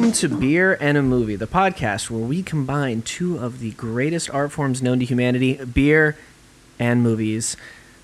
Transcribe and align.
Welcome 0.00 0.14
to 0.14 0.28
Beer 0.30 0.78
and 0.80 0.96
a 0.96 1.02
Movie, 1.02 1.36
the 1.36 1.46
podcast 1.46 2.08
where 2.08 2.22
we 2.22 2.42
combine 2.42 3.02
two 3.02 3.36
of 3.36 3.60
the 3.60 3.72
greatest 3.72 4.30
art 4.30 4.50
forms 4.50 4.80
known 4.80 4.98
to 4.98 5.04
humanity 5.04 5.62
beer 5.62 6.16
and 6.78 7.02
movies. 7.02 7.54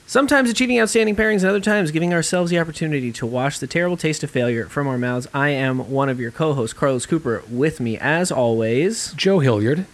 Sometimes 0.07 0.51
achieving 0.51 0.79
outstanding 0.79 1.17
pairings, 1.17 1.37
and 1.37 1.47
other 1.47 1.59
times 1.59 1.91
giving 1.91 2.13
ourselves 2.13 2.51
the 2.51 2.59
opportunity 2.59 3.13
to 3.13 3.25
wash 3.25 3.59
the 3.59 3.67
terrible 3.67 3.97
taste 3.97 4.23
of 4.23 4.31
failure 4.31 4.67
from 4.67 4.87
our 4.87 4.99
mouths. 4.99 5.27
I 5.33 5.49
am 5.49 5.91
one 5.91 6.11
of 6.11 6.21
your 6.21 6.31
co 6.31 6.53
hosts, 6.53 6.75
Carlos 6.75 7.07
Cooper. 7.07 7.43
With 7.49 7.81
me, 7.81 7.97
as 7.97 8.31
always, 8.31 9.15
Joe 9.15 9.39
Hilliard. 9.39 9.87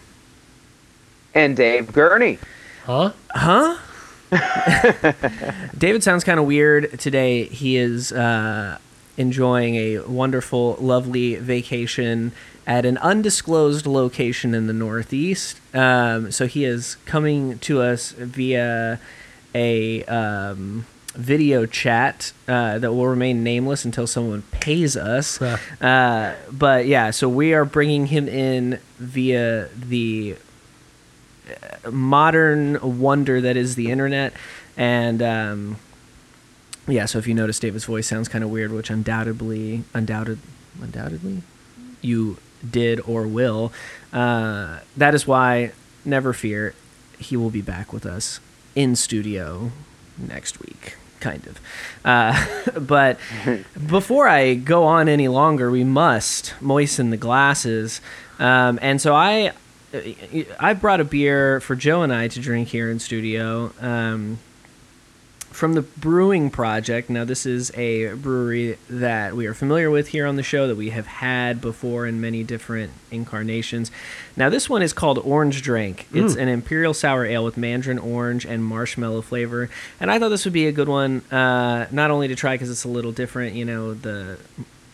And 1.37 1.57
Dave 1.57 1.93
Gurney. 1.93 2.41
Huh? 2.85 3.13
Huh? 3.31 3.79
David 5.79 6.03
sounds 6.03 6.25
kind 6.25 6.41
of 6.41 6.47
weird 6.47 6.99
today. 6.99 7.45
He 7.45 7.77
is 7.77 8.11
uh, 8.11 8.79
enjoying 9.17 9.75
a 9.77 9.99
wonderful, 10.01 10.77
lovely 10.81 11.37
vacation 11.37 12.33
at 12.67 12.87
an 12.87 12.97
undisclosed 12.99 13.87
location 13.87 14.55
in 14.55 14.67
the 14.67 14.73
Northeast. 14.73 15.61
Um, 15.75 16.31
so 16.31 16.47
he 16.47 16.65
is 16.65 16.97
coming 17.05 17.59
to 17.61 17.81
us 17.81 18.13
via 18.13 19.01
a 19.55 20.05
um, 20.05 20.87
video 21.15 21.67
chat 21.67 22.33
uh, 22.49 22.79
that 22.79 22.93
will 22.93 23.07
remain 23.07 23.43
nameless 23.43 23.85
until 23.85 24.07
someone 24.07 24.43
pays 24.51 24.97
us. 24.97 25.41
Uh, 25.81 26.37
but 26.51 26.87
yeah, 26.87 27.11
so 27.11 27.29
we 27.29 27.53
are 27.53 27.65
bringing 27.65 28.07
him 28.07 28.29
in 28.29 28.79
via 28.99 29.69
the 29.75 30.37
uh, 31.51 31.91
modern 31.91 32.99
wonder 32.99 33.41
that 33.41 33.57
is 33.57 33.75
the 33.75 33.91
internet. 33.91 34.33
And 34.77 35.21
um, 35.21 35.77
yeah, 36.89 37.07
so 37.07 37.19
if 37.19 37.27
you 37.27 37.35
notice 37.35 37.59
David's 37.59 37.85
voice 37.85 38.09
sounds 38.09 38.29
kind 38.29 38.43
of 38.43 38.51
weird, 38.51 38.73
which 38.73 38.91
undoubtedly, 38.91 39.85
undoubted, 39.95 40.39
undoubtedly, 40.81 41.43
you 42.01 42.39
did 42.69 43.01
or 43.07 43.27
will. 43.27 43.73
Uh, 44.13 44.81
that 44.97 45.15
is 45.15 45.27
why, 45.27 45.73
never 46.05 46.33
fear, 46.33 46.75
he 47.19 47.37
will 47.37 47.51
be 47.51 47.63
back 47.63 47.93
with 47.93 48.05
us 48.05 48.41
in 48.75 48.97
studio 48.97 49.71
next 50.19 50.61
week, 50.61 50.97
kind 51.21 51.47
of. 51.47 51.61
Uh, 52.05 52.81
but 52.81 53.19
before 53.87 54.27
I 54.27 54.55
go 54.55 54.85
on 54.85 55.09
any 55.09 55.29
longer, 55.29 55.71
we 55.71 55.85
must 55.85 56.55
moisten 56.61 57.11
the 57.11 57.17
glasses. 57.17 58.01
Um, 58.39 58.79
and 58.83 59.01
so 59.01 59.15
I, 59.15 59.53
I 60.59 60.75
brought 60.75 61.01
a 61.01 61.05
beer 61.05 61.61
for 61.61 61.77
Joe 61.77 62.03
and 62.03 62.13
I 62.13 62.29
to 62.29 62.41
drink 62.41 62.69
here 62.69 62.91
in 62.91 62.99
studio. 62.99 63.73
Um, 63.81 64.39
from 65.53 65.75
the 65.75 65.83
Brewing 65.83 66.51
Project. 66.51 67.11
Now, 67.11 67.25
this 67.25 67.47
is 67.47 67.71
a 67.77 68.15
brewery 68.15 68.79
that 68.89 69.37
we 69.37 69.47
are 69.47 69.55
familiar 69.55 69.91
with 69.91 70.09
here 70.09 70.27
on 70.27 70.37
the 70.37 70.43
show 70.43 70.67
that 70.67 70.77
we 70.77 70.91
have 70.91 71.07
had 71.07 71.61
before 71.61 72.07
in 72.07 72.21
many 72.21 72.43
different 72.43 72.93
incarnations. 73.11 73.91
Now, 74.37 74.49
this 74.49 74.69
one 74.69 74.83
is 74.83 74.93
called 74.93 75.19
Orange 75.19 75.63
Drink. 75.63 76.09
It's 76.13 76.35
an 76.35 76.49
imperial 76.49 76.95
sour 76.95 77.25
ale 77.25 77.45
with 77.45 77.57
mandarin 77.57 77.99
orange 77.99 78.45
and 78.45 78.65
marshmallow 78.65 79.23
flavor. 79.23 79.69
And 80.01 80.11
I 80.11 80.19
thought 80.19 80.31
this 80.31 80.45
would 80.45 80.55
be 80.55 80.67
a 80.67 80.73
good 80.73 80.89
one, 80.89 81.21
uh, 81.31 81.87
not 81.91 82.11
only 82.11 82.29
to 82.29 82.35
try 82.35 82.55
because 82.55 82.71
it's 82.71 82.85
a 82.85 82.89
little 82.89 83.13
different, 83.13 83.55
you 83.55 83.65
know, 83.65 83.95
the 83.95 84.39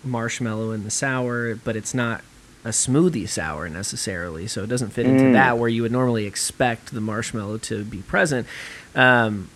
marshmallow 0.05 0.73
and 0.73 0.85
the 0.85 0.91
sour, 0.91 1.55
but 1.55 1.77
it's 1.77 1.95
not 1.95 2.23
a 2.65 2.71
smoothie 2.71 3.29
sour 3.29 3.69
necessarily, 3.69 4.47
so 4.47 4.65
it 4.65 4.69
doesn't 4.69 4.91
fit 4.91 5.07
into 5.07 5.33
that 5.33 5.59
where 5.59 5.69
you 5.69 5.83
would 5.83 5.93
normally 5.93 6.27
expect 6.27 6.93
the 6.93 7.01
marshmallow 7.01 7.59
to 7.59 7.85
be 7.85 7.99
present. 7.99 8.47
Um, 8.95 9.49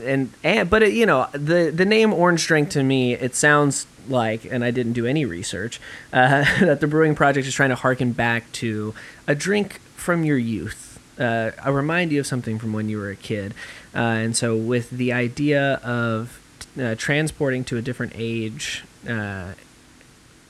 and 0.00 0.32
and 0.42 0.68
but 0.68 0.82
it, 0.82 0.92
you 0.92 1.06
know 1.06 1.26
the 1.32 1.70
the 1.74 1.84
name 1.84 2.12
orange 2.12 2.46
drink 2.46 2.70
to 2.70 2.82
me 2.82 3.14
it 3.14 3.34
sounds 3.34 3.86
like 4.08 4.44
and 4.44 4.64
i 4.64 4.70
didn't 4.70 4.92
do 4.92 5.06
any 5.06 5.24
research 5.24 5.80
uh, 6.12 6.44
that 6.60 6.80
the 6.80 6.86
brewing 6.86 7.14
project 7.14 7.46
is 7.46 7.54
trying 7.54 7.70
to 7.70 7.76
harken 7.76 8.12
back 8.12 8.50
to 8.52 8.94
a 9.26 9.34
drink 9.34 9.80
from 9.96 10.24
your 10.24 10.38
youth. 10.38 10.98
Uh, 11.18 11.50
i 11.62 11.68
remind 11.68 12.10
you 12.10 12.20
of 12.20 12.26
something 12.26 12.58
from 12.58 12.72
when 12.72 12.88
you 12.88 12.98
were 12.98 13.10
a 13.10 13.16
kid. 13.16 13.54
Uh, 13.94 13.98
and 13.98 14.36
so 14.36 14.56
with 14.56 14.90
the 14.90 15.12
idea 15.12 15.74
of 15.84 16.40
uh, 16.80 16.94
transporting 16.96 17.64
to 17.64 17.76
a 17.76 17.82
different 17.82 18.12
age 18.16 18.84
uh, 19.08 19.52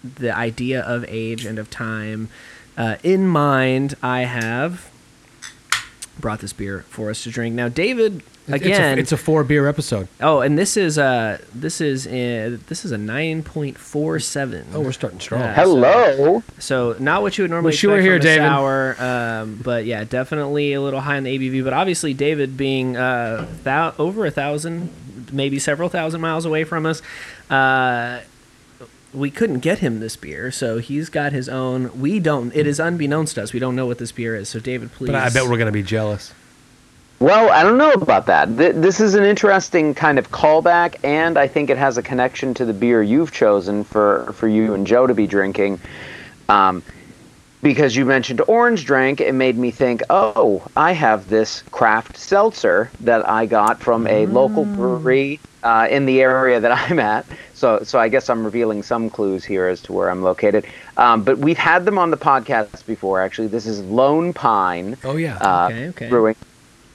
the 0.02 0.34
idea 0.34 0.81
of 0.81 1.04
age 1.08 1.44
and 1.44 1.58
of 1.58 1.69
time 1.70 2.28
uh, 2.76 2.97
in 3.02 3.26
mind 3.26 3.94
i 4.02 4.20
have 4.20 4.91
brought 6.22 6.38
this 6.40 6.54
beer 6.54 6.84
for 6.88 7.10
us 7.10 7.22
to 7.24 7.30
drink 7.30 7.54
now 7.54 7.68
david 7.68 8.22
It's- 8.48 8.60
again 8.62 8.98
it's 8.98 9.12
a, 9.12 9.14
it's 9.16 9.22
a 9.22 9.24
four 9.24 9.44
beer 9.44 9.68
episode. 9.68 10.08
Oh, 10.20 10.40
and 10.40 10.58
this 10.58 10.76
is 10.76 10.96
uh 10.98 11.38
this 11.54 11.80
is 11.80 12.06
uh, 12.08 12.56
this 12.68 12.84
is 12.84 12.90
a 12.90 12.98
nine 12.98 13.42
point 13.44 13.76
four 13.78 14.18
seven. 14.18 14.64
Oh, 14.74 14.80
we're 14.80 14.90
starting 14.92 15.20
strong. 15.20 15.42
Yeah. 15.42 15.54
Hello. 15.54 16.42
So 16.58 16.96
not 16.98 17.22
what 17.22 17.36
you 17.38 17.44
would 17.44 17.50
normally 17.52 17.68
Wish 17.68 17.82
you 17.84 17.90
were 17.90 17.98
expect 17.98 18.04
here, 18.04 18.18
from 18.18 18.26
a 18.26 18.34
David. 18.34 18.48
sour, 18.48 19.40
um, 19.42 19.60
but 19.62 19.84
yeah, 19.84 20.02
definitely 20.04 20.72
a 20.72 20.80
little 20.80 20.98
high 21.00 21.18
on 21.18 21.22
the 21.24 21.38
ABV. 21.38 21.62
But 21.62 21.72
obviously, 21.72 22.14
David 22.14 22.56
being 22.56 22.96
uh 22.96 23.46
thou- 23.62 23.94
over 23.98 24.26
a 24.26 24.30
thousand, 24.32 24.90
maybe 25.32 25.58
several 25.60 25.88
thousand 25.88 26.20
miles 26.20 26.44
away 26.44 26.64
from 26.64 26.84
us, 26.84 27.00
uh, 27.48 28.20
we 29.12 29.30
couldn't 29.30 29.58
get 29.60 29.78
him 29.78 30.00
this 30.00 30.16
beer, 30.16 30.50
so 30.50 30.78
he's 30.78 31.08
got 31.08 31.32
his 31.32 31.48
own. 31.48 32.00
We 32.00 32.18
don't. 32.20 32.54
It 32.54 32.66
is 32.66 32.80
unbeknownst 32.80 33.34
to 33.34 33.42
us. 33.42 33.52
We 33.52 33.58
don't 33.60 33.76
know 33.76 33.86
what 33.86 33.98
this 33.98 34.12
beer 34.12 34.34
is. 34.36 34.48
So 34.48 34.58
David, 34.58 34.92
please. 34.92 35.08
But 35.08 35.16
I 35.16 35.28
bet 35.30 35.44
we're 35.44 35.56
going 35.58 35.66
to 35.66 35.72
be 35.72 35.82
jealous. 35.82 36.32
Well, 37.18 37.50
I 37.50 37.62
don't 37.62 37.78
know 37.78 37.92
about 37.92 38.26
that. 38.26 38.56
Th- 38.56 38.74
This 38.74 38.98
is 38.98 39.14
an 39.14 39.22
interesting 39.22 39.94
kind 39.94 40.18
of 40.18 40.30
callback, 40.32 40.96
and 41.04 41.38
I 41.38 41.46
think 41.46 41.70
it 41.70 41.78
has 41.78 41.96
a 41.96 42.02
connection 42.02 42.52
to 42.54 42.64
the 42.64 42.72
beer 42.72 43.00
you've 43.00 43.30
chosen 43.32 43.84
for, 43.84 44.32
for 44.34 44.48
you 44.48 44.74
and 44.74 44.84
Joe 44.84 45.06
to 45.06 45.14
be 45.14 45.28
drinking. 45.28 45.78
Um, 46.48 46.82
because 47.62 47.94
you 47.94 48.04
mentioned 48.04 48.40
orange 48.48 48.84
drink, 48.84 49.20
it 49.20 49.34
made 49.34 49.56
me 49.56 49.70
think, 49.70 50.02
oh, 50.10 50.66
I 50.76 50.92
have 50.92 51.28
this 51.28 51.62
craft 51.70 52.16
seltzer 52.16 52.90
that 53.00 53.28
I 53.28 53.46
got 53.46 53.78
from 53.78 54.08
a 54.08 54.26
local 54.26 54.64
brewery 54.64 55.38
uh, 55.62 55.86
in 55.88 56.06
the 56.06 56.20
area 56.22 56.58
that 56.58 56.72
I'm 56.90 56.98
at. 56.98 57.24
So, 57.62 57.78
so 57.84 58.00
I 58.00 58.08
guess 58.08 58.28
I'm 58.28 58.44
revealing 58.44 58.82
some 58.82 59.08
clues 59.08 59.44
here 59.44 59.68
as 59.68 59.80
to 59.82 59.92
where 59.92 60.10
I'm 60.10 60.20
located. 60.20 60.66
Um, 60.96 61.22
but 61.22 61.38
we've 61.38 61.56
had 61.56 61.84
them 61.84 61.96
on 61.96 62.10
the 62.10 62.16
podcast 62.16 62.84
before, 62.86 63.22
actually. 63.22 63.46
This 63.46 63.66
is 63.66 63.80
Lone 63.82 64.32
Pine. 64.32 64.96
Oh, 65.04 65.14
yeah. 65.14 65.36
uh, 65.36 65.68
Okay, 65.70 65.88
okay. 65.90 66.08
Brewing. 66.08 66.34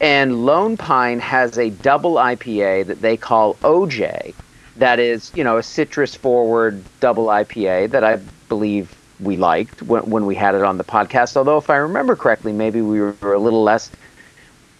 And 0.01 0.45
Lone 0.45 0.75
Pine 0.75 1.21
has 1.21 1.57
a 1.57 1.69
double 1.69 2.15
IPA 2.15 2.87
that 2.87 2.99
they 2.99 3.15
call 3.15 3.53
OJ. 3.63 4.33
That 4.75 4.99
is, 4.99 5.31
you 5.33 5.45
know, 5.45 5.55
a 5.55 5.63
citrus 5.63 6.15
forward 6.15 6.83
double 6.99 7.27
IPA 7.27 7.91
that 7.91 8.03
I 8.03 8.19
believe 8.49 8.93
we 9.21 9.37
liked 9.37 9.83
when, 9.83 10.03
when 10.09 10.25
we 10.25 10.35
had 10.35 10.53
it 10.53 10.63
on 10.63 10.77
the 10.77 10.83
podcast. 10.83 11.37
Although, 11.37 11.59
if 11.59 11.69
I 11.69 11.77
remember 11.77 12.17
correctly, 12.17 12.51
maybe 12.51 12.81
we 12.81 12.99
were 12.99 13.33
a 13.33 13.39
little 13.39 13.63
less. 13.63 13.89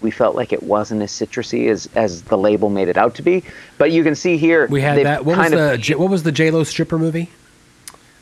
We 0.01 0.11
felt 0.11 0.35
like 0.35 0.53
it 0.53 0.61
wasn't 0.63 1.01
as 1.01 1.11
citrusy 1.11 1.69
as, 1.69 1.89
as 1.95 2.21
the 2.23 2.37
label 2.37 2.69
made 2.69 2.87
it 2.87 2.97
out 2.97 3.15
to 3.15 3.21
be. 3.23 3.43
But 3.79 3.91
you 3.91 4.03
can 4.03 4.13
see 4.15 4.37
here 4.37 4.67
We 4.67 4.81
had 4.81 5.03
that. 5.05 5.25
What 5.25 5.37
was 5.37 5.51
of 5.51 5.59
the 5.59 5.77
J- 5.77 5.95
what 5.95 6.09
was 6.11 6.23
the 6.23 6.31
J 6.31 6.51
Lo 6.51 6.63
stripper 6.63 6.99
movie? 6.99 7.29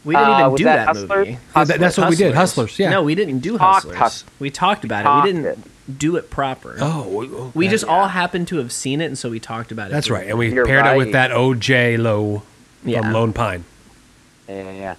We 0.05 0.15
didn't 0.15 0.29
Uh, 0.29 0.39
even 0.39 0.51
was 0.51 0.57
do 0.59 0.63
that 0.65 0.75
that, 0.77 0.87
Hustlers? 0.87 1.09
movie. 1.27 1.31
Yeah, 1.55 1.63
that- 1.65 1.79
that's 1.79 1.97
what 1.97 2.09
we 2.09 2.15
did. 2.15 2.33
Hustlers. 2.35 2.77
Yeah. 2.79 2.91
No, 2.91 3.03
we 3.03 3.15
didn't 3.15 3.39
do 3.39 3.57
Hustlers. 3.57 3.97
Hus- 3.97 4.23
we 4.39 4.49
talked 4.49 4.85
about 4.85 5.03
Talked 5.03 5.27
it. 5.27 5.33
We 5.35 5.41
didn't 5.41 5.99
do 5.99 6.15
it 6.15 6.29
proper. 6.29 6.77
Oh, 6.79 7.23
okay. 7.23 7.51
We 7.55 7.67
just 7.67 7.83
all 7.83 8.07
happened 8.07 8.47
to 8.49 8.57
have 8.57 8.71
seen 8.71 9.01
it, 9.01 9.05
and 9.05 9.17
so 9.17 9.29
we 9.29 9.39
talked 9.39 9.71
about 9.71 9.87
it. 9.89 9.93
That's 9.93 10.09
right. 10.09 10.27
And 10.29 10.37
we 10.37 10.53
You're 10.53 10.65
paired 10.65 10.85
it 10.85 10.95
with 10.97 11.11
that 11.11 11.31
OJ 11.31 11.97
Low 11.97 12.43
Yeah. 12.85 13.01
from 13.01 13.13
Lone 13.13 13.33
Pine. 13.33 13.65
Yeah, 14.47 14.63
yeah, 14.63 14.71
yeah. 14.71 14.95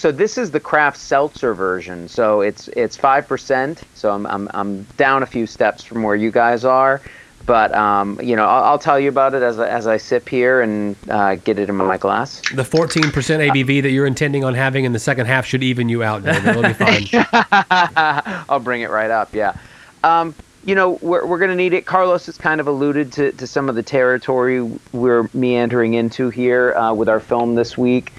So 0.00 0.10
this 0.10 0.38
is 0.38 0.50
the 0.50 0.60
craft 0.60 0.96
seltzer 0.96 1.52
version. 1.52 2.08
So 2.08 2.40
it's 2.40 2.68
it's 2.68 2.96
five 2.96 3.28
percent. 3.28 3.82
So 3.92 4.10
I'm, 4.10 4.26
I'm 4.28 4.48
I'm 4.54 4.84
down 4.96 5.22
a 5.22 5.26
few 5.26 5.46
steps 5.46 5.84
from 5.84 6.02
where 6.02 6.16
you 6.16 6.30
guys 6.30 6.64
are, 6.64 7.02
but 7.44 7.74
um, 7.74 8.18
you 8.22 8.34
know 8.34 8.46
I'll, 8.46 8.64
I'll 8.64 8.78
tell 8.78 8.98
you 8.98 9.10
about 9.10 9.34
it 9.34 9.42
as 9.42 9.58
I, 9.58 9.68
as 9.68 9.86
I 9.86 9.98
sip 9.98 10.26
here 10.26 10.62
and 10.62 10.96
uh, 11.10 11.34
get 11.34 11.58
it 11.58 11.68
in 11.68 11.76
my 11.76 11.98
glass. 11.98 12.40
The 12.54 12.62
14% 12.62 13.10
ABV 13.12 13.82
that 13.82 13.90
you're 13.90 14.06
intending 14.06 14.42
on 14.42 14.54
having 14.54 14.86
in 14.86 14.94
the 14.94 14.98
second 14.98 15.26
half 15.26 15.44
should 15.44 15.62
even 15.62 15.90
you 15.90 16.02
out, 16.02 16.24
David. 16.24 16.46
It'll 16.46 16.62
be 16.62 16.72
fine. 16.72 17.26
I'll 18.48 18.58
bring 18.58 18.80
it 18.80 18.88
right 18.88 19.10
up. 19.10 19.34
Yeah. 19.34 19.54
Um, 20.02 20.34
you 20.64 20.74
know, 20.74 20.98
we're, 21.02 21.26
we're 21.26 21.38
going 21.38 21.50
to 21.50 21.56
need 21.56 21.74
it. 21.74 21.84
Carlos 21.84 22.24
has 22.24 22.38
kind 22.38 22.58
of 22.60 22.66
alluded 22.66 23.12
to, 23.12 23.32
to 23.32 23.46
some 23.46 23.68
of 23.68 23.74
the 23.74 23.82
territory 23.82 24.62
we're 24.92 25.28
meandering 25.34 25.92
into 25.92 26.30
here 26.30 26.74
uh, 26.74 26.94
with 26.94 27.08
our 27.10 27.20
film 27.20 27.54
this 27.54 27.76
week. 27.76 28.12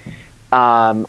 Um, 0.52 1.06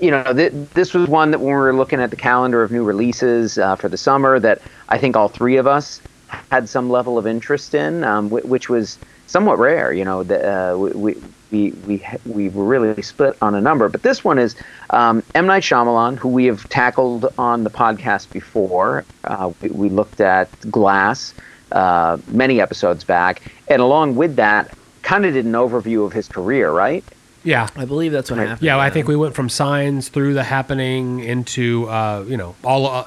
you 0.00 0.10
know, 0.10 0.22
th- 0.34 0.52
this 0.74 0.92
was 0.94 1.08
one 1.08 1.30
that 1.30 1.38
when 1.38 1.48
we 1.48 1.54
were 1.54 1.74
looking 1.74 2.00
at 2.00 2.10
the 2.10 2.16
calendar 2.16 2.62
of 2.62 2.70
new 2.70 2.84
releases 2.84 3.58
uh, 3.58 3.76
for 3.76 3.88
the 3.88 3.96
summer, 3.96 4.38
that 4.40 4.62
I 4.88 4.98
think 4.98 5.16
all 5.16 5.28
three 5.28 5.56
of 5.56 5.66
us 5.66 6.02
had 6.50 6.68
some 6.68 6.90
level 6.90 7.18
of 7.18 7.26
interest 7.26 7.74
in, 7.74 8.04
um, 8.04 8.28
wh- 8.30 8.44
which 8.44 8.68
was 8.68 8.98
somewhat 9.26 9.58
rare. 9.58 9.92
You 9.92 10.04
know, 10.04 10.22
the, 10.24 10.72
uh, 10.72 10.76
we, 10.76 11.14
we 11.50 11.72
we 11.72 12.06
we 12.24 12.48
were 12.50 12.64
really 12.64 13.02
split 13.02 13.36
on 13.42 13.54
a 13.54 13.60
number, 13.60 13.88
but 13.88 14.02
this 14.02 14.24
one 14.24 14.38
is 14.38 14.56
um, 14.90 15.22
M 15.34 15.46
Night 15.46 15.62
Shyamalan, 15.62 16.18
who 16.18 16.28
we 16.28 16.44
have 16.46 16.68
tackled 16.68 17.26
on 17.38 17.64
the 17.64 17.70
podcast 17.70 18.30
before. 18.32 19.06
Uh, 19.24 19.52
we, 19.60 19.70
we 19.70 19.88
looked 19.88 20.20
at 20.20 20.52
Glass 20.70 21.34
uh, 21.72 22.18
many 22.26 22.60
episodes 22.60 23.04
back, 23.04 23.42
and 23.68 23.80
along 23.80 24.16
with 24.16 24.36
that, 24.36 24.74
kind 25.02 25.24
of 25.24 25.32
did 25.34 25.46
an 25.46 25.52
overview 25.52 26.04
of 26.06 26.12
his 26.12 26.28
career, 26.28 26.70
right? 26.70 27.04
Yeah. 27.44 27.68
I 27.76 27.84
believe 27.84 28.12
that's 28.12 28.30
what 28.30 28.38
Right. 28.38 28.48
happened. 28.48 28.64
Yeah, 28.66 28.78
I 28.78 28.90
think 28.90 29.08
we 29.08 29.16
went 29.16 29.34
from 29.34 29.48
signs 29.48 30.08
through 30.08 30.34
the 30.34 30.44
happening 30.44 31.20
into 31.20 31.88
uh, 31.88 32.24
you 32.26 32.36
know 32.36 32.54
all. 32.64 32.86
Uh, 32.86 33.04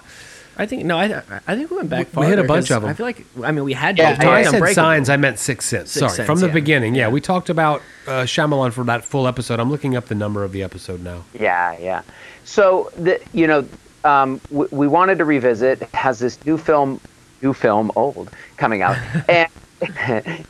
I 0.57 0.65
think 0.65 0.85
no. 0.85 0.97
I 0.97 1.21
I 1.47 1.55
think 1.55 1.69
we 1.69 1.75
went 1.77 1.89
back. 1.89 2.07
We- 2.15 2.21
we 2.21 2.27
hit 2.27 2.39
a 2.39 2.43
farther, 2.43 2.47
bunch 2.47 2.67
'cause 2.69 2.77
of 2.77 2.83
'em. 2.85 2.89
I 2.89 2.93
feel 2.93 3.05
like 3.05 3.25
I 3.43 3.51
mean 3.51 3.63
we 3.65 3.73
had 3.73 3.97
Yeah, 3.97 4.11
both 4.15 4.25
I 4.25 4.39
I 4.39 4.43
said 4.43 4.73
signs, 4.73 5.09
I 5.09 5.17
meant 5.17 5.37
Sixth 5.39 5.67
Sense. 5.67 5.91
Sixth 5.91 5.99
Sorry, 5.99 6.11
Sense, 6.15 6.25
from 6.27 6.39
the 6.39 6.47
yeah. 6.47 6.53
beginning. 6.53 6.95
Yeah, 6.95 7.07
Yeah. 7.07 7.13
we 7.13 7.19
talked 7.21 7.49
about 7.49 7.81
uh, 8.07 8.23
Shyamalan 8.23 8.71
for 8.71 8.83
that 8.85 9.03
full 9.03 9.27
episode. 9.27 9.59
I'm 9.59 9.69
looking 9.69 9.95
up 9.97 10.05
the 10.07 10.15
number 10.15 10.43
of 10.45 10.51
the 10.53 10.63
episode 10.63 11.03
now. 11.03 11.23
Yeah, 11.37 11.75
yeah. 11.79 12.01
So 12.45 12.89
the 12.97 13.19
you 13.33 13.47
know 13.47 13.65
um, 14.05 14.39
we, 14.49 14.65
we 14.71 14.87
wanted 14.87 15.17
to 15.17 15.25
revisit 15.25 15.81
has 15.93 16.19
this 16.19 16.37
new 16.45 16.57
film, 16.57 17.01
new 17.41 17.51
film, 17.53 17.91
old 17.97 18.29
coming 18.55 18.81
out, 18.81 18.95
and 19.29 19.49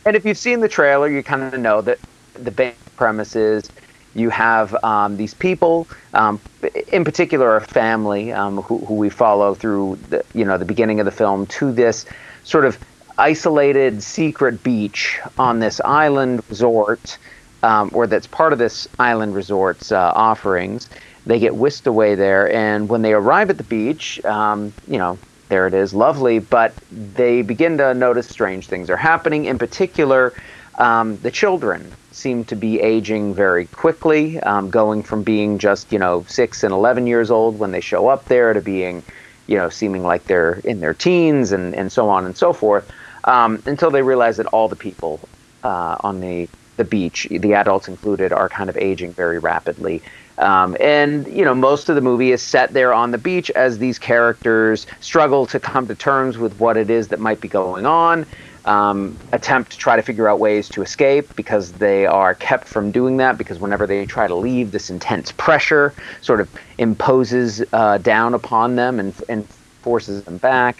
and 0.05 0.15
if 0.15 0.23
you've 0.23 0.38
seen 0.38 0.59
the 0.59 0.67
trailer, 0.69 1.07
you 1.09 1.23
kind 1.23 1.51
of 1.51 1.59
know 1.59 1.81
that 1.81 1.97
the 2.35 2.51
basic 2.51 2.77
premise 2.95 3.36
is 3.36 3.69
you 4.13 4.30
have 4.30 4.75
um, 4.83 5.18
these 5.18 5.33
people, 5.33 5.88
um, 6.13 6.39
in 6.88 7.03
particular 7.03 7.57
a 7.57 7.62
family 7.62 8.31
um, 8.31 8.62
who, 8.62 8.80
who 8.80 8.94
we 8.94 9.09
follow 9.09 9.53
through 9.53 9.97
the 10.09 10.24
you 10.33 10.45
know 10.45 10.57
the 10.57 10.65
beginning 10.65 11.00
of 11.00 11.06
the 11.06 11.12
film 11.12 11.45
to 11.47 11.71
this 11.71 12.06
sort 12.44 12.65
of 12.65 12.77
isolated 13.18 14.01
secret 14.01 14.63
beach 14.63 15.19
on 15.38 15.59
this 15.59 15.80
island 15.81 16.44
resort 16.50 17.18
um, 17.65 17.89
or 17.94 18.06
that's 18.06 18.27
part 18.27 18.53
of 18.53 18.59
this 18.59 18.88
island 19.00 19.33
resort's 19.33 19.91
uh, 19.91 20.12
offerings. 20.15 20.88
They 21.25 21.39
get 21.39 21.56
whisked 21.56 21.88
away 21.88 22.13
there, 22.13 22.51
and 22.53 22.88
when 22.88 23.01
they 23.01 23.13
arrive 23.13 23.50
at 23.50 23.57
the 23.57 23.63
beach, 23.63 24.24
um, 24.25 24.71
you 24.88 25.00
know, 25.00 25.18
there 25.50 25.65
it 25.65 25.74
is, 25.74 25.94
lovely, 25.94 26.38
but 26.39 26.75
they 26.91 27.41
begin 27.41 27.77
to 27.80 27.94
notice 27.95 28.27
strange 28.27 28.68
things 28.68 28.89
are 28.89 28.98
happening. 28.98 29.45
In 29.45 29.57
particular, 29.57 30.33
um, 30.77 31.18
the 31.18 31.31
children 31.31 31.92
seem 32.12 32.45
to 32.45 32.56
be 32.56 32.80
aging 32.80 33.33
very 33.33 33.66
quickly, 33.68 34.39
um, 34.42 34.69
going 34.69 35.04
from 35.04 35.24
being 35.24 35.57
just, 35.57 35.92
you 35.92 36.00
know, 36.00 36.25
six 36.27 36.63
and 36.63 36.74
11 36.74 37.07
years 37.07 37.31
old 37.31 37.60
when 37.60 37.72
they 37.72 37.81
show 37.81 38.07
up 38.07 38.25
there 38.25 38.54
to 38.54 38.62
being, 38.62 39.04
you 39.48 39.57
know, 39.57 39.69
seeming 39.69 40.04
like 40.04 40.25
they're 40.25 40.62
in 40.63 40.80
their 40.80 40.94
teens 40.94 41.51
and, 41.51 41.75
and 41.75 41.92
so 41.92 42.10
on 42.10 42.25
and 42.25 42.38
so 42.38 42.54
forth, 42.54 42.89
um, 43.25 43.62
until 43.66 43.92
they 43.92 44.01
realize 44.01 44.38
that 44.38 44.48
all 44.48 44.68
the 44.68 44.75
people 44.75 45.19
uh, 45.63 45.98
on 46.01 46.19
the 46.22 46.48
the 46.77 46.83
beach, 46.83 47.25
the 47.31 47.54
adults 47.54 47.88
included, 47.88 48.33
are 48.33 48.50
kind 48.50 48.69
of 48.69 48.75
aging 48.75 49.13
very 49.13 49.39
rapidly. 49.39 50.01
Um, 50.38 50.75
and 50.81 51.25
you 51.27 51.45
know, 51.45 51.56
most 51.56 51.88
of 51.88 51.95
the 51.95 52.01
movie 52.01 52.31
is 52.31 52.42
set 52.42 52.74
there 52.74 52.94
on 52.94 53.12
the 53.12 53.18
beach 53.18 53.50
as 53.51 53.77
these 53.77 53.98
characters 53.98 54.86
struggle 55.00 55.45
to 55.48 55.60
come 55.60 55.88
to 55.88 55.95
terms 55.95 56.38
with 56.38 56.60
what 56.60 56.75
it 56.75 56.89
is 56.89 57.07
that 57.10 57.19
might 57.19 57.39
be 57.39 57.48
going 57.48 57.86
on. 57.86 58.25
Um, 58.65 59.15
attempt 59.31 59.73
to 59.73 59.77
try 59.77 59.95
to 59.95 60.01
figure 60.01 60.27
out 60.27 60.39
ways 60.39 60.67
to 60.69 60.81
escape 60.81 61.35
because 61.35 61.73
they 61.73 62.07
are 62.07 62.33
kept 62.33 62.67
from 62.67 62.89
doing 62.89 63.17
that 63.17 63.38
because 63.38 63.59
whenever 63.59 63.85
they 63.85 64.07
try 64.07 64.25
to 64.25 64.33
leave, 64.33 64.71
this 64.71 64.89
intense 64.89 65.31
pressure 65.31 65.94
sort 66.21 66.41
of 66.41 66.50
imposes 66.79 67.63
uh, 67.73 68.00
down 68.00 68.33
upon 68.33 68.75
them 68.75 69.00
and, 69.00 69.13
and 69.29 69.47
forces 69.83 70.23
them 70.23 70.38
back. 70.38 70.79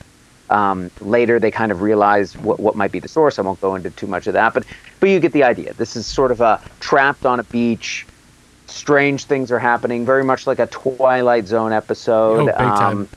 Um, 0.50 0.92
later, 1.00 1.40
they 1.40 1.52
kind 1.52 1.72
of 1.72 1.82
realize 1.82 2.36
what, 2.38 2.60
what 2.60 2.76
might 2.76 2.92
be 2.92 3.00
the 3.00 3.08
source. 3.08 3.40
I 3.40 3.42
won't 3.44 3.62
go 3.62 3.76
into 3.76 3.90
too 3.92 4.08
much 4.08 4.28
of 4.28 4.34
that, 4.34 4.54
but 4.54 4.66
but 5.00 5.10
you 5.10 5.20
get 5.20 5.32
the 5.32 5.44
idea. 5.44 5.74
This 5.74 5.96
is 5.96 6.06
sort 6.06 6.32
of 6.32 6.42
a 6.42 6.62
trapped 6.80 7.26
on 7.26 7.40
a 7.40 7.44
beach. 7.44 8.06
Strange 8.68 9.26
things 9.26 9.52
are 9.52 9.60
happening, 9.60 10.06
very 10.06 10.24
much 10.24 10.48
like 10.48 10.60
a 10.60 10.68
Twilight 10.68 11.48
Zone 11.48 11.72
episode. 11.72 12.42
Oh, 12.42 12.46
big 12.46 12.56
time. 12.56 12.98
Um, 12.98 13.10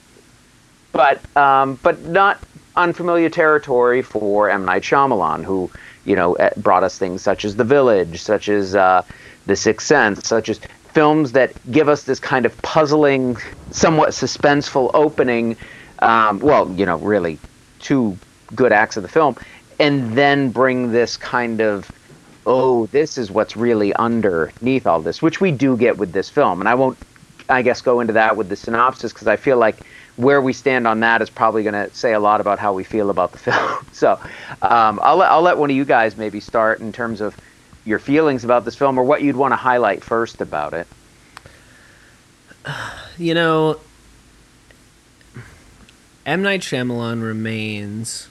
but 0.93 1.37
um, 1.37 1.79
but 1.83 2.03
not 2.05 2.39
unfamiliar 2.79 3.29
territory 3.29 4.01
for 4.03 4.49
M 4.49 4.65
Night 4.65 4.83
Shyamalan, 4.83 5.45
who 5.45 5.71
you 6.05 6.17
know 6.17 6.35
eh, 6.35 6.51
brought 6.57 6.83
us 6.85 6.97
things 6.97 7.23
such 7.23 7.45
as 7.45 7.57
The 7.57 7.65
Village, 7.65 8.23
such 8.23 8.49
as 8.49 8.75
uh, 8.75 9.03
The 9.47 9.57
Sixth 9.57 9.87
Sense, 9.87 10.27
such 10.27 10.49
as 10.49 10.59
films 10.95 11.33
that 11.33 11.53
give 11.71 11.89
us 11.89 12.05
this 12.05 12.19
kind 12.19 12.47
of 12.47 12.57
puzzling, 12.63 13.37
somewhat 13.71 14.11
suspenseful 14.11 14.91
opening. 14.95 15.57
Um, 15.99 16.39
well, 16.39 16.71
you 16.73 16.87
know, 16.87 16.97
really 16.97 17.39
two 17.81 18.17
good 18.55 18.73
acts 18.73 18.97
of 18.97 19.03
the 19.03 19.09
film, 19.09 19.37
and 19.79 20.17
then 20.17 20.51
bring 20.51 20.93
this 20.93 21.17
kind 21.17 21.61
of 21.61 21.91
oh, 22.49 22.87
this 22.87 23.19
is 23.19 23.31
what's 23.31 23.57
really 23.57 23.95
underneath 23.95 24.87
all 24.87 25.03
this, 25.03 25.21
which 25.21 25.39
we 25.39 25.51
do 25.51 25.77
get 25.77 25.99
with 25.99 26.13
this 26.13 26.31
film. 26.31 26.61
And 26.61 26.69
I 26.69 26.75
won't, 26.75 26.97
I 27.51 27.61
guess, 27.61 27.83
go 27.83 28.01
into 28.01 28.15
that 28.15 28.39
with 28.39 28.49
the 28.49 28.57
synopsis 28.57 29.13
because 29.13 29.29
I 29.29 29.37
feel 29.37 29.59
like 29.59 29.81
where 30.19 30.43
we 30.43 30.53
stand 30.53 30.85
on 30.87 31.01
that 31.01 31.23
is 31.23 31.31
probably 31.31 31.63
going 31.63 31.75
to 31.75 31.95
say 31.95 32.13
a 32.13 32.19
lot 32.19 32.41
about 32.41 32.59
how 32.59 32.73
we 32.73 32.83
feel 32.83 33.09
about 33.09 33.31
the 33.31 33.39
film. 33.39 33.87
So 33.93 34.21
um, 34.61 34.99
I'll, 35.03 35.17
let, 35.17 35.31
I'll 35.31 35.43
let 35.43 35.57
one 35.57 35.71
of 35.71 35.77
you 35.77 35.85
guys 35.85 36.17
maybe 36.17 36.41
start 36.41 36.81
in 36.81 36.93
terms 36.93 37.21
of 37.21 37.37
your 37.85 38.01
feelings 38.01 38.45
about 38.45 38.65
this 38.65 38.75
film 38.75 38.99
or 38.99 39.05
what 39.05 39.23
you'd 39.23 39.37
want 39.37 39.53
to 39.53 39.57
highlight 39.57 40.05
first 40.05 40.41
about 40.43 40.75
it. 40.75 40.87
You 43.21 43.35
know, 43.35 43.81
M 46.25 46.41
Night 46.41 46.61
Shyamalan 46.61 47.21
remains 47.21 48.29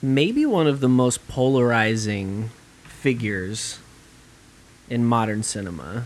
maybe 0.00 0.46
one 0.46 0.68
of 0.68 0.78
the 0.78 0.88
most 0.88 1.26
polarizing 1.26 2.50
figures 2.84 3.80
in 4.88 5.04
modern 5.04 5.42
cinema. 5.42 6.04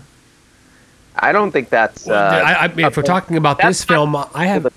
I 1.16 1.32
don't 1.32 1.52
think 1.52 1.69
that's. 1.69 2.08
Uh, 2.08 2.14
I, 2.14 2.64
I 2.64 2.69
mean, 2.69 2.87
if 2.87 2.96
we're 2.96 3.02
talking 3.02 3.37
about 3.37 3.58
that's 3.58 3.78
this 3.78 3.84
film, 3.84 4.16
I 4.16 4.46
have. 4.46 4.72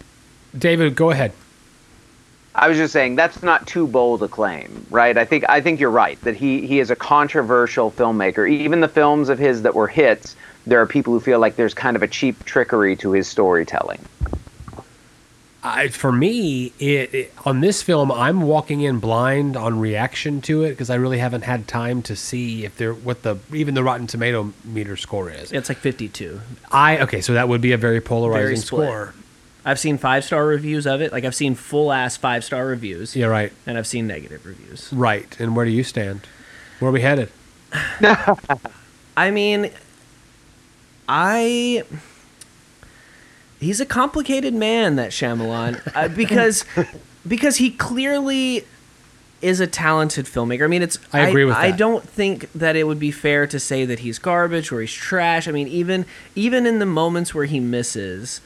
David, 0.58 0.96
go 0.96 1.12
ahead. 1.12 1.34
I 2.58 2.68
was 2.68 2.78
just 2.78 2.92
saying 2.92 3.16
that's 3.16 3.44
not 3.44 3.68
too 3.68 3.86
bold 3.86 4.24
a 4.24 4.28
claim, 4.28 4.86
right? 4.90 5.16
I 5.16 5.26
think 5.26 5.46
I 5.48 5.62
think 5.62 5.80
you're 5.80 5.92
right 5.92 6.20
that 6.22 6.36
he 6.36 6.66
he 6.66 6.80
is 6.80 6.90
a 6.90 6.96
controversial 6.96 7.92
filmmaker. 7.92 8.50
Even 8.50 8.80
the 8.82 8.88
films 8.88 9.30
of 9.30 9.38
his 9.38 9.62
that 9.62 9.76
were 9.76 9.88
hits, 9.88 10.36
there 10.66 10.82
are 10.82 10.88
people 10.88 11.14
who 11.14 11.20
feel 11.20 11.40
like 11.40 11.56
there's 11.56 11.76
kind 11.76 11.96
of 11.96 12.02
a 12.02 12.08
cheap 12.08 12.44
trickery 12.46 12.96
to 12.98 13.12
his 13.12 13.28
storytelling. 13.28 14.00
I, 15.68 15.88
for 15.90 16.12
me, 16.12 16.72
it, 16.80 17.14
it, 17.14 17.34
on 17.46 17.62
this 17.62 17.82
film, 17.82 18.12
I'm 18.12 18.42
walking 18.42 18.82
in 18.82 19.00
blind 19.00 19.58
on 19.58 19.80
reaction 19.80 20.42
to 20.42 20.64
it 20.64 20.70
because 20.72 20.90
I 20.90 20.96
really 20.96 21.18
haven't 21.18 21.44
had 21.44 21.68
time 21.68 22.02
to 22.04 22.16
see 22.16 22.64
if 22.66 22.78
there 22.78 22.94
what 22.94 23.24
the 23.24 23.38
even 23.54 23.74
the 23.74 23.84
Rotten 23.84 24.08
Tomato 24.08 24.54
meter 24.64 24.96
score 24.96 25.30
is. 25.30 25.52
It's 25.52 25.70
like 25.70 25.78
52. 25.80 26.40
I 26.72 27.00
okay, 27.00 27.22
so 27.22 27.34
that 27.34 27.50
would 27.50 27.62
be 27.62 27.72
a 27.74 27.78
very 27.78 28.02
polarizing 28.02 28.48
Very 28.48 28.58
score. 28.58 29.14
I've 29.66 29.80
seen 29.80 29.98
five 29.98 30.24
star 30.24 30.46
reviews 30.46 30.88
of 30.88 31.02
it. 31.02 31.12
Like 31.12 31.26
I've 31.26 31.36
seen 31.36 31.54
full 31.54 31.92
ass 31.92 32.16
five 32.16 32.44
star 32.46 32.66
reviews. 32.66 33.16
Yeah, 33.16 33.26
right, 33.26 33.52
And 33.66 33.78
I've 33.78 33.88
seen 33.88 34.08
negative 34.08 34.46
reviews. 34.46 34.92
right. 34.94 35.38
And 35.40 35.56
where 35.56 35.66
do 35.66 35.72
you 35.72 35.84
stand? 35.84 36.22
Where 36.80 36.90
are 36.90 36.94
we 36.94 37.02
headed? 37.02 37.30
I 39.18 39.32
mean, 39.32 39.72
I. 41.10 41.84
He's 43.60 43.80
a 43.80 43.86
complicated 43.86 44.54
man, 44.54 44.96
that 44.98 45.12
Shyamalan, 45.12 45.82
uh, 45.96 46.08
because 46.16 46.66
because 47.28 47.58
he 47.58 47.72
clearly 47.72 48.66
is 49.42 49.60
a 49.60 49.68
talented 49.68 50.26
filmmaker. 50.26 50.64
I 50.64 50.68
mean, 50.68 50.82
it's 50.82 50.98
I 51.14 51.28
agree 51.28 51.46
with 51.46 51.56
that. 51.56 51.64
I 51.64 51.72
don't 51.72 52.08
think 52.08 52.52
that 52.54 52.76
it 52.76 52.86
would 52.86 53.00
be 53.00 53.12
fair 53.12 53.46
to 53.48 53.60
say 53.60 53.86
that 53.86 54.00
he's 54.00 54.20
garbage 54.20 54.72
or 54.72 54.82
he's 54.82 54.94
trash. 54.94 55.48
I 55.48 55.52
mean, 55.52 55.68
even 55.68 56.06
even 56.36 56.66
in 56.66 56.80
the 56.80 56.86
moments 56.86 57.34
where 57.36 57.46
he 57.46 57.60
misses, 57.60 58.42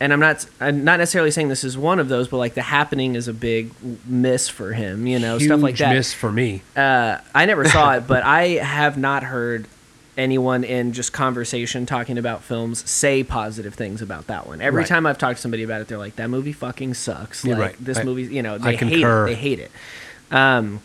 and 0.00 0.12
I'm 0.12 0.20
not 0.20 0.46
I'm 0.60 0.82
not 0.84 0.98
necessarily 0.98 1.30
saying 1.30 1.48
this 1.48 1.62
is 1.64 1.76
one 1.78 1.98
of 1.98 2.08
those, 2.08 2.28
but 2.28 2.38
like 2.38 2.54
the 2.54 2.62
happening 2.62 3.14
is 3.14 3.28
a 3.28 3.34
big 3.34 3.72
miss 4.06 4.48
for 4.48 4.72
him. 4.72 5.06
You 5.06 5.18
know, 5.18 5.38
Huge 5.38 5.48
stuff 5.48 5.60
like 5.60 5.76
that 5.78 5.94
miss 5.94 6.12
for 6.12 6.32
me. 6.32 6.62
uh, 6.76 7.18
I 7.34 7.46
never 7.46 7.64
saw 7.68 7.94
it, 7.94 8.06
but 8.06 8.22
I 8.24 8.48
have 8.62 8.96
not 8.98 9.22
heard 9.22 9.66
anyone 10.20 10.62
in 10.62 10.92
just 10.92 11.12
conversation 11.12 11.86
talking 11.86 12.18
about 12.18 12.42
films 12.44 12.88
say 12.88 13.24
positive 13.24 13.74
things 13.74 14.02
about 14.02 14.26
that 14.28 14.46
one. 14.46 14.60
Every 14.60 14.82
Right. 14.82 14.86
time 14.88 15.06
I've 15.06 15.18
talked 15.18 15.36
to 15.36 15.42
somebody 15.42 15.62
about 15.64 15.80
it, 15.80 15.88
they're 15.88 15.98
like, 15.98 16.16
"That 16.16 16.30
movie 16.30 16.52
fucking 16.52 16.94
sucks." 16.94 17.44
Like 17.44 17.58
right. 17.58 17.76
this 17.84 17.98
I- 17.98 18.04
movie, 18.04 18.22
you 18.24 18.42
know, 18.42 18.58
they 18.58 18.76
hate 18.76 18.78
concur. 18.78 19.26
it. 19.26 19.30
They 19.30 19.34
hate 19.36 19.58
it. 19.58 19.70
Um, 20.30 20.80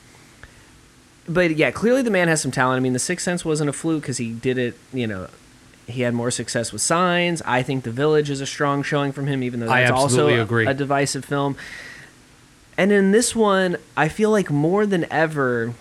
but 1.28 1.56
yeah, 1.56 1.72
clearly 1.72 2.02
the 2.02 2.12
man 2.12 2.28
has 2.28 2.42
some 2.42 2.52
talent. 2.52 2.78
I 2.78 2.80
mean, 2.82 2.94
The 2.94 3.00
Sixth 3.00 3.24
Sense 3.26 3.44
wasn't 3.44 3.70
a 3.70 3.74
fluke 3.74 4.02
because 4.04 4.18
he 4.18 4.32
did 4.32 4.58
it. 4.58 4.78
You 4.94 5.08
know, 5.08 5.28
he 5.88 6.02
had 6.02 6.14
more 6.14 6.32
success 6.32 6.72
with 6.72 6.82
Signs. 6.82 7.42
I 7.46 7.62
think 7.64 7.84
The 7.84 7.92
Village 7.92 8.30
is 8.30 8.42
a 8.42 8.46
strong 8.46 8.84
showing 8.84 9.12
from 9.12 9.28
him, 9.28 9.44
even 9.44 9.60
though 9.60 9.68
that's 9.68 9.92
also 9.92 10.28
a- 10.30 10.68
a 10.68 10.74
divisive 10.74 11.26
film. 11.26 11.56
And 12.78 12.92
in 12.92 13.12
this 13.12 13.36
one, 13.36 13.78
I 13.96 14.10
feel 14.10 14.32
like 14.32 14.50
more 14.52 14.86
than 14.86 15.06
ever, 15.12 15.74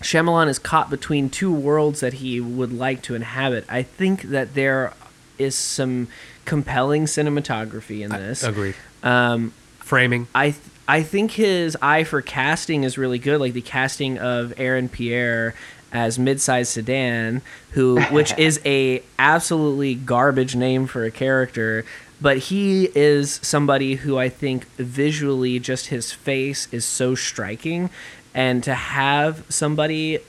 Shyamalan 0.00 0.48
is 0.48 0.58
caught 0.58 0.90
between 0.90 1.30
two 1.30 1.52
worlds 1.52 2.00
that 2.00 2.14
he 2.14 2.40
would 2.40 2.72
like 2.72 3.02
to 3.02 3.14
inhabit. 3.14 3.64
I 3.68 3.82
think 3.82 4.22
that 4.22 4.54
there 4.54 4.92
is 5.38 5.54
some 5.54 6.08
compelling 6.44 7.04
cinematography 7.04 8.02
in 8.02 8.10
this. 8.10 8.42
Agreed. 8.42 8.74
Um, 9.02 9.52
Framing. 9.78 10.28
I 10.34 10.50
th- 10.50 10.62
I 10.88 11.02
think 11.02 11.32
his 11.32 11.76
eye 11.82 12.04
for 12.04 12.22
casting 12.22 12.84
is 12.84 12.96
really 12.96 13.18
good, 13.18 13.40
like 13.40 13.54
the 13.54 13.60
casting 13.60 14.18
of 14.18 14.52
Aaron 14.56 14.88
Pierre 14.88 15.54
as 15.92 16.18
mid-sized 16.18 16.72
sedan, 16.72 17.42
who 17.70 18.00
which 18.10 18.36
is 18.38 18.60
a 18.64 19.02
absolutely 19.18 19.94
garbage 19.94 20.54
name 20.54 20.86
for 20.86 21.04
a 21.04 21.10
character, 21.10 21.84
but 22.20 22.38
he 22.38 22.88
is 22.94 23.40
somebody 23.42 23.96
who 23.96 24.18
I 24.18 24.28
think 24.28 24.64
visually 24.76 25.58
just 25.58 25.86
his 25.88 26.12
face 26.12 26.68
is 26.72 26.84
so 26.84 27.14
striking 27.14 27.90
and 28.36 28.62
to 28.62 28.74
have 28.74 29.44
somebody 29.48 30.20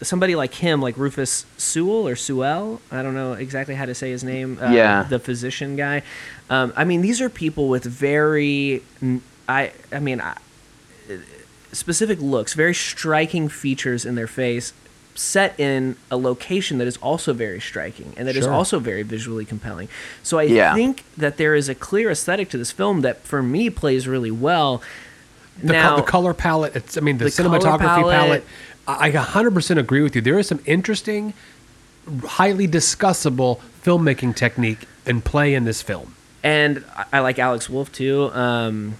somebody 0.00 0.34
like 0.34 0.54
him, 0.54 0.80
like 0.82 0.96
Rufus 0.96 1.46
Sewell 1.56 2.08
or 2.08 2.16
Sewell, 2.16 2.80
I 2.90 3.02
don't 3.02 3.14
know 3.14 3.34
exactly 3.34 3.76
how 3.76 3.84
to 3.86 3.94
say 3.94 4.10
his 4.10 4.24
name. 4.24 4.58
Uh, 4.60 4.72
Yeah. 4.72 5.04
the 5.08 5.20
physician 5.20 5.76
guy. 5.76 6.02
Um, 6.50 6.72
I 6.74 6.82
mean, 6.84 7.02
these 7.02 7.20
are 7.20 7.28
people 7.28 7.68
with 7.68 7.84
very, 7.84 8.82
I, 9.48 9.70
I 9.92 10.00
mean, 10.00 10.20
I, 10.20 10.36
specific 11.72 12.20
looks, 12.20 12.54
very 12.54 12.74
striking 12.74 13.48
features 13.48 14.04
in 14.04 14.14
their 14.16 14.26
face, 14.26 14.72
set 15.14 15.58
in 15.60 15.96
a 16.10 16.16
location 16.16 16.78
that 16.78 16.86
is 16.88 16.96
also 16.98 17.32
very 17.32 17.60
striking 17.60 18.14
and 18.16 18.26
that 18.26 18.34
is 18.36 18.44
Sure. 18.44 18.52
also 18.52 18.78
very 18.80 19.02
visually 19.02 19.44
compelling. 19.44 19.88
So 20.22 20.38
I 20.38 20.44
Yeah. 20.44 20.74
think 20.74 21.04
that 21.16 21.36
there 21.36 21.54
is 21.54 21.68
a 21.68 21.74
clear 21.74 22.10
aesthetic 22.10 22.48
to 22.50 22.58
this 22.58 22.72
film 22.72 23.02
that, 23.02 23.22
for 23.24 23.42
me, 23.42 23.70
plays 23.70 24.08
really 24.08 24.30
well. 24.30 24.82
The, 25.62 25.72
now, 25.72 25.90
co- 25.90 25.96
the 25.96 26.02
color 26.02 26.34
palette. 26.34 26.74
It's, 26.76 26.96
I 26.96 27.00
mean, 27.00 27.18
the, 27.18 27.24
The 27.24 27.30
cinematography 27.30 27.78
palette. 27.78 28.12
palette. 28.12 28.44
I 28.88 29.08
I 29.08 29.10
100% 29.12 29.78
agree 29.78 30.02
with 30.02 30.16
you. 30.16 30.22
There 30.22 30.38
is 30.38 30.46
some 30.48 30.60
interesting, 30.66 31.34
highly 32.24 32.66
discussable 32.66 33.60
filmmaking 33.84 34.34
technique 34.36 34.86
and 35.06 35.24
play 35.24 35.54
in 35.54 35.64
this 35.64 35.82
film. 35.82 36.14
and 36.44 36.84
I- 36.96 37.04
I 37.14 37.18
like 37.20 37.38
Alex 37.38 37.68
Wolff 37.70 37.92
too. 37.92 38.30
Um, 38.34 38.94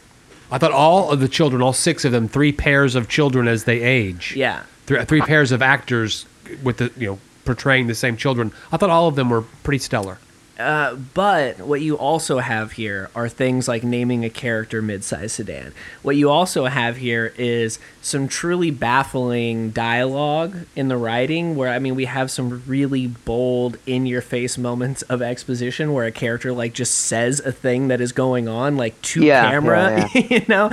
I 0.50 0.58
thought 0.58 0.70
all 0.72 1.10
of 1.10 1.18
the 1.20 1.28
children, 1.28 1.62
all 1.62 1.72
six 1.72 2.04
of 2.04 2.12
them, 2.12 2.28
three 2.28 2.52
pairs 2.52 2.94
of 2.94 3.08
children 3.08 3.48
as 3.48 3.64
they 3.64 3.80
age. 3.80 4.34
yeah, 4.36 4.62
Three, 4.86 5.02
three 5.06 5.20
pairs 5.22 5.50
of 5.50 5.62
actors 5.62 6.26
with 6.62 6.76
the 6.76 6.92
you 6.96 7.06
know 7.06 7.18
portraying 7.44 7.86
the 7.88 7.94
same 7.94 8.16
children. 8.16 8.52
I 8.70 8.76
thought 8.76 8.90
all 8.90 9.08
of 9.08 9.16
them 9.16 9.30
were 9.30 9.42
pretty 9.64 9.78
stellar. 9.78 10.18
Uh, 10.62 10.94
but 11.14 11.58
what 11.58 11.80
you 11.80 11.96
also 11.98 12.38
have 12.38 12.72
here 12.72 13.10
are 13.14 13.28
things 13.28 13.68
like 13.68 13.82
naming 13.84 14.24
a 14.24 14.30
character 14.30 14.80
mid-sized 14.80 15.32
sedan. 15.32 15.72
What 16.02 16.16
you 16.16 16.30
also 16.30 16.66
have 16.66 16.96
here 16.96 17.32
is 17.36 17.78
some 18.00 18.28
truly 18.28 18.70
baffling 18.70 19.70
dialogue 19.70 20.56
in 20.76 20.88
the 20.88 20.96
writing 20.96 21.56
where 21.56 21.68
I 21.68 21.78
mean 21.78 21.94
we 21.94 22.04
have 22.06 22.30
some 22.30 22.62
really 22.66 23.06
bold 23.06 23.76
in-your-face 23.86 24.58
moments 24.58 25.02
of 25.02 25.22
exposition 25.22 25.92
where 25.92 26.06
a 26.06 26.12
character 26.12 26.52
like 26.52 26.72
just 26.74 26.94
says 26.94 27.40
a 27.40 27.52
thing 27.52 27.88
that 27.88 28.00
is 28.00 28.12
going 28.12 28.48
on 28.48 28.76
like 28.76 29.00
to 29.02 29.24
Yeah, 29.24 29.50
camera, 29.50 30.08
yeah, 30.14 30.20
you 30.30 30.44
know? 30.48 30.70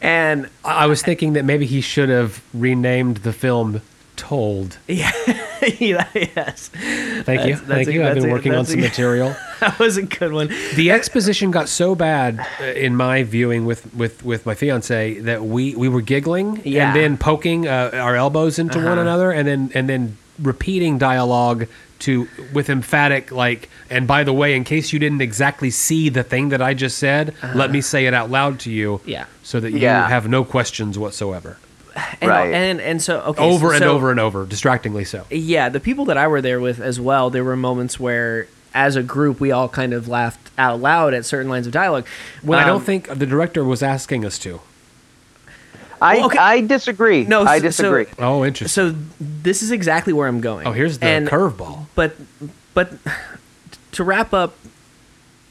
And 0.00 0.48
I 0.64 0.82
I 0.82 0.86
was 0.86 1.00
thinking 1.02 1.34
that 1.34 1.44
maybe 1.44 1.64
he 1.66 1.80
should 1.80 2.08
have 2.08 2.42
renamed 2.52 3.18
the 3.18 3.32
film 3.32 3.80
"Told." 4.16 4.78
yeah, 4.88 5.12
yeah 5.26 5.41
yes. 5.78 6.68
Thank 6.68 7.46
you, 7.46 7.54
That's- 7.56 7.60
that's 7.60 7.68
thank 7.68 7.88
a- 7.88 7.92
you. 7.92 8.04
I've 8.04 8.14
been 8.14 8.28
a- 8.28 8.32
working 8.32 8.52
on 8.52 8.58
that's 8.58 8.70
a- 8.70 8.72
some 8.72 8.80
material. 8.80 9.36
that 9.60 9.78
was 9.78 9.96
a 9.96 10.02
good 10.02 10.32
one. 10.32 10.48
the 10.74 10.90
exposition 10.90 11.50
got 11.50 11.68
so 11.68 11.94
bad 11.94 12.44
uh, 12.60 12.64
in 12.64 12.96
my 12.96 13.22
viewing 13.22 13.64
with 13.64 13.92
with 13.94 14.24
with 14.24 14.44
my 14.46 14.54
fiance 14.54 15.18
that 15.20 15.44
we 15.44 15.74
we 15.76 15.88
were 15.88 16.00
giggling 16.02 16.60
Yeah. 16.64 16.88
and 16.88 16.96
then 16.96 17.16
poking 17.18 17.66
uh, 17.68 17.90
our 17.94 18.16
elbows 18.16 18.58
into 18.58 18.78
one 18.78 18.86
Uh-huh. 18.88 19.00
another 19.02 19.30
and 19.30 19.46
then 19.46 19.70
and 19.74 19.88
then 19.88 20.16
repeating 20.40 20.98
dialogue 20.98 21.68
to 22.00 22.26
with 22.52 22.68
emphatic 22.68 23.30
like 23.30 23.68
and 23.88 24.08
by 24.08 24.24
the 24.24 24.32
way 24.32 24.56
in 24.56 24.64
case 24.64 24.92
you 24.92 24.98
didn't 24.98 25.20
exactly 25.20 25.70
see 25.70 26.08
the 26.08 26.24
thing 26.24 26.48
that 26.48 26.60
I 26.60 26.74
just 26.74 26.98
said 26.98 27.34
let 27.54 27.70
me 27.70 27.80
say 27.80 28.06
it 28.06 28.14
out 28.14 28.28
loud 28.30 28.58
to 28.60 28.70
you 28.70 28.94
Uh-huh. 28.94 29.04
Yeah. 29.06 29.24
so 29.44 29.60
that 29.60 29.70
you 29.70 29.78
Yeah. 29.78 30.08
have 30.08 30.28
no 30.28 30.42
questions 30.44 30.98
whatsoever 30.98 31.58
And, 32.20 32.30
Right. 32.30 32.52
and 32.54 32.80
and 32.80 33.02
so 33.02 33.20
okay 33.20 33.42
over 33.44 33.68
so- 33.68 33.74
and 33.74 33.82
so- 33.82 33.92
over 33.94 34.10
and 34.10 34.18
over 34.20 34.46
distractingly 34.46 35.04
so 35.04 35.24
yeah, 35.30 35.68
the 35.68 35.80
people 35.80 36.04
that 36.06 36.16
I 36.16 36.26
were 36.26 36.40
there 36.40 36.60
with 36.60 36.80
as 36.80 36.98
well, 37.00 37.28
there 37.30 37.44
were 37.44 37.56
moments 37.56 38.00
where, 38.00 38.46
as 38.74 38.96
a 38.96 39.02
group, 39.02 39.40
we 39.40 39.50
all 39.52 39.68
kind 39.68 39.92
of 39.92 40.08
laughed 40.08 40.50
out 40.56 40.80
loud 40.80 41.12
at 41.14 41.24
certain 41.26 41.50
lines 41.50 41.66
of 41.66 41.72
dialogue. 41.72 42.06
when 42.42 42.58
I 42.58 42.62
Um, 42.62 42.68
don't 42.68 42.84
think 42.84 43.08
the 43.08 43.26
director 43.26 43.62
was 43.64 43.82
asking 43.82 44.24
us 44.24 44.38
to 44.40 44.60
I 46.00 46.16
Well, 46.16 46.26
okay. 46.26 46.38
I 46.38 46.60
disagree. 46.62 47.24
No, 47.24 47.42
I 47.42 47.58
so- 47.58 47.62
disagree. 47.62 48.06
oh 48.18 48.44
interesting 48.44 48.68
So 48.92 48.96
this 49.20 49.62
is 49.62 49.70
exactly 49.70 50.12
where 50.12 50.26
I'm 50.28 50.40
going. 50.40 50.66
oh 50.66 50.72
here's 50.72 50.98
the 50.98 51.06
curveball 51.30 51.86
But 51.94 52.16
but 52.74 52.92
to 53.92 54.02
wrap 54.04 54.32
up 54.34 54.54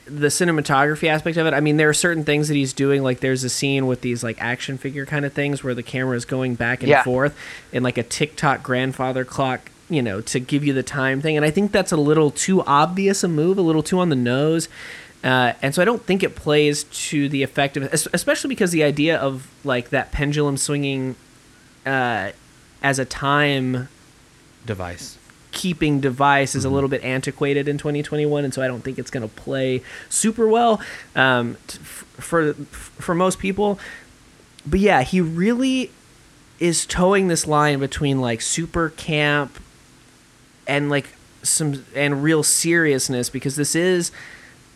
the 0.05 0.27
cinematography 0.27 1.07
aspect 1.07 1.37
of 1.37 1.45
it, 1.47 1.53
I 1.53 1.59
mean, 1.59 1.77
there 1.77 1.89
are 1.89 1.93
certain 1.93 2.23
things 2.23 2.47
that 2.47 2.55
he's 2.55 2.73
doing. 2.73 3.03
Like 3.03 3.19
there's 3.19 3.43
a 3.43 3.49
scene 3.49 3.87
with 3.87 4.01
these 4.01 4.23
like 4.23 4.41
action 4.41 4.77
figure 4.77 5.05
kind 5.05 5.25
of 5.25 5.33
things 5.33 5.63
where 5.63 5.73
the 5.75 5.83
camera 5.83 6.15
is 6.17 6.25
going 6.25 6.55
back 6.55 6.81
and 6.81 6.89
Yeah. 6.89 7.03
forth 7.03 7.37
in 7.71 7.83
like 7.83 7.97
a 7.97 8.03
TikTok 8.03 8.63
grandfather 8.63 9.23
clock, 9.23 9.69
you 9.89 10.01
know, 10.01 10.19
to 10.21 10.39
give 10.39 10.63
you 10.63 10.73
the 10.73 10.83
time 10.83 11.21
thing. 11.21 11.37
And 11.37 11.45
I 11.45 11.51
think 11.51 11.71
that's 11.71 11.91
a 11.91 11.97
little 11.97 12.31
too 12.31 12.63
obvious 12.63 13.23
a 13.23 13.27
move, 13.27 13.57
a 13.57 13.61
little 13.61 13.83
too 13.83 13.99
on 13.99 14.09
the 14.09 14.15
nose. 14.15 14.67
Uh, 15.23 15.53
and 15.61 15.75
so 15.75 15.81
I 15.83 15.85
don't 15.85 16.03
think 16.03 16.23
it 16.23 16.35
plays 16.35 16.83
to 16.85 17.29
the 17.29 17.43
effect 17.43 17.77
of, 17.77 17.83
especially 17.93 18.49
because 18.49 18.71
the 18.71 18.83
idea 18.83 19.17
of 19.17 19.47
like 19.63 19.89
that 19.91 20.11
pendulum 20.11 20.57
swinging 20.57 21.15
uh, 21.85 22.31
as 22.81 22.97
a 22.97 23.05
time 23.05 23.87
device 24.65 25.17
keeping 25.51 25.99
device 25.99 26.55
is 26.55 26.65
a 26.65 26.69
little 26.69 26.89
bit 26.89 27.03
antiquated 27.03 27.67
in 27.67 27.77
2021 27.77 28.45
and 28.45 28.53
so 28.53 28.61
i 28.61 28.67
don't 28.67 28.83
think 28.83 28.97
it's 28.97 29.11
going 29.11 29.27
to 29.27 29.35
play 29.35 29.81
super 30.09 30.47
well 30.47 30.81
um, 31.15 31.57
t- 31.67 31.77
for 32.21 32.53
for 32.53 33.15
most 33.15 33.39
people. 33.39 33.79
But 34.65 34.79
yeah 34.79 35.01
he 35.01 35.19
really 35.19 35.91
is 36.59 36.85
toeing 36.85 37.27
this 37.27 37.47
line 37.47 37.79
between 37.79 38.21
like 38.21 38.41
super 38.41 38.89
camp 38.91 39.59
and 40.67 40.89
like 40.89 41.09
some 41.43 41.83
and 41.95 42.23
real 42.23 42.43
seriousness 42.43 43.29
because 43.29 43.55
this 43.55 43.75
is 43.75 44.11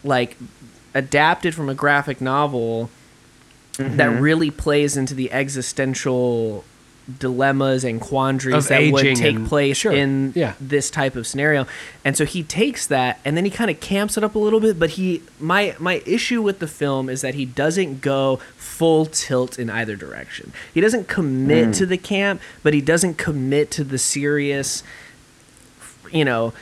like 0.03 0.35
adapted 0.95 1.53
from 1.53 1.69
a 1.69 1.75
graphic 1.75 2.19
novel 2.19 2.89
that 3.77 4.19
really 4.19 4.49
plays 4.49 4.97
into 4.97 5.13
the 5.13 5.31
existential 5.31 6.63
dilemmas 7.19 7.83
and 7.83 8.01
quandaries 8.01 8.55
Of 8.55 8.67
that 8.69 8.91
would 8.91 9.15
take 9.15 9.35
and- 9.35 9.47
place 9.47 9.77
sure, 9.77 9.91
in 9.91 10.33
yeah. 10.35 10.53
this 10.59 10.89
type 10.89 11.15
of 11.15 11.27
scenario. 11.27 11.67
And 12.03 12.17
so 12.17 12.25
he 12.25 12.43
takes 12.43 12.87
that 12.87 13.19
and 13.23 13.37
then 13.37 13.45
he 13.45 13.51
kind 13.51 13.69
of 13.69 13.79
camps 13.79 14.17
it 14.17 14.23
up 14.23 14.35
a 14.35 14.39
little 14.39 14.59
bit, 14.59 14.79
but 14.79 14.91
he 14.91 15.21
my 15.39 15.75
my 15.79 16.01
issue 16.05 16.41
with 16.41 16.59
the 16.59 16.67
film 16.67 17.09
is 17.09 17.21
that 17.21 17.35
he 17.35 17.45
doesn't 17.45 18.01
go 18.01 18.37
full 18.57 19.05
tilt 19.05 19.59
in 19.59 19.69
either 19.69 19.95
direction. 19.95 20.51
He 20.73 20.81
doesn't 20.81 21.07
commit 21.07 21.69
mm. 21.69 21.77
to 21.77 21.85
the 21.85 21.97
camp, 21.97 22.41
but 22.63 22.73
he 22.73 22.81
doesn't 22.81 23.17
commit 23.17 23.71
to 23.71 23.83
the 23.83 23.97
serious 23.97 24.83
you 26.11 26.25
know 26.25 26.53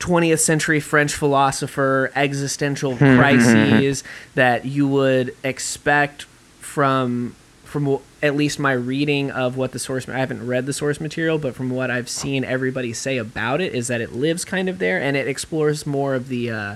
20th 0.00 0.40
century 0.40 0.80
French 0.80 1.14
philosopher 1.14 2.10
existential 2.16 2.96
hmm. 2.96 3.16
crises 3.16 4.02
that 4.34 4.64
you 4.64 4.88
would 4.88 5.36
expect 5.44 6.24
from 6.58 7.36
from 7.72 7.98
at 8.22 8.36
least 8.36 8.58
my 8.58 8.72
reading 8.72 9.30
of 9.30 9.56
what 9.56 9.72
the 9.72 9.78
source 9.78 10.06
I 10.08 10.18
haven't 10.18 10.46
read 10.46 10.66
the 10.66 10.74
source 10.74 11.00
material 11.00 11.38
but 11.38 11.54
from 11.54 11.70
what 11.70 11.90
I've 11.90 12.08
seen 12.10 12.44
everybody 12.44 12.92
say 12.92 13.16
about 13.16 13.62
it 13.62 13.74
is 13.74 13.88
that 13.88 14.00
it 14.02 14.12
lives 14.12 14.44
kind 14.44 14.68
of 14.68 14.78
there 14.78 15.00
and 15.00 15.16
it 15.16 15.26
explores 15.26 15.86
more 15.86 16.14
of 16.14 16.28
the 16.28 16.50
uh, 16.50 16.74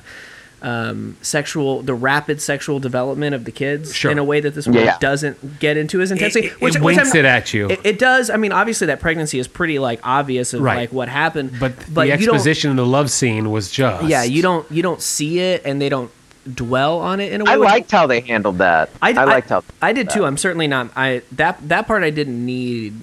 um, 0.63 1.19
sexual 1.21 1.83
the 1.83 1.93
rapid 1.93 2.41
sexual 2.41 2.81
development 2.81 3.35
of 3.35 3.45
the 3.45 3.53
kids 3.53 3.95
Sure. 3.95 4.11
in 4.11 4.17
a 4.17 4.25
way 4.25 4.41
that 4.41 4.55
this 4.55 4.67
one 4.67 4.75
Yeah. 4.77 4.97
doesn't 4.99 5.59
get 5.61 5.77
into 5.77 6.01
as 6.01 6.11
intensely 6.11 6.47
it, 6.47 6.55
it 6.63 6.81
winks 6.81 7.09
I'm- 7.15 7.17
it 7.17 7.25
at 7.27 7.53
you 7.53 7.69
it, 7.69 7.81
it 7.85 7.99
does. 7.99 8.31
I 8.31 8.39
mean, 8.39 8.53
obviously 8.53 8.87
that 8.87 8.99
pregnancy 8.99 9.39
is 9.39 9.47
pretty 9.49 9.79
like 9.79 10.01
obvious 10.03 10.55
of 10.55 10.63
Right. 10.63 10.77
like 10.79 10.93
what 10.95 11.11
happened. 11.11 11.53
But, 11.61 11.75
the 11.95 12.11
exposition 12.11 12.71
and 12.71 12.79
the 12.79 12.87
love 12.87 13.11
scene 13.11 13.51
was 13.51 13.71
just 13.71 14.07
yeah, 14.09 14.23
you 14.25 14.41
don't 14.41 14.69
you 14.73 14.83
don't 14.83 15.03
see 15.03 15.41
it, 15.41 15.61
and 15.67 15.81
they 15.81 15.91
don't 15.91 16.11
dwell 16.55 16.99
on 17.01 17.21
it 17.21 17.33
in 17.33 17.41
a 17.41 17.45
way. 17.45 17.53
I 17.53 17.57
which- 17.57 17.69
liked 17.69 17.91
how 17.91 18.07
they 18.07 18.21
handled 18.21 18.59
that. 18.59 18.91
I, 19.03 19.13
liked 19.13 19.49
how. 19.49 19.65
I 19.83 19.93
did 19.93 20.11
too. 20.11 20.25
I'm 20.25 20.37
certainly 20.37 20.67
not. 20.67 20.91
I 20.97 21.23
that 21.33 21.69
that 21.69 21.87
part 21.87 22.03
I 22.03 22.11
didn't 22.11 22.45
need 22.45 22.95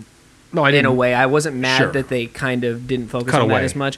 No, 0.51 0.63
I 0.63 0.69
in 0.69 0.73
didn't. 0.75 0.85
a 0.87 0.93
way. 0.93 1.13
I 1.13 1.25
wasn't 1.25 1.55
mad 1.57 1.77
Sure. 1.79 1.91
that 1.91 2.09
they 2.09 2.27
kind 2.27 2.63
of 2.63 2.87
didn't 2.87 3.07
focus 3.07 3.31
Cut 3.31 3.41
on 3.41 3.47
that 3.49 3.63
as 3.63 3.75
much. 3.75 3.97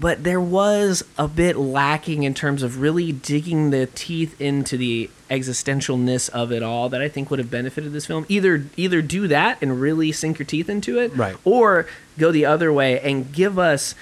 But 0.00 0.24
there 0.24 0.40
was 0.40 1.04
a 1.16 1.28
bit 1.28 1.56
lacking 1.56 2.24
in 2.24 2.34
terms 2.34 2.64
of 2.64 2.80
really 2.80 3.12
digging 3.12 3.70
the 3.70 3.86
teeth 3.86 4.38
into 4.40 4.76
the 4.76 5.08
existentialness 5.30 6.28
of 6.30 6.50
it 6.50 6.64
all 6.64 6.88
that 6.88 7.00
I 7.00 7.08
think 7.08 7.30
would 7.30 7.38
have 7.38 7.50
benefited 7.50 7.92
this 7.92 8.06
film. 8.06 8.26
Either 8.28 8.64
either 8.76 9.00
do 9.02 9.28
that 9.28 9.56
and 9.62 9.80
really 9.80 10.10
sink 10.10 10.38
your 10.40 10.46
teeth 10.46 10.68
into 10.68 10.98
it, 10.98 11.16
Right. 11.16 11.36
or 11.44 11.86
go 12.18 12.32
the 12.32 12.44
other 12.44 12.72
way 12.72 12.98
and 13.00 13.32
give 13.32 13.56
us 13.58 13.94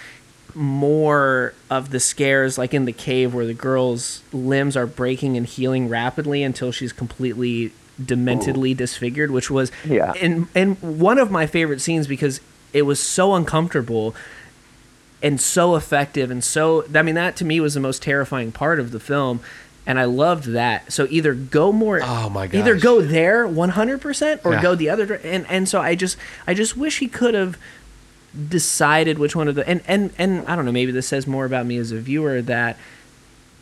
more 0.54 1.54
of 1.70 1.90
the 1.90 2.00
scares 2.00 2.58
like 2.58 2.74
in 2.74 2.84
the 2.84 2.92
cave 2.92 3.32
where 3.34 3.46
the 3.46 3.54
girl's 3.54 4.22
limbs 4.32 4.76
are 4.76 4.86
breaking 4.86 5.36
and 5.36 5.46
healing 5.46 5.88
rapidly 5.88 6.42
until 6.42 6.70
she's 6.72 6.92
completely 6.92 7.72
dementedly 8.02 8.76
disfigured 8.76 9.30
which 9.30 9.50
was 9.50 9.70
Yeah. 9.84 10.12
and 10.20 10.48
and 10.54 10.80
one 10.80 11.18
of 11.18 11.30
my 11.30 11.46
favorite 11.46 11.80
scenes 11.80 12.06
because 12.06 12.40
it 12.72 12.82
was 12.82 12.98
so 13.00 13.34
uncomfortable 13.34 14.14
and 15.22 15.40
so 15.40 15.76
effective 15.76 16.30
and 16.30 16.42
so 16.42 16.84
I 16.94 17.02
mean 17.02 17.14
that 17.14 17.36
to 17.36 17.44
me 17.44 17.60
was 17.60 17.74
the 17.74 17.80
most 17.80 18.02
terrifying 18.02 18.50
part 18.52 18.80
of 18.80 18.90
the 18.90 19.00
film 19.00 19.40
and 19.84 19.98
I 19.98 20.04
loved 20.04 20.44
that. 20.44 20.92
So 20.92 21.08
either 21.10 21.34
go 21.34 21.72
more 21.72 22.00
Oh 22.02 22.28
my 22.30 22.46
god. 22.46 22.58
either 22.58 22.76
go 22.78 23.02
there 23.02 23.46
100% 23.48 24.40
or 24.44 24.52
Yeah. 24.54 24.62
go 24.62 24.74
the 24.74 24.88
other 24.88 25.14
and 25.24 25.44
and 25.48 25.68
so 25.68 25.80
I 25.80 25.94
just 25.94 26.16
I 26.46 26.54
just 26.54 26.76
wish 26.76 26.98
he 26.98 27.08
could 27.08 27.34
have 27.34 27.58
decided 28.48 29.18
which 29.18 29.36
one 29.36 29.46
of 29.48 29.54
the 29.54 29.68
and 29.68 29.82
and 29.86 30.10
and 30.18 30.46
I 30.46 30.56
don't 30.56 30.64
know 30.64 30.72
maybe 30.72 30.90
this 30.92 31.08
says 31.08 31.26
more 31.26 31.44
about 31.44 31.66
me 31.66 31.76
as 31.76 31.92
a 31.92 31.98
viewer 31.98 32.40
that 32.42 32.78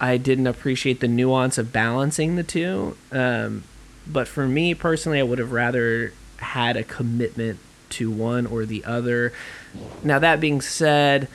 I 0.00 0.16
didn't 0.16 0.46
appreciate 0.46 1.00
the 1.00 1.08
nuance 1.08 1.58
of 1.58 1.72
balancing 1.72 2.36
the 2.36 2.42
two 2.44 2.96
um, 3.10 3.64
but 4.06 4.28
for 4.28 4.46
me 4.46 4.74
personally 4.74 5.18
I 5.18 5.24
would 5.24 5.38
have 5.40 5.50
rather 5.52 6.12
had 6.38 6.76
a 6.76 6.84
commitment 6.84 7.58
to 7.90 8.10
one 8.10 8.46
or 8.46 8.64
the 8.64 8.84
other. 8.84 9.32
Now 10.04 10.20
that 10.20 10.40
being 10.40 10.60
said, 10.60 11.26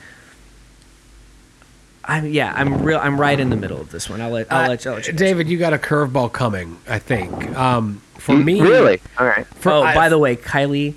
I'm 2.04 2.26
yeah, 2.26 2.52
I'm 2.56 2.82
real. 2.82 2.98
I'm 2.98 3.20
right 3.20 3.38
in 3.38 3.50
the 3.50 3.56
middle 3.56 3.80
of 3.80 3.90
this 3.90 4.08
one. 4.08 4.20
I'll 4.20 4.30
let 4.30 4.52
I'll 4.52 4.68
let, 4.68 4.84
you- 4.84 4.90
I'll 4.92 4.96
let 4.96 5.06
you. 5.06 5.12
David, 5.12 5.48
you 5.48 5.58
got 5.58 5.72
a 5.74 5.78
curveball 5.78 6.32
coming. 6.32 6.78
I 6.88 6.98
think. 6.98 7.32
Um, 7.56 8.00
for 8.14 8.36
me, 8.36 8.60
really? 8.60 9.00
All 9.18 9.26
right. 9.26 9.46
For, 9.46 9.70
oh, 9.72 9.82
I- 9.82 9.94
by 9.94 10.08
the 10.08 10.18
way, 10.18 10.36
Kylie 10.36 10.94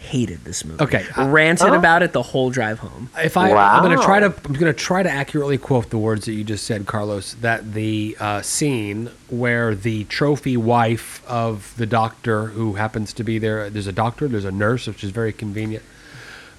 hated 0.00 0.44
this 0.44 0.64
movie. 0.64 0.82
Okay, 0.82 1.04
I- 1.16 1.28
ranted 1.28 1.68
Oh. 1.68 1.74
about 1.74 2.02
it 2.02 2.12
the 2.12 2.22
whole 2.22 2.50
drive 2.50 2.78
home. 2.80 3.10
if 3.22 3.36
I, 3.36 3.52
I'm 3.52 3.82
going 3.82 3.96
to 3.96 4.02
try 4.04 4.18
to, 4.20 4.26
I'm 4.26 4.52
going 4.54 4.72
to 4.72 4.72
try 4.72 5.02
to 5.02 5.10
accurately 5.10 5.58
quote 5.58 5.90
the 5.90 5.98
words 5.98 6.24
that 6.24 6.32
you 6.32 6.42
just 6.44 6.64
said, 6.64 6.86
Carlos. 6.86 7.34
That 7.34 7.72
the 7.74 8.16
uh, 8.18 8.42
scene 8.42 9.10
where 9.28 9.74
the 9.74 10.04
trophy 10.04 10.56
wife 10.56 11.22
of 11.28 11.74
the 11.76 11.86
doctor, 11.86 12.46
who 12.46 12.74
happens 12.74 13.12
to 13.14 13.24
be 13.24 13.38
there, 13.38 13.70
there's 13.70 13.86
a 13.86 13.92
doctor, 13.92 14.26
there's 14.26 14.44
a 14.44 14.50
nurse, 14.52 14.86
which 14.86 15.04
is 15.04 15.10
very 15.10 15.32
convenient. 15.32 15.84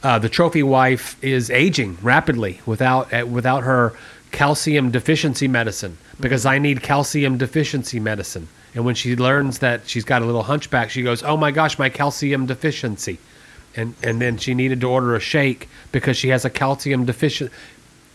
Uh, 0.03 0.17
the 0.17 0.29
trophy 0.29 0.63
wife 0.63 1.15
is 1.23 1.49
aging 1.51 1.97
rapidly 2.01 2.59
without 2.65 3.13
uh, 3.13 3.25
without 3.25 3.63
her 3.63 3.93
calcium 4.31 4.89
deficiency 4.91 5.47
medicine 5.47 5.97
because 6.19 6.45
I 6.45 6.57
need 6.57 6.81
calcium 6.81 7.37
deficiency 7.37 7.99
medicine. 7.99 8.47
And 8.73 8.85
when 8.85 8.95
she 8.95 9.15
learns 9.17 9.59
that 9.59 9.89
she's 9.89 10.05
got 10.05 10.21
a 10.21 10.25
little 10.25 10.43
hunchback, 10.43 10.89
she 10.89 11.03
goes, 11.03 11.21
"Oh 11.23 11.35
my 11.37 11.51
gosh, 11.51 11.77
my 11.77 11.89
calcium 11.89 12.45
deficiency," 12.45 13.19
and 13.75 13.95
and 14.03 14.21
then 14.21 14.37
she 14.37 14.53
needed 14.53 14.81
to 14.81 14.89
order 14.89 15.15
a 15.15 15.19
shake 15.19 15.67
because 15.91 16.17
she 16.17 16.29
has 16.29 16.45
a 16.45 16.49
calcium 16.49 17.05
deficiency. 17.05 17.53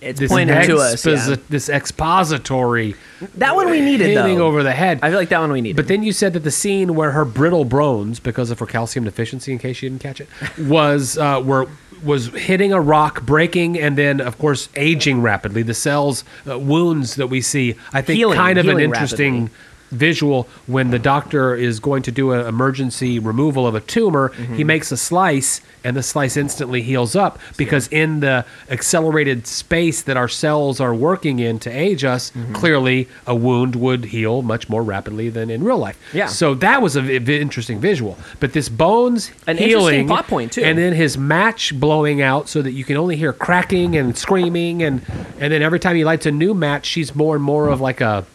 It's 0.02 0.20
This, 0.20 0.30
pointed 0.30 0.66
to 0.66 0.76
us. 0.76 1.04
yeah. 1.06 1.36
this 1.48 1.70
expository 1.70 2.94
That 3.36 3.56
one 3.56 3.70
we 3.70 3.80
needed 3.80 4.08
hitting 4.08 4.38
though. 4.38 4.46
over 4.46 4.62
the 4.62 4.72
head. 4.72 5.00
I 5.02 5.08
feel 5.08 5.18
like 5.18 5.30
that 5.30 5.40
one 5.40 5.50
we 5.50 5.62
needed. 5.62 5.76
But 5.76 5.88
then 5.88 6.02
you 6.02 6.12
said 6.12 6.34
that 6.34 6.40
the 6.40 6.50
scene 6.50 6.94
where 6.94 7.12
her 7.12 7.24
brittle 7.24 7.64
bones, 7.64 8.20
because 8.20 8.50
of 8.50 8.58
her 8.58 8.66
calcium 8.66 9.04
deficiency, 9.06 9.52
in 9.52 9.58
case 9.58 9.82
you 9.82 9.88
didn't 9.88 10.02
catch 10.02 10.20
it, 10.20 10.28
was 10.58 11.16
uh, 11.18 11.42
were 11.44 11.66
was 12.04 12.26
hitting 12.28 12.74
a 12.74 12.80
rock, 12.80 13.22
breaking, 13.22 13.78
and 13.80 13.96
then 13.96 14.20
of 14.20 14.36
course 14.38 14.68
aging 14.76 15.22
rapidly. 15.22 15.62
The 15.62 15.72
cells 15.74 16.24
uh, 16.48 16.58
wounds 16.58 17.14
that 17.14 17.28
we 17.28 17.40
see, 17.40 17.74
I 17.94 18.02
think, 18.02 18.18
Healing- 18.18 18.36
kind 18.36 18.58
of 18.58 18.68
an 18.68 18.78
interesting. 18.78 19.44
rapidly. 19.44 19.60
Visual 19.90 20.48
when 20.66 20.90
the 20.90 20.98
doctor 20.98 21.54
is 21.54 21.80
going 21.80 22.02
to 22.02 22.12
do 22.12 22.32
an 22.32 22.46
emergency 22.46 23.18
removal 23.18 23.66
of 23.66 23.74
a 23.74 23.80
tumor, 23.80 24.28
he 24.28 24.42
mm-hmm. 24.42 24.66
makes 24.66 24.92
a 24.92 24.96
slice 24.96 25.60
and 25.86 25.96
the 25.96 26.02
slice 26.02 26.36
instantly 26.36 26.82
heals 26.82 27.14
up 27.14 27.38
because 27.56 27.86
in 27.88 28.18
the 28.18 28.44
accelerated 28.70 29.46
space 29.46 30.02
that 30.02 30.16
our 30.16 30.26
cells 30.26 30.80
are 30.80 30.92
working 30.92 31.38
in 31.38 31.60
to 31.60 31.70
age 31.70 32.02
us, 32.02 32.32
mm-hmm. 32.32 32.52
clearly 32.54 33.08
a 33.24 33.36
wound 33.36 33.76
would 33.76 34.06
heal 34.06 34.42
much 34.42 34.68
more 34.68 34.82
rapidly 34.82 35.28
than 35.28 35.48
in 35.48 35.62
real 35.62 35.78
life. 35.78 35.96
Yeah. 36.12 36.26
So 36.26 36.54
that 36.54 36.82
was 36.82 36.96
a 36.96 37.02
v- 37.02 37.40
interesting 37.40 37.78
visual. 37.78 38.18
But 38.40 38.52
this 38.52 38.68
bones 38.68 39.30
An 39.46 39.58
interesting 39.58 39.68
healing 39.68 40.06
plot 40.08 40.26
point, 40.26 40.52
too. 40.52 40.64
and 40.64 40.76
then 40.76 40.92
his 40.92 41.16
match 41.16 41.78
blowing 41.78 42.20
out 42.20 42.48
so 42.48 42.62
that 42.62 42.72
you 42.72 42.82
can 42.84 42.96
only 42.96 43.16
hear 43.16 43.32
cracking 43.32 43.96
and 43.96 44.18
screaming 44.18 44.82
and 44.82 45.02
and 45.38 45.52
then 45.52 45.62
every 45.62 45.78
time 45.78 45.94
he 45.94 46.04
lights 46.04 46.26
a 46.26 46.32
new 46.32 46.52
match, 46.52 46.86
she's 46.86 47.14
more 47.14 47.36
and 47.36 47.44
more 47.44 47.68
of 47.68 47.80
like 47.80 48.00
a 48.00 48.26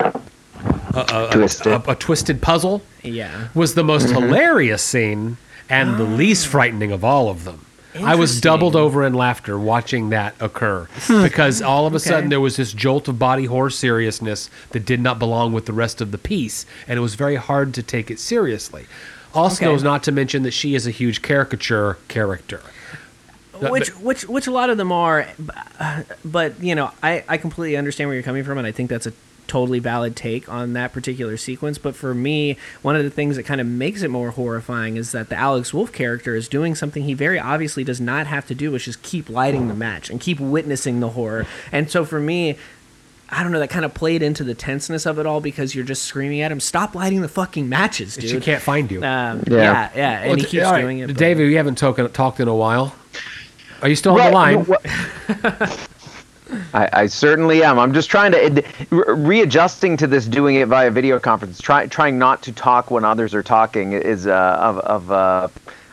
Twisted. 1.32 1.68
a, 1.68 1.92
a 1.92 1.96
twisted 1.96 2.42
puzzle. 2.42 2.82
yeah. 3.04 3.48
Was 3.54 3.76
the 3.76 3.84
most 3.84 4.10
hilarious 4.10 4.82
scene 4.84 5.38
and 5.70 5.98
the 5.98 6.04
least 6.04 6.48
frightening 6.48 6.92
of 6.92 7.04
all 7.04 7.30
of 7.30 7.44
them. 7.46 7.66
I 8.02 8.16
was 8.16 8.40
doubled 8.40 8.76
over 8.76 9.06
in 9.06 9.14
laughter 9.14 9.60
watching 9.60 10.10
that 10.12 10.34
occur 10.40 10.88
because 11.08 11.62
all 11.62 11.86
of 11.88 11.94
a 11.94 12.00
sudden 12.00 12.30
there 12.30 12.40
was 12.40 12.56
this 12.56 12.72
jolt 12.72 13.08
of 13.10 13.20
body 13.20 13.46
horror 13.46 13.70
seriousness 13.70 14.50
that 14.70 14.86
did 14.86 15.02
not 15.02 15.20
belong 15.20 15.52
with 15.52 15.66
the 15.66 15.74
rest 15.74 16.00
of 16.00 16.12
the 16.12 16.18
piece, 16.18 16.66
and 16.88 16.98
it 16.98 17.02
was 17.02 17.16
very 17.16 17.36
hard 17.36 17.74
to 17.74 17.84
take 17.84 18.10
it 18.10 18.18
seriously. 18.20 18.86
Also, 19.34 19.74
Okay. 19.74 19.84
not 19.84 20.04
to 20.04 20.12
mention 20.12 20.44
that 20.44 20.52
she 20.52 20.74
is 20.74 20.88
a 20.88 20.92
huge 20.92 21.22
caricature 21.22 21.98
character. 22.08 22.62
which 23.60 23.90
which 24.00 24.28
which 24.28 24.48
a 24.48 24.52
lot 24.52 24.70
of 24.70 24.78
them 24.78 24.92
are 24.92 25.28
uh, 25.80 26.04
but 26.26 26.62
you 26.64 26.74
know 26.76 26.92
I, 27.04 27.24
I 27.30 27.38
completely 27.38 27.78
understand 27.78 28.08
where 28.10 28.16
you're 28.16 28.24
coming 28.24 28.44
from 28.44 28.58
and 28.58 28.66
i 28.66 28.72
think 28.72 28.90
that's 28.90 29.06
a 29.06 29.14
totally 29.52 29.80
valid 29.80 30.16
take 30.16 30.48
on 30.48 30.72
that 30.74 30.94
particular 30.94 31.36
sequence 31.36 31.78
but 31.78 31.94
for 31.94 32.14
me 32.14 32.56
one 32.82 32.96
of 32.96 33.04
the 33.04 33.10
things 33.10 33.36
that 33.36 33.44
kind 33.44 33.60
of 33.60 33.68
makes 33.68 34.02
it 34.02 34.10
more 34.10 34.32
horrifying 34.32 34.96
is 34.96 35.12
that 35.12 35.28
the 35.28 35.36
alex 35.36 35.74
wolff 35.74 35.92
character 35.92 36.36
is 36.38 36.48
doing 36.48 36.74
something 36.74 37.04
he 37.04 37.14
very 37.14 37.38
obviously 37.38 37.84
does 37.84 38.00
not 38.00 38.28
have 38.28 38.48
to 38.48 38.56
do 38.56 38.72
which 38.72 38.88
is 38.88 38.96
keep 38.98 39.30
lighting 39.30 39.68
the 39.68 39.74
match 39.74 40.10
and 40.10 40.22
keep 40.22 40.40
witnessing 40.40 41.02
the 41.02 41.10
horror 41.10 41.46
and 41.72 41.92
so 41.92 42.06
for 42.06 42.20
me 42.20 42.58
I 43.34 43.44
don't 43.44 43.54
know. 43.54 43.60
That 43.60 43.70
kind 43.70 43.86
of 43.86 43.94
played 43.94 44.22
into 44.24 44.44
the 44.44 44.54
tenseness 44.54 45.06
of 45.06 45.18
it 45.18 45.26
all 45.26 45.40
because 45.40 45.74
you're 45.74 45.86
just 45.86 46.02
screaming 46.04 46.42
at 46.42 46.52
him, 46.52 46.60
"Stop 46.60 46.96
lighting 46.96 47.22
the 47.22 47.30
fucking 47.30 47.70
matches, 47.70 48.16
dude!" 48.18 48.30
She 48.30 48.40
can't 48.42 48.62
find 48.62 48.92
you. 48.92 48.98
Um, 49.06 49.42
Yeah. 49.48 49.56
yeah, 49.56 49.90
yeah, 49.96 50.20
and 50.20 50.28
Well, 50.32 50.36
he 50.36 50.44
keeps 50.44 50.66
all 50.66 50.74
right, 50.74 50.82
doing 50.82 51.00
it. 51.00 51.08
but- 51.08 51.16
David, 51.16 51.48
we 51.48 51.54
haven't 51.54 51.76
talked 51.78 52.14
talked 52.14 52.42
in 52.42 52.50
a 52.50 52.54
while. 52.54 52.94
Are 53.82 53.88
you 53.88 53.96
still 53.96 54.20
on 54.20 54.34
Right, 54.34 54.66
the 54.66 54.72
line? 55.64 55.78
I, 56.74 56.90
I 56.94 57.06
certainly 57.08 57.64
am. 57.64 57.80
I'm 57.80 57.94
just 57.94 58.10
trying 58.10 58.32
to 58.32 58.64
readjusting 58.90 59.98
to 59.98 60.08
this, 60.08 60.26
doing 60.26 60.56
it 60.56 60.68
via 60.68 60.92
video 60.92 61.20
conference. 61.20 61.60
Try, 61.60 61.88
trying 61.88 62.18
not 62.18 62.42
to 62.44 62.52
talk 62.52 62.92
when 62.92 63.06
others 63.06 63.34
are 63.34 63.44
talking 63.44 63.94
is 63.94 64.28
uh, 64.28 64.58
of, 64.60 64.78
of 64.80 65.12
uh, 65.12 65.48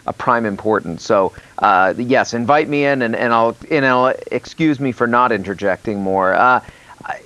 a 0.06 0.12
prime 0.12 0.46
importance. 0.46 1.04
So 1.04 1.32
uh, 1.58 1.94
yes, 1.96 2.34
invite 2.34 2.68
me 2.68 2.84
in, 2.84 3.02
and, 3.02 3.14
and 3.14 3.32
I'll 3.32 3.56
and 3.70 3.84
I'll 3.84 4.14
excuse 4.32 4.80
me 4.80 4.92
for 4.92 5.06
not 5.06 5.32
interjecting 5.32 6.00
more. 6.00 6.34
Uh, 6.34 6.64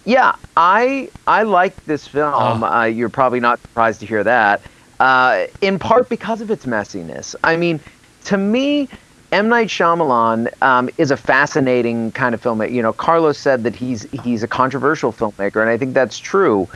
yeah, 0.05 0.37
I 0.57 1.09
I 1.27 1.45
like 1.45 1.85
this 1.87 2.07
film. 2.07 2.63
Oh. 2.63 2.67
Uh, 2.67 2.85
you're 2.85 3.09
probably 3.09 3.41
not 3.41 3.61
surprised 3.61 4.01
to 4.01 4.07
hear 4.07 4.25
that. 4.25 4.63
Uh, 5.01 5.47
in 5.61 5.79
part 5.79 6.09
because 6.09 6.41
of 6.41 6.51
its 6.51 6.65
messiness. 6.65 7.35
I 7.43 7.57
mean, 7.57 7.81
to 8.25 8.37
me, 8.37 8.89
M 9.33 9.49
Night 9.49 9.69
Shyamalan 9.69 10.53
um, 10.63 10.91
is 10.99 11.11
a 11.11 11.17
fascinating 11.17 12.13
kind 12.13 12.35
of 12.35 12.43
filmmaker. 12.43 12.71
You 12.71 12.83
know, 12.83 12.93
Carlos 12.93 13.39
said 13.39 13.65
that 13.65 13.75
he's 13.75 14.03
he's 14.23 14.43
a 14.43 14.49
controversial 14.49 15.13
filmmaker, 15.13 15.61
and 15.61 15.71
I 15.71 15.79
think 15.79 15.95
that's 15.95 16.19
true. 16.19 16.69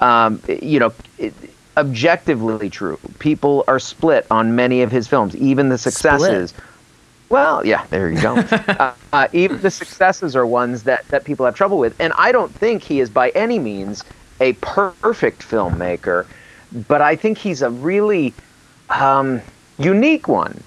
Um, 0.00 0.42
you 0.48 0.80
know, 0.80 0.92
it, 1.18 1.34
objectively 1.76 2.70
true. 2.70 2.98
People 3.18 3.64
are 3.68 3.78
split 3.78 4.26
on 4.30 4.56
many 4.56 4.82
of 4.82 4.90
his 4.90 5.06
films, 5.06 5.36
even 5.36 5.68
the 5.68 5.78
successes. 5.78 6.52
Well, 7.28 7.64
yeah, 7.64 7.86
there 7.90 8.10
you 8.10 8.20
go. 8.20 8.36
uh, 8.50 8.94
uh, 9.12 9.28
even 9.32 9.60
the 9.60 9.70
successes 9.70 10.34
are 10.34 10.46
ones 10.46 10.84
that, 10.84 11.06
that 11.08 11.24
people 11.24 11.44
have 11.46 11.54
trouble 11.54 11.78
with. 11.78 11.98
And 12.00 12.12
I 12.16 12.32
don't 12.32 12.52
think 12.52 12.82
he 12.82 13.00
is 13.00 13.10
by 13.10 13.30
any 13.30 13.58
means 13.58 14.02
a 14.40 14.54
perfect 14.54 15.42
filmmaker, 15.42 16.26
but 16.88 17.00
I 17.02 17.16
think 17.16 17.38
he's 17.38 17.62
a 17.62 17.70
really 17.70 18.32
um, 18.88 19.40
unique 19.78 20.26
one. 20.26 20.62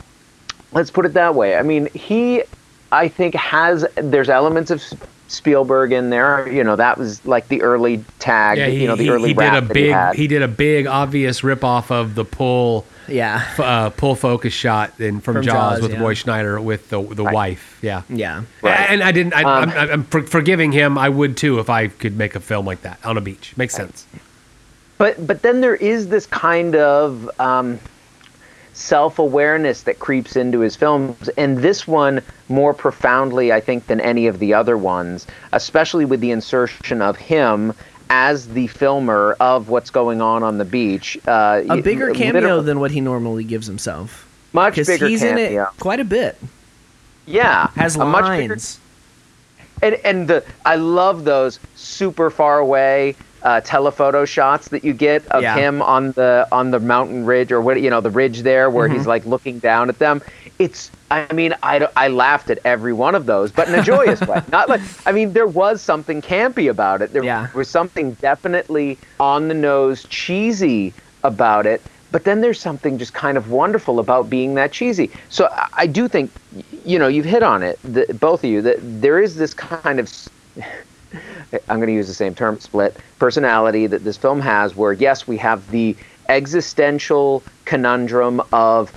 Let's 0.73 0.91
put 0.91 1.05
it 1.05 1.13
that 1.13 1.35
way. 1.35 1.57
I 1.57 1.63
mean, 1.63 1.87
he, 1.93 2.43
I 2.91 3.07
think, 3.07 3.35
has, 3.35 3.85
there's 3.95 4.29
elements 4.29 4.71
of 4.71 4.81
Spielberg 5.27 5.91
in 5.93 6.09
there. 6.09 6.47
You 6.51 6.63
know, 6.63 6.75
that 6.75 6.97
was 6.97 7.25
like 7.25 7.47
the 7.47 7.61
early 7.61 8.03
tag, 8.19 8.57
Yeah, 8.57 8.67
he, 8.67 8.81
you 8.81 8.87
know, 8.87 8.95
the 8.95 9.03
he- 9.03 9.09
early 9.09 9.29
he 9.29 9.33
did 9.33 9.53
a 9.53 9.61
big 9.61 9.95
he 10.15 10.21
he 10.23 10.27
did 10.27 10.41
a 10.41 10.47
big 10.47 10.87
obvious 10.87 11.41
ripoff 11.41 11.89
of 11.91 12.15
the 12.15 12.25
pull 12.25 12.85
yeah, 13.07 13.45
uh, 13.57 13.89
pull 13.89 14.15
focus 14.15 14.53
shot 14.53 14.97
in 14.99 15.19
from, 15.19 15.35
From 15.35 15.43
Jaws, 15.43 15.53
Jaws, 15.79 15.81
with 15.81 15.91
yeah. 15.93 15.99
Roy 16.01 16.13
Schneider 16.13 16.61
with 16.61 16.89
the 16.89 17.01
the 17.01 17.23
Right. 17.25 17.33
wife. 17.33 17.79
Yeah. 17.81 18.03
yeah. 18.09 18.43
Right. 18.61 18.89
And 18.89 19.03
I 19.03 19.11
didn't. 19.11 19.33
I, 19.33 19.41
Um, 19.43 19.69
I'm, 19.69 19.89
I'm 19.91 20.03
for, 20.05 20.21
forgiving 20.23 20.71
him. 20.71 20.97
I 20.97 21.09
would 21.09 21.35
too 21.35 21.59
if 21.59 21.69
I 21.69 21.87
could 21.87 22.17
make 22.17 22.35
a 22.35 22.39
film 22.39 22.65
like 22.65 22.81
that 22.83 22.99
on 23.05 23.17
a 23.17 23.21
beach. 23.21 23.53
Makes 23.57 23.73
sense. 23.75 24.05
but 24.97 25.25
but 25.27 25.41
then 25.41 25.59
there 25.61 25.75
is 25.75 26.07
this 26.09 26.25
kind 26.27 26.75
of 26.75 27.29
um, 27.39 27.79
self-awareness 28.73 29.83
that 29.83 29.99
creeps 29.99 30.35
into 30.35 30.59
his 30.59 30.75
films 30.75 31.27
and 31.37 31.57
this 31.59 31.85
one 31.87 32.21
more 32.49 32.73
profoundly 32.73 33.51
i 33.51 33.59
think 33.59 33.85
than 33.87 33.99
any 33.99 34.27
of 34.27 34.39
the 34.39 34.53
other 34.53 34.77
ones 34.77 35.27
especially 35.53 36.05
with 36.05 36.21
the 36.21 36.31
insertion 36.31 37.01
of 37.01 37.17
him 37.17 37.73
as 38.09 38.47
the 38.49 38.67
filmer 38.67 39.35
of 39.39 39.69
what's 39.69 39.89
going 39.89 40.21
on 40.21 40.41
on 40.43 40.57
the 40.57 40.65
beach 40.65 41.17
uh, 41.27 41.61
A 41.69 41.81
bigger 41.81 42.13
cameo 42.13 42.61
than 42.61 42.79
what 42.79 42.91
he 42.91 42.99
normally 43.01 43.43
gives 43.43 43.67
himself. 43.67 44.27
much 44.53 44.75
bigger 44.75 45.07
he's 45.07 45.21
in 45.23 45.37
cameo. 45.37 45.63
it 45.63 45.69
quite 45.79 45.99
a 45.99 46.05
bit. 46.05 46.37
yeah 47.25 47.67
Has 47.75 47.95
a 47.95 48.05
much 48.05 48.23
bigger 48.37 48.49
lines. 48.53 48.79
and 49.81 49.95
and 50.03 50.27
the 50.27 50.45
I 50.65 50.75
love 50.75 51.23
those 51.25 51.59
super 51.75 52.29
far 52.29 52.59
away 52.59 53.15
uh, 53.43 53.61
telephoto 53.61 54.25
shots 54.25 54.69
that 54.69 54.83
you 54.83 54.93
get 54.93 55.25
of 55.27 55.41
Yeah. 55.43 55.55
him 55.55 55.81
on 55.81 56.11
the 56.13 56.47
on 56.51 56.71
the 56.71 56.79
mountain 56.79 57.25
ridge 57.25 57.51
or 57.51 57.61
what 57.61 57.81
you 57.81 57.89
know 57.89 58.01
the 58.01 58.11
ridge 58.11 58.41
there 58.43 58.69
where 58.69 58.87
Mm-hmm. 58.87 58.95
he's 58.95 59.07
like 59.07 59.25
looking 59.25 59.59
down 59.59 59.89
at 59.89 59.99
them. 59.99 60.21
It's 60.59 60.91
I 61.09 61.31
mean 61.33 61.53
I, 61.63 61.87
I 61.95 62.07
laughed 62.09 62.49
at 62.49 62.59
every 62.65 62.93
one 62.93 63.15
of 63.15 63.25
those, 63.25 63.51
but 63.51 63.67
in 63.67 63.75
a 63.75 63.81
joyous 63.81 64.25
way. 64.25 64.41
Not 64.47 64.69
like 64.69 64.81
I 65.05 65.11
mean 65.11 65.33
there 65.33 65.47
was 65.47 65.81
something 65.81 66.21
campy 66.21 66.69
about 66.69 67.01
it. 67.01 67.13
There 67.13 67.23
Yeah. 67.23 67.47
was 67.53 67.69
something 67.69 68.13
definitely 68.21 68.99
on 69.19 69.47
the 69.47 69.53
nose 69.55 70.05
cheesy 70.05 70.95
about 71.23 71.65
it. 71.65 71.85
But 72.11 72.25
then 72.25 72.41
there's 72.41 72.59
something 72.59 72.97
just 72.97 73.13
kind 73.13 73.37
of 73.37 73.49
wonderful 73.49 73.99
about 73.99 74.29
being 74.29 74.55
that 74.55 74.71
cheesy. 74.73 75.11
So 75.29 75.47
I, 75.51 75.67
I 75.73 75.87
do 75.87 76.07
think, 76.09 76.33
you 76.83 76.99
know, 76.99 77.07
you've 77.07 77.25
hit 77.25 77.41
on 77.41 77.63
it, 77.63 77.79
the, 77.83 78.05
both 78.19 78.43
of 78.43 78.49
you, 78.49 78.61
that 78.63 78.79
there 78.81 79.19
is 79.19 79.35
this 79.37 79.53
kind 79.53 79.97
of 79.99 80.09
I'm 81.69 81.77
going 81.77 81.87
to 81.87 81.93
use 81.93 82.07
the 82.07 82.13
same 82.13 82.35
term, 82.35 82.59
split 82.59 82.95
personality 83.19 83.87
that 83.87 84.03
this 84.03 84.17
film 84.17 84.39
has, 84.41 84.75
where 84.75 84.93
yes, 84.93 85.27
we 85.27 85.37
have 85.37 85.69
the 85.71 85.95
existential 86.29 87.43
conundrum 87.65 88.41
of 88.53 88.91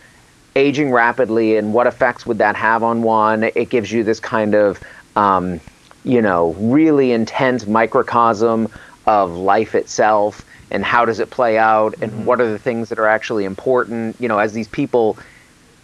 aging 0.56 0.92
rapidly 0.92 1.56
and 1.56 1.74
what 1.74 1.86
effects 1.86 2.26
would 2.26 2.38
that 2.38 2.56
have 2.56 2.82
on 2.82 3.02
one. 3.02 3.44
It 3.44 3.70
gives 3.70 3.90
you 3.90 4.04
this 4.04 4.20
kind 4.20 4.54
of, 4.54 4.80
um, 5.16 5.60
you 6.04 6.22
know, 6.22 6.52
really 6.54 7.12
intense 7.12 7.66
microcosm 7.66 8.68
of 9.06 9.32
life 9.32 9.74
itself 9.74 10.44
and 10.70 10.84
how 10.84 11.04
does 11.04 11.20
it 11.20 11.30
play 11.30 11.58
out 11.58 11.94
and 12.00 12.26
what 12.26 12.40
are 12.40 12.50
the 12.50 12.58
things 12.58 12.88
that 12.88 12.98
are 12.98 13.06
actually 13.06 13.44
important. 13.44 14.16
You 14.20 14.28
know, 14.28 14.38
as 14.38 14.52
these 14.52 14.68
people 14.68 15.18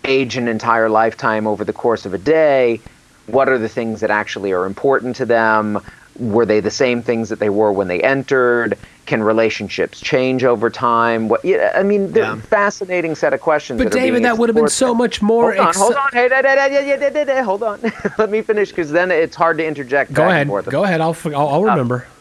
age 0.04 0.36
an 0.36 0.48
entire 0.48 0.88
lifetime 0.88 1.46
over 1.46 1.64
the 1.64 1.72
course 1.72 2.06
of 2.06 2.14
a 2.14 2.18
day, 2.18 2.80
what 3.26 3.48
are 3.48 3.58
the 3.58 3.68
things 3.68 4.00
that 4.00 4.10
actually 4.10 4.52
are 4.52 4.66
important 4.66 5.16
to 5.16 5.26
them? 5.26 5.80
were 6.20 6.46
they 6.46 6.61
the 6.61 6.70
same 6.70 7.02
things 7.02 7.28
that 7.30 7.38
they 7.38 7.50
were 7.50 7.72
when 7.72 7.88
they 7.88 8.00
entered? 8.02 8.78
Can 9.06 9.22
relationships 9.22 10.00
change 10.00 10.44
over 10.44 10.70
time? 10.70 11.28
What 11.28 11.44
yeah, 11.44 11.72
I 11.74 11.83
mean, 11.83 12.12
yeah. 12.14 12.37
fascinating 12.37 13.16
set 13.16 13.33
of 13.33 13.40
questions. 13.40 13.78
But 13.78 13.90
that 13.90 13.98
David, 13.98 14.22
that 14.24 14.38
would 14.38 14.48
have 14.48 14.56
been 14.56 14.68
so 14.68 14.94
much 14.94 15.20
more. 15.20 15.52
Hold 15.52 15.61
on, 15.61 15.68
ex- 15.68 15.78
hold 15.78 15.94
on, 15.94 16.11
hey, 16.12 16.28
da, 16.28 16.42
da, 16.42 17.24
da, 17.24 17.42
hold 17.42 17.62
on. 17.64 17.80
Let 18.18 18.30
me 18.30 18.42
finish 18.42 18.68
because 18.68 18.92
then 18.92 19.11
it's 19.11 19.35
hard 19.35 19.59
to 19.59 19.66
interject. 19.66 20.12
Go 20.12 20.28
ahead, 20.28 20.48
go 20.48 20.85
ahead. 20.85 21.00
I'll 21.00 21.16
I'll, 21.24 21.35
I'll 21.35 21.68
uh, 21.68 21.70
remember. 21.70 22.06
Uh, 22.06 22.14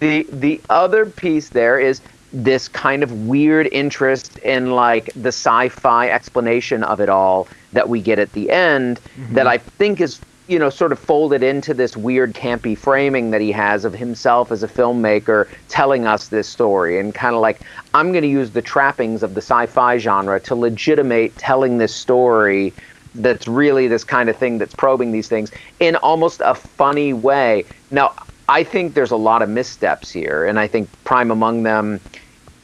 the 0.00 0.26
the 0.30 0.60
other 0.68 1.06
piece 1.06 1.48
there 1.48 1.80
is 1.80 2.02
this 2.32 2.68
kind 2.68 3.02
of 3.02 3.26
weird 3.26 3.66
interest 3.72 4.36
in 4.38 4.72
like 4.72 5.10
the 5.14 5.28
sci-fi 5.28 6.10
explanation 6.10 6.84
of 6.84 7.00
it 7.00 7.08
all 7.08 7.48
that 7.72 7.88
we 7.88 8.02
get 8.02 8.18
at 8.18 8.32
the 8.32 8.50
end 8.50 9.00
mm-hmm. 9.16 9.34
that 9.34 9.46
I 9.46 9.58
think 9.58 10.00
is 10.00 10.20
you 10.48 10.58
know 10.58 10.70
sort 10.70 10.90
of 10.90 10.98
folded 10.98 11.42
into 11.42 11.74
this 11.74 11.96
weird 11.96 12.34
campy 12.34 12.76
framing 12.76 13.30
that 13.30 13.40
he 13.40 13.52
has 13.52 13.84
of 13.84 13.94
himself 13.94 14.50
as 14.50 14.62
a 14.62 14.68
filmmaker 14.68 15.46
telling 15.68 16.06
us 16.06 16.28
this 16.28 16.48
story 16.48 16.98
and 16.98 17.14
kind 17.14 17.34
of 17.34 17.40
like 17.40 17.60
I'm 17.94 18.12
going 18.12 18.22
to 18.22 18.28
use 18.28 18.50
the 18.50 18.62
trappings 18.62 19.22
of 19.22 19.34
the 19.34 19.42
sci-fi 19.42 19.98
genre 19.98 20.40
to 20.40 20.54
legitimate 20.54 21.36
telling 21.36 21.78
this 21.78 21.94
story 21.94 22.72
that's 23.14 23.46
really 23.46 23.88
this 23.88 24.04
kind 24.04 24.28
of 24.28 24.36
thing 24.36 24.58
that's 24.58 24.74
probing 24.74 25.12
these 25.12 25.28
things 25.28 25.50
in 25.80 25.96
almost 25.96 26.40
a 26.44 26.54
funny 26.54 27.12
way. 27.12 27.64
Now, 27.90 28.14
I 28.48 28.64
think 28.64 28.94
there's 28.94 29.10
a 29.10 29.16
lot 29.16 29.42
of 29.42 29.48
missteps 29.48 30.10
here, 30.10 30.46
and 30.46 30.58
I 30.58 30.66
think 30.66 30.88
prime 31.04 31.30
among 31.30 31.64
them 31.64 32.00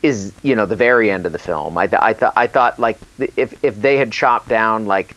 is 0.03 0.33
you 0.43 0.55
know 0.55 0.67
the 0.67 0.77
very 0.77 1.11
end 1.11 1.27
of 1.27 1.33
the 1.33 1.39
film. 1.39 1.77
I 1.77 1.87
th- 1.87 2.01
I 2.01 2.13
thought 2.15 2.33
I 2.37 2.47
thought 2.47 2.79
like 2.79 2.99
if 3.37 3.63
if 3.65 3.81
they 3.81 3.97
had 3.97 4.13
chopped 4.13 4.49
down 4.49 4.87
like 4.87 5.15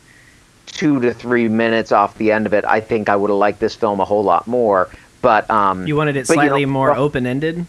two 0.67 0.99
to 1.01 1.13
three 1.13 1.47
minutes 1.47 1.91
off 1.91 2.17
the 2.17 2.32
end 2.32 2.45
of 2.45 2.53
it, 2.53 2.63
I 2.65 2.80
think 2.80 3.10
I 3.10 3.15
would 3.15 3.30
have 3.30 3.38
liked 3.39 3.60
this 3.60 3.75
film 3.75 3.99
a 3.99 4.06
whole 4.06 4.23
lot 4.23 4.47
more. 4.47 4.89
But 5.21 5.49
um, 5.49 5.88
You 5.88 5.95
wanted 5.95 6.15
it 6.15 6.27
but, 6.27 6.36
you 6.36 6.41
slightly 6.43 6.65
know, 6.65 6.71
more 6.71 6.91
well, 6.91 7.01
open 7.03 7.25
ended. 7.25 7.65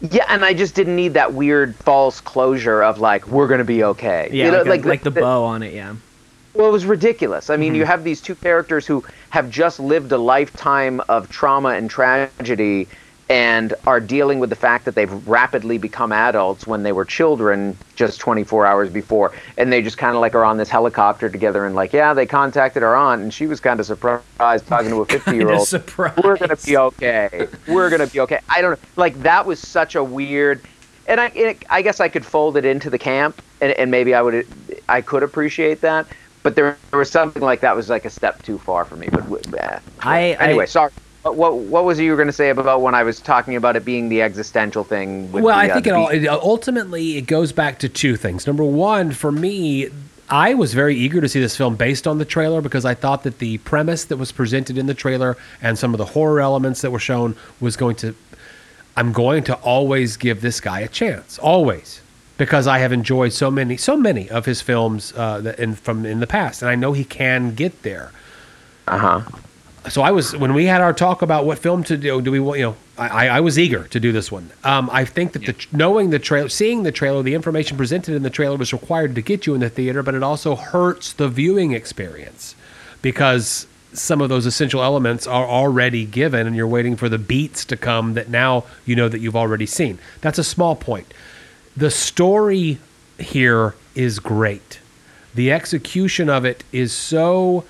Yeah, 0.00 0.24
and 0.28 0.44
I 0.44 0.52
just 0.54 0.74
didn't 0.74 0.96
need 0.96 1.14
that 1.14 1.32
weird 1.34 1.76
false 1.76 2.20
closure 2.20 2.82
of 2.82 2.98
like 2.98 3.26
we're 3.28 3.46
gonna 3.46 3.62
be 3.64 3.84
okay. 3.84 4.28
Yeah, 4.32 4.46
You 4.46 4.50
know, 4.52 4.62
like, 4.62 4.84
a- 4.84 4.88
like 4.88 5.02
the 5.02 5.10
the- 5.10 5.20
bow 5.20 5.44
on 5.44 5.62
it. 5.62 5.72
Yeah. 5.74 5.94
Well, 6.54 6.68
it 6.68 6.72
was 6.72 6.84
ridiculous. 6.84 7.48
I 7.48 7.56
mean, 7.56 7.74
you 7.74 7.86
have 7.86 8.04
these 8.04 8.20
two 8.20 8.34
characters 8.34 8.86
who 8.86 9.02
have 9.30 9.48
just 9.48 9.80
lived 9.80 10.12
a 10.12 10.18
lifetime 10.18 11.00
of 11.08 11.30
trauma 11.30 11.70
and 11.70 11.88
tragedy 11.88 12.88
and 13.32 13.72
are 13.86 13.98
dealing 13.98 14.40
with 14.40 14.50
the 14.50 14.56
fact 14.56 14.84
that 14.84 14.94
they've 14.94 15.26
rapidly 15.26 15.78
become 15.78 16.12
adults 16.12 16.66
when 16.66 16.82
they 16.82 16.92
were 16.92 17.04
children 17.06 17.74
just 17.96 18.20
24 18.20 18.66
hours 18.66 18.90
before. 18.90 19.32
And 19.56 19.72
they 19.72 19.80
just 19.80 19.96
kind 19.96 20.14
of 20.14 20.20
like 20.20 20.34
are 20.34 20.44
on 20.44 20.58
this 20.58 20.68
helicopter 20.68 21.30
together 21.30 21.64
and 21.64 21.74
like, 21.74 21.94
yeah, 21.94 22.12
they 22.12 22.26
contacted 22.26 22.82
our 22.82 22.94
aunt 22.94 23.22
and 23.22 23.32
she 23.32 23.46
was 23.46 23.58
kind 23.58 23.80
of 23.80 23.86
surprised 23.86 24.66
talking 24.66 24.90
to 24.90 25.00
a 25.00 25.06
50 25.18 25.34
year 25.34 25.50
old. 25.50 25.66
surprise. 25.66 26.12
We're 26.22 26.36
going 26.36 26.54
to 26.54 26.62
be 26.66 26.76
okay. 26.76 27.48
We're 27.66 27.88
going 27.88 28.06
to 28.06 28.12
be 28.12 28.20
okay. 28.20 28.40
I 28.50 28.60
don't 28.60 28.72
know. 28.72 28.88
Like, 28.96 29.18
that 29.22 29.46
was 29.46 29.58
such 29.58 29.94
a 29.94 30.04
weird. 30.04 30.60
And 31.06 31.18
I, 31.18 31.28
it, 31.28 31.64
I 31.70 31.80
guess 31.80 32.00
I 32.00 32.10
could 32.10 32.26
fold 32.26 32.58
it 32.58 32.66
into 32.66 32.90
the 32.90 32.98
camp, 32.98 33.40
and, 33.62 33.72
and 33.72 33.90
maybe 33.90 34.14
I 34.14 34.20
would, 34.20 34.46
I 34.90 35.00
could 35.00 35.22
appreciate 35.22 35.80
that. 35.80 36.06
But 36.42 36.54
there, 36.54 36.76
there 36.90 36.98
was 36.98 37.10
something 37.10 37.42
like 37.42 37.60
that 37.60 37.74
was 37.74 37.88
like 37.88 38.04
a 38.04 38.10
step 38.10 38.42
too 38.42 38.58
far 38.58 38.84
for 38.84 38.96
me. 38.96 39.08
But 39.10 39.54
eh. 39.58 39.78
I- 40.00 40.32
anyway, 40.38 40.64
I- 40.64 40.66
sorry. 40.66 40.92
What, 41.22 41.36
what 41.36 41.54
what 41.54 41.84
was 41.84 42.00
you 42.00 42.10
were 42.10 42.16
going 42.16 42.28
to 42.28 42.32
say 42.32 42.50
about 42.50 42.80
when 42.80 42.94
I 42.94 43.02
was 43.04 43.20
talking 43.20 43.56
about 43.56 43.76
it 43.76 43.84
being 43.84 44.08
the 44.08 44.22
existential 44.22 44.84
thing? 44.84 45.30
Well, 45.30 45.44
the, 45.44 45.50
I 45.50 45.68
uh, 45.68 45.74
think 45.74 45.84
the 45.84 45.90
it 45.90 45.94
all 45.94 46.08
it, 46.08 46.26
ultimately 46.26 47.16
it 47.16 47.22
goes 47.22 47.52
back 47.52 47.78
to 47.80 47.88
two 47.88 48.16
things. 48.16 48.46
Number 48.46 48.64
one, 48.64 49.12
for 49.12 49.30
me, 49.30 49.88
I 50.28 50.54
was 50.54 50.74
very 50.74 50.96
eager 50.96 51.20
to 51.20 51.28
see 51.28 51.40
this 51.40 51.56
film 51.56 51.76
based 51.76 52.06
on 52.06 52.18
the 52.18 52.24
trailer 52.24 52.60
because 52.60 52.84
I 52.84 52.94
thought 52.94 53.22
that 53.22 53.38
the 53.38 53.58
premise 53.58 54.04
that 54.06 54.16
was 54.16 54.32
presented 54.32 54.78
in 54.78 54.86
the 54.86 54.94
trailer 54.94 55.36
and 55.60 55.78
some 55.78 55.94
of 55.94 55.98
the 55.98 56.06
horror 56.06 56.40
elements 56.40 56.80
that 56.82 56.90
were 56.90 56.98
shown 56.98 57.36
was 57.60 57.76
going 57.76 57.96
to. 57.96 58.14
I'm 58.96 59.12
going 59.12 59.44
to 59.44 59.54
always 59.56 60.16
give 60.18 60.40
this 60.42 60.60
guy 60.60 60.80
a 60.80 60.88
chance, 60.88 61.38
always, 61.38 62.02
because 62.36 62.66
I 62.66 62.78
have 62.80 62.92
enjoyed 62.92 63.32
so 63.32 63.50
many, 63.50 63.78
so 63.78 63.96
many 63.96 64.28
of 64.28 64.44
his 64.44 64.60
films 64.60 65.14
uh, 65.16 65.40
that 65.40 65.58
in 65.58 65.74
from 65.76 66.04
in 66.04 66.20
the 66.20 66.26
past, 66.26 66.62
and 66.62 66.70
I 66.70 66.74
know 66.74 66.92
he 66.92 67.04
can 67.04 67.54
get 67.54 67.82
there 67.82 68.10
Uh-huh. 68.88 69.22
So 69.88 70.02
I 70.02 70.12
was 70.12 70.36
when 70.36 70.54
we 70.54 70.66
had 70.66 70.80
our 70.80 70.92
talk 70.92 71.22
about 71.22 71.44
what 71.44 71.58
film 71.58 71.82
to 71.84 71.96
do. 71.96 72.20
Do 72.20 72.30
we 72.30 72.40
want 72.40 72.58
you 72.58 72.66
know? 72.66 72.76
I, 72.96 73.28
I 73.28 73.40
was 73.40 73.58
eager 73.58 73.84
to 73.88 73.98
do 73.98 74.12
this 74.12 74.30
one. 74.30 74.50
Um, 74.62 74.88
I 74.92 75.04
think 75.04 75.32
that 75.32 75.44
the 75.44 75.56
knowing 75.72 76.10
the 76.10 76.18
trailer, 76.18 76.48
seeing 76.48 76.82
the 76.84 76.92
trailer, 76.92 77.22
the 77.22 77.34
information 77.34 77.76
presented 77.76 78.14
in 78.14 78.22
the 78.22 78.30
trailer 78.30 78.56
was 78.56 78.72
required 78.72 79.14
to 79.16 79.22
get 79.22 79.46
you 79.46 79.54
in 79.54 79.60
the 79.60 79.70
theater, 79.70 80.02
but 80.02 80.14
it 80.14 80.22
also 80.22 80.54
hurts 80.54 81.12
the 81.12 81.28
viewing 81.28 81.72
experience 81.72 82.54
because 83.00 83.66
some 83.92 84.20
of 84.20 84.28
those 84.28 84.46
essential 84.46 84.82
elements 84.82 85.26
are 85.26 85.46
already 85.46 86.04
given, 86.04 86.46
and 86.46 86.54
you're 86.54 86.66
waiting 86.66 86.96
for 86.96 87.08
the 87.08 87.18
beats 87.18 87.64
to 87.66 87.76
come 87.76 88.14
that 88.14 88.28
now 88.28 88.64
you 88.86 88.94
know 88.94 89.08
that 89.08 89.20
you've 89.20 89.36
already 89.36 89.66
seen. 89.66 89.98
That's 90.20 90.38
a 90.38 90.44
small 90.44 90.76
point. 90.76 91.12
The 91.76 91.90
story 91.90 92.78
here 93.18 93.74
is 93.94 94.18
great. 94.18 94.80
The 95.34 95.50
execution 95.50 96.28
of 96.28 96.44
it 96.44 96.62
is 96.72 96.92
so 96.92 97.64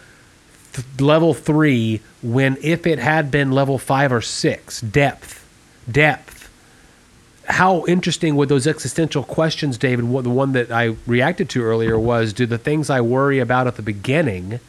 th- 0.73 0.87
level 1.01 1.35
three 1.35 2.01
when 2.23 2.57
if 2.63 2.87
it 2.87 2.99
had 2.99 3.31
been 3.31 3.53
level 3.53 3.79
five 3.79 4.13
or 4.13 4.21
six 4.21 4.81
depth 4.81 5.47
depth 5.91 6.51
how 7.47 7.85
interesting 7.87 8.37
would 8.37 8.49
those 8.49 8.67
existential 8.67 9.25
questions 9.25 9.77
david 9.77 10.05
what 10.05 10.25
the 10.25 10.31
one 10.31 10.53
that 10.53 10.71
i 10.71 10.95
reacted 11.07 11.49
to 11.49 11.63
earlier 11.63 11.99
was 11.99 12.33
do 12.33 12.47
the 12.47 12.59
things 12.59 12.89
i 12.89 13.01
worry 13.01 13.39
about 13.39 13.67
at 13.67 13.77
the 13.77 13.83
beginning 13.83 14.61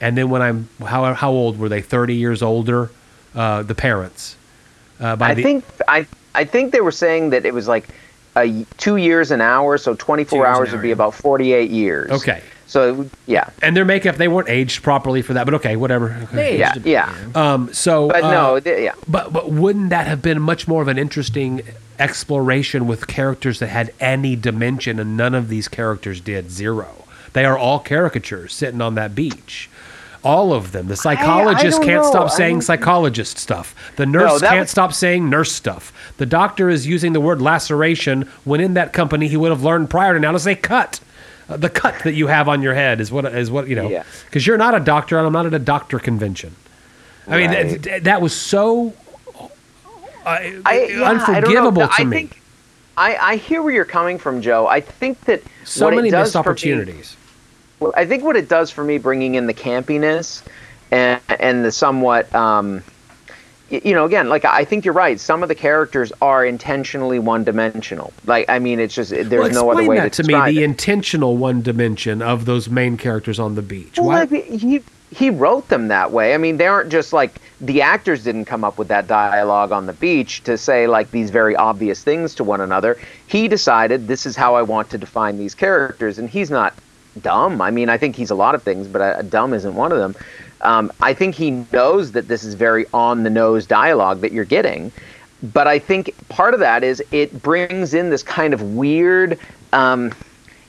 and 0.00 0.16
then 0.16 0.30
when 0.30 0.42
i'm 0.42 0.68
how, 0.86 1.12
how 1.14 1.30
old 1.30 1.58
were 1.58 1.68
they 1.68 1.82
30 1.82 2.14
years 2.14 2.42
older 2.42 2.90
uh, 3.34 3.62
the 3.62 3.74
parents 3.74 4.36
uh, 5.02 5.16
by 5.16 5.30
I 5.30 5.34
the, 5.34 5.42
think 5.42 5.64
I 5.88 6.06
I 6.34 6.44
think 6.44 6.72
they 6.72 6.80
were 6.80 6.92
saying 6.92 7.30
that 7.30 7.44
it 7.44 7.52
was 7.52 7.68
like 7.68 7.88
a 8.36 8.64
two 8.78 8.96
years 8.96 9.30
an 9.30 9.40
hour, 9.40 9.76
so 9.76 9.94
24 9.94 10.28
Two 10.28 10.36
years 10.36 10.46
an 10.46 10.54
hours 10.54 10.68
hour, 10.68 10.76
would 10.76 10.82
be 10.82 10.88
yeah. 10.88 10.94
about 10.94 11.14
48 11.14 11.70
years. 11.70 12.10
Okay. 12.10 12.42
So 12.72 13.06
yeah, 13.26 13.50
and 13.60 13.76
their 13.76 13.84
makeup 13.84 14.16
they 14.16 14.28
weren't 14.28 14.48
aged 14.48 14.82
properly 14.82 15.20
for 15.20 15.34
that 15.34 15.44
but 15.44 15.52
okay 15.54 15.76
whatever 15.76 16.26
They 16.32 16.58
yeah, 16.58 16.72
aged 16.74 16.86
yeah. 16.86 17.14
um, 17.34 17.70
so 17.74 18.08
But 18.08 18.22
uh, 18.24 18.30
no, 18.30 18.60
th- 18.60 18.82
yeah. 18.82 18.94
But 19.06 19.30
but 19.30 19.50
wouldn't 19.50 19.90
that 19.90 20.06
have 20.06 20.22
been 20.22 20.40
much 20.40 20.66
more 20.66 20.80
of 20.80 20.88
an 20.88 20.96
interesting 20.98 21.60
exploration 21.98 22.86
with 22.86 23.06
characters 23.06 23.58
that 23.58 23.68
had 23.68 23.92
any 24.00 24.36
dimension 24.36 24.98
and 24.98 25.16
none 25.18 25.34
of 25.34 25.48
these 25.48 25.68
characters 25.68 26.20
did 26.20 26.50
zero. 26.50 27.04
They 27.34 27.44
are 27.44 27.58
all 27.58 27.78
caricatures 27.78 28.54
sitting 28.54 28.80
on 28.80 28.94
that 28.94 29.14
beach. 29.14 29.68
All 30.24 30.52
of 30.54 30.72
them. 30.72 30.86
The 30.86 30.96
psychologist 30.96 31.78
don't 31.78 31.86
can't 31.86 32.02
know. 32.04 32.10
stop 32.10 32.30
saying 32.30 32.54
don't- 32.56 32.62
psychologist 32.62 33.38
stuff. 33.38 33.74
The 33.96 34.06
nurse 34.06 34.40
that 34.40 34.48
can't 34.50 34.60
was- 34.60 34.70
stop 34.70 34.92
saying 34.94 35.28
nurse 35.28 35.52
stuff. 35.52 35.92
The 36.16 36.26
doctor 36.26 36.70
is 36.70 36.86
using 36.86 37.12
the 37.12 37.20
word 37.20 37.42
laceration 37.42 38.28
when 38.44 38.60
in 38.60 38.74
that 38.74 38.92
company 38.92 39.28
he 39.28 39.36
would 39.36 39.50
have 39.50 39.62
learned 39.62 39.90
prior 39.90 40.14
to 40.14 40.20
now 40.20 40.32
to 40.32 40.38
say 40.38 40.54
cut. 40.54 41.00
The 41.56 41.70
cut 41.70 41.98
that 42.04 42.12
you 42.14 42.26
have 42.28 42.48
on 42.48 42.62
your 42.62 42.74
head 42.74 43.00
is 43.00 43.10
what 43.12 43.24
is 43.26 43.50
what 43.50 43.68
you 43.68 43.76
know. 43.76 43.88
Yeah. 43.88 44.04
Because 44.26 44.46
you're 44.46 44.58
not 44.58 44.74
a 44.74 44.80
doctor 44.80 45.18
and 45.18 45.26
I'm 45.26 45.32
not 45.32 45.46
at 45.46 45.54
a 45.54 45.58
doctor 45.58 45.98
convention. 45.98 46.54
I 47.28 47.36
mean, 47.38 47.50
Right. 47.50 47.82
th- 47.82 48.02
that 48.04 48.20
was 48.20 48.34
so 48.34 48.92
uh, 49.38 49.48
I, 50.26 50.54
yeah, 50.90 51.02
I 51.02 51.10
unforgivable 51.10 51.82
to 51.88 51.92
I 51.92 52.04
me. 52.04 52.16
Think, 52.16 52.42
I, 52.96 53.16
I 53.16 53.36
hear 53.36 53.62
where 53.62 53.72
you're 53.72 53.84
coming 53.84 54.18
from, 54.18 54.42
Joe. 54.42 54.66
I 54.66 54.80
think 54.80 55.20
that 55.22 55.42
so 55.64 55.86
what 55.86 55.94
it 55.94 55.96
many 55.96 56.10
does 56.10 56.26
missed 56.28 56.34
me- 56.34 56.38
opportunities. 56.40 57.16
Well, 57.80 57.92
I 57.96 58.06
think 58.06 58.22
what 58.22 58.36
it 58.36 58.48
does 58.48 58.70
for 58.70 58.84
me, 58.84 58.98
bringing 58.98 59.34
in 59.34 59.46
the 59.46 59.54
campiness 59.54 60.42
and 60.90 61.20
and 61.40 61.64
the 61.64 61.72
somewhat, 61.72 62.32
um, 62.34 62.82
you 63.72 63.94
know, 63.94 64.04
again, 64.04 64.28
like 64.28 64.44
I 64.44 64.64
think 64.64 64.84
you're 64.84 64.94
right. 64.94 65.18
Some 65.18 65.42
of 65.42 65.48
the 65.48 65.54
characters 65.54 66.12
are 66.20 66.44
intentionally 66.44 67.18
one-dimensional. 67.18 68.12
Like, 68.26 68.48
I 68.48 68.58
mean, 68.58 68.78
it's 68.78 68.94
just 68.94 69.10
there's 69.10 69.30
well, 69.30 69.50
no 69.50 69.70
other 69.72 69.84
way 69.84 69.96
that 69.96 70.12
to 70.14 70.22
to 70.22 70.28
me. 70.28 70.34
The 70.34 70.62
it. 70.62 70.64
intentional 70.64 71.36
one 71.36 71.62
dimension 71.62 72.20
of 72.20 72.44
those 72.44 72.68
main 72.68 72.96
characters 72.96 73.40
on 73.40 73.54
the 73.54 73.62
beach. 73.62 73.96
Well, 73.96 74.08
Why- 74.08 74.24
like, 74.24 74.44
he 74.44 74.82
he 75.10 75.30
wrote 75.30 75.68
them 75.68 75.88
that 75.88 76.10
way. 76.10 76.34
I 76.34 76.38
mean, 76.38 76.56
they 76.56 76.66
aren't 76.66 76.90
just 76.90 77.12
like 77.12 77.32
the 77.60 77.82
actors 77.82 78.24
didn't 78.24 78.46
come 78.46 78.64
up 78.64 78.78
with 78.78 78.88
that 78.88 79.06
dialogue 79.06 79.72
on 79.72 79.86
the 79.86 79.92
beach 79.94 80.42
to 80.44 80.58
say 80.58 80.86
like 80.86 81.10
these 81.10 81.30
very 81.30 81.56
obvious 81.56 82.02
things 82.02 82.34
to 82.36 82.44
one 82.44 82.60
another. 82.60 82.98
He 83.26 83.48
decided 83.48 84.08
this 84.08 84.26
is 84.26 84.36
how 84.36 84.54
I 84.54 84.62
want 84.62 84.90
to 84.90 84.98
define 84.98 85.38
these 85.38 85.54
characters, 85.54 86.18
and 86.18 86.28
he's 86.28 86.50
not 86.50 86.74
dumb. 87.20 87.60
I 87.60 87.70
mean, 87.70 87.88
I 87.88 87.98
think 87.98 88.16
he's 88.16 88.30
a 88.30 88.34
lot 88.34 88.54
of 88.54 88.62
things, 88.62 88.86
but 88.86 89.02
uh, 89.02 89.22
dumb 89.22 89.52
isn't 89.52 89.74
one 89.74 89.92
of 89.92 89.98
them. 89.98 90.14
Um, 90.62 90.92
I 91.00 91.14
think 91.14 91.34
he 91.34 91.64
knows 91.72 92.12
that 92.12 92.28
this 92.28 92.44
is 92.44 92.54
very 92.54 92.86
on 92.94 93.22
the 93.22 93.30
nose 93.30 93.66
dialogue 93.66 94.20
that 94.20 94.32
you're 94.32 94.44
getting. 94.44 94.92
But 95.42 95.66
I 95.66 95.78
think 95.78 96.14
part 96.28 96.54
of 96.54 96.60
that 96.60 96.84
is 96.84 97.02
it 97.10 97.42
brings 97.42 97.94
in 97.94 98.10
this 98.10 98.22
kind 98.22 98.54
of 98.54 98.62
weird. 98.62 99.38
Um, 99.72 100.12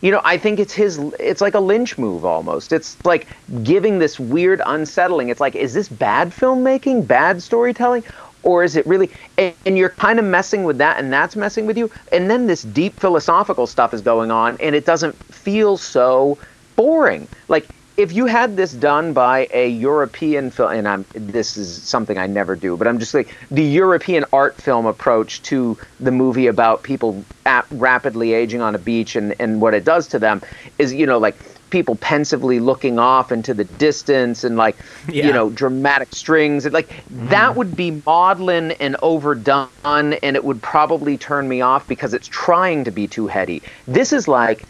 you 0.02 0.12
know, 0.12 0.22
I 0.26 0.38
think 0.38 0.60
it's 0.60 0.74
his. 0.74 0.98
It's 1.20 1.42
like 1.42 1.54
a 1.54 1.60
Lynch 1.60 1.98
move 1.98 2.26
almost. 2.26 2.74
It's 2.74 2.98
like 3.06 3.28
giving 3.64 4.00
this 4.00 4.20
weird 4.20 4.62
unsettling. 4.66 5.30
It's 5.30 5.40
like, 5.40 5.56
is 5.56 5.74
this 5.74 5.88
bad 5.88 6.32
filmmaking, 6.32 7.08
bad 7.08 7.42
storytelling, 7.42 8.04
or 8.42 8.64
is 8.64 8.76
it 8.76 8.86
really? 8.88 9.12
And, 9.38 9.54
and 9.66 9.78
you're 9.78 9.90
kind 9.90 10.20
of 10.20 10.26
messing 10.26 10.64
with 10.64 10.80
that, 10.80 10.98
and 11.00 11.14
that's 11.14 11.36
messing 11.36 11.68
with 11.68 11.78
you. 11.78 11.90
And 12.12 12.30
then 12.30 12.48
this 12.48 12.64
deep 12.64 13.00
philosophical 13.00 13.68
stuff 13.68 13.94
is 13.94 14.02
going 14.02 14.32
on, 14.32 14.58
and 14.60 14.76
it 14.76 14.86
doesn't 14.86 15.16
feel 15.26 15.78
so 15.78 16.38
boring. 16.76 17.28
Like 17.48 17.68
if 17.96 18.12
you 18.12 18.26
had 18.26 18.58
this 18.58 18.74
done 18.74 19.14
by 19.14 19.48
a 19.54 19.70
European 19.70 20.50
film, 20.50 20.72
and 20.72 20.88
I'm 20.88 21.06
this 21.14 21.58
is 21.58 21.82
something 21.84 22.18
I 22.18 22.28
never 22.28 22.56
do, 22.56 22.76
but 22.76 22.88
I'm 22.88 23.00
just 23.00 23.14
like 23.14 23.36
the 23.52 23.64
European 23.64 24.26
art 24.34 24.60
film 24.60 24.86
approach 24.86 25.42
to 25.44 25.78
the 26.00 26.12
movie 26.12 26.48
about 26.48 26.84
people 26.84 27.24
rapidly 27.72 28.34
aging 28.34 28.62
on 28.62 28.74
a 28.76 28.80
beach 28.80 29.16
and 29.16 29.36
and 29.40 29.62
what 29.62 29.74
it 29.74 29.84
does 29.86 30.08
to 30.08 30.20
them 30.20 30.42
is 30.80 30.94
you 30.94 31.06
know 31.06 31.18
like 31.18 31.38
people 31.70 31.96
pensively 31.96 32.60
looking 32.60 33.00
off 33.00 33.32
into 33.32 33.52
the 33.52 33.64
distance 33.64 34.44
and 34.44 34.58
like 34.58 34.78
yeah. 35.10 35.26
you 35.26 35.34
know 35.34 35.50
dramatic 35.50 36.08
strings 36.14 36.66
and 36.66 36.74
like 36.74 36.88
mm. 36.90 37.30
that 37.30 37.56
would 37.56 37.76
be 37.76 38.00
maudlin 38.06 38.72
and 38.74 38.96
overdone 39.02 39.68
and 39.84 40.36
it 40.36 40.44
would 40.44 40.62
probably 40.62 41.18
turn 41.18 41.50
me 41.50 41.62
off 41.62 41.88
because 41.88 42.14
it's 42.14 42.28
trying 42.28 42.84
to 42.84 42.92
be 42.92 43.08
too 43.08 43.26
heady 43.26 43.62
this 43.88 44.14
is 44.14 44.28
like 44.28 44.66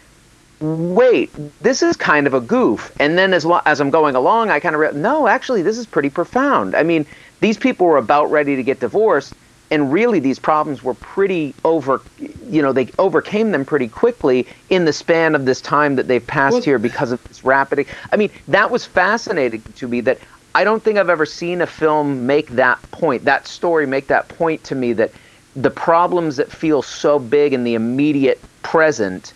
wait, 0.60 1.30
this 1.60 1.82
is 1.82 1.96
kind 1.96 2.26
of 2.26 2.34
a 2.34 2.40
goof. 2.40 2.92
And 3.00 3.18
then 3.18 3.34
as 3.34 3.44
lo- 3.44 3.60
as 3.66 3.80
I'm 3.80 3.90
going 3.90 4.14
along, 4.14 4.50
I 4.50 4.60
kind 4.60 4.74
of 4.74 4.80
re- 4.80 4.92
no, 4.92 5.26
actually, 5.26 5.62
this 5.62 5.78
is 5.78 5.86
pretty 5.86 6.10
profound. 6.10 6.74
I 6.74 6.82
mean, 6.82 7.06
these 7.40 7.58
people 7.58 7.86
were 7.86 7.96
about 7.96 8.30
ready 8.30 8.56
to 8.56 8.62
get 8.62 8.80
divorced, 8.80 9.34
and 9.70 9.92
really 9.92 10.20
these 10.20 10.38
problems 10.38 10.82
were 10.82 10.94
pretty 10.94 11.54
over. 11.64 12.00
You 12.48 12.62
know, 12.62 12.72
they 12.72 12.88
overcame 12.98 13.50
them 13.50 13.64
pretty 13.64 13.88
quickly 13.88 14.46
in 14.70 14.84
the 14.84 14.92
span 14.92 15.34
of 15.34 15.44
this 15.44 15.60
time 15.60 15.96
that 15.96 16.08
they've 16.08 16.26
passed 16.26 16.54
well, 16.54 16.62
here 16.62 16.78
because 16.78 17.12
of 17.12 17.22
this 17.28 17.44
rapid. 17.44 17.86
I 18.12 18.16
mean, 18.16 18.30
that 18.48 18.70
was 18.70 18.84
fascinating 18.84 19.62
to 19.76 19.88
me. 19.88 20.00
That 20.00 20.18
I 20.54 20.64
don't 20.64 20.82
think 20.82 20.98
I've 20.98 21.10
ever 21.10 21.26
seen 21.26 21.60
a 21.60 21.66
film 21.66 22.26
make 22.26 22.48
that 22.50 22.80
point, 22.92 23.24
that 23.24 23.46
story 23.46 23.86
make 23.86 24.06
that 24.06 24.28
point 24.28 24.62
to 24.64 24.74
me 24.74 24.92
that 24.94 25.10
the 25.56 25.70
problems 25.70 26.36
that 26.36 26.50
feel 26.50 26.82
so 26.82 27.18
big 27.18 27.52
in 27.52 27.64
the 27.64 27.74
immediate 27.74 28.40
present 28.62 29.32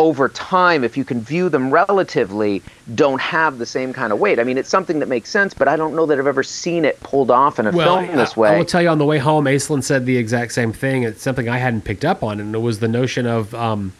over 0.00 0.30
time, 0.30 0.82
if 0.82 0.96
you 0.96 1.04
can 1.04 1.20
view 1.20 1.50
them 1.50 1.70
relatively, 1.70 2.62
don't 2.94 3.20
have 3.20 3.58
the 3.58 3.66
same 3.66 3.92
kind 3.92 4.14
of 4.14 4.18
weight. 4.18 4.38
I 4.38 4.44
mean, 4.44 4.56
it's 4.56 4.70
something 4.70 4.98
that 5.00 5.08
makes 5.08 5.28
sense, 5.28 5.52
but 5.52 5.68
I 5.68 5.76
don't 5.76 5.94
know 5.94 6.06
that 6.06 6.18
I've 6.18 6.26
ever 6.26 6.42
seen 6.42 6.86
it 6.86 6.98
pulled 7.00 7.30
off 7.30 7.58
in 7.58 7.66
a 7.66 7.70
well, 7.70 8.02
film 8.02 8.16
this 8.16 8.34
way. 8.34 8.48
I 8.48 8.58
will 8.58 8.64
tell 8.64 8.80
you 8.80 8.88
on 8.88 8.96
the 8.96 9.04
way 9.04 9.18
home, 9.18 9.44
Aislinn 9.44 9.84
said 9.84 10.06
the 10.06 10.16
exact 10.16 10.52
same 10.52 10.72
thing. 10.72 11.02
It's 11.02 11.20
something 11.20 11.50
I 11.50 11.58
hadn't 11.58 11.82
picked 11.82 12.06
up 12.06 12.22
on, 12.22 12.40
and 12.40 12.54
it 12.54 12.60
was 12.60 12.78
the 12.78 12.88
notion 12.88 13.26
of 13.26 13.54
um, 13.54 13.92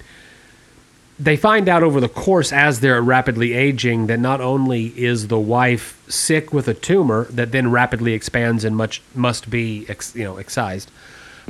they 1.18 1.36
find 1.36 1.68
out 1.68 1.82
over 1.82 2.00
the 2.00 2.08
course 2.08 2.50
as 2.50 2.80
they're 2.80 3.02
rapidly 3.02 3.52
aging 3.52 4.06
that 4.06 4.18
not 4.18 4.40
only 4.40 4.86
is 4.98 5.28
the 5.28 5.38
wife 5.38 6.02
sick 6.08 6.50
with 6.50 6.66
a 6.66 6.72
tumor 6.72 7.26
that 7.26 7.52
then 7.52 7.70
rapidly 7.70 8.14
expands 8.14 8.64
and 8.64 8.74
much 8.74 9.02
must 9.14 9.50
be 9.50 9.84
ex, 9.86 10.16
you 10.16 10.24
know 10.24 10.38
excised. 10.38 10.90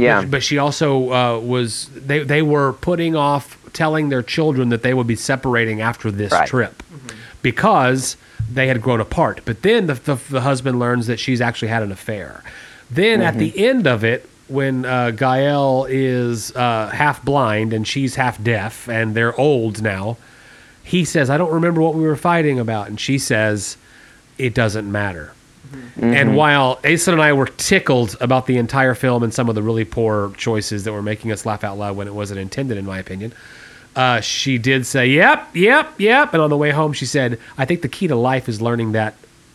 Yeah, 0.00 0.22
but, 0.22 0.30
but 0.30 0.42
she 0.42 0.58
also 0.58 1.12
uh, 1.12 1.38
was 1.38 1.88
they 1.94 2.20
they 2.20 2.42
were 2.42 2.72
putting 2.74 3.16
off 3.16 3.56
telling 3.72 4.08
their 4.08 4.22
children 4.22 4.70
that 4.70 4.82
they 4.82 4.94
would 4.94 5.06
be 5.06 5.16
separating 5.16 5.80
after 5.80 6.10
this 6.10 6.32
right. 6.32 6.48
trip 6.48 6.82
mm-hmm. 6.92 7.16
because 7.42 8.16
they 8.50 8.66
had 8.66 8.82
grown 8.82 9.00
apart. 9.00 9.42
But 9.44 9.62
then 9.62 9.86
the, 9.86 9.94
the, 9.94 10.14
the, 10.28 10.40
husband 10.40 10.78
learns 10.78 11.06
that 11.06 11.20
she's 11.20 11.40
actually 11.40 11.68
had 11.68 11.82
an 11.82 11.92
affair. 11.92 12.42
Then 12.90 13.20
mm-hmm. 13.20 13.28
at 13.28 13.38
the 13.38 13.50
mm-hmm. 13.50 13.60
end 13.60 13.86
of 13.86 14.04
it, 14.04 14.28
when 14.48 14.84
uh, 14.84 15.12
Gael 15.12 15.86
is 15.88 16.54
uh, 16.56 16.88
half 16.88 17.24
blind 17.24 17.72
and 17.72 17.86
she's 17.86 18.16
half 18.16 18.42
deaf 18.42 18.88
and 18.88 19.14
they're 19.14 19.38
old 19.38 19.80
now, 19.80 20.16
he 20.82 21.04
says, 21.04 21.30
I 21.30 21.38
don't 21.38 21.52
remember 21.52 21.80
what 21.80 21.94
we 21.94 22.02
were 22.02 22.16
fighting 22.16 22.58
about. 22.58 22.88
And 22.88 22.98
she 22.98 23.18
says, 23.18 23.76
It 24.38 24.54
doesn't 24.54 24.90
matter. 24.90 25.32
Mm-hmm. 25.72 26.04
And 26.04 26.36
while 26.36 26.76
Aislinn 26.78 27.12
and 27.12 27.22
I 27.22 27.32
were 27.32 27.46
tickled 27.46 28.16
about 28.20 28.46
the 28.46 28.58
entire 28.58 28.94
film 28.94 29.22
and 29.22 29.32
some 29.32 29.48
of 29.48 29.54
the 29.54 29.62
really 29.62 29.84
poor 29.84 30.32
choices 30.36 30.84
that 30.84 30.92
were 30.92 31.02
making 31.02 31.30
us 31.30 31.46
laugh 31.46 31.62
out 31.62 31.78
loud 31.78 31.96
when 31.96 32.08
it 32.08 32.14
wasn't 32.14 32.40
intended, 32.40 32.76
in 32.76 32.84
my 32.84 32.98
opinion, 32.98 33.32
uh, 33.94 34.20
she 34.20 34.58
did 34.58 34.86
say, 34.86 35.06
"Yep, 35.08 35.54
yep, 35.54 35.92
yep." 35.98 36.32
And 36.32 36.42
on 36.42 36.50
the 36.50 36.56
way 36.56 36.70
home, 36.70 36.92
she 36.92 37.06
said, 37.06 37.38
"I 37.58 37.64
think 37.64 37.82
the 37.82 37.88
key 37.88 38.08
to 38.08 38.16
life 38.16 38.48
is 38.48 38.60
learning 38.60 38.92
that 38.92 39.14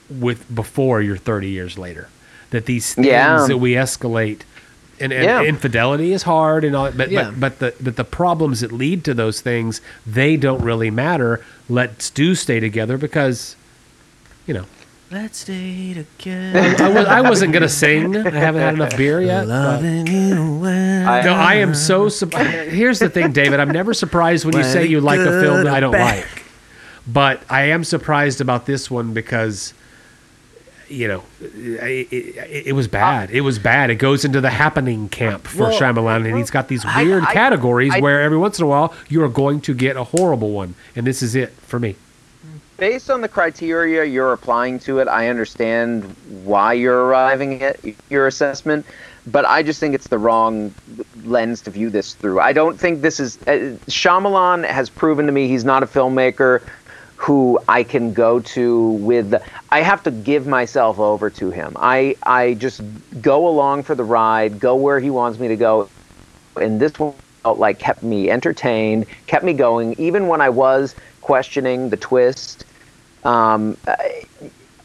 with 0.10 0.54
before 0.54 1.02
you're 1.02 1.18
30 1.18 1.50
years 1.50 1.78
later. 1.78 2.10
That 2.52 2.66
these 2.66 2.94
things 2.94 3.08
yeah. 3.08 3.46
that 3.48 3.58
we 3.58 3.74
escalate." 3.74 4.42
And, 4.98 5.12
and 5.12 5.26
yeah. 5.26 5.44
infidelity 5.44 6.14
is 6.14 6.24
hard 6.24 6.64
and 6.64 6.74
all 6.74 6.90
but, 6.90 7.12
yeah. 7.12 7.30
but 7.32 7.60
but 7.60 7.60
the 7.60 7.84
but 7.84 7.96
the 7.98 8.06
problems 8.06 8.62
that 8.62 8.72
lead 8.72 9.04
to 9.04 9.14
those 9.14 9.42
things 9.42 9.82
they 10.08 10.38
don't 10.38 10.62
really 10.62 10.90
matter 10.90 11.44
let's 11.68 12.10
do 12.10 12.34
stay 12.34 12.62
together 12.62 12.98
because 12.98 13.58
you 14.48 14.54
know 14.54 14.64
Let's 15.16 15.38
stay 15.38 15.94
together. 16.18 16.60
I, 16.84 17.22
was, 17.22 17.42
not 17.42 17.54
gonna 17.54 17.70
sing. 17.70 18.18
I 18.18 18.32
haven't 18.32 18.62
had 18.62 18.74
enough 18.74 18.98
beer 18.98 19.22
yet. 19.22 19.48
Loving 19.48 20.08
you. 20.08 20.66
I, 20.66 21.22
no, 21.22 21.34
I 21.34 21.54
am 21.56 21.74
so. 21.74 22.10
Surprised. 22.10 22.74
Here's 22.74 23.00
the 23.00 23.10
thing, 23.10 23.32
David. 23.32 23.62
I'm 23.62 23.72
never 23.72 23.94
surprised 23.94 24.44
when 24.44 24.58
you 24.58 24.64
say 24.66 24.86
you 24.86 25.00
like 25.00 25.22
a 25.22 25.42
film 25.42 25.64
that 25.64 25.74
I 25.74 25.80
don't 25.80 25.94
back. 25.94 26.18
like, 26.18 26.44
but 27.08 27.42
I 27.50 27.68
am 27.68 27.86
surprised 27.86 28.42
about 28.42 28.66
this 28.66 28.92
one 28.92 29.14
because, 29.14 29.74
you 30.90 31.08
know, 31.08 31.24
it, 31.40 32.12
it, 32.12 32.68
it 32.68 32.74
was 32.74 32.90
bad. 32.90 33.32
It 33.32 33.40
was 33.40 33.58
bad. 33.58 33.92
It 33.92 33.96
goes 33.96 34.26
into 34.26 34.42
the 34.42 34.50
happening 34.50 35.08
camp 35.08 35.48
for 35.48 35.70
well, 35.70 35.80
Shyamalan, 35.80 36.28
and 36.28 36.38
he's 36.38 36.52
got 36.52 36.68
these 36.68 36.84
weird 36.84 37.24
I, 37.24 37.32
categories 37.32 37.94
where 38.02 38.22
every 38.22 38.38
once 38.38 38.60
in 38.60 38.66
a 38.66 38.68
while 38.68 38.94
you 39.08 39.24
are 39.24 39.30
going 39.30 39.62
to 39.62 39.74
get 39.74 39.96
a 39.96 40.04
horrible 40.04 40.52
one, 40.52 40.76
and 40.94 41.08
this 41.08 41.24
is 41.24 41.36
it 41.36 41.52
for 41.52 41.80
me 41.80 41.96
based 42.78 43.10
on 43.10 43.22
the 43.22 43.28
criteria 43.28 44.04
you're 44.04 44.34
applying 44.34 44.80
to 44.80 45.00
it, 45.00 45.08
I 45.08 45.30
understand 45.30 46.04
why 46.44 46.74
you're 46.74 47.06
arriving 47.06 47.62
at 47.64 47.80
your 48.10 48.28
assessment, 48.28 48.86
but 49.28 49.46
I 49.46 49.64
just 49.64 49.80
think 49.80 49.96
it's 49.96 50.08
the 50.08 50.18
wrong 50.18 50.74
lens 51.24 51.62
to 51.62 51.72
view 51.72 51.90
this 51.90 52.14
through. 52.14 52.40
I 52.40 52.54
don't 52.54 52.80
think 52.80 53.02
this 53.02 53.20
is. 53.20 53.38
Uh, 53.48 53.78
Shyamalan 53.88 54.68
has 54.68 54.90
proven 54.90 55.26
to 55.26 55.32
me 55.32 55.48
he's 55.48 55.66
not 55.66 55.84
a 55.84 55.88
filmmaker 55.88 56.62
who 57.16 57.60
I 57.68 57.84
can 57.84 58.14
go 58.14 58.40
to 58.42 58.90
with. 58.92 59.34
I 59.70 59.82
have 59.82 60.04
to 60.04 60.12
give 60.12 60.46
myself 60.46 61.00
over 61.00 61.30
to 61.32 61.50
him. 61.50 61.76
I 61.78 62.16
I 62.24 62.56
just 62.56 62.82
go 63.22 63.48
along 63.48 63.84
for 63.84 63.96
the 63.96 64.04
ride, 64.04 64.60
go 64.60 64.76
where 64.76 65.00
he 65.00 65.10
wants 65.10 65.40
me 65.40 65.48
to 65.48 65.56
go, 65.56 65.90
and 66.60 66.80
this 66.80 67.00
one 67.00 67.14
felt 67.42 67.58
like 67.58 67.80
kept 67.80 68.04
me 68.04 68.30
entertained, 68.30 69.06
kept 69.28 69.46
me 69.46 69.54
going, 69.54 69.96
even 69.98 70.28
when 70.28 70.42
I 70.42 70.50
was 70.50 70.96
questioning 71.22 71.90
the 71.90 71.98
twist. 71.98 72.65
Um, 73.26 73.78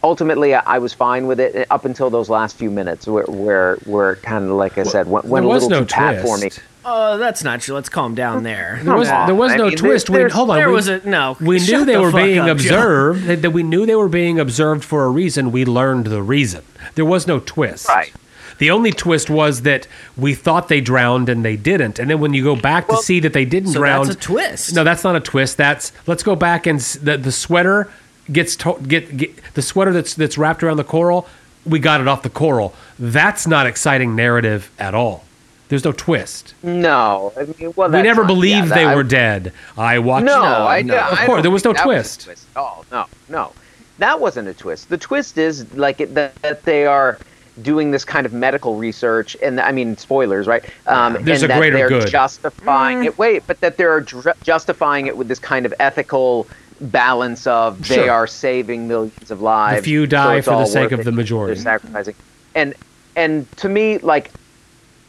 ultimately, 0.02 0.54
I 0.54 0.78
was 0.78 0.92
fine 0.92 1.26
with 1.26 1.40
it 1.40 1.66
up 1.70 1.84
until 1.84 2.10
those 2.10 2.28
last 2.28 2.56
few 2.56 2.70
minutes, 2.70 3.06
where 3.06 3.24
where, 3.24 3.76
where 3.84 4.16
kind 4.16 4.44
of 4.46 4.52
like 4.52 4.78
I 4.78 4.82
said, 4.82 5.08
went, 5.08 5.26
went 5.26 5.44
a 5.44 5.48
little 5.48 5.68
no 5.68 5.80
too 5.80 5.86
twist. 5.86 5.94
pat 5.94 6.22
for 6.22 6.38
me. 6.38 6.50
Oh, 6.82 7.18
that's 7.18 7.44
not 7.44 7.60
true. 7.60 7.74
Let's 7.74 7.90
calm 7.90 8.14
down 8.14 8.42
there. 8.42 8.80
There 8.82 8.96
was, 8.96 9.08
there 9.08 9.34
was 9.34 9.54
no 9.54 9.68
mean, 9.68 9.76
twist. 9.76 10.08
we, 10.08 10.22
hold 10.30 10.48
on. 10.50 10.56
There 10.56 10.68
we, 10.68 10.74
was 10.74 10.88
a 10.88 11.06
no. 11.06 11.36
We 11.38 11.58
knew 11.58 11.84
they 11.84 11.92
the 11.92 12.00
were 12.00 12.12
being 12.12 12.38
up, 12.38 12.48
observed. 12.48 13.26
That 13.26 13.50
we 13.50 13.62
knew 13.62 13.84
they 13.84 13.94
were 13.94 14.08
being 14.08 14.40
observed 14.40 14.82
for 14.82 15.04
a 15.04 15.10
reason. 15.10 15.52
We 15.52 15.66
learned 15.66 16.06
the 16.06 16.22
reason. 16.22 16.64
There 16.94 17.04
was 17.04 17.26
no 17.26 17.38
twist. 17.38 17.86
Right. 17.88 18.12
The 18.56 18.70
only 18.70 18.92
twist 18.92 19.30
was 19.30 19.62
that 19.62 19.86
we 20.16 20.34
thought 20.34 20.68
they 20.68 20.80
drowned 20.82 21.30
and 21.30 21.44
they 21.44 21.56
didn't. 21.56 21.98
And 21.98 22.10
then 22.10 22.20
when 22.20 22.34
you 22.34 22.44
go 22.44 22.56
back 22.56 22.88
well, 22.88 22.98
to 22.98 23.04
see 23.04 23.20
that 23.20 23.32
they 23.32 23.46
didn't 23.46 23.70
so 23.70 23.80
drown, 23.80 24.06
that's 24.06 24.16
a 24.16 24.20
twist. 24.20 24.74
No, 24.74 24.84
that's 24.84 25.02
not 25.04 25.16
a 25.16 25.20
twist. 25.20 25.56
That's 25.56 25.92
let's 26.06 26.22
go 26.22 26.36
back 26.36 26.66
and 26.66 26.78
the 26.80 27.16
the 27.16 27.32
sweater 27.32 27.90
gets 28.32 28.56
to, 28.56 28.78
get, 28.86 29.16
get 29.16 29.30
the 29.54 29.62
sweater 29.62 29.92
that's 29.92 30.14
that's 30.14 30.38
wrapped 30.38 30.62
around 30.62 30.76
the 30.76 30.84
coral. 30.84 31.26
We 31.66 31.78
got 31.78 32.00
it 32.00 32.08
off 32.08 32.22
the 32.22 32.30
coral. 32.30 32.74
That's 32.98 33.46
not 33.46 33.66
exciting 33.66 34.16
narrative 34.16 34.70
at 34.78 34.94
all. 34.94 35.24
There's 35.68 35.84
no 35.84 35.92
twist. 35.92 36.54
No, 36.64 37.32
I 37.36 37.44
mean, 37.44 37.72
well, 37.76 37.88
we 37.90 38.02
never 38.02 38.22
not, 38.22 38.26
believed 38.26 38.68
yeah, 38.68 38.74
they 38.74 38.84
I, 38.86 38.94
were 38.96 39.04
dead. 39.04 39.52
I 39.78 40.00
watched. 40.00 40.26
No, 40.26 40.42
no 40.42 40.66
I, 40.66 40.82
no. 40.82 40.98
of 40.98 41.18
course, 41.20 41.42
there 41.42 41.50
was 41.50 41.64
no 41.64 41.72
twist. 41.72 42.22
twist. 42.24 42.46
Oh 42.56 42.84
no, 42.90 43.06
no, 43.28 43.52
that 43.98 44.18
wasn't 44.18 44.48
a 44.48 44.54
twist. 44.54 44.88
The 44.88 44.98
twist 44.98 45.38
is 45.38 45.72
like 45.74 46.00
it, 46.00 46.12
that, 46.14 46.34
that 46.42 46.64
they 46.64 46.86
are 46.86 47.18
doing 47.62 47.90
this 47.90 48.04
kind 48.04 48.26
of 48.26 48.32
medical 48.32 48.74
research, 48.76 49.36
and 49.42 49.60
I 49.60 49.70
mean 49.70 49.96
spoilers, 49.96 50.48
right? 50.48 50.64
Um, 50.86 51.18
There's 51.20 51.42
and 51.42 51.52
a 51.52 51.56
greater 51.56 51.76
they're 51.76 51.88
good. 51.88 52.08
justifying 52.08 53.02
mm. 53.02 53.06
it. 53.06 53.18
Wait, 53.18 53.46
but 53.46 53.60
that 53.60 53.76
they're 53.76 54.00
dr- 54.00 54.42
justifying 54.42 55.06
it 55.06 55.16
with 55.16 55.28
this 55.28 55.38
kind 55.38 55.66
of 55.66 55.74
ethical 55.78 56.48
balance 56.80 57.46
of 57.46 57.84
sure. 57.84 57.96
they 57.96 58.08
are 58.08 58.26
saving 58.26 58.88
millions 58.88 59.30
of 59.30 59.40
lives. 59.40 59.78
The 59.78 59.84
few 59.84 60.06
die 60.06 60.40
so 60.40 60.52
for 60.52 60.58
the 60.58 60.66
sake 60.66 60.92
of 60.92 61.04
the 61.04 61.12
majority. 61.12 61.54
They're 61.54 61.62
sacrificing, 61.62 62.14
and 62.54 62.74
and 63.16 63.50
to 63.58 63.68
me, 63.68 63.98
like, 63.98 64.30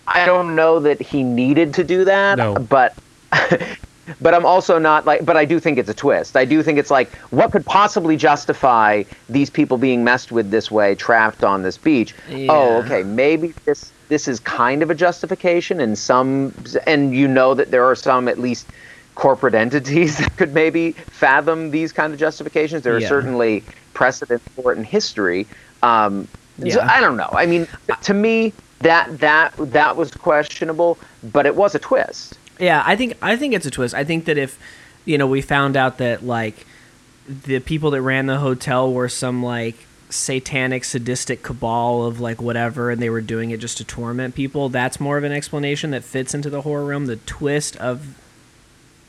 I 0.08 0.26
don't 0.26 0.56
know 0.56 0.80
that 0.80 1.02
he 1.02 1.24
needed 1.24 1.74
to 1.76 1.84
do 1.84 2.06
that, 2.06 2.38
no. 2.38 2.56
but. 2.56 2.96
but 4.20 4.34
I'm 4.34 4.46
also 4.46 4.78
not 4.78 5.06
like, 5.06 5.24
but 5.26 5.38
I 5.38 5.46
do 5.46 5.60
think 5.60 5.78
it's 5.78 5.88
a 5.88 5.94
twist. 5.94 6.36
I 6.36 6.44
do 6.44 6.62
think 6.64 6.78
it's 6.78 6.92
like, 6.92 7.14
what 7.30 7.52
could 7.52 7.66
possibly 7.66 8.18
justify 8.18 9.04
these 9.30 9.50
people 9.50 9.78
being 9.78 10.04
messed 10.04 10.32
with 10.32 10.52
this 10.52 10.70
way, 10.70 10.96
trapped 10.96 11.44
on 11.44 11.64
this 11.64 11.78
beach? 11.78 12.14
Oh, 12.30 12.36
yeah. 12.36 12.52
Oh, 12.52 12.82
okay, 12.84 13.04
maybe 13.04 13.54
this 13.64 13.92
this 14.10 14.28
is 14.28 14.42
kind 14.42 14.84
of 14.84 14.90
a 14.90 14.96
justification, 14.96 15.80
and 15.80 15.98
some, 15.98 16.54
and 16.86 17.16
you 17.16 17.30
know 17.30 17.54
that 17.54 17.72
there 17.72 17.86
are 17.86 17.96
some 17.96 18.28
at 18.28 18.38
least 18.38 18.68
corporate 19.22 19.54
entities 19.54 20.18
that 20.20 20.36
could 20.36 20.52
maybe 20.52 20.94
fathom 20.94 21.70
these 21.70 21.94
kind 21.94 22.12
of 22.12 22.20
justifications. 22.20 22.82
There 22.82 22.96
are 22.96 23.02
certainly 23.02 23.64
precedents 23.94 24.44
for 24.56 24.74
it 24.74 24.80
in 24.80 24.84
history. 24.84 25.48
Um, 25.84 26.28
so 26.68 26.82
I 26.82 27.00
don't 27.00 27.18
know. 27.18 27.30
I 27.32 27.46
mean, 27.46 27.68
to 28.04 28.14
me, 28.14 28.54
that 28.80 29.20
that 29.20 29.54
that 29.58 29.96
was 29.96 30.12
questionable, 30.12 30.98
but 31.24 31.46
it 31.46 31.56
was 31.56 31.76
a 31.76 31.80
twist. 31.80 32.38
Yeah, 32.60 32.84
I 32.86 32.96
think 32.96 33.18
I 33.22 33.38
think 33.38 33.54
it's 33.54 33.66
a 33.66 33.72
twist. 33.72 33.94
I 33.94 34.04
think 34.04 34.26
that 34.26 34.38
if 34.38 34.60
you 35.06 35.18
know 35.18 35.28
we 35.28 35.42
found 35.42 35.78
out 35.78 36.00
that 36.00 36.24
like 36.24 36.66
the 37.28 37.60
people 37.60 37.92
that 37.92 38.02
ran 38.02 38.26
the 38.26 38.40
hotel 38.40 38.92
were 38.92 39.10
some 39.10 39.44
like 39.44 39.76
satanic 40.10 40.84
sadistic 40.84 41.42
cabal 41.42 42.04
of 42.04 42.20
like 42.20 42.42
whatever 42.42 42.90
and 42.90 43.02
they 43.02 43.10
were 43.10 43.22
doing 43.22 43.52
it 43.52 43.62
just 43.62 43.78
to 43.78 43.84
torment 43.86 44.36
people 44.36 44.68
that's 44.68 45.00
more 45.00 45.18
of 45.18 45.24
an 45.24 45.32
explanation 45.32 45.92
that 45.92 46.04
fits 46.04 46.34
into 46.34 46.50
the 46.50 46.64
horror 46.64 46.84
realm 46.84 47.06
the 47.06 47.16
twist 47.16 47.78
of 47.78 48.14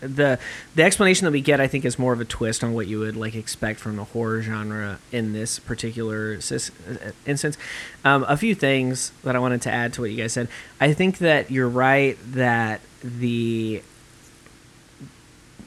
the 0.02 0.38
the 0.74 0.82
explanation 0.82 1.24
that 1.24 1.32
we 1.32 1.40
get 1.40 1.60
i 1.60 1.66
think 1.66 1.84
is 1.84 1.98
more 1.98 2.12
of 2.12 2.20
a 2.20 2.24
twist 2.24 2.62
on 2.62 2.74
what 2.74 2.86
you 2.86 2.98
would 2.98 3.16
like 3.16 3.34
expect 3.34 3.80
from 3.80 3.96
the 3.96 4.04
horror 4.04 4.42
genre 4.42 4.98
in 5.10 5.32
this 5.32 5.58
particular 5.58 6.38
uh, 6.50 7.10
instance. 7.24 7.56
Um, 8.04 8.24
a 8.28 8.36
few 8.36 8.54
things 8.54 9.12
that 9.22 9.36
i 9.36 9.38
wanted 9.38 9.62
to 9.62 9.70
add 9.70 9.92
to 9.94 10.00
what 10.00 10.10
you 10.10 10.16
guys 10.16 10.32
said. 10.32 10.48
I 10.80 10.92
think 10.92 11.18
that 11.18 11.50
you're 11.50 11.68
right 11.68 12.18
that 12.32 12.80
the 13.02 13.82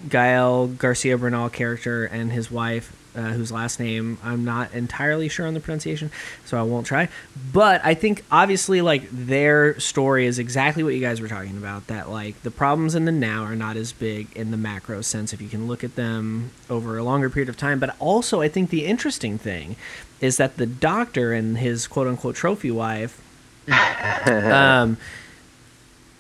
Gael 0.10 0.68
Garcia 0.68 1.18
Bernal 1.18 1.50
character 1.50 2.06
and 2.06 2.32
his 2.32 2.52
wife, 2.52 2.96
uh, 3.16 3.32
whose 3.32 3.52
last 3.52 3.80
name 3.80 4.18
I'm 4.24 4.44
not 4.44 4.74
entirely 4.74 5.30
sure 5.30 5.48
on 5.48 5.54
the 5.54 5.60
pronunciation, 5.60 6.12
so 6.46 6.60
I 6.60 6.64
won't 6.64 6.86
try. 6.86 7.10
But 7.54 7.82
I 7.84 7.94
think 7.94 8.24
obviously 8.32 8.82
like 8.82 9.08
their 9.12 9.80
story 9.80 10.26
is 10.26 10.40
exactly 10.40 10.84
what 10.84 10.94
you 10.94 11.02
guys 11.02 11.22
were 11.22 11.28
talking 11.28 11.58
about. 11.58 11.88
That 11.88 12.10
like 12.10 12.42
the 12.44 12.52
problems 12.52 12.96
in 12.96 13.06
the 13.06 13.12
now 13.12 13.44
are 13.44 13.56
not 13.56 13.78
as 13.78 13.92
big 13.92 14.28
in 14.36 14.52
the 14.52 14.58
macro 14.58 15.02
sense 15.02 15.34
if 15.34 15.42
you 15.42 15.50
can 15.50 15.68
look 15.68 15.84
at 15.84 15.96
them 15.96 16.52
over 16.70 16.98
a 16.98 17.04
longer 17.04 17.30
period 17.30 17.50
of 17.50 17.58
time. 17.58 17.80
But 17.80 17.96
also 18.00 18.42
I 18.42 18.50
think 18.50 18.70
the 18.70 18.86
interesting 18.86 19.38
thing 19.38 19.76
is 20.22 20.38
that 20.38 20.58
the 20.58 20.66
doctor 20.66 21.34
and 21.34 21.58
his 21.58 21.88
quote 21.88 22.08
unquote 22.08 22.36
trophy 22.36 22.72
wife. 22.72 23.22
um, 24.28 24.98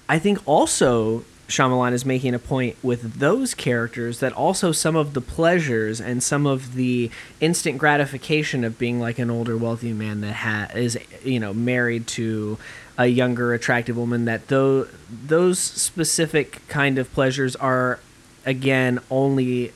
I 0.07 0.19
think 0.19 0.39
also 0.45 1.23
Shyamalan 1.47 1.93
is 1.93 2.05
making 2.05 2.33
a 2.33 2.39
point 2.39 2.75
with 2.81 3.19
those 3.19 3.53
characters 3.53 4.19
that 4.19 4.33
also 4.33 4.71
some 4.71 4.95
of 4.95 5.13
the 5.13 5.21
pleasures 5.21 6.01
and 6.01 6.23
some 6.23 6.47
of 6.47 6.73
the 6.73 7.11
instant 7.39 7.77
gratification 7.77 8.63
of 8.63 8.79
being 8.79 8.99
like 8.99 9.19
an 9.19 9.29
older 9.29 9.55
wealthy 9.55 9.93
man 9.93 10.21
that 10.21 10.33
ha- 10.33 10.69
is 10.73 10.97
you 11.23 11.39
know 11.39 11.53
married 11.53 12.07
to 12.07 12.57
a 12.97 13.07
younger 13.07 13.53
attractive 13.53 13.95
woman 13.95 14.25
that 14.25 14.47
though 14.47 14.87
those 15.09 15.59
specific 15.59 16.67
kind 16.67 16.97
of 16.97 17.11
pleasures 17.13 17.55
are 17.57 17.99
again 18.45 18.99
only 19.11 19.71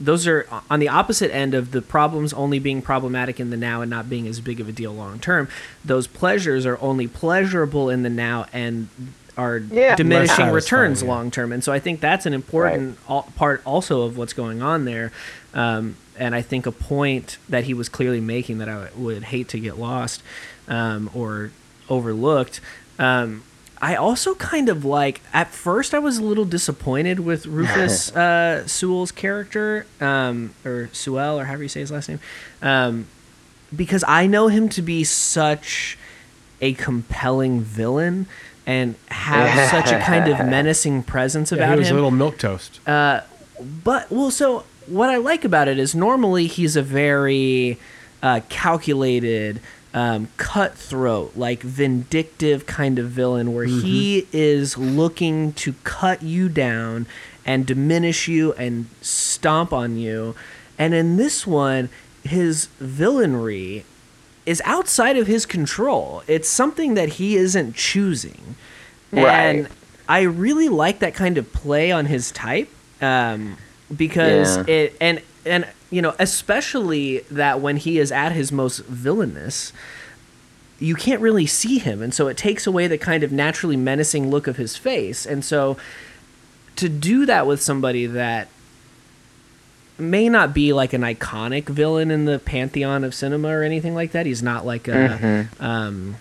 those 0.00 0.26
are 0.26 0.48
on 0.70 0.80
the 0.80 0.88
opposite 0.88 1.32
end 1.34 1.54
of 1.54 1.72
the 1.72 1.82
problems 1.82 2.32
only 2.32 2.58
being 2.58 2.82
problematic 2.82 3.40
in 3.40 3.50
the 3.50 3.56
now 3.56 3.82
and 3.82 3.90
not 3.90 4.08
being 4.08 4.26
as 4.26 4.40
big 4.40 4.60
of 4.60 4.68
a 4.68 4.72
deal 4.72 4.94
long 4.94 5.18
term. 5.18 5.48
Those 5.84 6.06
pleasures 6.06 6.64
are 6.66 6.78
only 6.80 7.08
pleasurable 7.08 7.90
in 7.90 8.04
the 8.04 8.10
now 8.10 8.46
and 8.52 8.88
are 9.38 9.58
Yeah. 9.58 9.94
diminishing 9.94 10.46
Less 10.46 10.52
returns 10.54 11.02
yeah. 11.02 11.08
long 11.08 11.30
term. 11.30 11.52
And 11.52 11.62
so 11.64 11.72
I 11.72 11.78
think 11.78 12.00
that's 12.00 12.26
an 12.26 12.34
important 12.34 12.98
al- 13.08 13.30
part 13.36 13.62
also 13.64 14.02
of 14.02 14.18
what's 14.18 14.32
going 14.34 14.60
on 14.60 14.84
there. 14.84 15.12
Um, 15.54 15.96
and 16.18 16.34
I 16.34 16.42
think 16.42 16.66
a 16.66 16.72
point 16.72 17.38
that 17.48 17.64
he 17.64 17.72
was 17.72 17.88
clearly 17.88 18.20
making 18.20 18.58
that 18.58 18.68
I 18.68 18.88
would 18.96 19.22
hate 19.22 19.48
to 19.50 19.60
get 19.60 19.78
lost 19.78 20.22
um, 20.66 21.08
or 21.14 21.52
overlooked. 21.88 22.60
Um, 22.98 23.44
I 23.80 23.94
also 23.94 24.34
kind 24.34 24.68
of 24.68 24.84
like 24.84 25.20
at 25.32 25.52
first 25.52 25.94
I 25.94 26.00
was 26.00 26.18
a 26.18 26.24
little 26.24 26.44
disappointed 26.44 27.20
with 27.20 27.46
Rufus 27.58 28.14
uh, 28.16 28.66
Sewell's 28.66 29.12
character 29.12 29.86
um, 30.00 30.52
or 30.64 30.90
Sewell 30.92 31.38
or 31.38 31.44
however 31.44 31.62
you 31.62 31.68
say 31.68 31.78
his 31.80 31.92
last 31.92 32.08
name 32.08 32.18
um, 32.60 33.06
because 33.74 34.02
I 34.08 34.26
know 34.26 34.48
him 34.48 34.68
to 34.70 34.82
be 34.82 35.04
such 35.04 35.96
a 36.60 36.72
compelling 36.74 37.60
villain 37.60 38.26
and 38.68 38.94
have 39.08 39.70
such 39.70 39.90
a 39.90 39.98
kind 39.98 40.28
of 40.28 40.38
menacing 40.46 41.02
presence 41.02 41.50
Yeah, 41.50 41.58
about 41.58 41.72
he 41.72 41.78
was 41.80 41.88
him. 41.88 41.94
a 41.96 41.96
little 41.96 42.10
milk 42.12 42.38
toast. 42.38 42.80
But 42.86 44.10
well, 44.10 44.30
so 44.30 44.64
what 44.86 45.10
I 45.10 45.16
like 45.16 45.44
about 45.44 45.66
it 45.68 45.78
is 45.78 45.94
normally 45.94 46.46
he's 46.46 46.76
a 46.76 46.82
very 46.82 47.78
uh, 48.22 48.40
calculated, 48.48 49.60
um, 49.94 50.28
cutthroat, 50.36 51.36
like 51.36 51.62
vindictive 51.62 52.66
kind 52.66 52.98
of 52.98 53.08
villain, 53.10 53.54
where 53.54 53.64
he 53.64 54.26
is 54.32 54.76
looking 54.78 55.52
to 55.54 55.72
cut 55.82 56.22
you 56.22 56.48
down 56.48 57.06
and 57.46 57.66
diminish 57.66 58.28
you 58.28 58.52
and 58.54 58.86
stomp 59.00 59.72
on 59.72 59.96
you. 59.96 60.34
And 60.78 60.94
in 60.94 61.16
this 61.16 61.46
one, 61.46 61.88
his 62.22 62.68
villainry 62.80 63.84
is 64.48 64.62
outside 64.64 65.16
of 65.16 65.26
his 65.26 65.44
control. 65.46 66.22
It's 66.26 66.48
something 66.48 66.94
that 66.94 67.08
he 67.10 67.36
isn't 67.36 67.74
choosing. 67.76 68.56
And 69.12 69.68
I 70.08 70.22
really 70.22 70.68
like 70.68 71.00
that 71.00 71.14
kind 71.14 71.36
of 71.38 71.52
play 71.52 71.92
on 71.92 72.06
his 72.06 72.30
type 72.32 72.70
um, 73.02 73.56
because 73.94 74.56
Yeah. 74.56 74.64
it 74.66 74.96
and 75.00 75.20
and 75.44 75.66
you 75.90 76.00
know 76.02 76.14
especially 76.18 77.20
that 77.30 77.60
when 77.60 77.76
he 77.76 77.98
is 77.98 78.10
at 78.12 78.32
his 78.32 78.50
most 78.52 78.78
villainous 78.86 79.72
you 80.78 80.94
can't 80.94 81.20
really 81.20 81.46
see 81.46 81.78
him 81.78 82.02
and 82.02 82.12
so 82.14 82.28
it 82.28 82.36
takes 82.36 82.66
away 82.66 82.86
the 82.86 82.98
kind 82.98 83.22
of 83.22 83.32
naturally 83.32 83.76
menacing 83.76 84.30
look 84.30 84.46
of 84.46 84.56
his 84.56 84.76
face 84.76 85.24
and 85.26 85.44
so 85.44 85.76
to 86.76 86.88
do 86.88 87.24
that 87.26 87.46
with 87.46 87.60
somebody 87.62 88.04
that 88.06 88.48
may 89.98 90.28
not 90.28 90.54
be 90.54 90.72
like 90.72 90.92
an 90.92 91.02
iconic 91.02 91.68
villain 91.68 92.10
in 92.10 92.24
the 92.24 92.38
pantheon 92.38 93.04
of 93.04 93.14
cinema 93.14 93.48
or 93.48 93.62
anything 93.62 93.94
like 93.94 94.12
that. 94.12 94.26
He's 94.26 94.42
not 94.42 94.64
like 94.64 94.88
a 94.88 95.48
um 95.60 96.16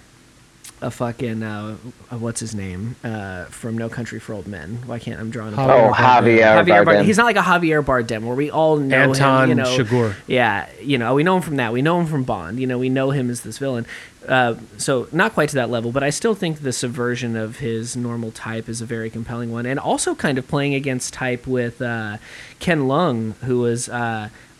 a 0.81 0.91
fucking 0.91 1.41
uh, 1.41 1.75
uh, 2.11 2.17
what's 2.17 2.39
his 2.39 2.53
name 2.53 2.95
uh, 3.03 3.45
from 3.45 3.77
No 3.77 3.89
Country 3.89 4.19
for 4.19 4.33
Old 4.33 4.47
Men. 4.47 4.79
Why 4.85 4.99
can't 4.99 5.19
I'm 5.19 5.29
drawing 5.29 5.53
a 5.53 5.55
blank? 5.55 5.71
Oh, 5.71 5.91
Javier, 5.91 6.41
Javier 6.41 6.65
Bardem. 6.65 6.85
Bardem. 6.85 7.05
He's 7.05 7.17
not 7.17 7.25
like 7.25 7.35
a 7.35 7.41
Javier 7.41 7.83
Bardem 7.83 8.23
where 8.23 8.35
we 8.35 8.51
all 8.51 8.77
know 8.77 9.09
Anton 9.09 9.43
him. 9.43 9.57
You 9.57 9.63
know, 9.63 9.77
Chigurh. 9.77 10.15
Yeah, 10.27 10.69
you 10.81 10.97
know, 10.97 11.15
we 11.15 11.23
know 11.23 11.37
him 11.37 11.41
from 11.41 11.55
that. 11.55 11.73
We 11.73 11.81
know 11.81 11.99
him 11.99 12.05
from 12.05 12.23
Bond. 12.23 12.59
You 12.59 12.67
know, 12.67 12.77
we 12.77 12.89
know 12.89 13.11
him 13.11 13.29
as 13.29 13.41
this 13.41 13.57
villain. 13.57 13.85
Uh, 14.27 14.55
so 14.77 15.07
not 15.11 15.33
quite 15.33 15.49
to 15.49 15.55
that 15.55 15.69
level, 15.69 15.91
but 15.91 16.03
I 16.03 16.09
still 16.09 16.35
think 16.35 16.59
the 16.59 16.73
subversion 16.73 17.35
of 17.35 17.59
his 17.59 17.95
normal 17.95 18.31
type 18.31 18.67
is 18.67 18.81
a 18.81 18.85
very 18.85 19.09
compelling 19.09 19.51
one, 19.51 19.65
and 19.65 19.79
also 19.79 20.13
kind 20.15 20.37
of 20.37 20.47
playing 20.47 20.75
against 20.75 21.13
type 21.13 21.47
with 21.47 21.81
uh, 21.81 22.17
Ken 22.59 22.81
Leung, 22.81 23.33
who 23.37 23.59
was. 23.59 23.89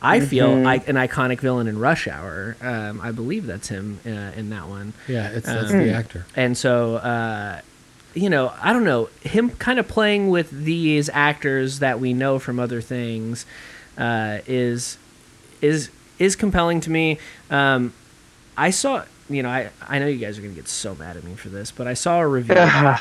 I 0.01 0.19
feel 0.19 0.67
I, 0.67 0.75
an 0.75 0.95
iconic 0.95 1.39
villain 1.39 1.67
in 1.67 1.79
Rush 1.79 2.07
Hour. 2.07 2.55
Um, 2.61 3.01
I 3.01 3.11
believe 3.11 3.45
that's 3.45 3.67
him 3.67 3.99
uh, 4.05 4.09
in 4.09 4.49
that 4.51 4.67
one. 4.67 4.93
Yeah, 5.07 5.29
it's 5.29 5.45
that's 5.47 5.71
Um, 5.71 5.79
the 5.79 5.91
actor. 5.91 6.25
And 6.35 6.55
so, 6.57 6.95
uh, 6.97 7.61
you 8.13 8.29
know, 8.29 8.53
I 8.61 8.73
don't 8.73 8.83
know 8.83 9.09
him 9.21 9.49
kind 9.51 9.79
of 9.79 9.87
playing 9.87 10.29
with 10.29 10.49
these 10.51 11.09
actors 11.09 11.79
that 11.79 11.99
we 11.99 12.13
know 12.13 12.37
from 12.39 12.59
other 12.59 12.81
things 12.81 13.45
uh, 13.97 14.39
is 14.47 14.97
is 15.61 15.89
is 16.19 16.35
compelling 16.35 16.79
to 16.81 16.89
me. 16.91 17.17
Um, 17.49 17.93
I 18.55 18.69
saw, 18.71 19.03
you 19.29 19.41
know, 19.43 19.49
I 19.49 19.69
I 19.87 19.99
know 19.99 20.07
you 20.07 20.17
guys 20.19 20.37
are 20.37 20.41
gonna 20.41 20.53
get 20.53 20.67
so 20.67 20.95
mad 20.95 21.17
at 21.17 21.23
me 21.23 21.35
for 21.35 21.49
this, 21.49 21.71
but 21.71 21.87
I 21.87 21.93
saw 21.95 22.19
a 22.19 22.27
review. 22.27 22.55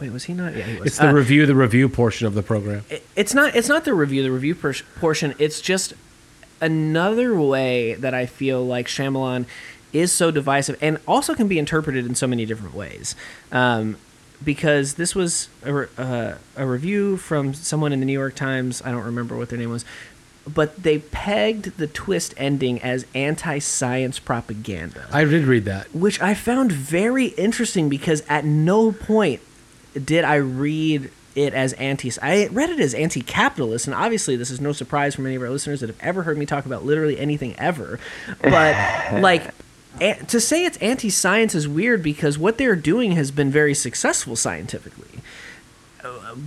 Wait, 0.00 0.12
was 0.12 0.24
he 0.24 0.32
not? 0.34 0.56
Yeah, 0.56 0.64
he 0.64 0.78
was. 0.78 0.86
It's 0.88 0.98
the 0.98 1.08
Uh, 1.08 1.12
review, 1.12 1.44
the 1.46 1.54
review 1.54 1.88
portion 1.88 2.26
of 2.26 2.34
the 2.34 2.42
program. 2.42 2.84
it- 2.88 3.04
it's 3.16 3.34
not 3.34 3.54
it's 3.54 3.68
not 3.68 3.84
the 3.84 3.92
review 3.94 4.22
the 4.22 4.30
review 4.32 4.54
per- 4.54 4.74
portion 4.98 5.34
it's 5.38 5.60
just 5.60 5.92
another 6.60 7.34
way 7.40 7.94
that 7.94 8.12
i 8.14 8.26
feel 8.26 8.64
like 8.64 8.86
Shyamalan 8.86 9.46
is 9.92 10.12
so 10.12 10.30
divisive 10.30 10.76
and 10.80 10.98
also 11.08 11.34
can 11.34 11.48
be 11.48 11.58
interpreted 11.58 12.06
in 12.06 12.14
so 12.14 12.26
many 12.26 12.44
different 12.46 12.74
ways 12.74 13.14
um, 13.50 13.96
because 14.44 14.94
this 14.94 15.14
was 15.14 15.48
a, 15.64 15.72
re- 15.72 15.86
uh, 15.98 16.34
a 16.56 16.66
review 16.66 17.16
from 17.16 17.52
someone 17.54 17.92
in 17.92 18.00
the 18.00 18.06
new 18.06 18.12
york 18.12 18.34
times 18.34 18.82
i 18.84 18.90
don't 18.90 19.04
remember 19.04 19.36
what 19.36 19.48
their 19.48 19.58
name 19.58 19.70
was 19.70 19.84
but 20.52 20.82
they 20.82 20.98
pegged 20.98 21.76
the 21.78 21.86
twist 21.86 22.34
ending 22.36 22.80
as 22.82 23.04
anti-science 23.14 24.18
propaganda 24.18 25.06
I 25.12 25.24
did 25.24 25.44
read 25.44 25.64
that. 25.66 25.94
which 25.94 26.20
I 26.20 26.34
found 26.34 26.72
very 26.72 27.26
interesting 27.26 27.88
because 27.88 28.22
at 28.28 28.44
no 28.44 28.90
point 28.92 29.40
did 30.04 30.24
I 30.24 30.36
read 30.36 31.10
it 31.36 31.54
as 31.54 31.72
anti. 31.74 32.10
I 32.20 32.48
read 32.48 32.70
it 32.70 32.80
as 32.80 32.92
anti-capitalist, 32.94 33.86
and 33.86 33.94
obviously 33.94 34.36
this 34.36 34.50
is 34.50 34.60
no 34.60 34.72
surprise 34.72 35.14
for 35.14 35.22
many 35.22 35.36
of 35.36 35.42
our 35.42 35.50
listeners 35.50 35.80
that 35.80 35.88
have 35.88 36.00
ever 36.00 36.22
heard 36.24 36.36
me 36.38 36.44
talk 36.46 36.66
about 36.66 36.84
literally 36.84 37.18
anything 37.18 37.54
ever. 37.58 37.98
But 38.42 38.74
like. 39.20 39.50
a- 40.00 40.14
To 40.28 40.40
say 40.40 40.64
it's 40.64 40.76
anti-science 40.78 41.54
is 41.54 41.66
weird 41.68 42.02
because 42.02 42.38
what 42.38 42.58
they're 42.58 42.76
doing 42.76 43.12
has 43.12 43.30
been 43.30 43.50
very 43.50 43.74
successful 43.74 44.36
scientifically 44.36 45.06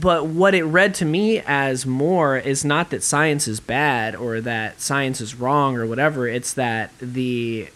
but 0.01 0.25
what 0.27 0.55
it 0.55 0.63
read 0.63 0.95
to 0.95 1.05
me 1.05 1.39
as 1.45 1.85
more 1.85 2.37
is 2.37 2.63
not 2.65 2.89
that 2.89 3.03
science 3.03 3.47
is 3.47 3.59
bad 3.59 4.15
or 4.15 4.41
that 4.41 4.79
science 4.81 5.21
is 5.21 5.35
wrong 5.35 5.75
or 5.77 5.85
whatever 5.85 6.27
it's 6.27 6.53
that 6.53 6.91
the 6.99 7.67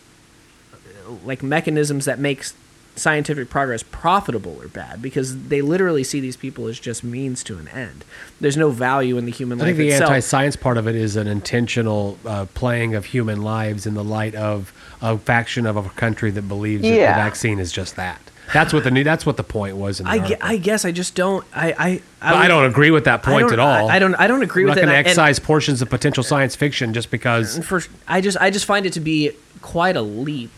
like 1.23 1.43
mechanisms 1.43 2.05
that 2.05 2.17
makes 2.17 2.53
scientific 2.97 3.49
progress 3.49 3.83
profitable 3.83 4.57
or 4.61 4.67
bad 4.67 5.01
because 5.01 5.47
they 5.49 5.61
literally 5.61 6.03
see 6.03 6.19
these 6.19 6.35
people 6.35 6.67
as 6.67 6.79
just 6.79 7.03
means 7.03 7.43
to 7.45 7.57
an 7.57 7.67
end. 7.69 8.03
There's 8.41 8.57
no 8.57 8.69
value 8.71 9.17
in 9.17 9.25
the 9.25 9.31
human 9.31 9.59
I 9.59 9.65
life 9.65 9.67
I 9.67 9.77
think 9.77 9.77
the 9.77 9.87
itself. 9.95 10.09
anti-science 10.11 10.55
part 10.55 10.77
of 10.77 10.87
it 10.87 10.95
is 10.95 11.15
an 11.15 11.27
intentional 11.27 12.17
uh, 12.25 12.45
playing 12.53 12.95
of 12.95 13.05
human 13.05 13.41
lives 13.43 13.85
in 13.85 13.93
the 13.93 14.03
light 14.03 14.35
of 14.35 14.73
a 15.01 15.17
faction 15.17 15.65
of 15.65 15.77
a 15.77 15.83
country 15.89 16.31
that 16.31 16.41
believes 16.47 16.81
that 16.83 16.89
the 16.89 16.95
vaccine 16.95 17.59
is 17.59 17.71
just 17.71 17.95
that. 17.95 18.19
That's 18.53 18.71
what 18.73 18.85
the 18.85 18.91
new. 18.91 19.03
That's 19.03 19.25
what 19.25 19.35
the 19.35 19.43
point 19.43 19.75
was. 19.75 19.99
In 19.99 20.05
the 20.05 20.11
I, 20.13 20.17
gue- 20.19 20.23
article. 20.23 20.47
I 20.47 20.57
guess 20.57 20.85
I 20.85 20.93
just 20.93 21.15
don't. 21.15 21.45
I 21.53 22.01
I, 22.21 22.31
I 22.33 22.41
would- 22.41 22.47
don't 22.47 22.63
agree 22.63 22.91
with 22.91 23.03
that 23.03 23.21
point 23.21 23.51
at 23.51 23.59
all. 23.59 23.89
I, 23.89 23.97
I 23.97 23.99
don't. 23.99 24.15
I 24.15 24.27
don't 24.27 24.41
agree 24.41 24.63
We're 24.63 24.69
with 24.69 24.77
not 24.77 24.83
it. 24.83 24.85
going 24.85 24.93
to 24.93 24.97
and- 24.99 25.07
excise 25.07 25.37
portions 25.37 25.81
of 25.81 25.89
potential 25.89 26.23
science 26.23 26.55
fiction 26.55 26.93
just 26.93 27.11
because. 27.11 27.59
for 27.65 27.81
I 28.07 28.21
just 28.21 28.37
I 28.39 28.49
just 28.49 28.63
find 28.65 28.85
it 28.85 28.93
to 28.93 29.01
be 29.01 29.31
quite 29.61 29.97
a 29.97 30.01
leap 30.01 30.57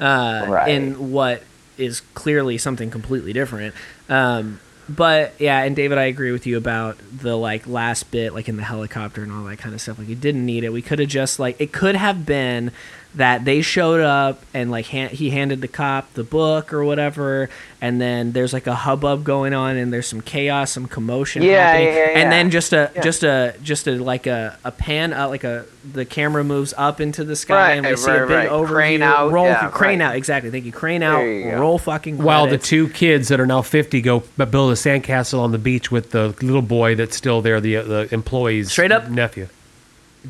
uh, 0.00 0.44
Right. 0.50 0.68
in 0.70 1.10
what 1.10 1.42
is 1.80 2.00
clearly 2.14 2.58
something 2.58 2.90
completely 2.90 3.32
different. 3.32 3.74
Um, 4.08 4.60
but 4.88 5.34
yeah, 5.38 5.62
and 5.62 5.76
David, 5.76 5.98
I 5.98 6.04
agree 6.04 6.32
with 6.32 6.46
you 6.46 6.56
about 6.56 6.98
the 7.16 7.36
like 7.36 7.66
last 7.66 8.10
bit, 8.10 8.34
like 8.34 8.48
in 8.48 8.56
the 8.56 8.64
helicopter 8.64 9.22
and 9.22 9.30
all 9.30 9.44
that 9.44 9.58
kind 9.58 9.74
of 9.74 9.80
stuff. 9.80 9.98
Like, 9.98 10.08
we 10.08 10.16
didn't 10.16 10.44
need 10.44 10.64
it. 10.64 10.72
We 10.72 10.82
could 10.82 10.98
have 10.98 11.08
just 11.08 11.38
like 11.38 11.60
it 11.60 11.72
could 11.72 11.94
have 11.94 12.26
been 12.26 12.72
that 13.16 13.44
they 13.44 13.60
showed 13.60 14.00
up 14.00 14.40
and 14.54 14.70
like 14.70 14.86
han- 14.86 15.08
he 15.08 15.30
handed 15.30 15.60
the 15.60 15.66
cop 15.68 16.12
the 16.14 16.22
book 16.22 16.72
or 16.72 16.84
whatever, 16.84 17.50
and 17.80 18.00
then 18.00 18.30
there's 18.32 18.52
like 18.52 18.68
a 18.68 18.74
hubbub 18.74 19.24
going 19.24 19.52
on 19.52 19.76
and 19.76 19.92
there's 19.92 20.06
some 20.06 20.20
chaos, 20.20 20.70
some 20.70 20.86
commotion 20.86 21.42
Yeah, 21.42 21.66
happening, 21.72 21.86
yeah, 21.88 21.94
yeah, 21.94 22.18
and 22.18 22.30
then 22.32 22.50
just 22.50 22.72
a 22.72 22.90
Yeah. 22.94 23.00
just 23.02 23.24
a 23.24 23.54
just 23.64 23.88
a 23.88 23.92
like 23.92 24.28
a, 24.28 24.56
a 24.64 24.70
pan 24.70 25.12
up 25.12 25.30
like 25.30 25.42
a 25.42 25.64
the 25.92 26.04
camera 26.04 26.44
moves 26.44 26.72
up 26.76 27.00
into 27.00 27.24
the 27.24 27.34
sky 27.34 27.54
Right, 27.54 27.72
and 27.78 27.86
we 27.86 27.96
see 27.96 28.10
a 28.10 28.20
big 28.26 28.30
right. 28.30 28.48
overview 28.48 28.68
Crane 28.68 29.02
out, 29.02 29.32
roll 29.32 29.46
yeah, 29.46 29.70
crane 29.70 29.98
right. 29.98 30.06
out 30.10 30.16
exactly 30.16 30.50
thank 30.52 30.64
you 30.64 30.72
crane 30.72 31.02
out 31.02 31.16
There 31.18 31.32
you 31.32 31.50
go. 31.50 31.58
roll 31.58 31.78
fucking 31.78 32.18
While 32.22 32.46
the 32.46 32.58
two 32.58 32.90
kids 32.90 33.26
that 33.28 33.40
are 33.40 33.46
now 33.46 33.62
50 33.62 34.00
go 34.02 34.20
build 34.36 34.70
a 34.70 34.74
sandcastle 34.74 35.40
on 35.40 35.50
the 35.52 35.58
beach 35.58 35.90
with 35.90 36.12
the 36.12 36.28
little 36.42 36.62
boy 36.62 36.94
that's 36.94 37.16
still 37.16 37.42
there, 37.42 37.60
the 37.60 37.78
uh, 37.78 37.82
the 37.82 38.08
employee's 38.14 38.70
Straight 38.70 38.92
up? 38.92 39.08
nephew. 39.08 39.48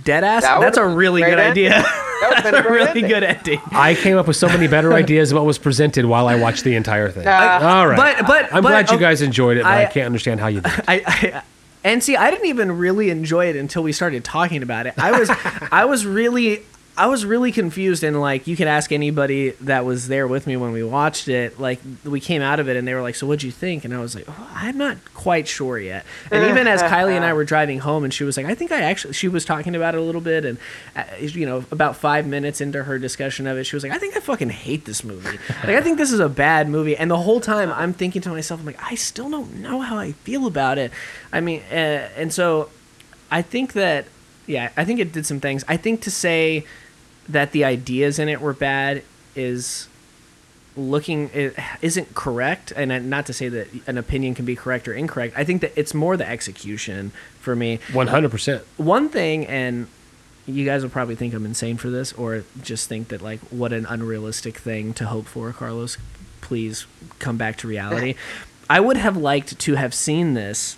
dead 0.02 0.24
ass 0.24 0.44
That 0.44 0.60
that's 0.60 0.78
a 0.78 0.86
really 0.86 1.20
good 1.20 1.34
great 1.34 1.50
idea 1.50 1.84
That 2.20 2.28
would've 2.28 2.44
been 2.44 2.52
that's 2.54 2.66
a 2.66 2.70
really 2.70 2.88
ending. 2.88 3.08
good 3.08 3.22
ending 3.22 3.60
I 3.72 3.94
came 3.94 4.16
up 4.16 4.26
with 4.26 4.36
so 4.36 4.46
many 4.48 4.68
better 4.68 4.92
ideas 4.92 5.32
of 5.32 5.36
what 5.36 5.44
was 5.46 5.58
presented 5.58 6.04
while 6.04 6.28
I 6.28 6.34
watched 6.36 6.64
the 6.64 6.74
entire 6.76 7.10
thing. 7.10 7.26
Uh, 7.26 7.60
All 7.62 7.86
right. 7.88 7.96
but 7.96 8.26
but 8.26 8.44
I'm 8.54 8.62
but, 8.62 8.70
glad 8.70 8.90
you 8.90 8.98
guys 8.98 9.22
enjoyed 9.22 9.56
it, 9.56 9.62
but 9.62 9.72
I, 9.72 9.82
I- 9.84 9.86
can't 9.86 10.06
understand 10.06 10.40
how 10.40 10.48
you 10.48 10.60
did. 10.60 10.72
I, 10.86 11.02
I 11.06 11.42
and 11.82 12.02
see 12.02 12.16
I 12.16 12.30
didn't 12.30 12.46
even 12.46 12.72
really 12.78 13.10
enjoy 13.10 13.46
it 13.46 13.56
until 13.56 13.82
we 13.82 13.92
started 13.92 14.22
talking 14.24 14.62
about 14.62 14.86
it 14.86 14.94
I 14.98 15.18
was 15.18 15.30
I 15.72 15.84
was 15.86 16.04
really 16.04 16.62
I 17.00 17.06
was 17.06 17.24
really 17.24 17.50
confused 17.50 18.04
and 18.04 18.20
like 18.20 18.46
you 18.46 18.56
could 18.56 18.66
ask 18.66 18.92
anybody 18.92 19.52
that 19.62 19.86
was 19.86 20.08
there 20.08 20.28
with 20.28 20.46
me 20.46 20.58
when 20.58 20.72
we 20.72 20.82
watched 20.82 21.28
it 21.28 21.58
like 21.58 21.80
we 22.04 22.20
came 22.20 22.42
out 22.42 22.60
of 22.60 22.68
it 22.68 22.76
and 22.76 22.86
they 22.86 22.92
were 22.92 23.00
like 23.00 23.14
so 23.14 23.26
what'd 23.26 23.42
you 23.42 23.50
think? 23.50 23.86
And 23.86 23.94
I 23.94 24.00
was 24.00 24.14
like 24.14 24.26
oh, 24.28 24.50
I'm 24.54 24.76
not 24.76 24.98
quite 25.14 25.48
sure 25.48 25.78
yet. 25.78 26.04
And 26.30 26.50
even 26.50 26.66
as 26.66 26.82
Kylie 26.82 27.16
and 27.16 27.24
I 27.24 27.32
were 27.32 27.46
driving 27.46 27.78
home 27.78 28.04
and 28.04 28.12
she 28.12 28.22
was 28.22 28.36
like 28.36 28.44
I 28.44 28.54
think 28.54 28.70
I 28.70 28.82
actually 28.82 29.14
she 29.14 29.28
was 29.28 29.46
talking 29.46 29.74
about 29.74 29.94
it 29.94 29.98
a 29.98 30.02
little 30.02 30.20
bit 30.20 30.44
and 30.44 30.58
uh, 30.94 31.04
you 31.18 31.46
know 31.46 31.64
about 31.70 31.96
five 31.96 32.26
minutes 32.26 32.60
into 32.60 32.84
her 32.84 32.98
discussion 32.98 33.46
of 33.46 33.56
it 33.56 33.64
she 33.64 33.76
was 33.76 33.82
like 33.82 33.92
I 33.92 33.98
think 33.98 34.14
I 34.14 34.20
fucking 34.20 34.50
hate 34.50 34.84
this 34.84 35.02
movie. 35.02 35.38
Like 35.64 35.76
I 35.76 35.80
think 35.80 35.96
this 35.96 36.12
is 36.12 36.20
a 36.20 36.28
bad 36.28 36.68
movie. 36.68 36.98
And 36.98 37.10
the 37.10 37.16
whole 37.16 37.40
time 37.40 37.72
I'm 37.72 37.94
thinking 37.94 38.20
to 38.20 38.28
myself 38.28 38.60
I'm 38.60 38.66
like 38.66 38.92
I 38.92 38.94
still 38.94 39.30
don't 39.30 39.54
know 39.54 39.80
how 39.80 39.96
I 39.96 40.12
feel 40.12 40.46
about 40.46 40.76
it. 40.76 40.92
I 41.32 41.40
mean 41.40 41.62
uh, 41.72 42.10
and 42.14 42.30
so 42.30 42.68
I 43.30 43.40
think 43.40 43.72
that 43.72 44.04
yeah, 44.46 44.70
I 44.76 44.84
think 44.84 45.00
it 45.00 45.12
did 45.12 45.24
some 45.24 45.40
things. 45.40 45.64
I 45.68 45.76
think 45.78 46.02
to 46.02 46.10
say 46.10 46.66
that 47.32 47.52
the 47.52 47.64
ideas 47.64 48.18
in 48.18 48.28
it 48.28 48.40
were 48.40 48.52
bad 48.52 49.02
is 49.34 49.88
looking 50.76 51.30
it 51.34 51.54
isn't 51.82 52.14
correct 52.14 52.72
and 52.74 53.10
not 53.10 53.26
to 53.26 53.32
say 53.32 53.48
that 53.48 53.68
an 53.86 53.98
opinion 53.98 54.34
can 54.34 54.44
be 54.44 54.56
correct 54.56 54.86
or 54.88 54.94
incorrect. 54.94 55.34
I 55.36 55.44
think 55.44 55.60
that 55.62 55.72
it's 55.76 55.94
more 55.94 56.16
the 56.16 56.28
execution 56.28 57.12
for 57.40 57.56
me. 57.56 57.78
100%. 57.88 58.62
One 58.76 59.08
thing 59.08 59.46
and 59.46 59.88
you 60.46 60.64
guys 60.64 60.82
will 60.82 60.90
probably 60.90 61.16
think 61.16 61.34
I'm 61.34 61.44
insane 61.44 61.76
for 61.76 61.90
this 61.90 62.12
or 62.12 62.44
just 62.62 62.88
think 62.88 63.08
that 63.08 63.20
like 63.20 63.40
what 63.50 63.72
an 63.72 63.86
unrealistic 63.86 64.58
thing 64.58 64.94
to 64.94 65.06
hope 65.06 65.26
for, 65.26 65.52
Carlos. 65.52 65.98
Please 66.40 66.86
come 67.18 67.36
back 67.36 67.56
to 67.58 67.68
reality. 67.68 68.14
I 68.70 68.80
would 68.80 68.96
have 68.96 69.16
liked 69.16 69.58
to 69.58 69.74
have 69.74 69.92
seen 69.92 70.34
this 70.34 70.76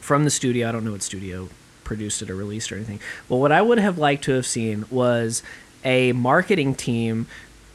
from 0.00 0.24
the 0.24 0.30
studio. 0.30 0.68
I 0.68 0.72
don't 0.72 0.84
know 0.84 0.92
what 0.92 1.02
studio 1.02 1.48
produced 1.92 2.22
it 2.22 2.30
or 2.30 2.34
released 2.34 2.72
or 2.72 2.76
anything. 2.76 3.00
But 3.28 3.36
what 3.36 3.52
I 3.52 3.60
would 3.60 3.78
have 3.78 3.98
liked 3.98 4.24
to 4.24 4.32
have 4.32 4.46
seen 4.46 4.86
was 4.90 5.42
a 5.84 6.12
marketing 6.12 6.74
team 6.74 7.26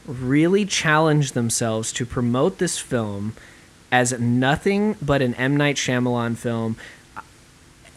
really 0.06 0.64
challenge 0.64 1.32
themselves 1.32 1.92
to 1.92 2.04
promote 2.04 2.58
this 2.58 2.78
film 2.78 3.34
as 3.92 4.18
nothing 4.18 4.96
but 5.00 5.22
an 5.22 5.34
M 5.34 5.56
Night 5.56 5.76
Shyamalan 5.76 6.36
film. 6.36 6.76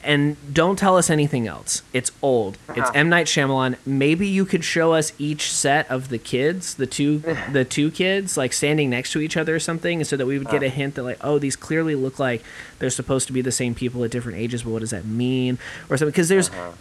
And 0.03 0.35
don't 0.53 0.77
tell 0.77 0.97
us 0.97 1.09
anything 1.09 1.47
else. 1.47 1.83
It's 1.93 2.11
old. 2.21 2.57
It's 2.69 2.79
uh-huh. 2.79 2.91
M 2.95 3.09
Night 3.09 3.27
Shyamalan. 3.27 3.77
Maybe 3.85 4.27
you 4.27 4.45
could 4.45 4.63
show 4.63 4.93
us 4.93 5.13
each 5.19 5.51
set 5.51 5.89
of 5.89 6.09
the 6.09 6.17
kids, 6.17 6.75
the 6.75 6.87
two, 6.87 7.19
the 7.51 7.65
two 7.65 7.91
kids, 7.91 8.37
like 8.37 8.53
standing 8.53 8.89
next 8.89 9.11
to 9.13 9.19
each 9.19 9.37
other 9.37 9.55
or 9.55 9.59
something, 9.59 10.03
so 10.03 10.17
that 10.17 10.25
we 10.25 10.37
would 10.37 10.47
get 10.47 10.57
uh-huh. 10.57 10.65
a 10.65 10.69
hint 10.69 10.95
that 10.95 11.03
like, 11.03 11.17
oh, 11.21 11.39
these 11.39 11.55
clearly 11.55 11.95
look 11.95 12.19
like 12.19 12.43
they're 12.79 12.89
supposed 12.89 13.27
to 13.27 13.33
be 13.33 13.41
the 13.41 13.51
same 13.51 13.75
people 13.75 14.03
at 14.03 14.11
different 14.11 14.37
ages. 14.37 14.63
But 14.63 14.71
what 14.71 14.79
does 14.79 14.91
that 14.91 15.05
mean, 15.05 15.57
or 15.89 15.97
something? 15.97 16.11
Because 16.11 16.29
there's, 16.29 16.49
uh-huh. 16.49 16.71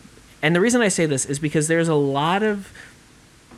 and 0.43 0.57
the 0.57 0.61
reason 0.61 0.81
I 0.81 0.89
say 0.89 1.07
this 1.07 1.27
is 1.27 1.39
because 1.39 1.69
there's 1.69 1.89
a 1.89 1.95
lot 1.95 2.43
of 2.43 2.73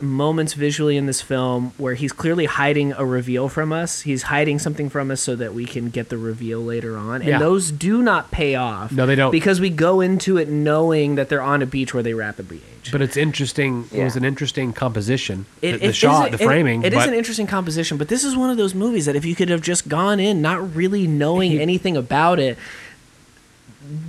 moments 0.03 0.55
visually 0.55 0.97
in 0.97 1.07
this 1.07 1.23
film 1.23 1.73
where 1.79 1.95
he's 1.95 2.13
clearly 2.13 2.45
hiding 2.47 2.93
a 2.95 3.05
reveal 3.05 3.49
from 3.49 3.73
us. 3.73 4.01
He's 4.03 4.25
hiding 4.25 4.59
something 4.59 4.91
from 4.91 5.11
us 5.11 5.21
so 5.21 5.37
that 5.37 5.55
we 5.55 5.65
can 5.65 5.91
get 5.91 6.09
the 6.09 6.19
reveal 6.19 6.61
later 6.61 6.97
on. 6.97 7.17
And 7.23 7.31
Yeah. 7.31 7.39
those 7.39 7.71
do 7.71 8.03
not 8.03 8.31
pay 8.33 8.55
off. 8.57 8.91
No, 8.93 9.07
they 9.07 9.15
don't. 9.15 9.31
Because 9.31 9.61
we 9.61 9.71
go 9.71 10.01
into 10.01 10.37
it 10.37 10.49
knowing 10.49 11.15
that 11.15 11.29
they're 11.29 11.41
on 11.43 11.63
a 11.63 11.67
beach 11.67 11.95
where 11.95 12.03
they 12.03 12.15
rapidly 12.15 12.57
age. 12.59 12.91
But 12.91 13.01
it's 13.01 13.17
interesting. 13.17 13.85
It 13.93 14.03
was 14.03 14.17
an 14.17 14.25
interesting 14.25 14.73
composition. 14.73 15.47
It- 15.63 15.73
the, 15.73 15.79
the 15.79 15.85
it 15.87 15.95
shot, 15.95 16.33
is- 16.33 16.39
the 16.39 16.45
it- 16.45 16.47
framing. 16.47 16.83
it 16.83 16.93
is 16.93 16.99
but 16.99 17.09
an 17.09 17.15
interesting 17.15 17.47
composition, 17.47 17.97
but 17.97 18.09
this 18.09 18.25
is 18.25 18.37
one 18.37 18.51
of 18.51 18.57
those 18.57 18.75
movies 18.75 19.07
that 19.07 19.15
if 19.15 19.25
you 19.25 19.37
could 19.37 19.49
have 19.49 19.61
just 19.63 19.89
gone 19.89 20.19
in 20.19 20.43
not 20.43 20.75
really 20.75 21.07
knowing 21.07 21.61
anything 21.61 21.97
about 21.97 22.41
it, 22.41 22.59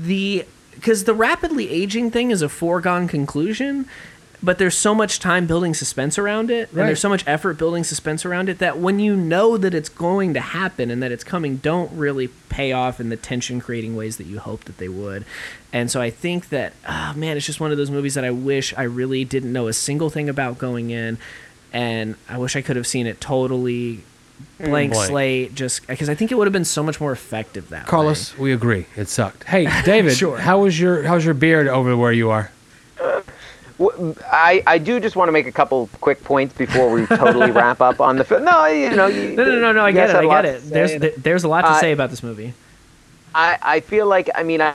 the 0.01 0.45
because 0.75 1.03
the 1.05 1.13
rapidly 1.13 1.69
aging 1.69 2.11
thing 2.11 2.31
is 2.31 2.41
a 2.41 2.49
foregone 2.49 3.07
conclusion, 3.07 3.85
but 4.43 4.57
there's 4.57 4.77
so 4.77 4.93
much 4.93 5.19
time 5.19 5.47
building 5.47 5.73
suspense 5.73 6.19
around 6.19 6.51
it, 6.51 6.69
and 6.69 6.79
there's 6.79 6.99
so 6.99 7.07
much 7.09 7.23
effort 7.25 7.57
building 7.57 7.83
suspense 7.83 8.25
around 8.25 8.49
it 8.49 8.59
that 8.59 8.77
when 8.77 8.99
you 8.99 9.15
know 9.15 9.57
that 9.57 9.73
it's 9.73 9.89
going 9.89 10.33
to 10.33 10.41
happen 10.41 10.91
and 10.91 11.01
that 11.01 11.11
it's 11.13 11.23
coming, 11.23 11.57
don't 11.57 11.91
really 11.93 12.27
pay 12.49 12.73
off 12.73 12.99
in 12.99 13.07
the 13.09 13.15
tension 13.17 13.61
creating 13.61 13.95
ways 13.95 14.17
that 14.17 14.25
you 14.27 14.39
hope 14.39 14.65
that 14.65 14.77
they 14.77 14.89
would. 14.89 15.23
And 15.71 15.89
so 15.89 16.01
I 16.01 16.09
think 16.09 16.49
that, 16.49 16.73
ah, 16.85 17.13
man, 17.15 17.37
it's 17.37 17.45
just 17.45 17.59
one 17.59 17.71
of 17.71 17.77
those 17.77 17.89
movies 17.89 18.13
that 18.15 18.25
I 18.25 18.31
wish 18.31 18.73
I 18.77 18.83
really 18.83 19.23
didn't 19.25 19.51
know 19.53 19.67
a 19.67 19.73
single 19.73 20.09
thing 20.09 20.27
about 20.29 20.57
going 20.57 20.89
in, 20.89 21.17
and 21.71 22.15
I 22.29 22.37
wish 22.37 22.55
I 22.55 22.61
could 22.61 22.75
have 22.75 22.85
seen 22.85 23.07
it 23.07 23.21
totally 23.21 24.03
blank 24.59 24.91
Blank. 24.91 25.09
slate, 25.09 25.55
just 25.55 25.87
because 25.87 26.09
I 26.09 26.15
think 26.15 26.31
it 26.31 26.35
would 26.35 26.47
have 26.47 26.53
been 26.53 26.65
so 26.65 26.83
much 26.83 26.99
more 26.99 27.11
effective 27.13 27.69
that 27.69 27.85
way. 27.85 27.89
Carlos, 27.89 28.37
we 28.37 28.51
agree. 28.51 28.87
It 28.97 29.07
sucked. 29.07 29.45
Hey, 29.45 29.67
David, 29.85 30.17
Sure. 30.17 30.37
how 30.37 30.59
was 30.59 30.77
your 30.79 31.03
how's 31.03 31.23
your 31.23 31.33
beard 31.33 31.67
over 31.67 31.95
where 31.95 32.11
you 32.11 32.29
are? 32.29 32.51
I, 34.31 34.63
I 34.67 34.77
do 34.77 34.99
just 34.99 35.15
want 35.15 35.27
to 35.27 35.31
make 35.31 35.47
a 35.47 35.51
couple 35.51 35.89
quick 36.01 36.23
points 36.23 36.53
before 36.55 36.91
we 36.91 37.05
totally 37.07 37.51
wrap 37.59 37.81
up 37.81 37.99
on 37.99 38.17
the 38.17 38.23
film. 38.23 38.43
No, 38.45 38.65
you 38.67 38.89
know, 38.95 39.07
you, 39.07 39.35
No, 39.35 39.43
no, 39.45 39.59
no, 39.59 39.71
no. 39.71 39.85
I 39.85 39.91
get 39.91 40.09
it. 40.09 40.15
I 40.15 40.25
get 40.25 40.45
it. 40.45 40.61
There's 40.63 40.91
th- 40.99 41.15
there's 41.17 41.43
a 41.43 41.47
lot 41.47 41.61
to 41.61 41.69
Uh, 41.69 41.79
say 41.79 41.91
about 41.91 42.09
this 42.09 42.21
movie. 42.23 42.53
I, 43.35 43.57
I 43.61 43.79
feel 43.79 44.05
like 44.07 44.29
I 44.35 44.43
mean 44.43 44.61
I, 44.61 44.73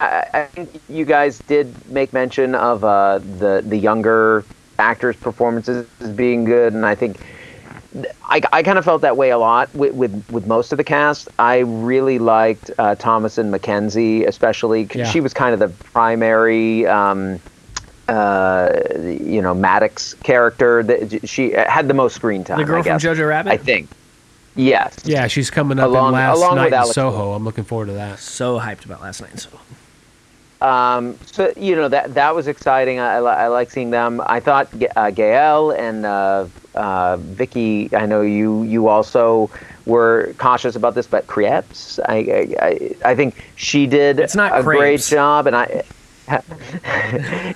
I 0.00 0.24
I 0.34 0.44
think 0.46 0.80
you 0.88 1.04
guys 1.04 1.38
did 1.48 1.72
make 1.90 2.12
mention 2.12 2.54
of 2.54 2.84
uh, 2.84 3.18
the 3.18 3.62
the 3.64 3.76
younger 3.76 4.44
actors' 4.78 5.16
performances 5.16 5.86
as 6.00 6.10
being 6.10 6.44
good, 6.44 6.74
and 6.74 6.84
I 6.84 6.94
think 6.94 7.18
I, 8.26 8.42
I 8.52 8.62
kind 8.62 8.76
of 8.78 8.84
felt 8.84 9.00
that 9.00 9.16
way 9.16 9.30
a 9.30 9.38
lot 9.38 9.74
with, 9.74 9.94
with 9.94 10.30
with 10.30 10.46
most 10.46 10.72
of 10.72 10.76
the 10.76 10.84
cast. 10.84 11.28
I 11.38 11.60
really 11.60 12.18
liked 12.18 12.70
uh, 12.78 12.94
Thomasin 12.96 13.50
McKenzie, 13.56 14.26
especially 14.26 14.84
'cause 14.84 14.96
Yeah. 14.96 15.04
she 15.10 15.20
was 15.22 15.32
kind 15.32 15.54
of 15.54 15.60
the 15.60 15.68
primary. 15.92 16.86
Um, 16.86 17.40
uh, 18.08 18.72
you 19.02 19.42
know 19.42 19.54
Maddox 19.54 20.14
character 20.14 20.82
that 20.82 21.28
she 21.28 21.52
had 21.52 21.88
the 21.88 21.94
most 21.94 22.14
screen 22.14 22.44
time. 22.44 22.58
The 22.58 22.64
girl 22.64 22.80
I 22.80 22.82
from 22.82 22.98
Jojo 22.98 23.28
Rabbit? 23.28 23.50
I 23.52 23.56
think. 23.56 23.88
Yes. 24.54 24.96
Yeah, 25.04 25.26
she's 25.26 25.50
coming 25.50 25.78
up 25.78 25.88
Along- 25.88 26.08
in 26.08 26.14
last 26.14 26.36
along 26.38 26.50
with 26.52 26.56
night 26.58 26.66
in 26.68 26.74
Alex 26.74 26.94
Soho. 26.94 27.32
I'm 27.32 27.44
looking 27.44 27.64
forward 27.64 27.86
to 27.86 27.92
that. 27.94 28.18
So 28.18 28.58
hyped 28.58 28.86
about 28.86 29.02
last 29.02 29.20
night. 29.20 29.38
So 29.38 29.50
Um, 30.66 31.18
so 31.26 31.52
you 31.56 31.76
know 31.76 31.88
that 31.88 32.14
that 32.14 32.34
was 32.34 32.46
exciting. 32.48 32.98
I, 32.98 33.16
I, 33.16 33.44
I 33.44 33.46
like 33.48 33.70
seeing 33.70 33.90
them. 33.90 34.22
I 34.24 34.40
thought 34.40 34.68
uh, 34.96 35.10
Gael 35.10 35.72
and 35.72 36.06
uh, 36.06 36.46
uh, 36.74 37.16
Vicky. 37.18 37.94
I 37.94 38.06
know 38.06 38.22
you 38.22 38.62
you 38.62 38.88
also 38.88 39.50
were 39.84 40.32
cautious 40.38 40.74
about 40.74 40.94
this, 40.94 41.06
but 41.06 41.26
Krieps. 41.26 41.98
I 42.08 42.16
I, 42.16 42.66
I, 42.66 43.10
I 43.10 43.14
think 43.14 43.44
she 43.56 43.86
did 43.86 44.18
It's 44.18 44.34
not 44.34 44.58
a 44.58 44.62
great 44.62 45.02
job, 45.02 45.46
and 45.46 45.54
I. 45.56 45.82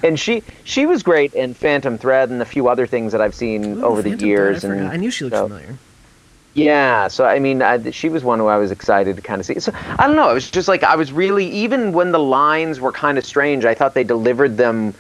and 0.03 0.19
she 0.19 0.43
she 0.65 0.87
was 0.87 1.03
great 1.03 1.35
in 1.35 1.55
Phantom 1.55 1.99
Thread 1.99 2.31
and 2.31 2.41
a 2.41 2.45
few 2.45 2.69
other 2.69 2.87
things 2.87 3.13
that 3.13 3.21
I've 3.21 3.35
seen 3.35 3.79
Ooh, 3.79 3.85
over 3.85 4.03
the 4.03 4.17
years. 4.17 4.61
Thread, 4.61 4.73
I, 4.73 4.81
and. 4.83 4.89
I 4.93 4.97
knew 4.97 5.11
she 5.11 5.25
looked 5.25 5.37
so- 5.37 5.49
familiar. 5.49 5.77
Yeah, 6.53 7.07
so 7.07 7.25
I 7.25 7.39
mean, 7.39 7.63
I, 7.63 7.91
she 7.93 8.09
was 8.09 8.25
one 8.25 8.41
who 8.41 8.49
I 8.49 8.57
was 8.57 8.73
excited 8.73 9.15
to 9.15 9.23
kind 9.23 9.39
of 9.41 9.47
see. 9.47 9.61
So 9.61 9.73
I 9.99 10.07
don't 10.07 10.17
know. 10.17 10.31
It 10.31 10.35
was 10.35 10.51
just 10.51 10.67
like 10.67 10.83
I 10.83 10.97
was 10.97 11.13
really 11.13 11.47
even 11.47 11.93
when 11.93 12.11
the 12.11 12.19
lines 12.19 12.81
were 12.81 12.91
kind 12.91 13.19
of 13.19 13.25
strange. 13.25 13.65
I 13.65 13.75
thought 13.75 13.95
they 13.95 14.03
delivered 14.03 14.57
them 14.57 14.93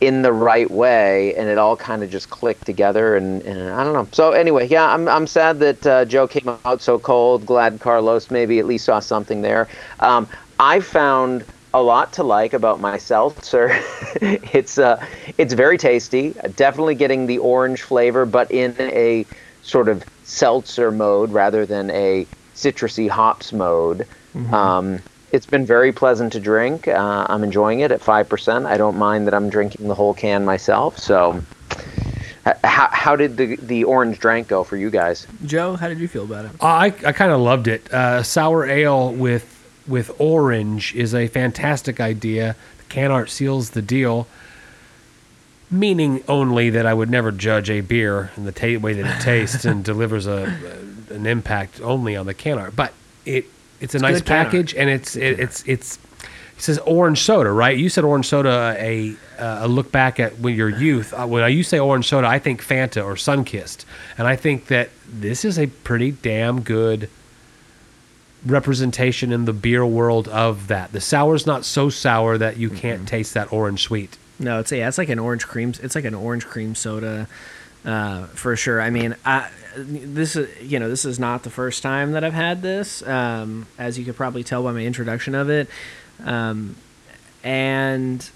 in 0.00 0.22
the 0.22 0.32
right 0.32 0.68
way, 0.68 1.34
and 1.36 1.48
it 1.48 1.58
all 1.58 1.76
kind 1.76 2.02
of 2.02 2.10
just 2.10 2.30
clicked 2.30 2.66
together. 2.66 3.16
And, 3.16 3.42
and 3.42 3.70
I 3.70 3.84
don't 3.84 3.92
know. 3.92 4.08
So 4.10 4.32
anyway, 4.32 4.66
yeah, 4.66 4.92
I'm 4.92 5.08
I'm 5.08 5.28
sad 5.28 5.60
that 5.60 5.86
uh, 5.86 6.04
Joe 6.06 6.26
came 6.26 6.58
out 6.64 6.82
so 6.82 6.98
cold. 6.98 7.46
Glad 7.46 7.78
Carlos 7.78 8.28
maybe 8.30 8.58
at 8.58 8.66
least 8.66 8.86
saw 8.86 8.98
something 8.98 9.42
there. 9.42 9.68
Um, 10.00 10.26
I 10.58 10.80
found 10.80 11.44
a 11.72 11.82
lot 11.82 12.12
to 12.14 12.22
like 12.22 12.52
about 12.52 12.80
my 12.80 12.98
seltzer. 12.98 13.70
it's 14.20 14.78
uh, 14.78 15.04
it's 15.38 15.54
very 15.54 15.78
tasty. 15.78 16.34
Definitely 16.56 16.94
getting 16.96 17.26
the 17.26 17.38
orange 17.38 17.82
flavor, 17.82 18.26
but 18.26 18.50
in 18.50 18.74
a 18.78 19.26
sort 19.62 19.88
of 19.88 20.04
seltzer 20.24 20.90
mode 20.90 21.30
rather 21.30 21.66
than 21.66 21.90
a 21.90 22.26
citrusy 22.54 23.08
hops 23.08 23.52
mode. 23.52 24.06
Mm-hmm. 24.34 24.54
Um, 24.54 24.98
it's 25.32 25.46
been 25.46 25.64
very 25.64 25.92
pleasant 25.92 26.32
to 26.32 26.40
drink. 26.40 26.88
Uh, 26.88 27.26
I'm 27.28 27.44
enjoying 27.44 27.80
it 27.80 27.92
at 27.92 28.00
five 28.00 28.28
percent. 28.28 28.66
I 28.66 28.76
don't 28.76 28.96
mind 28.96 29.26
that 29.26 29.34
I'm 29.34 29.48
drinking 29.48 29.88
the 29.88 29.94
whole 29.94 30.14
can 30.14 30.44
myself. 30.44 30.98
So, 30.98 31.40
how, 32.64 32.88
how 32.90 33.14
did 33.14 33.36
the 33.36 33.56
the 33.56 33.84
orange 33.84 34.18
drink 34.18 34.48
go 34.48 34.64
for 34.64 34.76
you 34.76 34.90
guys? 34.90 35.28
Joe, 35.44 35.76
how 35.76 35.88
did 35.88 36.00
you 36.00 36.08
feel 36.08 36.24
about 36.24 36.46
it? 36.46 36.50
I 36.60 36.86
I 37.06 37.12
kind 37.12 37.30
of 37.30 37.40
loved 37.40 37.68
it. 37.68 37.92
Uh, 37.92 38.24
sour 38.24 38.66
ale 38.66 39.12
with 39.12 39.59
with 39.86 40.10
orange 40.18 40.94
is 40.94 41.14
a 41.14 41.26
fantastic 41.28 42.00
idea. 42.00 42.56
The 42.78 42.84
can 42.84 43.10
art 43.10 43.30
seals 43.30 43.70
the 43.70 43.82
deal 43.82 44.26
meaning 45.70 46.22
only 46.28 46.70
that 46.70 46.84
I 46.84 46.92
would 46.92 47.10
never 47.10 47.30
judge 47.30 47.70
a 47.70 47.80
beer 47.80 48.30
in 48.36 48.44
the 48.44 48.52
ta- 48.52 48.78
way 48.78 48.94
that 48.94 49.16
it 49.16 49.20
tastes 49.22 49.64
and 49.64 49.84
delivers 49.84 50.26
a, 50.26 50.52
a, 51.10 51.14
an 51.14 51.26
impact 51.26 51.80
only 51.80 52.16
on 52.16 52.26
the 52.26 52.34
can 52.34 52.58
art. 52.58 52.74
But 52.74 52.92
it 53.24 53.46
it's 53.80 53.94
a 53.94 53.98
it's 53.98 54.02
nice 54.02 54.22
package 54.22 54.74
and 54.74 54.90
it's 54.90 55.16
it, 55.16 55.38
it's 55.38 55.62
it's 55.66 55.98
it 56.56 56.62
says 56.62 56.78
orange 56.80 57.20
soda, 57.20 57.50
right? 57.50 57.76
You 57.76 57.88
said 57.88 58.04
orange 58.04 58.26
soda 58.26 58.74
a 58.78 59.14
a 59.38 59.68
look 59.68 59.92
back 59.92 60.20
at 60.20 60.38
when 60.40 60.54
your 60.54 60.68
youth. 60.68 61.14
Uh, 61.14 61.26
when 61.26 61.50
you 61.52 61.62
say 61.62 61.78
orange 61.78 62.08
soda, 62.08 62.26
I 62.26 62.38
think 62.38 62.62
Fanta 62.62 63.04
or 63.04 63.14
Sunkist, 63.14 63.84
and 64.18 64.26
I 64.26 64.36
think 64.36 64.66
that 64.66 64.90
this 65.08 65.44
is 65.44 65.58
a 65.58 65.68
pretty 65.68 66.10
damn 66.10 66.60
good 66.60 67.08
representation 68.44 69.32
in 69.32 69.44
the 69.44 69.52
beer 69.52 69.84
world 69.84 70.28
of 70.28 70.68
that. 70.68 70.92
The 70.92 71.00
sour's 71.00 71.46
not 71.46 71.64
so 71.64 71.90
sour 71.90 72.38
that 72.38 72.56
you 72.56 72.70
can't 72.70 73.00
mm-hmm. 73.00 73.06
taste 73.06 73.34
that 73.34 73.52
orange 73.52 73.82
sweet. 73.82 74.16
No, 74.38 74.58
it's 74.60 74.72
yeah, 74.72 74.88
it's 74.88 74.98
like 74.98 75.10
an 75.10 75.18
orange 75.18 75.46
cream. 75.46 75.74
It's 75.82 75.94
like 75.94 76.06
an 76.06 76.14
orange 76.14 76.46
cream 76.46 76.74
soda, 76.74 77.28
uh, 77.84 78.24
for 78.26 78.56
sure. 78.56 78.80
I 78.80 78.88
mean, 78.88 79.14
I, 79.24 79.50
this 79.76 80.34
is 80.34 80.48
you 80.62 80.78
know 80.78 80.88
this 80.88 81.04
is 81.04 81.18
not 81.18 81.42
the 81.42 81.50
first 81.50 81.82
time 81.82 82.12
that 82.12 82.24
I've 82.24 82.32
had 82.32 82.62
this, 82.62 83.06
um, 83.06 83.66
as 83.78 83.98
you 83.98 84.04
could 84.04 84.16
probably 84.16 84.42
tell 84.42 84.62
by 84.62 84.72
my 84.72 84.80
introduction 84.80 85.34
of 85.34 85.50
it, 85.50 85.68
um, 86.24 86.76
and 87.44 88.28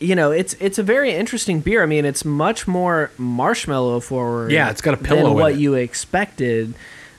you 0.00 0.16
know 0.16 0.32
it's 0.32 0.54
it's 0.54 0.78
a 0.78 0.82
very 0.82 1.12
interesting 1.12 1.60
beer. 1.60 1.80
I 1.82 1.86
mean, 1.86 2.04
it's 2.04 2.24
much 2.24 2.66
more 2.66 3.12
marshmallow 3.16 4.00
forward. 4.00 4.50
Yeah, 4.50 4.70
it's 4.70 4.80
got 4.80 4.94
a 4.94 4.96
pillow. 4.96 5.28
Than 5.28 5.34
what 5.34 5.56
you 5.56 5.74
expected, 5.74 6.74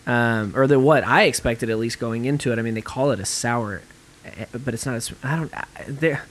um, 0.06 0.54
or 0.56 0.68
the 0.68 0.80
what 0.80 1.04
I 1.06 1.24
expected 1.24 1.70
at 1.70 1.78
least 1.80 2.00
going 2.00 2.26
into 2.26 2.52
it. 2.52 2.60
I 2.60 2.62
mean, 2.62 2.74
they 2.74 2.82
call 2.82 3.12
it 3.12 3.20
a 3.20 3.26
sour, 3.26 3.82
eh, 4.26 4.46
but 4.52 4.74
it's 4.74 4.86
not. 4.86 4.96
As, 4.96 5.14
I 5.24 5.36
don't. 5.36 5.54
There 5.88 6.24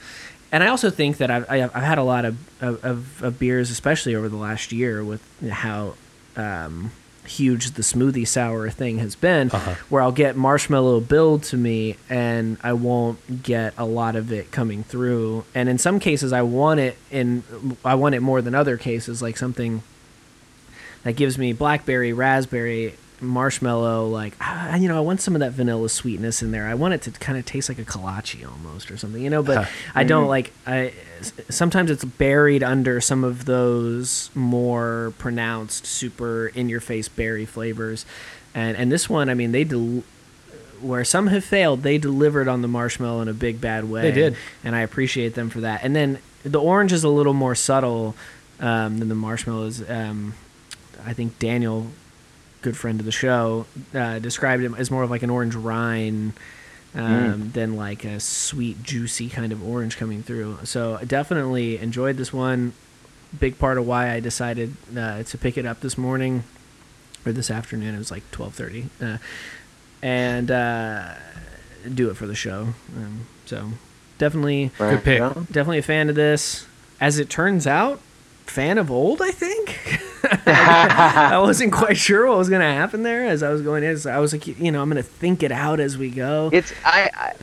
and 0.52 0.62
I 0.62 0.66
also 0.66 0.90
think 0.90 1.16
that 1.16 1.30
I've, 1.30 1.50
I've 1.50 1.72
had 1.72 1.96
a 1.96 2.02
lot 2.02 2.26
of, 2.26 2.36
of, 2.62 3.22
of, 3.22 3.38
beers, 3.38 3.70
especially 3.70 4.14
over 4.14 4.28
the 4.28 4.36
last 4.36 4.70
year, 4.70 5.02
with 5.02 5.22
how 5.50 5.94
um, 6.36 6.92
huge 7.24 7.70
the 7.70 7.80
smoothie 7.80 8.28
sour 8.28 8.68
thing 8.68 8.98
has 8.98 9.14
been, 9.14 9.50
uh-huh. 9.50 9.76
where 9.88 10.02
I'll 10.02 10.12
get 10.12 10.36
marshmallow 10.36 11.00
build 11.00 11.42
to 11.44 11.56
me 11.56 11.96
and 12.10 12.58
I 12.62 12.74
won't 12.74 13.42
get 13.42 13.72
a 13.78 13.86
lot 13.86 14.14
of 14.14 14.30
it 14.30 14.50
coming 14.50 14.82
through. 14.82 15.46
And 15.54 15.70
in 15.70 15.78
some 15.78 15.98
cases, 15.98 16.34
I 16.34 16.42
want 16.42 16.80
it 16.80 16.98
in 17.10 17.44
I 17.82 17.94
want 17.94 18.14
it 18.14 18.20
more 18.20 18.42
than 18.42 18.54
other 18.54 18.76
cases, 18.76 19.22
like 19.22 19.38
something 19.38 19.82
that 21.02 21.16
gives 21.16 21.38
me 21.38 21.54
blackberry, 21.54 22.12
raspberry, 22.12 22.94
marshmallow 23.22 24.06
like 24.08 24.34
ah, 24.40 24.74
you 24.74 24.88
know 24.88 24.96
i 24.96 25.00
want 25.00 25.20
some 25.20 25.34
of 25.34 25.40
that 25.40 25.52
vanilla 25.52 25.88
sweetness 25.88 26.42
in 26.42 26.50
there. 26.50 26.66
I 26.66 26.74
want 26.74 26.94
it 26.94 27.02
to 27.02 27.10
kind 27.12 27.38
of 27.38 27.46
taste 27.46 27.68
like 27.68 27.78
a 27.78 27.84
kolache 27.84 28.46
almost 28.46 28.90
or 28.90 28.96
something 28.96 29.22
you 29.22 29.30
know 29.30 29.42
but 29.42 29.68
i 29.94 30.04
don't 30.04 30.22
mm-hmm. 30.22 30.28
like 30.30 30.52
i 30.66 30.92
sometimes 31.48 31.90
it's 31.90 32.04
buried 32.04 32.62
under 32.62 33.00
some 33.00 33.24
of 33.24 33.44
those 33.44 34.30
more 34.34 35.14
pronounced 35.18 35.86
super 35.86 36.48
in 36.48 36.68
your 36.68 36.80
face 36.80 37.08
berry 37.08 37.46
flavors. 37.46 38.04
And 38.54 38.76
and 38.76 38.90
this 38.90 39.08
one 39.08 39.28
i 39.28 39.34
mean 39.34 39.52
they 39.52 39.64
del- 39.64 40.02
where 40.80 41.04
some 41.04 41.28
have 41.28 41.44
failed 41.44 41.82
they 41.82 41.96
delivered 41.96 42.48
on 42.48 42.60
the 42.60 42.68
marshmallow 42.68 43.22
in 43.22 43.28
a 43.28 43.34
big 43.34 43.60
bad 43.60 43.88
way. 43.88 44.02
They 44.02 44.12
did. 44.12 44.36
And 44.64 44.74
i 44.74 44.80
appreciate 44.80 45.34
them 45.34 45.48
for 45.48 45.60
that. 45.60 45.84
And 45.84 45.94
then 45.94 46.18
the 46.42 46.60
orange 46.60 46.92
is 46.92 47.04
a 47.04 47.08
little 47.08 47.34
more 47.34 47.54
subtle 47.54 48.16
um, 48.60 48.98
than 48.98 49.08
the 49.08 49.14
marshmallows 49.14 49.88
um, 49.88 50.34
I 51.04 51.12
think 51.12 51.38
Daniel 51.38 51.88
good 52.62 52.76
friend 52.76 53.00
of 53.00 53.06
the 53.06 53.12
show, 53.12 53.66
uh, 53.94 54.18
described 54.18 54.62
him 54.62 54.74
as 54.74 54.90
more 54.90 55.02
of 55.02 55.10
like 55.10 55.22
an 55.22 55.30
orange 55.30 55.54
rind 55.54 56.32
um, 56.94 57.02
mm. 57.04 57.52
than 57.52 57.76
like 57.76 58.04
a 58.04 58.20
sweet, 58.20 58.82
juicy 58.82 59.28
kind 59.28 59.52
of 59.52 59.66
orange 59.66 59.96
coming 59.96 60.22
through. 60.22 60.58
So 60.64 60.96
I 61.00 61.04
definitely 61.04 61.78
enjoyed 61.78 62.16
this 62.16 62.32
one. 62.32 62.72
Big 63.38 63.58
part 63.58 63.78
of 63.78 63.86
why 63.86 64.10
I 64.10 64.20
decided 64.20 64.76
uh, 64.96 65.22
to 65.22 65.38
pick 65.38 65.56
it 65.56 65.64
up 65.64 65.80
this 65.80 65.96
morning 65.96 66.44
or 67.24 67.32
this 67.32 67.50
afternoon. 67.50 67.94
It 67.94 67.98
was 67.98 68.10
like 68.10 68.30
twelve 68.30 68.54
thirty, 68.54 68.88
uh, 69.00 69.18
and 70.02 70.50
uh, 70.50 71.14
do 71.92 72.10
it 72.10 72.14
for 72.14 72.26
the 72.26 72.34
show. 72.34 72.74
Um, 72.94 73.26
so 73.46 73.70
definitely 74.18 74.70
good 74.76 75.02
pick. 75.02 75.20
Definitely 75.20 75.78
a 75.78 75.82
fan 75.82 76.10
of 76.10 76.14
this. 76.14 76.66
As 77.00 77.18
it 77.18 77.30
turns 77.30 77.66
out, 77.66 78.00
fan 78.44 78.76
of 78.76 78.90
old. 78.90 79.22
I 79.22 79.30
think. 79.30 79.78
I 80.46 81.38
wasn't 81.38 81.72
quite 81.72 81.96
sure 81.96 82.26
what 82.26 82.38
was 82.38 82.48
going 82.48 82.60
to 82.60 82.66
happen 82.66 83.02
there 83.02 83.26
as 83.26 83.42
I 83.42 83.50
was 83.50 83.62
going 83.62 83.84
in. 83.84 83.98
So 83.98 84.10
I 84.10 84.18
was 84.18 84.32
like, 84.32 84.46
you 84.46 84.70
know, 84.70 84.82
I'm 84.82 84.90
going 84.90 85.02
to 85.02 85.08
think 85.08 85.42
it 85.42 85.52
out 85.52 85.80
as 85.80 85.98
we 85.98 86.10
go. 86.10 86.50
It's 86.52 86.72
I, 86.84 87.10
I 87.14 87.34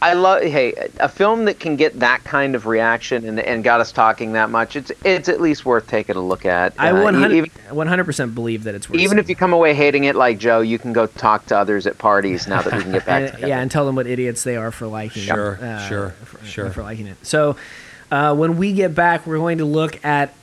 I 0.00 0.14
love 0.14 0.42
hey 0.42 0.74
a 0.98 1.08
film 1.08 1.44
that 1.44 1.60
can 1.60 1.76
get 1.76 2.00
that 2.00 2.24
kind 2.24 2.54
of 2.54 2.66
reaction 2.66 3.24
and, 3.24 3.38
and 3.38 3.64
got 3.64 3.80
us 3.80 3.92
talking 3.92 4.32
that 4.32 4.50
much. 4.50 4.76
It's 4.76 4.90
it's 5.04 5.28
at 5.28 5.40
least 5.40 5.64
worth 5.64 5.86
taking 5.86 6.16
a 6.16 6.20
look 6.20 6.44
at. 6.44 6.74
I 6.78 6.90
uh, 6.90 7.46
100 7.70 8.04
percent 8.04 8.34
believe 8.34 8.64
that 8.64 8.74
it's 8.74 8.88
worth. 8.90 9.00
Even 9.00 9.18
if 9.18 9.28
you 9.28 9.36
come 9.36 9.52
away 9.52 9.74
hating 9.74 10.04
it 10.04 10.16
like 10.16 10.38
Joe, 10.38 10.60
you 10.60 10.78
can 10.78 10.92
go 10.92 11.06
talk 11.06 11.46
to 11.46 11.56
others 11.56 11.86
at 11.86 11.98
parties 11.98 12.46
now 12.48 12.62
that 12.62 12.74
we 12.74 12.82
can 12.82 12.92
get 12.92 13.06
back. 13.06 13.34
and, 13.40 13.48
yeah, 13.48 13.60
and 13.60 13.70
tell 13.70 13.86
them 13.86 13.94
what 13.94 14.06
idiots 14.06 14.42
they 14.44 14.56
are 14.56 14.70
for 14.70 14.86
liking. 14.86 15.22
Sure, 15.22 15.54
it, 15.54 15.62
uh, 15.62 15.88
sure, 15.88 16.10
for, 16.10 16.44
sure 16.44 16.70
for 16.70 16.82
liking 16.82 17.06
it. 17.06 17.24
So 17.24 17.56
uh, 18.10 18.34
when 18.34 18.56
we 18.56 18.72
get 18.72 18.94
back, 18.94 19.26
we're 19.26 19.38
going 19.38 19.58
to 19.58 19.64
look 19.64 20.04
at 20.04 20.34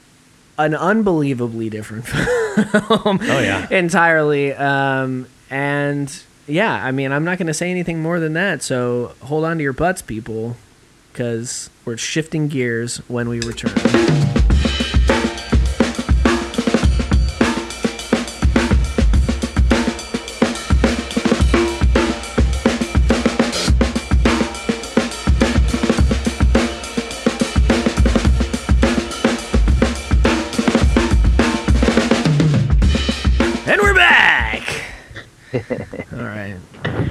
an 0.60 0.76
unbelievably 0.76 1.70
different 1.70 2.05
film. 2.07 3.20
oh 3.22 3.39
yeah, 3.39 3.68
entirely. 3.72 4.53
Um, 4.53 5.28
and 5.49 6.24
yeah, 6.47 6.74
I 6.86 6.91
mean, 6.91 7.12
I'm 7.12 7.24
not 7.24 7.38
going 7.38 7.47
to 7.47 7.53
say 7.53 7.72
anything 7.72 8.01
more 8.01 8.20
than 8.20 8.34
that. 8.34 8.62
So 8.62 9.14
hold 9.22 9.45
on 9.45 9.57
to 9.57 9.64
your 9.64 9.74
butts, 9.74 10.01
people, 10.01 10.57
because 11.12 11.70
we're 11.86 11.97
shifting 11.97 12.47
gears 12.47 12.97
when 13.07 13.30
we 13.30 13.39
return. 13.41 14.28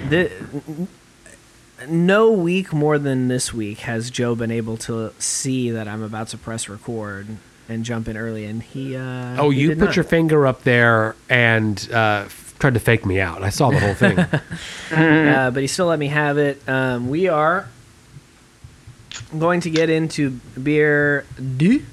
The, 0.09 0.30
no 1.86 2.30
week 2.30 2.72
more 2.72 2.98
than 2.98 3.28
this 3.28 3.52
week 3.52 3.80
has 3.80 4.11
Joe 4.11 4.34
been 4.34 4.50
able 4.50 4.76
to 4.78 5.12
see 5.18 5.70
that 5.70 5.86
I'm 5.88 6.02
about 6.02 6.28
to 6.28 6.38
press 6.38 6.68
record 6.68 7.28
and 7.68 7.84
jump 7.84 8.09
in 8.09 8.16
early, 8.16 8.44
and 8.44 8.62
he. 8.62 8.96
Uh, 8.96 9.36
oh, 9.38 9.50
he 9.50 9.62
you 9.62 9.68
put 9.70 9.78
not. 9.78 9.96
your 9.96 10.04
finger 10.04 10.46
up 10.46 10.62
there 10.62 11.14
and 11.28 11.90
uh, 11.92 12.26
tried 12.59 12.74
to 12.74 12.80
fake 12.80 13.06
me 13.06 13.20
out. 13.20 13.42
I 13.42 13.50
saw 13.50 13.70
the 13.70 13.80
whole 13.80 13.94
thing. 13.94 14.18
uh, 14.98 15.50
but 15.50 15.61
he 15.61 15.66
still 15.66 15.86
let 15.86 15.98
me 15.98 16.09
have 16.09 16.38
it. 16.38 16.66
Um, 16.68 17.09
we 17.09 17.28
are 17.28 17.68
going 19.38 19.61
to 19.62 19.70
get 19.70 19.90
into 19.90 20.30
beer 20.62 21.24
du. 21.56 21.84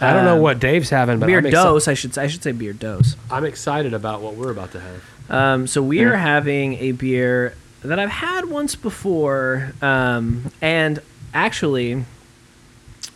I 0.00 0.12
don't 0.12 0.24
know 0.24 0.40
what 0.40 0.58
Dave's 0.58 0.90
having, 0.90 1.20
but 1.20 1.26
beer 1.26 1.40
dose. 1.40 1.86
I 1.86 1.94
should 1.94 2.16
I 2.18 2.26
should 2.26 2.42
say 2.42 2.50
beer 2.50 2.72
dose. 2.72 3.16
I'm 3.30 3.44
excited 3.44 3.94
about 3.94 4.20
what 4.20 4.34
we're 4.34 4.50
about 4.50 4.72
to 4.72 4.80
have. 4.80 5.04
Um, 5.32 5.66
so 5.66 5.82
we 5.82 6.04
are 6.04 6.16
having 6.16 6.74
a 6.74 6.92
beer 6.92 7.54
that 7.82 7.98
I've 7.98 8.10
had 8.10 8.48
once 8.48 8.76
before, 8.76 9.72
um, 9.82 10.52
and 10.60 11.00
actually, 11.34 12.04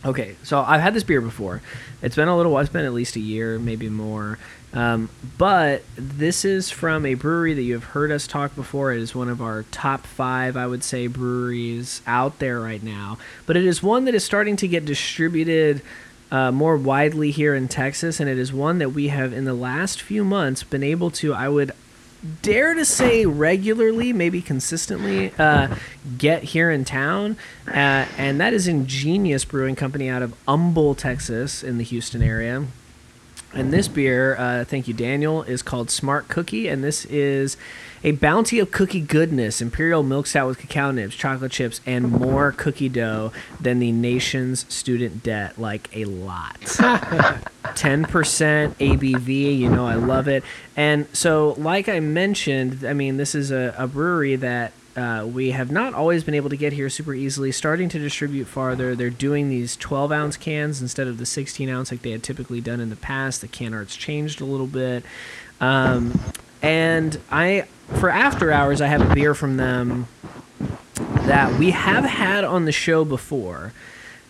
Okay, 0.05 0.35
so 0.43 0.59
I've 0.61 0.79
had 0.79 0.93
this 0.93 1.03
beer 1.03 1.21
before. 1.21 1.61
It's 2.01 2.15
been 2.15 2.27
a 2.27 2.37
little 2.37 2.51
while. 2.51 2.61
It's 2.61 2.71
been 2.71 2.85
at 2.85 2.93
least 2.93 3.15
a 3.15 3.19
year, 3.19 3.57
maybe 3.57 3.89
more. 3.89 4.37
Um, 4.73 5.09
but 5.37 5.83
this 5.95 6.45
is 6.45 6.69
from 6.69 7.05
a 7.05 7.15
brewery 7.15 7.53
that 7.55 7.63
you 7.63 7.73
have 7.73 7.83
heard 7.83 8.11
us 8.11 8.27
talk 8.27 8.55
before. 8.55 8.93
It 8.93 9.01
is 9.01 9.15
one 9.15 9.27
of 9.27 9.41
our 9.41 9.63
top 9.63 10.05
five, 10.05 10.55
I 10.55 10.67
would 10.67 10.83
say, 10.83 11.07
breweries 11.07 12.01
out 12.05 12.39
there 12.39 12.59
right 12.59 12.83
now. 12.83 13.17
But 13.45 13.57
it 13.57 13.65
is 13.65 13.81
one 13.81 14.05
that 14.05 14.13
is 14.13 14.23
starting 14.23 14.55
to 14.57 14.67
get 14.67 14.85
distributed 14.85 15.81
uh, 16.31 16.51
more 16.51 16.77
widely 16.77 17.31
here 17.31 17.55
in 17.55 17.67
Texas, 17.67 18.19
and 18.19 18.29
it 18.29 18.37
is 18.37 18.53
one 18.53 18.77
that 18.77 18.89
we 18.89 19.07
have 19.07 19.33
in 19.33 19.45
the 19.45 19.53
last 19.53 20.01
few 20.01 20.23
months 20.23 20.63
been 20.63 20.83
able 20.83 21.09
to, 21.11 21.33
I 21.33 21.49
would 21.49 21.71
dare 22.41 22.73
to 22.73 22.85
say 22.85 23.25
regularly, 23.25 24.13
maybe 24.13 24.41
consistently, 24.41 25.31
uh, 25.37 25.75
get 26.17 26.43
here 26.43 26.71
in 26.71 26.85
town, 26.85 27.37
uh, 27.67 28.05
and 28.17 28.39
that 28.39 28.53
is 28.53 28.67
Ingenious 28.67 29.45
Brewing 29.45 29.75
Company 29.75 30.09
out 30.09 30.21
of 30.21 30.33
Humble, 30.47 30.95
Texas, 30.95 31.63
in 31.63 31.77
the 31.77 31.83
Houston 31.83 32.21
area. 32.21 32.65
And 33.57 33.73
this 33.73 33.87
beer, 33.87 34.35
uh, 34.37 34.65
thank 34.65 34.87
you, 34.87 34.93
Daniel, 34.93 35.41
is 35.41 35.63
called 35.63 35.89
Smart 35.89 36.27
Cookie, 36.27 36.67
and 36.67 36.83
this 36.83 37.05
is 37.05 37.57
a 38.03 38.11
bounty 38.11 38.59
of 38.59 38.69
cookie 38.69 39.01
goodness, 39.01 39.61
imperial 39.61 40.03
milk 40.03 40.27
stout 40.27 40.47
with 40.47 40.59
cacao 40.59 40.91
nibs, 40.91 41.15
chocolate 41.15 41.51
chips, 41.51 41.81
and 41.83 42.11
more 42.11 42.51
cookie 42.51 42.87
dough 42.87 43.31
than 43.59 43.79
the 43.79 43.91
nation's 43.91 44.71
student 44.71 45.23
debt, 45.23 45.57
like 45.57 45.89
a 45.95 46.05
lot. 46.05 46.59
10% 46.61 47.41
ABV, 48.75 49.57
you 49.57 49.69
know, 49.69 49.87
I 49.87 49.95
love 49.95 50.27
it. 50.27 50.43
And 50.75 51.07
so, 51.11 51.55
like 51.57 51.89
I 51.89 51.99
mentioned, 51.99 52.85
I 52.85 52.93
mean, 52.93 53.17
this 53.17 53.33
is 53.33 53.49
a, 53.49 53.73
a 53.75 53.87
brewery 53.87 54.35
that 54.35 54.71
uh, 54.97 55.27
we 55.27 55.51
have 55.51 55.69
not 55.69 55.93
always 55.93 56.23
been 56.23 56.33
able 56.33 56.49
to 56.49 56.57
get 56.57 56.73
here 56.73 56.89
super 56.89 57.13
easily. 57.13 57.51
Starting 57.51 57.87
to 57.87 57.99
distribute 57.99 58.45
farther, 58.45 58.95
they're 58.95 59.11
doing 59.11 59.47
these 59.47 59.77
12 59.77 60.11
ounce 60.11 60.37
cans 60.37 60.81
instead 60.81 61.07
of 61.07 61.19
the 61.19 61.25
16 61.25 61.69
ounce 61.69 61.91
like 61.91 62.01
they 62.01 62.09
had 62.09 62.23
typically 62.23 62.59
done 62.59 62.79
in 62.79 62.89
the 62.89 62.95
past. 62.95 63.41
The 63.41 63.47
can 63.47 63.75
art's 63.75 63.95
changed 63.95 64.41
a 64.41 64.45
little 64.45 64.65
bit, 64.65 65.03
um, 65.61 66.19
and 66.63 67.19
I 67.29 67.67
for 67.99 68.09
after 68.09 68.51
hours 68.51 68.81
I 68.81 68.87
have 68.87 69.11
a 69.11 69.13
beer 69.13 69.35
from 69.35 69.57
them 69.57 70.07
that 71.27 71.59
we 71.59 71.71
have 71.71 72.03
had 72.03 72.43
on 72.43 72.65
the 72.65 72.71
show 72.71 73.05
before. 73.05 73.73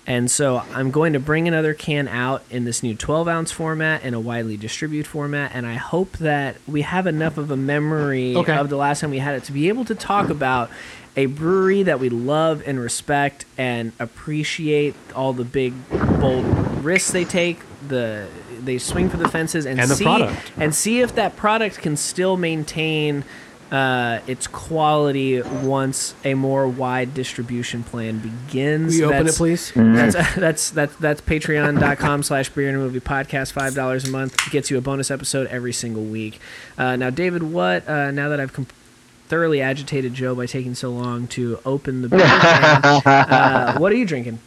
And 0.07 0.31
so 0.31 0.63
I'm 0.73 0.89
going 0.89 1.11
to 1.13 1.19
bring 1.19 1.49
another 1.49 1.73
can 1.73 2.07
out 2.07 2.41
in 2.49 2.63
this 2.63 2.81
new 2.81 2.95
12 2.95 3.27
ounce 3.27 3.51
format 3.51 4.03
in 4.03 4.13
a 4.13 4.19
widely 4.21 4.55
distributed 4.55 5.05
format. 5.05 5.51
And 5.53 5.65
I 5.67 5.73
hope 5.73 6.13
that 6.19 6.55
we 6.65 6.83
have 6.83 7.05
enough 7.07 7.37
of 7.37 7.51
a 7.51 7.57
memory 7.57 8.33
Okay. 8.37 8.55
of 8.55 8.69
the 8.69 8.77
last 8.77 9.01
time 9.01 9.09
we 9.09 9.19
had 9.19 9.35
it 9.35 9.43
to 9.43 9.51
be 9.51 9.67
able 9.67 9.83
to 9.83 9.93
talk 9.95 10.29
about 10.29 10.71
a 11.17 11.25
brewery 11.25 11.83
that 11.83 11.99
we 11.99 12.07
love 12.09 12.63
and 12.65 12.79
respect 12.79 13.43
and 13.57 13.91
appreciate 13.99 14.95
all 15.13 15.33
the 15.33 15.43
big, 15.43 15.73
bold 16.21 16.45
risks 16.85 17.11
they 17.11 17.25
take. 17.25 17.59
The 17.87 18.27
they 18.61 18.77
swing 18.79 19.09
for 19.09 19.17
the 19.17 19.27
fences 19.29 19.65
and, 19.65 19.79
And 19.79 19.89
the 19.89 19.95
see 19.95 20.03
product. 20.03 20.51
and 20.57 20.73
see 20.73 21.01
if 21.01 21.13
that 21.15 21.35
product 21.35 21.77
can 21.79 21.95
still 21.97 22.37
maintain 22.37 23.23
uh, 23.71 24.19
its 24.27 24.47
quality 24.47 25.41
once 25.41 26.15
a 26.23 26.33
more 26.35 26.67
wide 26.67 27.13
distribution 27.13 27.83
plan 27.83 28.19
begins. 28.19 28.93
Will 28.93 28.99
you 28.99 29.13
open 29.13 29.27
it, 29.27 29.35
please? 29.35 29.71
that's 29.75 30.35
that's 30.35 30.69
that's 30.71 30.95
that's 30.97 31.21
patreon.com 31.21 32.23
slash 32.23 32.49
beer 32.49 32.69
and 32.69 32.77
movie 32.77 32.99
podcast. 32.99 33.51
five 33.51 33.73
dollars 33.75 34.07
a 34.07 34.11
month 34.11 34.35
gets 34.51 34.69
you 34.71 34.77
a 34.77 34.81
bonus 34.81 35.09
episode 35.11 35.47
every 35.47 35.73
single 35.73 36.03
week 36.03 36.39
uh, 36.77 36.95
now 36.95 37.09
david 37.09 37.43
what 37.43 37.87
uh, 37.87 38.11
now 38.11 38.29
that 38.29 38.39
i've 38.39 38.53
com- 38.53 38.67
thoroughly 39.27 39.61
agitated 39.61 40.13
joe 40.13 40.35
by 40.35 40.45
taking 40.45 40.75
so 40.75 40.89
long 40.89 41.27
to 41.27 41.59
open 41.65 42.01
the 42.01 42.09
beer 42.09 42.19
can, 42.19 43.01
uh, 43.05 43.77
what 43.77 43.91
are 43.91 43.95
you 43.95 44.05
drinking 44.05 44.39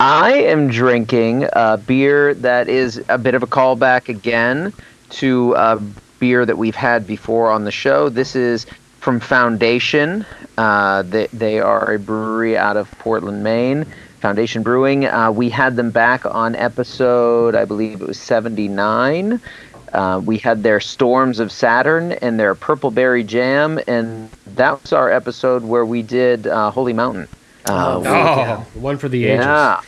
I 0.00 0.32
am 0.34 0.68
drinking 0.68 1.48
a 1.52 1.76
beer 1.76 2.34
that 2.34 2.68
is 2.68 3.02
a 3.08 3.18
bit 3.18 3.34
of 3.34 3.42
a 3.42 3.48
callback 3.48 4.08
again 4.08 4.72
to 5.10 5.54
a 5.54 5.80
beer 6.18 6.44
that 6.46 6.56
we've 6.58 6.74
had 6.74 7.06
before 7.06 7.50
on 7.50 7.64
the 7.64 7.70
show. 7.70 8.08
This 8.08 8.34
is 8.36 8.66
from 9.00 9.20
Foundation. 9.20 10.24
Uh, 10.56 11.02
they, 11.02 11.26
they 11.32 11.60
are 11.60 11.94
a 11.94 11.98
brewery 11.98 12.56
out 12.56 12.76
of 12.76 12.90
Portland, 12.98 13.42
Maine. 13.44 13.86
Foundation 14.20 14.64
Brewing. 14.64 15.06
Uh, 15.06 15.30
we 15.30 15.48
had 15.48 15.76
them 15.76 15.92
back 15.92 16.26
on 16.26 16.56
episode, 16.56 17.54
I 17.54 17.64
believe 17.64 18.00
it 18.00 18.08
was 18.08 18.18
79. 18.18 19.40
Uh, 19.92 20.20
we 20.24 20.38
had 20.38 20.64
their 20.64 20.80
Storms 20.80 21.38
of 21.38 21.52
Saturn 21.52 22.12
and 22.12 22.38
their 22.38 22.54
Purple 22.56 22.90
Berry 22.90 23.22
Jam, 23.22 23.78
and 23.86 24.28
that 24.56 24.82
was 24.82 24.92
our 24.92 25.10
episode 25.10 25.62
where 25.62 25.86
we 25.86 26.02
did 26.02 26.48
uh, 26.48 26.70
Holy 26.72 26.92
Mountain. 26.92 27.28
Uh, 27.68 27.94
Oh, 27.94 28.00
we- 28.00 28.06
Oh, 28.08 28.66
one 28.74 28.98
for 28.98 29.08
the 29.08 29.24
ages. 29.26 29.44
yeah. 29.44 29.80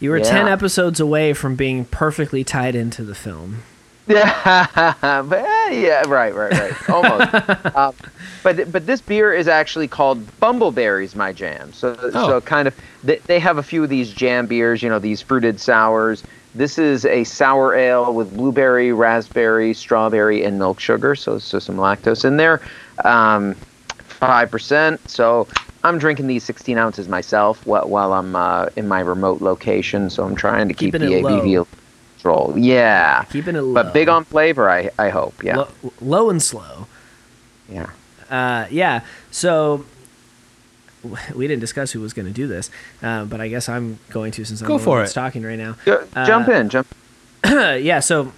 you 0.00 0.10
were 0.10 0.20
10 0.20 0.48
episodes 0.48 1.00
away 1.00 1.32
from 1.32 1.56
being 1.56 1.86
perfectly 1.86 2.44
tied 2.44 2.74
into 2.74 3.02
the 3.02 3.14
film 3.14 3.62
Yeah, 4.06 4.96
but, 5.22 5.38
eh, 5.38 5.70
yeah, 5.70 6.02
right, 6.08 6.34
right, 6.34 6.52
right, 6.52 6.90
almost. 6.90 7.34
uh, 7.34 7.92
but 8.42 8.72
but 8.72 8.86
this 8.86 9.00
beer 9.00 9.32
is 9.32 9.48
actually 9.48 9.88
called 9.88 10.26
Bumbleberries, 10.40 11.14
my 11.14 11.32
jam. 11.32 11.72
So 11.72 11.94
so 12.10 12.40
kind 12.40 12.66
of 12.66 12.76
they, 13.04 13.18
they 13.26 13.38
have 13.38 13.58
a 13.58 13.62
few 13.62 13.82
of 13.84 13.88
these 13.90 14.10
jam 14.12 14.46
beers, 14.46 14.82
you 14.82 14.88
know, 14.88 14.98
these 14.98 15.22
fruited 15.22 15.60
sours. 15.60 16.24
This 16.54 16.78
is 16.78 17.06
a 17.06 17.24
sour 17.24 17.74
ale 17.74 18.12
with 18.12 18.36
blueberry, 18.36 18.92
raspberry, 18.92 19.72
strawberry, 19.72 20.44
and 20.44 20.58
milk 20.58 20.80
sugar. 20.80 21.14
So 21.14 21.38
so 21.38 21.58
some 21.58 21.76
lactose 21.76 22.24
in 22.24 22.36
there, 22.36 22.60
um, 23.04 23.54
five 23.98 24.50
percent. 24.50 25.08
So 25.08 25.46
I'm 25.84 25.98
drinking 25.98 26.26
these 26.28 26.44
16 26.44 26.78
ounces 26.78 27.08
myself 27.08 27.64
while, 27.66 27.88
while 27.88 28.12
I'm 28.12 28.36
uh, 28.36 28.66
in 28.76 28.86
my 28.86 29.00
remote 29.00 29.40
location. 29.40 30.10
So 30.10 30.24
I'm 30.24 30.36
trying 30.36 30.68
to 30.68 30.74
keep 30.74 30.92
the 30.92 30.98
ABV. 30.98 31.54
low. 31.56 31.66
ABV 32.22 32.44
control. 32.46 32.54
Yeah. 32.58 33.24
keeping 33.24 33.56
it 33.56 33.60
low 33.62 33.74
But 33.74 33.92
big 33.92 34.08
on 34.08 34.24
flavor, 34.24 34.70
I 34.70 34.90
I 34.98 35.08
hope. 35.10 35.42
Yeah. 35.42 35.56
Lo- 35.56 35.68
low 36.00 36.30
and 36.30 36.42
slow 36.42 36.86
Yeah. 37.68 37.90
Uh, 38.30 38.66
yeah. 38.70 39.00
So 39.30 39.84
we 41.34 41.46
didn't 41.48 41.60
discuss 41.60 41.90
who 41.92 42.00
was 42.00 42.12
going 42.12 42.26
to 42.26 42.32
do 42.32 42.46
this, 42.46 42.70
uh, 43.02 43.24
but 43.24 43.40
I 43.40 43.48
guess 43.48 43.68
I'm 43.68 43.98
going 44.10 44.32
to 44.32 44.44
since 44.44 44.60
I'm 44.60 44.68
Go 44.68 44.78
the 44.78 44.84
for 44.84 44.90
one 44.90 44.98
it. 45.00 45.02
that's 45.02 45.14
talking 45.14 45.42
right 45.42 45.58
now. 45.58 45.76
Ju- 45.84 46.06
jump 46.14 46.48
in, 46.48 46.68
jump. 46.68 46.86
yeah. 47.44 48.00
So 48.00 48.32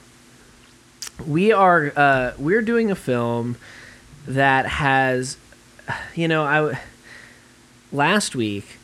we 1.26 1.53
are 1.53 1.93
uh, 1.95 2.32
we're 2.39 2.62
doing 2.62 2.91
a 2.91 2.95
film 2.97 3.57
that 4.26 4.66
has, 4.66 5.37
you 6.14 6.26
know, 6.26 6.43
I 6.45 6.78
last 7.93 8.35
week 8.35 8.78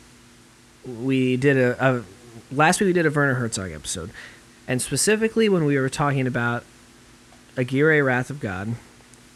we 0.85 1.35
did 1.37 1.57
a, 1.57 1.75
a 1.85 2.03
last 2.53 2.79
week 2.79 2.87
we 2.87 2.93
did 2.93 3.05
a 3.05 3.09
Werner 3.11 3.33
Herzog 3.33 3.71
episode, 3.71 4.11
and 4.71 4.81
specifically 4.81 5.49
when 5.49 5.65
we 5.65 5.77
were 5.77 5.89
talking 5.89 6.25
about 6.25 6.63
Aguirre 7.57 8.01
Wrath 8.01 8.29
of 8.29 8.39
God, 8.39 8.75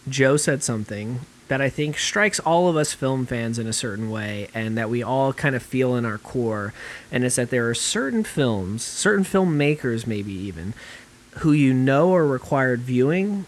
Joe 0.08 0.38
said 0.38 0.64
something 0.64 1.20
that 1.50 1.60
I 1.60 1.68
think 1.68 1.98
strikes 1.98 2.40
all 2.40 2.70
of 2.70 2.78
us 2.78 2.94
film 2.94 3.26
fans 3.26 3.60
in 3.60 3.68
a 3.68 3.74
certain 3.74 4.10
way, 4.10 4.48
and 4.54 4.78
that 4.78 4.90
we 4.90 5.04
all 5.04 5.34
kind 5.34 5.54
of 5.54 5.62
feel 5.62 5.94
in 5.98 6.06
our 6.06 6.18
core, 6.18 6.74
and 7.12 7.26
it's 7.26 7.36
that 7.36 7.50
there 7.50 7.70
are 7.70 7.76
certain 7.76 8.24
films, 8.24 8.82
certain 8.82 9.26
filmmakers, 9.26 10.08
maybe 10.08 10.32
even, 10.32 10.74
who 11.40 11.52
you 11.52 11.74
know 11.74 12.16
are 12.16 12.26
required 12.26 12.80
viewing, 12.80 13.44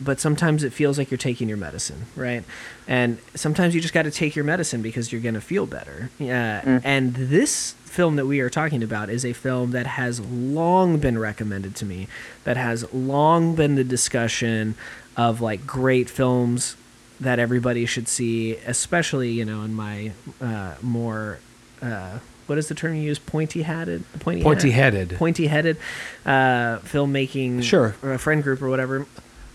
but 0.00 0.18
sometimes 0.18 0.64
it 0.64 0.72
feels 0.72 0.98
like 0.98 1.12
you're 1.12 1.16
taking 1.16 1.48
your 1.48 1.56
medicine, 1.56 2.06
right? 2.16 2.42
And 2.88 3.18
sometimes 3.36 3.72
you 3.72 3.80
just 3.80 3.94
got 3.94 4.02
to 4.02 4.10
take 4.10 4.34
your 4.34 4.44
medicine 4.44 4.82
because 4.82 5.12
you're 5.12 5.20
going 5.20 5.34
to 5.34 5.40
feel 5.40 5.66
better. 5.66 6.10
Yeah. 6.18 6.60
Mm. 6.62 6.80
And 6.82 7.14
this 7.14 7.76
film 7.94 8.16
that 8.16 8.26
we 8.26 8.40
are 8.40 8.50
talking 8.50 8.82
about 8.82 9.08
is 9.08 9.24
a 9.24 9.32
film 9.32 9.70
that 9.70 9.86
has 9.86 10.20
long 10.20 10.98
been 10.98 11.18
recommended 11.18 11.74
to 11.76 11.84
me, 11.86 12.08
that 12.42 12.56
has 12.56 12.92
long 12.92 13.54
been 13.54 13.76
the 13.76 13.84
discussion 13.84 14.74
of 15.16 15.40
like 15.40 15.66
great 15.66 16.10
films 16.10 16.76
that 17.20 17.38
everybody 17.38 17.86
should 17.86 18.08
see, 18.08 18.56
especially, 18.66 19.30
you 19.30 19.44
know, 19.44 19.62
in 19.62 19.72
my 19.74 20.10
uh, 20.40 20.74
more. 20.82 21.38
Uh, 21.80 22.18
what 22.46 22.58
is 22.58 22.68
the 22.68 22.74
term 22.74 22.94
you 22.94 23.02
use? 23.02 23.18
Pointy 23.18 23.62
hatted, 23.62 24.04
pointy 24.20 24.42
Pointy-headed. 24.42 25.10
pointy 25.16 25.46
headed 25.46 25.78
uh, 26.26 26.78
filmmaking, 26.80 27.62
Sure. 27.62 27.94
or 28.02 28.12
a 28.12 28.18
friend 28.18 28.42
group 28.42 28.60
or 28.60 28.68
whatever. 28.68 29.06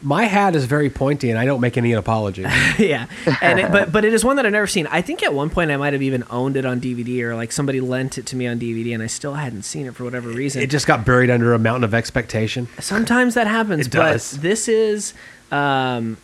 My 0.01 0.25
hat 0.25 0.55
is 0.55 0.63
very 0.65 0.89
pointy, 0.89 1.29
and 1.29 1.37
I 1.37 1.43
don't 1.45 1.59
make 1.59 1.77
any 1.77 1.91
apology. 1.91 2.43
yeah, 2.79 3.07
and 3.41 3.59
it, 3.59 3.71
but 3.71 3.91
but 3.91 4.05
it 4.05 4.13
is 4.13 4.23
one 4.23 4.37
that 4.37 4.45
I've 4.45 4.51
never 4.53 4.67
seen. 4.67 4.87
I 4.87 5.01
think 5.01 5.21
at 5.23 5.33
one 5.33 5.49
point 5.49 5.71
I 5.71 5.77
might 5.77 5.91
have 5.93 6.01
even 6.01 6.23
owned 6.29 6.55
it 6.55 6.65
on 6.65 6.79
DVD 6.79 7.21
or 7.23 7.35
like 7.35 7.51
somebody 7.51 7.81
lent 7.81 8.17
it 8.17 8.25
to 8.27 8.35
me 8.37 8.47
on 8.47 8.59
DVD, 8.59 8.93
and 8.93 9.03
I 9.03 9.07
still 9.07 9.33
hadn't 9.33 9.63
seen 9.63 9.87
it 9.87 9.95
for 9.95 10.05
whatever 10.05 10.29
reason. 10.29 10.61
it 10.61 10.69
just 10.69 10.87
got 10.87 11.05
buried 11.05 11.29
under 11.29 11.53
a 11.53 11.59
mountain 11.59 11.83
of 11.83 11.93
expectation. 11.93 12.69
Sometimes 12.79 13.33
that 13.33 13.47
happens, 13.47 13.87
It 13.87 13.91
but 13.91 14.13
does. 14.13 14.31
this 14.39 14.67
is 14.69 15.13
um, 15.51 16.15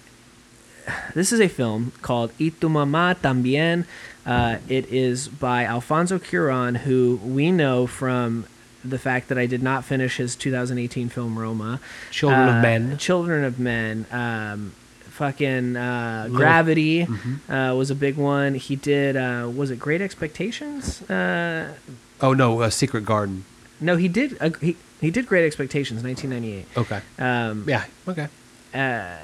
this 1.13 1.33
is 1.33 1.41
a 1.41 1.47
film 1.49 1.91
called 2.01 2.31
Y 2.39 2.51
tu 2.59 2.69
mamá 2.69 3.15
también. 3.21 3.85
Uh, 4.25 4.57
it 4.69 4.85
is 4.91 5.27
by 5.27 5.65
Alfonso 5.65 6.17
Cuarón, 6.17 6.77
who 6.77 7.19
we 7.23 7.51
know 7.51 7.85
from 7.87 8.45
the 8.89 8.99
fact 8.99 9.27
that 9.29 9.37
I 9.37 9.45
did 9.45 9.61
not 9.63 9.83
finish 9.83 10.17
his 10.17 10.35
2018 10.35 11.09
film 11.09 11.37
Roma. 11.39 11.79
Children 12.11 12.47
of 12.49 12.55
Uh, 12.55 12.61
Men. 12.61 12.97
Children 12.97 13.43
of 13.43 13.59
Men. 13.59 14.05
Um, 14.11 14.73
fucking 15.09 15.75
uh, 15.77 16.23
Little- 16.23 16.37
Gravity 16.37 17.05
Mm-hmm. 17.05 17.51
uh, 17.51 17.73
was 17.75 17.89
a 17.89 17.95
big 17.95 18.17
one. 18.17 18.55
He 18.55 18.75
did 18.75 19.15
uh, 19.15 19.49
was 19.53 19.71
it 19.71 19.79
Great 19.79 20.01
Expectations? 20.01 21.01
Uh, 21.09 21.73
Oh 22.21 22.33
no, 22.33 22.61
uh, 22.61 22.69
Secret 22.69 23.05
Garden. 23.05 23.43
no, 23.81 23.97
he 23.97 24.07
did 24.07 24.37
uh, 24.41 24.49
he 24.61 24.77
he 25.01 25.11
did 25.11 25.25
Great 25.27 25.45
Expectations, 25.45 26.03
1998. 26.03 26.65
Okay. 26.77 27.01
Um, 27.19 27.63
Yeah. 27.67 27.83
Okay. 28.07 28.27
uh, 28.73 29.17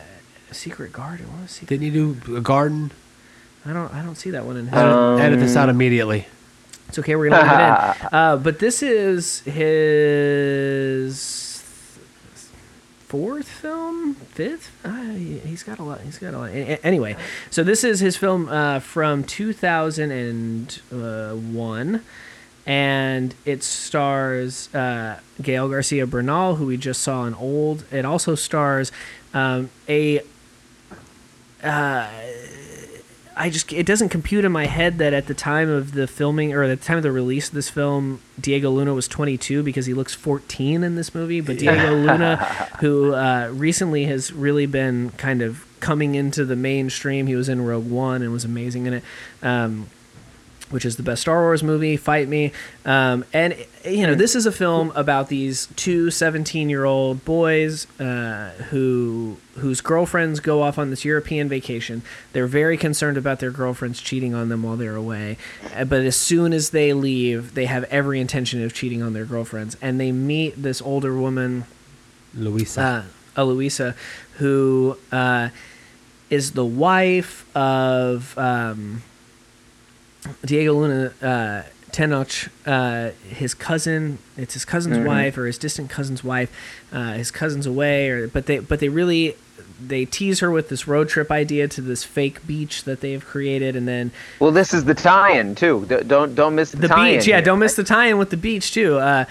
Secret 0.52 0.92
Garden. 0.92 1.26
What 1.32 1.44
was 1.44 1.52
Secret? 1.52 1.80
Didn't 1.80 1.94
you 1.96 2.16
do 2.24 2.36
a 2.38 2.42
garden? 2.42 2.92
I 3.66 3.74
don't 3.74 3.94
I 3.94 4.02
don't 4.04 4.16
see 4.16 4.32
that 4.32 4.46
one 4.46 4.58
in 4.58 4.66
his. 4.66 4.74
Edit, 4.74 4.94
Um, 4.94 5.20
edit 5.22 5.40
this 5.40 5.56
out 5.56 5.70
immediately. 5.70 6.26
It's 6.92 7.00
okay. 7.00 7.16
We're 7.16 7.30
gonna 7.30 7.42
leave 7.42 7.52
it 7.52 8.02
in. 8.04 8.10
Uh, 8.20 8.36
but 8.36 8.60
this 8.60 8.84
is 8.84 9.40
his 9.42 11.64
fourth 13.08 13.48
film, 13.48 14.16
fifth. 14.16 14.72
Uh, 14.84 15.12
he- 15.14 15.40
he's 15.40 15.64
got 15.64 15.80
a 15.80 15.84
lot. 15.84 16.02
He's 16.02 16.18
got 16.18 16.34
a 16.34 16.38
lot. 16.38 16.50
Anyway, 16.84 17.16
so 17.50 17.64
this 17.64 17.86
is 17.86 18.02
his 18.02 18.18
film 18.18 18.50
uh, 18.50 18.80
from 18.82 19.24
2001, 19.24 22.02
and 22.66 23.36
it 23.46 23.64
stars 23.64 24.74
uh, 24.76 25.20
Gael 25.42 25.70
Garcia 25.70 26.06
Bernal, 26.06 26.56
who 26.56 26.66
we 26.66 26.76
just 26.78 27.02
saw 27.02 27.24
in 27.26 27.34
Old. 27.36 27.86
It 27.92 28.04
also 28.06 28.36
stars 28.36 28.92
um, 29.34 29.70
a 29.88 30.20
I 33.42 33.50
just 33.50 33.74
it 33.74 33.88
doesn't 33.88 34.10
compute 34.10 34.46
in 34.46 34.52
my 34.52 34.68
head 34.68 35.00
that 35.00 35.14
at 35.14 35.26
the 35.26 35.34
time 35.34 35.68
of 35.68 35.94
the 35.94 36.06
filming 36.06 36.54
or 36.54 36.62
at 36.62 36.80
the 36.80 36.86
time 36.86 36.98
of 36.98 37.04
the 37.04 37.12
release 37.12 37.48
of 37.48 37.56
this 37.56 37.72
film, 37.72 38.22
Diego 38.40 38.70
Luna 38.70 38.94
was 38.94 39.08
22 39.08 39.64
because 39.64 39.88
he 39.88 39.96
looks 39.96 40.14
14 40.14 40.84
in 40.84 40.96
this 40.96 41.16
movie. 41.16 41.42
But 41.42 41.58
Diego 41.58 41.96
Luna, 41.96 42.36
who 42.82 43.16
uh, 43.16 43.50
recently 43.52 44.06
has 44.06 44.32
really 44.32 44.68
been 44.68 45.10
kind 45.18 45.42
of 45.42 45.66
coming 45.80 46.14
into 46.14 46.46
the 46.46 46.56
mainstream, 46.56 47.26
he 47.26 47.36
was 47.36 47.50
in 47.50 47.66
Rogue 47.66 47.90
One 47.90 48.22
and 48.22 48.32
was 48.32 48.46
amazing 48.46 48.86
in 48.86 48.94
it. 48.94 49.04
Um, 49.42 49.88
which 50.72 50.86
is 50.86 50.96
the 50.98 51.04
best 51.04 51.22
Star 51.22 51.42
Wars 51.42 51.62
movie, 51.64 51.98
Fight 51.98 52.28
Me. 52.28 52.52
Um, 52.86 53.24
and, 53.34 53.56
you 53.86 54.08
know, 54.08 54.16
this 54.16 54.36
is 54.36 54.46
a 54.46 54.52
film 54.52 54.92
about 54.96 55.30
these 55.30 55.68
two 55.76 56.10
17 56.12 56.70
year 56.70 56.86
old 56.86 57.24
boys 57.26 57.88
uh, 58.00 58.52
who 58.70 59.38
whose 59.56 59.82
girlfriends 59.82 60.40
go 60.40 60.62
off 60.62 60.78
on 60.80 60.90
this 60.90 61.04
European 61.06 61.50
vacation. 61.50 62.02
They're 62.34 62.48
very 62.48 62.78
concerned 62.78 63.18
about 63.18 63.40
their 63.40 63.52
girlfriends 63.52 64.02
cheating 64.02 64.34
on 64.34 64.48
them 64.50 64.64
while 64.64 64.78
they're 64.78 64.96
away. 64.96 65.38
Uh, 65.76 65.84
But 65.86 66.02
as 66.04 66.16
soon 66.16 66.54
as 66.54 66.70
they 66.70 66.94
leave, 66.94 67.54
they 67.54 67.66
have 67.66 67.84
every 67.86 68.20
intention 68.22 68.64
of 68.64 68.74
cheating 68.74 69.02
on 69.04 69.14
their 69.14 69.26
girlfriends. 69.26 69.76
And 69.82 70.00
they 70.00 70.12
meet 70.12 70.62
this 70.64 70.82
older 70.82 71.14
woman 71.16 71.66
Luisa. 72.34 72.82
uh, 72.82 73.04
Eloisa, 73.42 73.96
who 74.38 74.98
uh, 75.12 75.50
is 76.30 76.54
the 76.54 76.66
wife 76.66 77.46
of 77.56 78.38
um, 78.38 79.04
Diego 80.46 80.74
Luna 80.74 81.14
uh, 81.22 81.64
Tenoch, 81.92 82.50
uh, 82.66 83.12
his 83.28 83.54
cousin. 83.54 84.20
It's 84.38 84.54
his 84.54 84.66
cousin's 84.66 85.06
wife 85.06 85.38
or 85.38 85.46
his 85.46 85.58
distant 85.58 85.90
cousin's 85.90 86.24
wife. 86.24 86.52
Uh, 86.92 87.14
his 87.14 87.32
cousin's 87.32 87.66
away, 87.66 88.10
or 88.10 88.28
but 88.28 88.46
they 88.46 88.60
but 88.60 88.80
they 88.80 88.90
really 88.90 89.36
they 89.88 90.06
tease 90.06 90.40
her 90.40 90.52
with 90.52 90.70
this 90.70 90.88
road 90.88 91.10
trip 91.10 91.32
idea 91.32 91.68
to 91.68 91.82
this 91.82 92.04
fake 92.04 92.46
beach 92.46 92.84
that 92.84 93.02
they've 93.02 93.24
created, 93.24 93.76
and 93.76 93.88
then 93.88 94.12
Well, 94.40 94.52
this 94.52 94.74
is 94.74 94.86
the 94.86 94.94
tie-in 94.94 95.56
too. 95.56 95.86
Don't 96.08 96.36
don't 96.36 96.56
miss 96.56 96.72
the, 96.72 96.78
the 96.78 96.88
tie-in 96.88 97.20
beach. 97.20 97.28
Yeah, 97.28 97.38
here. 97.38 97.46
don't 97.46 97.60
miss 97.60 97.76
the 97.76 97.84
tie-in 97.84 98.18
with 98.18 98.30
the 98.30 98.38
beach 98.38 98.74
too. 98.74 98.98
Uh, 98.98 99.26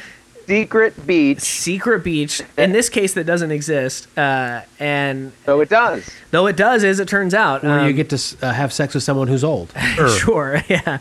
secret 0.47 1.07
beach. 1.07 1.41
secret 1.41 2.05
beach. 2.05 2.43
In 2.59 2.73
this 2.73 2.89
case, 2.89 3.15
that 3.15 3.25
doesn't 3.25 3.51
exist, 3.51 4.07
uh, 4.19 4.63
and 4.79 5.33
So 5.47 5.61
it 5.61 5.69
does. 5.69 6.09
though 6.31 6.47
it 6.47 6.57
does, 6.57 6.85
as 6.85 7.01
it 7.01 7.09
turns 7.09 7.35
out, 7.35 7.63
Where 7.63 7.81
you 7.83 7.91
um, 7.91 7.97
get 7.97 8.11
to 8.11 8.37
uh, 8.43 8.53
have 8.53 8.73
sex 8.73 8.95
with 8.95 9.03
someone 9.03 9.29
who's 9.29 9.45
old. 9.45 9.73
Sure 10.21 10.63
yeah 10.69 10.99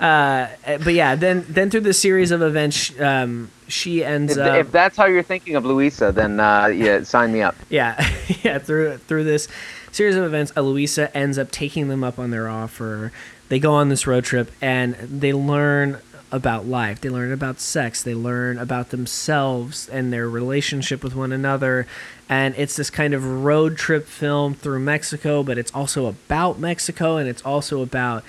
uh, 0.00 0.46
but 0.84 0.94
yeah 0.94 1.14
then 1.14 1.44
then 1.48 1.70
through 1.70 1.80
this 1.82 2.00
series 2.00 2.30
of 2.30 2.40
events 2.42 2.98
um, 3.00 3.50
she 3.66 4.04
ends 4.04 4.36
If, 4.36 4.46
up 4.46 4.56
if 4.56 4.72
that's 4.72 4.96
how 4.96 5.06
you're 5.06 5.22
thinking 5.22 5.54
of 5.56 5.64
Luisa, 5.64 6.12
then 6.12 6.40
uh, 6.40 6.66
yeah, 6.66 7.02
sign 7.02 7.32
me 7.32 7.42
up. 7.42 7.54
yeah 7.68 7.94
yeah 8.42 8.58
through 8.58 8.96
through 8.98 9.24
this 9.24 9.48
series 9.92 10.16
of 10.16 10.24
events 10.24 10.52
Eloisa 10.56 11.14
ends 11.16 11.38
up 11.38 11.50
taking 11.50 11.88
them 11.88 12.02
up 12.04 12.18
on 12.18 12.30
their 12.30 12.48
offer 12.48 13.12
they 13.48 13.58
go 13.58 13.72
on 13.74 13.88
this 13.88 14.06
road 14.06 14.24
trip 14.24 14.50
and 14.60 14.94
they 14.96 15.32
learn 15.32 15.98
about 16.30 16.66
life 16.66 17.00
they 17.00 17.08
learn 17.08 17.32
about 17.32 17.58
sex 17.58 18.02
they 18.02 18.14
learn 18.14 18.58
about 18.58 18.90
themselves 18.90 19.88
and 19.88 20.12
their 20.12 20.28
relationship 20.28 21.02
with 21.02 21.14
one 21.14 21.32
another 21.32 21.86
and 22.28 22.54
it's 22.58 22.76
this 22.76 22.90
kind 22.90 23.14
of 23.14 23.24
road 23.44 23.76
trip 23.76 24.06
film 24.06 24.52
through 24.54 24.78
Mexico 24.80 25.42
but 25.42 25.56
it's 25.58 25.72
also 25.74 26.06
about 26.06 26.58
Mexico 26.58 27.16
and 27.16 27.28
it's 27.28 27.42
also 27.42 27.80
about 27.82 28.22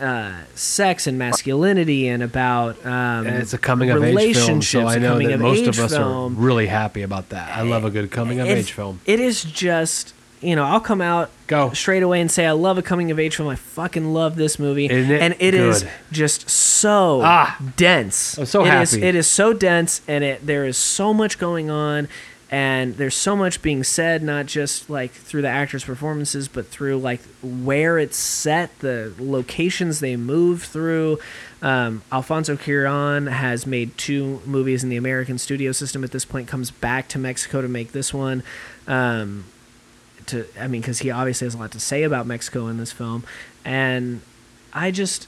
uh, 0.00 0.32
sex 0.54 1.06
and 1.06 1.18
masculinity 1.18 2.08
and 2.08 2.22
about 2.22 2.74
um, 2.84 3.26
And 3.26 3.36
it's 3.36 3.52
a 3.52 3.58
coming 3.58 3.90
of 3.90 4.02
age 4.02 4.34
film, 4.36 4.60
so 4.60 4.86
I 4.86 4.98
know 4.98 5.18
that 5.18 5.38
most 5.38 5.66
of 5.68 5.78
us 5.78 5.92
film. 5.94 6.36
are 6.36 6.40
really 6.40 6.66
happy 6.66 7.02
about 7.02 7.28
that. 7.28 7.56
I 7.56 7.62
love 7.62 7.84
a 7.84 7.90
good 7.90 8.10
coming 8.10 8.40
of 8.40 8.48
It- 8.48 8.58
age 8.58 8.72
film. 8.72 9.00
It 9.06 9.20
is 9.20 9.44
just, 9.44 10.12
you 10.44 10.54
know, 10.56 10.64
I'll 10.64 10.80
come 10.80 11.00
out 11.00 11.30
Go. 11.46 11.70
straight 11.72 12.02
away 12.02 12.20
and 12.20 12.30
say 12.30 12.46
I 12.46 12.52
love 12.52 12.78
a 12.78 12.82
coming 12.82 13.10
of 13.10 13.18
age 13.18 13.36
film. 13.36 13.48
I 13.48 13.56
fucking 13.56 14.12
love 14.12 14.36
this 14.36 14.58
movie, 14.58 14.86
Isn't 14.86 15.10
it 15.10 15.22
and 15.22 15.34
it 15.38 15.54
is 15.54 15.82
good? 15.82 15.92
just 16.12 16.48
so 16.50 17.20
Ah. 17.24 17.56
dense. 17.76 18.38
I'm 18.38 18.46
so 18.46 18.64
It 18.64 18.74
is- 18.82 18.90
happy. 18.92 19.02
it 19.04 19.14
is 19.14 19.26
so 19.26 19.52
dense, 19.52 20.00
and 20.06 20.22
it 20.22 20.46
there 20.46 20.64
is 20.66 20.76
so 20.76 21.12
much 21.14 21.38
going 21.38 21.70
on. 21.70 22.08
And 22.50 22.98
there's 22.98 23.16
so 23.16 23.34
much 23.34 23.62
being 23.62 23.82
said, 23.82 24.22
not 24.22 24.46
just 24.46 24.88
like 24.88 25.10
through 25.12 25.42
the 25.42 25.48
actors' 25.48 25.82
performances, 25.82 26.46
but 26.46 26.68
through 26.68 26.98
like 26.98 27.20
where 27.42 27.98
it's 27.98 28.16
set, 28.16 28.78
the 28.78 29.12
locations 29.18 29.98
they 29.98 30.14
move 30.16 30.62
through. 30.62 31.18
Um, 31.62 32.02
Alfonso 32.12 32.54
Cuarón 32.54 33.28
has 33.28 33.66
made 33.66 33.96
two 33.98 34.40
movies 34.46 34.84
in 34.84 34.88
the 34.90 34.96
American 34.96 35.36
studio 35.38 35.72
system. 35.72 36.04
At 36.04 36.12
this 36.12 36.24
point, 36.24 36.46
comes 36.46 36.70
back 36.70 37.08
to 37.08 37.18
Mexico 37.18 37.60
to 37.60 37.66
make 37.68 37.90
this 37.90 38.14
one. 38.14 38.44
Um, 38.86 39.46
to 40.28 40.46
I 40.58 40.66
mean, 40.68 40.80
because 40.80 41.00
he 41.00 41.10
obviously 41.10 41.46
has 41.46 41.54
a 41.54 41.58
lot 41.58 41.70
to 41.72 41.80
say 41.80 42.02
about 42.02 42.26
Mexico 42.26 42.66
in 42.68 42.76
this 42.78 42.92
film, 42.92 43.24
and 43.64 44.20
I 44.72 44.90
just 44.90 45.26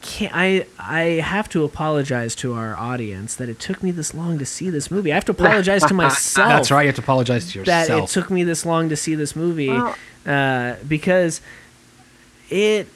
can't. 0.00 0.32
I 0.34 0.66
I 0.78 1.00
have 1.20 1.48
to 1.50 1.64
apologize 1.64 2.34
to 2.36 2.54
our 2.54 2.76
audience 2.76 3.34
that 3.36 3.48
it 3.48 3.58
took 3.58 3.82
me 3.82 3.90
this 3.90 4.14
long 4.14 4.38
to 4.38 4.46
see 4.46 4.70
this 4.70 4.90
movie. 4.90 5.10
I 5.12 5.16
have 5.16 5.24
to 5.26 5.32
apologize 5.32 5.82
to 5.84 5.94
myself. 6.04 6.48
That's 6.48 6.70
right. 6.70 6.82
You 6.82 6.88
have 6.88 6.96
to 6.96 7.02
apologize 7.02 7.52
to 7.52 7.58
yourself. 7.58 7.88
That 7.88 7.98
it 8.04 8.08
took 8.08 8.30
me 8.30 8.44
this 8.44 8.64
long 8.64 8.88
to 8.88 8.96
see 8.96 9.14
this 9.14 9.34
movie 9.34 9.68
Well- 9.70 9.96
uh, 10.26 10.76
because 10.86 11.40
it. 12.50 12.88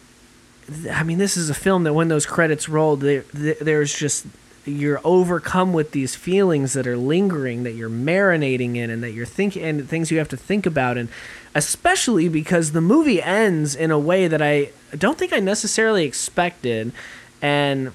I 0.91 1.03
mean, 1.03 1.19
this 1.19 1.37
is 1.37 1.51
a 1.51 1.55
film 1.55 1.83
that 1.85 1.93
when 1.93 2.07
those 2.07 2.25
credits 2.25 2.69
rolled, 2.69 3.01
there, 3.01 3.25
there, 3.35 3.57
there's 3.61 3.93
just 3.93 4.25
you're 4.65 5.01
overcome 5.03 5.73
with 5.73 5.91
these 5.91 6.15
feelings 6.15 6.73
that 6.75 6.87
are 6.87 6.97
lingering, 6.97 7.65
that 7.65 7.73
you're 7.73 7.91
marinating 7.91 8.77
in, 8.77 8.91
and 8.91 9.03
that 9.03 9.13
you're 9.13 9.27
thinking, 9.27 9.63
and 9.63 9.89
things 9.89 10.11
you 10.11 10.19
have 10.19 10.29
to 10.29 10.37
think 10.37 10.67
about, 10.67 10.97
and 10.97 11.09
especially 11.55 12.29
because 12.29 12.73
the 12.73 12.81
movie 12.81 13.21
ends 13.23 13.75
in 13.75 13.91
a 13.91 13.99
way 13.99 14.29
that 14.29 14.41
I 14.41 14.71
don't 14.97 15.19
think 15.19 15.33
I 15.33 15.41
necessarily 15.41 16.05
expected, 16.05 16.93
and 17.41 17.93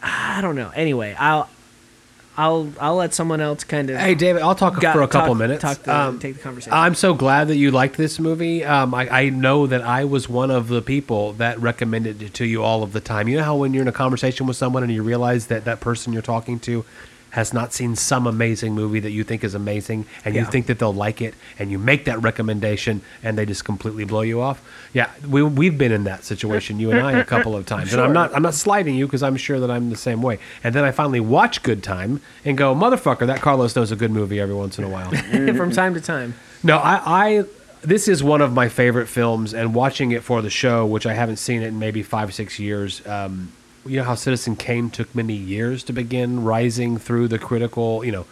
I 0.00 0.40
don't 0.40 0.56
know. 0.56 0.70
Anyway, 0.74 1.14
I'll. 1.18 1.48
I'll 2.36 2.72
I'll 2.80 2.96
let 2.96 3.14
someone 3.14 3.40
else 3.40 3.62
kind 3.64 3.90
of 3.90 3.98
Hey, 3.98 4.14
David, 4.14 4.42
I'll 4.42 4.54
talk 4.56 4.80
Got- 4.80 4.92
for 4.94 5.02
a 5.02 5.08
couple 5.08 5.34
talk- 5.34 5.38
minutes. 5.38 5.62
talk 5.62 5.82
the- 5.84 5.94
Um, 5.96 6.18
take 6.18 6.34
the 6.34 6.40
conversation. 6.42 6.72
I'm 6.72 6.94
so 6.96 7.14
glad 7.14 7.48
that 7.48 7.56
you 7.56 7.70
liked 7.70 7.96
this 7.96 8.18
movie. 8.18 8.64
Um, 8.64 8.92
I, 8.94 9.08
I 9.08 9.28
know 9.28 9.66
that 9.68 9.82
I 9.82 10.04
was 10.04 10.28
one 10.28 10.50
of 10.50 10.66
the 10.68 10.82
people 10.82 11.32
that 11.34 11.60
recommended 11.60 12.22
it 12.22 12.34
to 12.34 12.44
you 12.44 12.62
all 12.62 12.82
of 12.82 12.92
the 12.92 13.00
time. 13.00 13.28
You 13.28 13.36
know 13.38 13.44
how 13.44 13.56
when 13.56 13.72
you're 13.72 13.82
in 13.82 13.88
a 13.88 13.92
conversation 13.92 14.46
with 14.46 14.56
someone 14.56 14.82
and 14.82 14.92
you 14.92 15.02
realize 15.02 15.46
that 15.46 15.64
that 15.66 15.78
person 15.80 16.12
you're 16.12 16.22
talking 16.22 16.58
to 16.60 16.84
has 17.34 17.52
not 17.52 17.72
seen 17.72 17.96
some 17.96 18.28
amazing 18.28 18.76
movie 18.76 19.00
that 19.00 19.10
you 19.10 19.24
think 19.24 19.42
is 19.42 19.56
amazing 19.56 20.06
and 20.24 20.36
you 20.36 20.44
think 20.44 20.66
that 20.66 20.78
they'll 20.78 20.94
like 20.94 21.20
it 21.20 21.34
and 21.58 21.68
you 21.68 21.76
make 21.80 22.04
that 22.04 22.22
recommendation 22.22 23.00
and 23.24 23.36
they 23.36 23.44
just 23.44 23.64
completely 23.64 24.04
blow 24.04 24.20
you 24.20 24.40
off. 24.40 24.62
Yeah, 24.92 25.10
we 25.28 25.42
we've 25.42 25.76
been 25.76 25.90
in 25.90 26.04
that 26.04 26.22
situation 26.22 26.78
you 26.78 26.92
and 26.92 27.00
I 27.00 27.18
a 27.18 27.24
couple 27.24 27.56
of 27.56 27.66
times. 27.66 27.92
And 27.92 28.00
I'm 28.00 28.12
not 28.12 28.32
I'm 28.32 28.42
not 28.42 28.54
slighting 28.54 28.94
you 28.94 29.06
because 29.06 29.24
I'm 29.24 29.36
sure 29.36 29.58
that 29.58 29.68
I'm 29.68 29.90
the 29.90 29.96
same 29.96 30.22
way. 30.22 30.38
And 30.62 30.76
then 30.76 30.84
I 30.84 30.92
finally 30.92 31.18
watch 31.18 31.64
Good 31.64 31.82
Time 31.82 32.20
and 32.44 32.56
go, 32.56 32.72
"Motherfucker, 32.72 33.26
that 33.26 33.40
Carlos 33.40 33.74
knows 33.74 33.90
a 33.90 33.96
good 33.96 34.12
movie 34.12 34.38
every 34.38 34.54
once 34.54 34.78
in 34.78 34.84
a 34.84 34.88
while." 34.88 35.10
from 35.56 35.72
time 35.72 35.94
to 35.94 36.00
time. 36.00 36.34
No, 36.62 36.78
I, 36.78 37.00
I 37.04 37.44
this 37.82 38.06
is 38.06 38.22
one 38.22 38.42
of 38.42 38.52
my 38.52 38.68
favorite 38.68 39.08
films, 39.08 39.54
and 39.54 39.74
watching 39.74 40.12
it 40.12 40.22
for 40.22 40.40
the 40.40 40.50
show, 40.50 40.86
which 40.86 41.04
I 41.04 41.14
haven't 41.14 41.38
seen 41.38 41.62
it 41.62 41.66
in 41.66 41.80
maybe 41.80 42.04
five 42.04 42.32
six 42.32 42.60
years. 42.60 43.04
Um, 43.04 43.50
you 43.86 43.98
know 43.98 44.04
how 44.04 44.14
Citizen 44.14 44.56
Kane 44.56 44.90
took 44.90 45.14
many 45.14 45.34
years 45.34 45.82
to 45.84 45.92
begin 45.92 46.42
rising 46.44 46.96
through 46.98 47.28
the 47.28 47.38
critical, 47.38 48.04
you 48.04 48.12
know, 48.12 48.26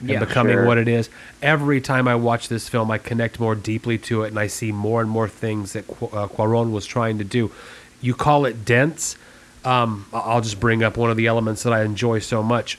and 0.00 0.10
Yeah, 0.10 0.20
becoming 0.20 0.54
sure. 0.54 0.64
what 0.66 0.78
it 0.78 0.88
is. 0.88 1.08
Every 1.42 1.80
time 1.80 2.06
I 2.06 2.14
watch 2.14 2.48
this 2.48 2.68
film, 2.68 2.90
I 2.90 2.98
connect 2.98 3.40
more 3.40 3.54
deeply 3.54 3.98
to 3.98 4.22
it, 4.22 4.28
and 4.28 4.38
I 4.38 4.46
see 4.46 4.70
more 4.72 5.00
and 5.00 5.10
more 5.10 5.28
things 5.28 5.72
that 5.72 5.86
Qu- 5.86 6.06
uh, 6.06 6.28
Cuarón 6.28 6.70
was 6.70 6.86
trying 6.86 7.18
to 7.18 7.24
do. 7.24 7.50
You 8.00 8.14
call 8.14 8.44
it 8.44 8.64
dense. 8.64 9.16
Um, 9.64 10.06
I'll 10.12 10.40
just 10.40 10.60
bring 10.60 10.82
up 10.82 10.96
one 10.96 11.10
of 11.10 11.16
the 11.16 11.26
elements 11.26 11.62
that 11.64 11.72
I 11.72 11.82
enjoy 11.82 12.20
so 12.20 12.42
much 12.42 12.78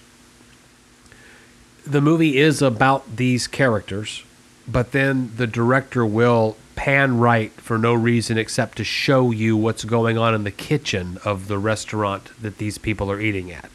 the 1.86 2.02
movie 2.02 2.38
is 2.38 2.62
about 2.62 3.16
these 3.16 3.48
characters 3.48 4.24
but 4.68 4.92
then 4.92 5.32
the 5.38 5.48
director 5.48 6.06
will 6.06 6.56
pan 6.80 7.18
right 7.18 7.52
for 7.52 7.78
no 7.78 7.94
reason 7.94 8.38
except 8.38 8.78
to 8.78 8.86
show 8.86 9.32
you 9.32 9.58
what's 9.58 9.84
going 9.84 10.18
on 10.18 10.34
in 10.34 10.46
the 10.46 10.52
kitchen 10.52 11.18
of 11.26 11.50
the 11.50 11.58
restaurant 11.58 12.32
that 12.42 12.58
these 12.58 12.78
people 12.78 13.12
are 13.12 13.20
eating 13.20 13.52
at. 13.52 13.70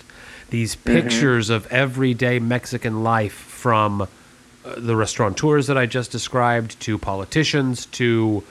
These 0.48 0.74
pictures 0.76 1.50
of 1.50 1.66
everyday 1.70 2.38
Mexican 2.38 3.04
life 3.04 3.34
from 3.34 4.00
uh, 4.00 4.06
the 4.78 4.96
restaurateurs 4.96 5.66
that 5.66 5.76
I 5.76 5.84
just 5.84 6.10
described 6.12 6.80
to 6.80 6.96
politicians 6.96 7.84
to 8.00 8.42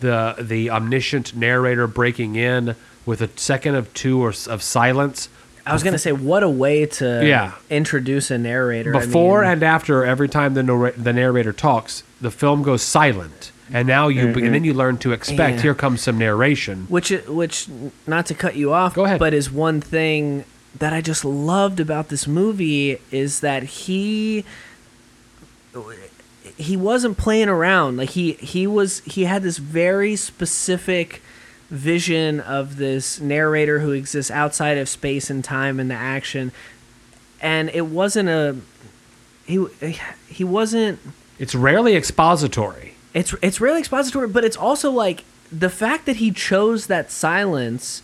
the 0.00 0.34
the 0.38 0.70
omniscient 0.70 1.36
narrator 1.36 1.86
breaking 1.86 2.36
in 2.36 2.76
with 3.04 3.20
a 3.20 3.28
second 3.36 3.74
of 3.74 3.92
two 3.92 4.22
or 4.22 4.32
of 4.48 4.62
silence 4.62 5.28
I 5.66 5.74
was 5.74 5.82
gonna 5.82 5.98
say, 5.98 6.12
what 6.12 6.42
a 6.42 6.48
way 6.48 6.86
to 6.86 7.20
Yeah. 7.22 7.52
introduce 7.68 8.30
a 8.30 8.38
narrator. 8.38 8.96
I 8.96 9.04
before 9.04 9.42
mean, 9.42 9.50
and 9.50 9.62
after 9.62 10.06
every 10.06 10.28
time 10.28 10.54
the 10.54 10.62
narra- 10.62 10.96
the 10.96 11.12
narrator 11.12 11.52
talks 11.52 12.02
the 12.18 12.30
film 12.30 12.62
goes 12.62 12.80
silent 12.80 13.49
and 13.72 13.86
now 13.86 14.08
you 14.08 14.28
and 14.28 14.54
then 14.54 14.64
you 14.64 14.74
learn 14.74 14.98
to 14.98 15.12
expect 15.12 15.56
Yeah. 15.56 15.62
here 15.62 15.74
comes 15.74 16.00
some 16.00 16.18
narration 16.18 16.86
which 16.88 17.10
which 17.28 17.68
not 18.06 18.26
to 18.26 18.34
cut 18.34 18.56
you 18.56 18.72
off 18.72 18.94
Go 18.94 19.04
ahead. 19.04 19.18
but 19.18 19.32
is 19.34 19.50
one 19.50 19.80
thing 19.80 20.44
that 20.78 20.92
i 20.92 21.00
just 21.00 21.24
loved 21.24 21.80
about 21.80 22.08
this 22.08 22.26
movie 22.26 22.98
is 23.10 23.40
that 23.40 23.62
he 23.62 24.44
he 26.56 26.76
wasn't 26.76 27.16
playing 27.16 27.48
around 27.48 27.96
like 27.96 28.10
he 28.10 28.32
he 28.34 28.66
was 28.66 29.00
he 29.00 29.24
had 29.24 29.42
this 29.42 29.58
very 29.58 30.16
specific 30.16 31.22
vision 31.70 32.40
of 32.40 32.76
this 32.76 33.20
narrator 33.20 33.78
who 33.80 33.92
exists 33.92 34.30
outside 34.30 34.76
of 34.76 34.88
space 34.88 35.30
and 35.30 35.44
time 35.44 35.78
and 35.78 35.90
the 35.90 35.94
action 35.94 36.50
and 37.40 37.70
it 37.70 37.86
wasn't 37.86 38.28
a 38.28 38.56
he 39.46 39.64
he 40.28 40.42
wasn't 40.42 40.98
it's 41.38 41.54
rarely 41.54 41.94
expository 41.94 42.89
it's 43.14 43.34
it's 43.42 43.60
really 43.60 43.78
expository, 43.80 44.28
but 44.28 44.44
it's 44.44 44.56
also 44.56 44.90
like 44.90 45.24
the 45.50 45.68
fact 45.70 46.06
that 46.06 46.16
he 46.16 46.30
chose 46.30 46.86
that 46.86 47.10
silence 47.10 48.02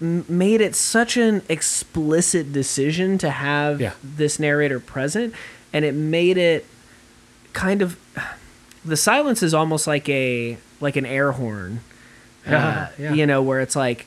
m- 0.00 0.24
made 0.28 0.60
it 0.60 0.74
such 0.76 1.16
an 1.16 1.42
explicit 1.48 2.52
decision 2.52 3.18
to 3.18 3.30
have 3.30 3.80
Yeah. 3.80 3.92
this 4.02 4.38
narrator 4.38 4.78
present, 4.80 5.34
and 5.72 5.84
it 5.84 5.94
made 5.94 6.36
it 6.38 6.66
kind 7.52 7.82
of 7.82 7.98
the 8.84 8.96
silence 8.96 9.42
is 9.42 9.52
almost 9.54 9.86
like 9.86 10.08
a 10.08 10.56
like 10.80 10.94
an 10.96 11.04
air 11.06 11.32
horn, 11.32 11.80
Yeah, 12.46 12.66
uh, 12.68 12.88
yeah. 12.98 13.12
you 13.14 13.26
know, 13.26 13.42
where 13.42 13.60
it's 13.60 13.74
like 13.74 14.06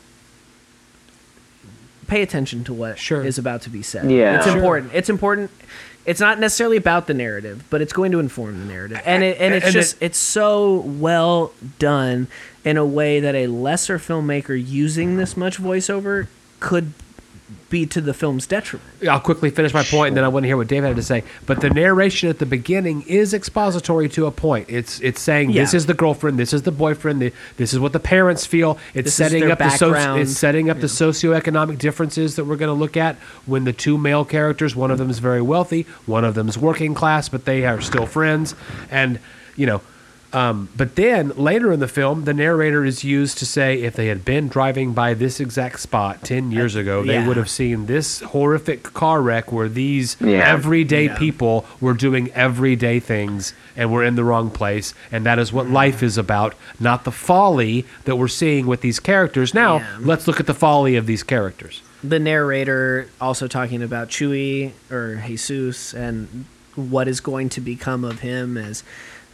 pay 2.07 2.21
attention 2.21 2.63
to 2.65 2.73
what 2.73 2.93
is 2.93 2.99
Sure. 2.99 3.25
about 3.37 3.61
to 3.63 3.69
be 3.69 3.81
said. 3.81 4.09
Yeah. 4.11 4.37
it's 4.37 4.45
Sure. 4.45 4.55
important. 4.55 4.91
It's 4.93 5.09
important. 5.09 5.51
It's 6.05 6.19
not 6.19 6.39
necessarily 6.39 6.77
about 6.77 7.07
the 7.07 7.13
narrative, 7.13 7.63
but 7.69 7.81
it's 7.81 7.93
going 7.93 8.11
to 8.13 8.19
inform 8.19 8.59
the 8.59 8.73
narrative, 8.73 9.01
and 9.05 9.23
it, 9.23 9.37
and 9.39 9.53
it's 9.53 9.65
And 9.65 9.73
just 9.73 9.95
it- 10.01 10.05
it's 10.07 10.17
so 10.17 10.77
well 10.79 11.53
done 11.79 12.27
in 12.65 12.77
a 12.77 12.85
way 12.85 13.19
that 13.19 13.35
a 13.35 13.47
lesser 13.47 13.99
filmmaker 13.99 14.55
using 14.61 15.17
this 15.17 15.35
much 15.37 15.59
voiceover 15.59 16.27
could 16.59 16.93
be 17.71 17.87
to 17.87 18.01
the 18.01 18.13
film's 18.13 18.45
detriment. 18.45 18.87
I'll 19.09 19.19
quickly 19.19 19.49
finish 19.49 19.73
my 19.73 19.81
point, 19.83 20.09
and 20.09 20.17
then 20.17 20.23
I 20.23 20.27
want 20.27 20.43
to 20.43 20.47
hear 20.47 20.57
what 20.57 20.67
Dave 20.67 20.83
had 20.83 20.95
to 20.97 21.01
say. 21.01 21.23
But 21.47 21.61
the 21.61 21.71
narration 21.71 22.29
at 22.29 22.37
the 22.37 22.45
beginning 22.45 23.01
is 23.07 23.33
expository 23.33 24.07
to 24.09 24.27
a 24.27 24.31
point. 24.31 24.67
It's 24.69 24.99
it's 24.99 25.19
saying 25.19 25.53
this 25.53 25.73
is 25.73 25.87
the 25.87 25.95
girlfriend, 25.95 26.37
this 26.37 26.53
is 26.53 26.61
the 26.61 26.71
boyfriend, 26.71 27.21
the, 27.21 27.33
this 27.57 27.73
is 27.73 27.79
what 27.79 27.93
the 27.93 27.99
parents 27.99 28.45
feel. 28.45 28.77
It's 28.93 29.05
This 29.05 29.07
is 29.07 29.15
setting 29.15 29.39
their 29.41 29.53
up 29.53 29.57
the 29.57 29.65
soci- 29.65 30.21
it's 30.21 30.37
setting 30.37 30.69
up 30.69 30.79
the 30.79 30.87
socioeconomic 30.87 31.79
differences 31.79 32.35
that 32.35 32.45
we're 32.45 32.57
going 32.57 32.69
to 32.75 32.79
look 32.79 32.95
at 32.97 33.15
when 33.47 33.63
the 33.63 33.73
two 33.73 33.97
male 33.97 34.25
characters, 34.25 34.75
one 34.75 34.91
of 34.91 34.99
them 34.99 35.09
is 35.09 35.17
very 35.19 35.41
wealthy, 35.41 35.87
one 36.05 36.23
of 36.25 36.35
them 36.35 36.47
is 36.47 36.57
working 36.57 36.93
class, 36.93 37.29
but 37.29 37.45
they 37.45 37.65
are 37.65 37.81
still 37.81 38.05
friends, 38.05 38.53
and 38.91 39.19
you 39.55 39.65
know. 39.65 39.81
Um, 40.33 40.69
but 40.77 40.95
then 40.95 41.29
later 41.31 41.71
in 41.73 41.79
the 41.81 41.87
film, 41.87 42.23
the 42.23 42.33
narrator 42.33 42.85
is 42.85 43.03
used 43.03 43.37
to 43.39 43.45
say 43.45 43.81
if 43.81 43.95
they 43.95 44.07
had 44.07 44.23
been 44.23 44.47
driving 44.47 44.93
by 44.93 45.13
this 45.13 45.39
exact 45.39 45.79
spot 45.79 46.23
10 46.23 46.51
years 46.51 46.75
ago, 46.75 47.03
they 47.03 47.13
yeah. 47.15 47.27
would 47.27 47.37
have 47.37 47.49
seen 47.49 47.85
this 47.87 48.21
horrific 48.21 48.83
car 48.83 49.21
wreck 49.21 49.51
where 49.51 49.67
these 49.67 50.15
Yeah. 50.21 50.47
everyday 50.47 51.05
Yeah. 51.05 51.17
people 51.17 51.65
were 51.81 51.93
doing 51.93 52.31
everyday 52.33 52.99
things 52.99 53.53
and 53.75 53.91
were 53.91 54.03
in 54.03 54.15
the 54.15 54.23
wrong 54.23 54.49
place. 54.49 54.93
And 55.11 55.25
that 55.25 55.37
is 55.37 55.51
what 55.51 55.69
life 55.69 56.01
is 56.01 56.17
about, 56.17 56.55
not 56.79 57.03
the 57.03 57.11
folly 57.11 57.85
that 58.05 58.15
we're 58.15 58.27
seeing 58.29 58.67
with 58.67 58.81
these 58.81 58.99
characters. 58.99 59.53
Now, 59.53 59.81
let's 59.99 60.27
look 60.27 60.39
at 60.39 60.47
the 60.47 60.53
folly 60.53 60.95
of 60.95 61.07
these 61.07 61.23
characters. 61.23 61.81
The 62.03 62.19
narrator 62.19 63.07
also 63.19 63.47
talking 63.47 63.83
about 63.83 64.09
Chuy 64.09 64.71
or 64.89 65.21
Jesus 65.27 65.93
and 65.93 66.45
what 66.75 67.07
is 67.07 67.19
going 67.19 67.49
to 67.49 67.61
become 67.61 68.03
of 68.05 68.21
him 68.21 68.57
as 68.57 68.83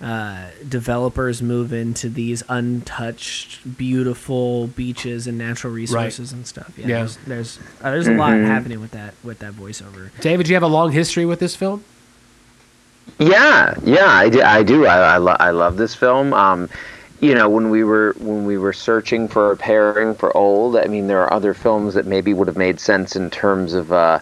uh, 0.01 0.45
developers 0.67 1.41
move 1.41 1.73
into 1.73 2.07
these 2.09 2.43
untouched, 2.49 3.77
beautiful 3.77 4.67
beaches 4.67 5.25
and 5.27 5.37
natural 5.37 5.73
resources 5.73 6.31
and 6.31 6.45
stuff. 6.45 6.71
Yeah, 6.77 6.87
Yeah. 6.87 6.95
there's 6.99 7.17
there's, 7.25 7.59
uh, 7.81 7.91
there's 7.91 8.07
a 8.07 8.13
lot 8.13 8.33
happening 8.33 8.79
with 8.79 8.91
that 8.91 9.13
with 9.23 9.39
that 9.39 9.53
voiceover. 9.53 10.09
David, 10.21 10.45
do 10.45 10.51
you 10.51 10.55
have 10.55 10.63
a 10.63 10.67
long 10.67 10.91
history 10.91 11.25
with 11.25 11.39
this 11.39 11.55
film? 11.55 11.83
Yeah, 13.19 13.73
yeah, 13.83 14.05
I 14.07 14.29
do. 14.29 14.41
I 14.41 14.63
do. 14.63 14.85
I, 14.85 15.13
I, 15.13 15.17
lo- 15.17 15.37
I 15.39 15.49
love 15.51 15.77
this 15.77 15.95
film. 15.95 16.33
Um, 16.33 16.69
you 17.19 17.33
know, 17.33 17.49
when 17.49 17.69
we 17.71 17.83
were 17.83 18.13
when 18.19 18.45
we 18.45 18.57
were 18.59 18.73
searching 18.73 19.27
for 19.27 19.51
a 19.51 19.57
pairing 19.57 20.13
for 20.13 20.35
old, 20.37 20.75
I 20.77 20.85
mean, 20.85 21.07
there 21.07 21.21
are 21.23 21.33
other 21.33 21.53
films 21.55 21.95
that 21.95 22.05
maybe 22.05 22.33
would 22.33 22.47
have 22.47 22.57
made 22.57 22.79
sense 22.79 23.15
in 23.15 23.29
terms 23.31 23.73
of 23.73 23.91
uh, 23.91 24.19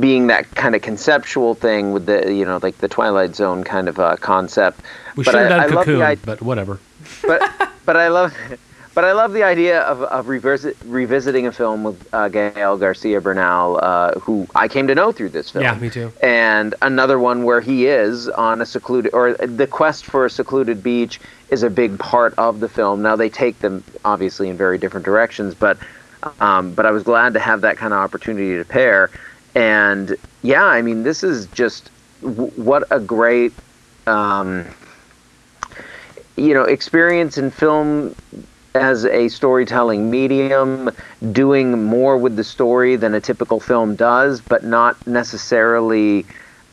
being 0.00 0.26
that 0.28 0.50
kind 0.54 0.74
of 0.74 0.82
conceptual 0.82 1.54
thing 1.54 1.92
with 1.92 2.06
the 2.06 2.32
you 2.32 2.44
know 2.44 2.58
like 2.62 2.78
the 2.78 2.88
Twilight 2.88 3.34
Zone 3.34 3.64
kind 3.64 3.88
of 3.88 3.98
uh, 3.98 4.16
concept. 4.16 4.80
We 5.16 5.24
But 5.24 5.32
should 5.32 5.40
have 5.40 5.52
I- 5.52 5.66
done 5.66 5.72
I 5.78 5.84
Cocoon, 5.84 6.02
idea- 6.02 6.22
but 6.26 6.42
whatever. 6.42 6.78
but 7.26 7.40
but 7.86 7.96
I 7.96 8.08
love 8.08 8.34
but 8.94 9.04
I 9.04 9.12
love 9.12 9.32
the 9.32 9.44
idea 9.44 9.82
of, 9.82 10.02
of 10.02 10.26
revisit, 10.26 10.76
revisiting 10.84 11.46
a 11.46 11.52
film 11.52 11.84
with 11.84 12.12
uh, 12.12 12.26
Gael 12.28 12.76
Garcia 12.76 13.20
Bernal, 13.20 13.78
uh, 13.80 14.18
who 14.18 14.48
I 14.56 14.66
came 14.66 14.88
to 14.88 14.94
know 14.96 15.12
through 15.12 15.28
this 15.28 15.50
film. 15.50 15.62
Yeah, 15.62 15.76
me 15.78 15.88
too. 15.88 16.10
And 16.20 16.74
another 16.82 17.16
one 17.20 17.44
where 17.44 17.60
he 17.60 17.86
is 17.86 18.28
on 18.28 18.60
a 18.60 18.66
secluded 18.66 19.14
or 19.14 19.34
the 19.34 19.68
quest 19.68 20.04
for 20.04 20.24
a 20.26 20.30
secluded 20.30 20.82
beach 20.82 21.20
is 21.50 21.62
a 21.62 21.70
big 21.70 21.96
part 22.00 22.34
of 22.38 22.58
the 22.58 22.68
film. 22.68 23.00
Now 23.02 23.14
they 23.14 23.28
take 23.28 23.60
them 23.60 23.84
obviously 24.04 24.48
in 24.48 24.56
very 24.56 24.78
different 24.78 25.06
directions, 25.06 25.54
but 25.54 25.78
um, 26.40 26.72
but 26.74 26.84
I 26.84 26.90
was 26.90 27.04
glad 27.04 27.34
to 27.34 27.38
have 27.40 27.60
that 27.60 27.76
kind 27.76 27.92
of 27.94 28.00
opportunity 28.00 28.56
to 28.58 28.64
pair. 28.64 29.10
And 29.58 30.16
yeah, 30.42 30.64
I 30.64 30.82
mean, 30.82 31.02
this 31.02 31.24
is 31.24 31.46
just 31.48 31.90
w- 32.22 32.52
what 32.54 32.84
a 32.92 33.00
great 33.00 33.52
um, 34.06 34.64
you 36.36 36.54
know 36.54 36.62
experience 36.62 37.36
in 37.36 37.50
film 37.50 38.14
as 38.76 39.04
a 39.04 39.28
storytelling 39.28 40.08
medium 40.10 40.90
doing 41.32 41.84
more 41.84 42.16
with 42.16 42.36
the 42.36 42.44
story 42.44 42.94
than 42.94 43.14
a 43.14 43.20
typical 43.20 43.58
film 43.58 43.96
does 43.96 44.40
but 44.40 44.62
not 44.64 45.04
necessarily 45.06 46.24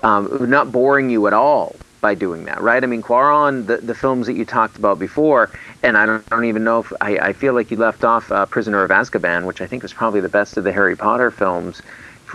um, 0.03 0.47
not 0.47 0.71
boring 0.71 1.09
you 1.09 1.25
at 1.25 1.33
all 1.33 1.75
by 2.01 2.13
doing 2.13 2.45
that 2.45 2.61
right? 2.61 2.83
I 2.83 2.87
mean 2.87 3.01
cuarón 3.01 3.65
the, 3.65 3.77
the 3.77 3.95
films 3.95 4.27
that 4.27 4.35
you 4.35 4.45
talked 4.45 4.77
about 4.77 4.99
before 4.99 5.49
and 5.81 5.97
i 5.97 6.05
don't, 6.05 6.23
I 6.31 6.35
don't 6.35 6.45
even 6.45 6.63
know 6.63 6.79
if 6.81 6.93
I, 7.01 7.17
I 7.17 7.33
feel 7.33 7.53
like 7.55 7.71
you 7.71 7.77
left 7.77 8.03
off 8.03 8.31
uh, 8.31 8.45
prisoner 8.45 8.83
of 8.83 8.91
azkaban 8.91 9.45
which 9.45 9.61
i 9.61 9.65
think 9.65 9.81
was 9.81 9.93
probably 9.93 10.21
the 10.21 10.29
best 10.29 10.57
of 10.57 10.63
the 10.63 10.71
harry 10.71 10.95
potter 10.95 11.31
films 11.31 11.81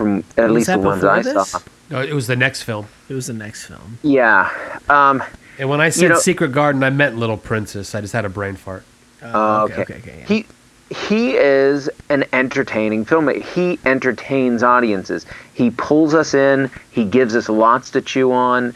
from 0.01 0.23
at 0.37 0.43
Was 0.49 0.51
least 0.51 0.67
that 0.67 0.81
the 0.81 0.87
ones 0.87 1.01
before 1.01 1.15
i 1.15 1.21
this? 1.21 1.49
saw 1.49 1.59
No, 1.89 2.01
it 2.01 2.13
was 2.13 2.27
the 2.27 2.35
next 2.35 2.63
film. 2.63 2.87
It 3.09 3.13
was 3.13 3.27
the 3.27 3.33
next 3.33 3.65
film. 3.65 3.99
yeah 4.03 4.49
um, 4.89 5.21
And 5.59 5.69
when 5.69 5.81
I 5.81 5.89
said 5.89 6.09
know- 6.09 6.15
Secret 6.19 6.51
Garden, 6.51 6.83
I 6.83 6.89
meant 6.89 7.17
Little 7.17 7.37
Princess. 7.37 7.93
I 7.93 8.01
just 8.01 8.13
had 8.13 8.25
a 8.25 8.29
brain 8.29 8.55
fart. 8.55 8.83
Oh, 9.21 9.63
okay, 9.65 9.81
okay, 9.83 9.95
okay, 9.95 10.15
yeah. 10.19 10.25
He 10.25 10.45
he 10.89 11.35
is 11.37 11.89
an 12.09 12.25
entertaining 12.33 13.05
filmmaker. 13.05 13.41
He 13.43 13.79
entertains 13.85 14.61
audiences. 14.63 15.25
He 15.53 15.69
pulls 15.71 16.13
us 16.13 16.33
in. 16.33 16.69
He 16.91 17.05
gives 17.05 17.33
us 17.35 17.47
lots 17.47 17.91
to 17.91 18.01
chew 18.01 18.31
on. 18.33 18.73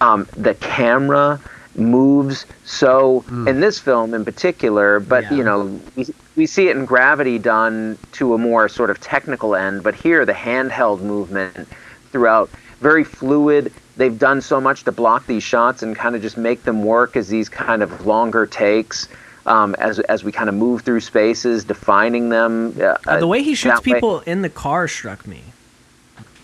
Um, 0.00 0.26
the 0.36 0.54
camera 0.54 1.40
moves 1.76 2.46
so 2.64 3.24
in 3.46 3.60
this 3.60 3.78
film 3.78 4.14
in 4.14 4.24
particular, 4.24 5.00
but 5.00 5.24
Yeah. 5.24 5.34
you 5.34 5.44
know 5.44 5.80
we, 5.96 6.06
we 6.36 6.46
see 6.46 6.68
it 6.68 6.76
in 6.76 6.84
Gravity 6.84 7.38
done 7.38 7.98
to 8.12 8.34
a 8.34 8.38
more 8.38 8.68
sort 8.68 8.90
of 8.90 9.00
technical 9.00 9.54
end. 9.54 9.82
But 9.82 9.94
here, 9.94 10.24
the 10.24 10.32
handheld 10.32 11.00
movement 11.00 11.68
throughout 12.12 12.50
very 12.80 13.04
fluid. 13.04 13.72
They've 13.96 14.18
done 14.18 14.40
so 14.40 14.60
much 14.60 14.82
to 14.84 14.92
block 14.92 15.26
these 15.26 15.42
shots 15.44 15.82
and 15.82 15.94
kind 15.94 16.16
of 16.16 16.22
just 16.22 16.36
make 16.36 16.64
them 16.64 16.84
work 16.84 17.16
as 17.16 17.28
these 17.28 17.48
kind 17.48 17.82
of 17.82 18.04
longer 18.06 18.44
takes 18.46 19.08
um, 19.46 19.74
as 19.76 20.00
as 20.00 20.24
we 20.24 20.32
kind 20.32 20.48
of 20.48 20.54
move 20.54 20.82
through 20.82 21.00
spaces, 21.00 21.64
defining 21.64 22.28
them. 22.30 22.74
Uh, 22.80 22.96
Uh, 23.06 23.18
the 23.20 23.26
way 23.26 23.42
he 23.42 23.54
shoots 23.54 23.80
that 23.80 23.86
way. 23.86 23.94
people 23.94 24.20
in 24.20 24.42
the 24.42 24.48
car 24.48 24.88
struck 24.88 25.26
me. 25.26 25.42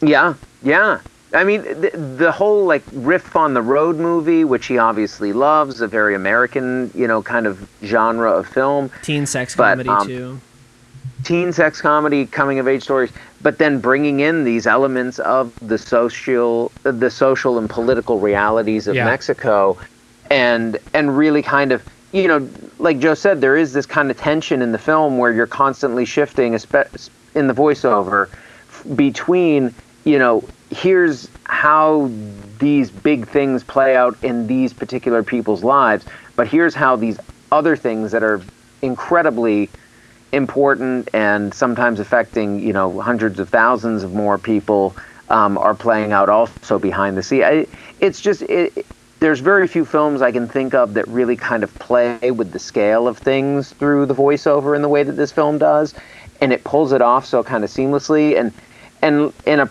Yeah, 0.00 0.34
yeah. 0.62 0.98
I 1.32 1.44
mean, 1.44 1.62
the, 1.62 1.90
the 2.18 2.32
whole 2.32 2.64
like 2.64 2.82
riff 2.92 3.36
on 3.36 3.54
the 3.54 3.62
road 3.62 3.96
movie, 3.96 4.44
which 4.44 4.66
he 4.66 4.78
obviously 4.78 5.32
loves, 5.32 5.80
a 5.80 5.86
very 5.86 6.14
American, 6.14 6.90
you 6.94 7.06
know, 7.06 7.22
kind 7.22 7.46
of 7.46 7.68
genre 7.84 8.32
of 8.32 8.48
film. 8.48 8.90
Teen 9.02 9.26
sex 9.26 9.54
But, 9.54 9.84
comedy 9.84 9.88
um, 9.88 10.06
too. 10.06 10.40
teen 11.24 11.52
sex 11.52 11.80
comedy, 11.80 12.26
coming 12.26 12.58
of 12.58 12.66
age 12.66 12.82
stories, 12.82 13.10
but 13.42 13.58
then 13.58 13.78
bringing 13.78 14.20
in 14.20 14.42
these 14.44 14.66
elements 14.66 15.18
of 15.20 15.52
the 15.66 15.78
social, 15.78 16.72
the 16.82 17.10
social 17.10 17.58
and 17.58 17.70
political 17.70 18.18
realities 18.18 18.88
of 18.88 18.96
Yeah. 18.96 19.04
Mexico, 19.04 19.78
and 20.30 20.78
and 20.94 21.16
really 21.16 21.42
kind 21.42 21.70
of 21.72 21.82
you 22.12 22.26
know, 22.26 22.48
like 22.80 22.98
Joe 22.98 23.14
said, 23.14 23.40
there 23.40 23.56
is 23.56 23.72
this 23.72 23.86
kind 23.86 24.10
of 24.10 24.18
tension 24.18 24.62
in 24.62 24.72
the 24.72 24.78
film 24.78 25.16
where 25.18 25.30
you're 25.32 25.46
constantly 25.46 26.04
shifting, 26.04 26.54
in 26.54 27.46
the 27.46 27.54
voiceover, 27.54 28.28
between 28.96 29.72
you 30.04 30.18
know, 30.18 30.44
here's 30.70 31.28
how 31.44 32.10
these 32.58 32.90
big 32.90 33.26
things 33.28 33.64
play 33.64 33.96
out 33.96 34.16
in 34.22 34.46
these 34.46 34.72
particular 34.72 35.22
people's 35.22 35.64
lives, 35.64 36.04
but 36.36 36.46
here's 36.46 36.74
how 36.74 36.96
these 36.96 37.18
other 37.50 37.76
things 37.76 38.12
that 38.12 38.22
are 38.22 38.40
incredibly 38.82 39.68
important 40.32 41.08
and 41.12 41.52
sometimes 41.52 41.98
affecting 41.98 42.60
you 42.60 42.72
know 42.72 43.00
hundreds 43.00 43.40
of 43.40 43.48
thousands 43.48 44.04
of 44.04 44.14
more 44.14 44.38
people 44.38 44.94
um, 45.28 45.58
are 45.58 45.74
playing 45.74 46.12
out 46.12 46.28
also 46.28 46.78
behind 46.78 47.16
the 47.16 47.22
scene. 47.22 47.42
I, 47.42 47.66
it's 47.98 48.20
just 48.20 48.42
it, 48.42 48.86
there's 49.18 49.40
very 49.40 49.66
few 49.68 49.84
films 49.84 50.22
I 50.22 50.32
can 50.32 50.48
think 50.48 50.72
of 50.72 50.94
that 50.94 51.06
really 51.08 51.36
kind 51.36 51.62
of 51.62 51.74
play 51.74 52.30
with 52.30 52.52
the 52.52 52.58
scale 52.58 53.06
of 53.06 53.18
things 53.18 53.72
through 53.74 54.06
the 54.06 54.14
voiceover 54.14 54.74
in 54.74 54.82
the 54.82 54.88
way 54.88 55.02
that 55.02 55.12
this 55.12 55.32
film 55.32 55.58
does, 55.58 55.94
and 56.40 56.52
it 56.52 56.64
pulls 56.64 56.92
it 56.92 57.02
off 57.02 57.26
so 57.26 57.42
kind 57.42 57.64
of 57.64 57.70
seamlessly 57.70 58.38
and 58.38 58.52
and 59.02 59.32
in 59.46 59.60
a 59.60 59.66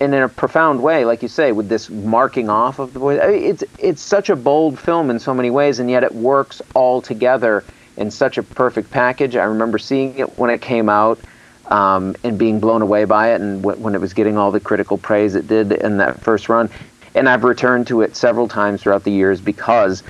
in 0.00 0.12
a 0.14 0.28
profound 0.28 0.82
way, 0.82 1.04
like 1.04 1.22
you 1.22 1.28
say, 1.28 1.52
with 1.52 1.68
this 1.68 1.88
marking 1.88 2.50
off 2.50 2.78
of 2.78 2.92
the 2.92 2.98
voice. 2.98 3.20
I 3.22 3.28
mean, 3.28 3.44
it's 3.44 3.64
it's 3.78 4.02
such 4.02 4.28
a 4.30 4.36
bold 4.36 4.78
film 4.78 5.10
in 5.10 5.18
so 5.18 5.32
many 5.34 5.50
ways, 5.50 5.78
and 5.78 5.90
yet 5.90 6.04
it 6.04 6.14
works 6.14 6.60
all 6.74 7.00
together 7.00 7.66
in 7.96 8.10
such 8.10 8.38
a 8.38 8.42
perfect 8.42 8.90
package. 8.90 9.36
I 9.36 9.44
remember 9.44 9.78
seeing 9.78 10.18
it 10.18 10.38
when 10.38 10.50
it 10.50 10.60
came 10.60 10.88
out 10.88 11.22
um, 11.66 12.14
and 12.24 12.38
being 12.38 12.60
blown 12.60 12.82
away 12.82 13.04
by 13.04 13.32
it, 13.32 13.40
and 13.40 13.62
w- 13.62 13.80
when 13.80 13.94
it 13.94 14.00
was 14.00 14.12
getting 14.12 14.36
all 14.36 14.50
the 14.50 14.60
critical 14.60 14.98
praise 14.98 15.34
it 15.34 15.46
did 15.46 15.72
in 15.72 15.96
that 15.98 16.22
first 16.22 16.48
run. 16.48 16.70
And 17.14 17.28
I've 17.28 17.44
returned 17.44 17.86
to 17.88 18.02
it 18.02 18.16
several 18.16 18.48
times 18.48 18.82
throughout 18.82 19.04
the 19.04 19.12
years 19.12 19.40
because 19.40 20.02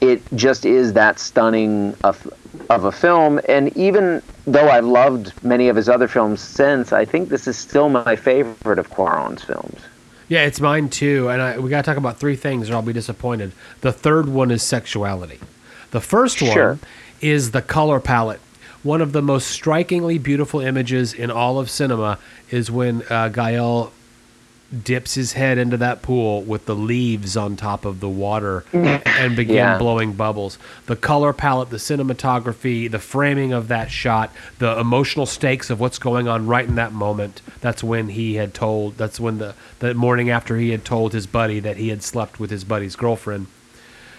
it 0.00 0.22
just 0.34 0.64
is 0.66 0.92
that 0.94 1.18
stunning 1.18 1.94
of, 2.04 2.30
of 2.70 2.84
a 2.84 2.92
film. 2.92 3.40
And 3.48 3.74
even 3.76 4.22
though 4.46 4.68
I've 4.68 4.84
loved 4.84 5.32
many 5.42 5.68
of 5.68 5.76
his 5.76 5.88
other 5.88 6.08
films 6.08 6.40
since, 6.40 6.92
I 6.92 7.04
think 7.04 7.28
this 7.28 7.46
is 7.46 7.56
still 7.56 7.88
my 7.88 8.16
favorite 8.16 8.78
of 8.78 8.90
Cuarón's 8.90 9.42
films. 9.42 9.80
Yeah, 10.28 10.42
it's 10.44 10.60
mine 10.60 10.88
too. 10.88 11.28
And 11.28 11.40
I, 11.40 11.58
we 11.58 11.70
got 11.70 11.84
to 11.84 11.88
talk 11.90 11.96
about 11.96 12.18
three 12.18 12.36
things, 12.36 12.68
or 12.68 12.74
I'll 12.74 12.82
be 12.82 12.92
disappointed. 12.92 13.52
The 13.80 13.92
third 13.92 14.28
one 14.28 14.50
is 14.50 14.62
sexuality. 14.62 15.38
The 15.92 16.00
first 16.00 16.38
Sure. 16.38 16.70
one 16.70 16.80
is 17.20 17.52
the 17.52 17.62
color 17.62 18.00
palette. 18.00 18.40
One 18.82 19.00
of 19.00 19.12
the 19.12 19.22
most 19.22 19.48
strikingly 19.48 20.18
beautiful 20.18 20.60
images 20.60 21.12
in 21.14 21.30
all 21.30 21.58
of 21.58 21.70
cinema 21.70 22.18
is 22.50 22.70
when 22.70 23.02
uh, 23.08 23.28
Gael 23.28 23.92
dips 24.84 25.14
his 25.14 25.34
head 25.34 25.58
into 25.58 25.76
that 25.76 26.02
pool 26.02 26.42
with 26.42 26.66
the 26.66 26.74
leaves 26.74 27.36
on 27.36 27.54
top 27.56 27.84
of 27.84 28.00
the 28.00 28.08
water 28.08 28.64
and 28.72 29.36
begin 29.36 29.54
Yeah. 29.56 29.78
blowing 29.78 30.12
bubbles. 30.14 30.58
The 30.86 30.96
color 30.96 31.32
palette, 31.32 31.70
the 31.70 31.76
cinematography, 31.76 32.90
the 32.90 32.98
framing 32.98 33.52
of 33.52 33.68
that 33.68 33.90
shot, 33.90 34.32
the 34.58 34.78
emotional 34.78 35.24
stakes 35.26 35.70
of 35.70 35.78
what's 35.78 35.98
going 36.00 36.26
on 36.26 36.46
right 36.48 36.66
in 36.66 36.74
that 36.74 36.92
moment. 36.92 37.42
That's 37.60 37.84
when 37.84 38.08
he 38.08 38.34
had 38.34 38.54
told, 38.54 38.96
that's 38.98 39.20
when 39.20 39.38
the, 39.38 39.54
the 39.78 39.94
morning 39.94 40.30
after 40.30 40.56
he 40.56 40.70
had 40.70 40.84
told 40.84 41.12
his 41.12 41.26
buddy 41.26 41.60
that 41.60 41.76
he 41.76 41.88
had 41.90 42.02
slept 42.02 42.40
with 42.40 42.50
his 42.50 42.64
buddy's 42.64 42.96
girlfriend. 42.96 43.46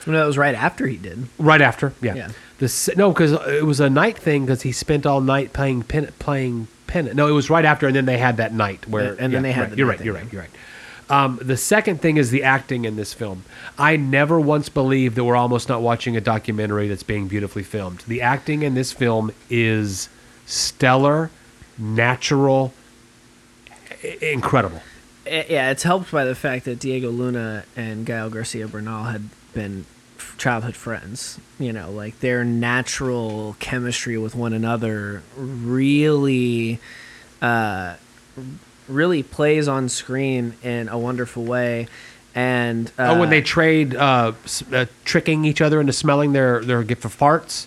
No, 0.05 0.23
it 0.23 0.27
was 0.27 0.37
right 0.37 0.55
after 0.55 0.87
he 0.87 0.95
did. 0.95 1.27
Right 1.37 1.61
after, 1.61 1.91
yeah. 2.01 2.15
Yeah. 2.15 2.29
The 2.59 2.93
no, 2.95 3.11
because 3.11 3.33
it 3.33 3.65
was 3.65 3.81
a 3.81 3.89
night 3.89 4.17
thing 4.17 4.45
because 4.45 4.61
he 4.61 4.71
spent 4.71 5.05
all 5.05 5.19
night 5.19 5.51
playing 5.51 5.83
pin, 5.83 6.09
playing 6.17 6.69
pin. 6.87 7.11
No, 7.13 7.27
it 7.27 7.31
was 7.31 7.49
right 7.49 7.65
after, 7.65 7.87
and 7.87 7.95
then 7.95 8.05
they 8.05 8.17
had 8.17 8.37
that 8.37 8.53
night 8.53 8.87
where, 8.87 9.11
And- 9.11 9.19
and 9.19 9.33
then 9.33 9.43
they 9.43 9.51
had 9.51 9.61
right, 9.61 9.69
the 9.71 9.77
You're 9.77 9.87
right. 9.87 10.01
You're 10.03 10.13
right. 10.15 10.31
You're 10.31 10.41
right. 10.41 10.51
Um, 11.09 11.39
the 11.41 11.55
second 11.55 12.01
thing 12.01 12.17
is 12.17 12.31
the 12.31 12.43
acting 12.43 12.83
in 12.83 12.97
this 12.97 13.13
film. 13.13 13.43
I 13.77 13.95
never 13.95 14.39
once 14.41 14.67
believed 14.67 15.15
that 15.15 15.23
we're 15.23 15.37
almost 15.37 15.69
not 15.69 15.81
watching 15.81 16.17
a 16.17 16.21
documentary 16.21 16.89
that's 16.89 17.03
being 17.03 17.27
beautifully 17.29 17.63
filmed. 17.63 17.99
The 18.07 18.21
acting 18.21 18.61
in 18.63 18.73
this 18.73 18.91
film 18.91 19.31
is 19.49 20.09
stellar, 20.45 21.29
natural, 21.77 22.73
i- 24.03 24.17
incredible. 24.21 24.81
Yeah, 25.25 25.71
it's 25.71 25.83
helped 25.83 26.11
by 26.11 26.25
the 26.25 26.35
fact 26.35 26.65
that 26.65 26.79
Diego 26.79 27.09
Luna 27.09 27.63
and 27.75 28.05
Gael 28.05 28.29
Garcia 28.29 28.67
Bernal 28.67 29.05
had 29.05 29.29
been 29.53 29.85
childhood 30.37 30.75
friends. 30.75 31.39
You 31.59 31.73
know, 31.73 31.91
like 31.91 32.19
their 32.19 32.43
natural 32.43 33.55
chemistry 33.59 34.17
with 34.17 34.35
one 34.35 34.53
another 34.53 35.23
really, 35.35 36.79
uh, 37.41 37.95
really 38.87 39.23
plays 39.23 39.67
on 39.67 39.89
screen 39.89 40.53
in 40.63 40.89
a 40.89 40.97
wonderful 40.97 41.43
way. 41.43 41.87
And 42.35 42.91
uh, 42.99 43.13
oh, 43.15 43.19
when 43.19 43.31
they 43.31 43.41
trade 43.41 43.95
uh, 43.95 44.33
uh, 44.71 44.85
tricking 45.05 45.43
each 45.43 45.59
other 45.59 45.81
into 45.81 45.93
smelling 45.93 46.33
their 46.33 46.63
their 46.63 46.83
gift 46.83 47.03
of 47.03 47.17
farts, 47.17 47.65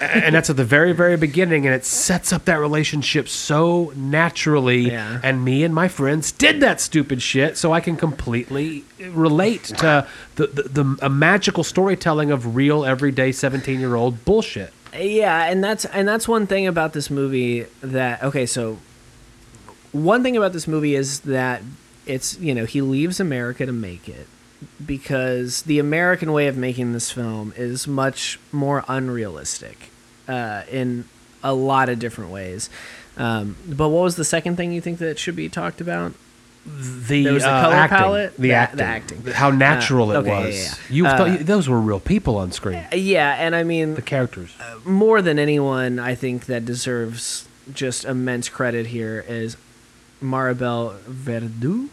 and 0.00 0.34
that's 0.34 0.50
at 0.50 0.56
the 0.56 0.64
very 0.64 0.92
very 0.92 1.16
beginning, 1.16 1.66
and 1.66 1.74
it 1.74 1.84
sets 1.84 2.32
up 2.32 2.44
that 2.46 2.56
relationship 2.56 3.28
so 3.28 3.92
naturally. 3.96 4.90
Yeah. 4.90 5.20
And 5.22 5.44
me 5.44 5.64
and 5.64 5.74
my 5.74 5.88
friends 5.88 6.32
did 6.32 6.60
that 6.60 6.80
stupid 6.80 7.22
shit, 7.22 7.56
so 7.56 7.72
I 7.72 7.80
can 7.80 7.96
completely 7.96 8.84
relate 8.98 9.64
to 9.64 10.08
the 10.36 10.46
the, 10.46 10.62
the 10.62 10.98
a 11.02 11.08
magical 11.08 11.64
storytelling 11.64 12.30
of 12.30 12.54
real 12.56 12.84
everyday 12.84 13.32
seventeen 13.32 13.80
year 13.80 13.94
old 13.94 14.24
bullshit. 14.24 14.72
Yeah, 14.94 15.44
and 15.44 15.62
that's 15.62 15.84
and 15.84 16.08
that's 16.08 16.26
one 16.26 16.46
thing 16.46 16.66
about 16.66 16.92
this 16.92 17.10
movie 17.10 17.66
that 17.80 18.22
okay, 18.22 18.46
so 18.46 18.78
one 19.92 20.22
thing 20.22 20.36
about 20.36 20.52
this 20.52 20.66
movie 20.66 20.94
is 20.94 21.20
that 21.20 21.62
it's 22.06 22.38
you 22.38 22.54
know 22.54 22.64
he 22.64 22.80
leaves 22.80 23.20
America 23.20 23.66
to 23.66 23.72
make 23.72 24.08
it 24.08 24.26
because 24.84 25.62
the 25.62 25.78
American 25.78 26.32
way 26.32 26.46
of 26.46 26.56
making 26.56 26.92
this 26.92 27.10
film 27.10 27.52
is 27.56 27.86
much 27.86 28.38
more 28.52 28.84
unrealistic 28.88 29.90
uh, 30.28 30.62
in 30.70 31.04
a 31.42 31.54
lot 31.54 31.88
of 31.88 31.98
different 31.98 32.30
ways. 32.30 32.68
Um, 33.16 33.56
but 33.66 33.88
what 33.88 34.02
was 34.02 34.16
the 34.16 34.24
second 34.24 34.56
thing 34.56 34.72
you 34.72 34.80
think 34.80 34.98
that 34.98 35.18
should 35.18 35.36
be 35.36 35.48
talked 35.48 35.80
about? 35.80 36.12
The, 36.66 37.24
There 37.24 37.32
was 37.32 37.42
the 37.42 37.48
uh, 37.50 37.62
color 37.62 37.74
acting, 37.74 37.98
palette? 37.98 38.36
the, 38.36 38.42
The- 38.48 38.52
acting, 38.52 38.76
the 38.78 38.84
acting. 38.84 39.22
how 39.32 39.50
natural 39.50 40.10
Uh, 40.10 40.14
it 40.14 40.16
okay, 40.18 40.46
was. 40.46 40.54
yeah, 40.56 40.62
yeah. 40.62 40.74
You 40.90 41.06
Uh, 41.06 41.16
thought 41.16 41.46
those 41.46 41.68
were 41.68 41.80
real 41.80 42.00
people 42.00 42.36
on 42.36 42.52
screen. 42.52 42.84
Yeah, 42.92 43.34
and 43.38 43.56
I 43.56 43.62
mean 43.64 43.94
The 43.94 44.02
characters. 44.02 44.50
more 44.84 45.22
than 45.22 45.38
anyone, 45.38 45.98
I 45.98 46.14
think 46.14 46.46
that 46.46 46.64
deserves 46.66 47.48
just 47.72 48.04
immense 48.04 48.48
credit 48.50 48.88
here 48.88 49.24
is 49.26 49.56
Maribel 50.22 50.98
Verdú, 51.08 51.88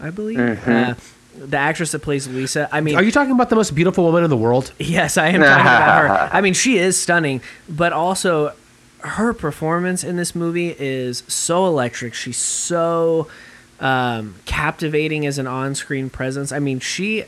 I 0.00 0.10
believe. 0.10 0.38
Uh, 0.38 0.94
the 1.38 1.56
actress 1.56 1.92
that 1.92 2.00
plays 2.00 2.26
Luisa. 2.28 2.68
I 2.72 2.80
mean, 2.80 2.96
Are 2.96 3.02
you 3.02 3.12
talking 3.12 3.32
about 3.32 3.50
the 3.50 3.56
most 3.56 3.74
beautiful 3.74 4.04
woman 4.04 4.24
in 4.24 4.30
the 4.30 4.36
world? 4.36 4.72
yes, 4.78 5.16
I 5.16 5.28
am 5.28 5.40
talking 5.40 5.60
about 5.60 6.02
her. 6.02 6.28
I 6.36 6.40
mean, 6.40 6.54
she 6.54 6.78
is 6.78 6.96
stunning, 6.98 7.40
but 7.68 7.92
also 7.92 8.52
her 9.00 9.32
performance 9.32 10.02
in 10.02 10.16
this 10.16 10.34
movie 10.34 10.74
is 10.78 11.22
so 11.28 11.66
electric. 11.66 12.14
She's 12.14 12.38
so 12.38 13.28
um, 13.78 14.34
captivating 14.46 15.26
as 15.26 15.38
an 15.38 15.46
on-screen 15.46 16.10
presence. 16.10 16.50
I 16.50 16.58
mean, 16.58 16.80
she, 16.80 17.24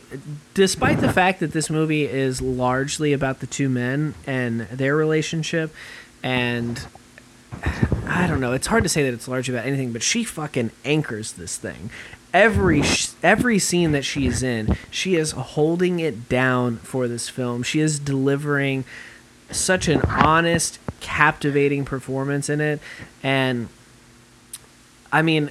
despite 0.55 1.01
the 1.01 1.13
fact 1.13 1.41
that 1.41 1.53
this 1.53 1.69
movie 1.71 2.05
is 2.05 2.41
largely 2.41 3.13
about 3.13 3.41
the 3.41 3.47
two 3.47 3.69
men 3.69 4.15
and 4.27 4.63
their 4.63 4.97
relationship, 4.97 5.73
and 6.23 6.87
I 8.07 8.27
don't 8.27 8.41
know, 8.41 8.53
it's 8.53 8.67
hard 8.67 8.83
to 8.85 8.89
say 8.89 9.03
that 9.05 9.13
it's 9.15 9.29
largely 9.29 9.55
about 9.55 9.67
anything, 9.67 9.93
but 9.93 10.03
she 10.03 10.25
fucking 10.25 10.71
anchors 10.85 11.33
this 11.33 11.57
thing. 11.57 11.91
Every 12.35 12.83
every 13.23 13.59
scene 13.59 13.93
that 13.93 14.05
she 14.05 14.27
is 14.27 14.43
in, 14.43 14.77
she 14.91 15.17
is 15.17 15.33
holding 15.33 15.99
it 16.01 16.29
down 16.29 16.77
for 16.79 17.09
this 17.09 17.29
film. 17.29 17.63
She 17.63 17.81
is 17.81 17.99
delivering 17.99 18.85
such 19.51 19.89
an 19.89 20.03
honest, 20.03 20.79
captivating 21.01 21.87
performance 21.87 22.51
in 22.51 22.61
it, 22.61 22.81
and 23.23 23.69
I 25.11 25.23
mean, 25.23 25.51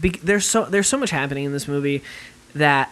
be- 0.00 0.20
there's 0.22 0.46
so 0.46 0.64
there's 0.64 0.88
so 0.88 0.96
much 0.96 1.10
happening 1.10 1.44
in 1.44 1.52
this 1.52 1.68
movie 1.68 2.02
that 2.54 2.90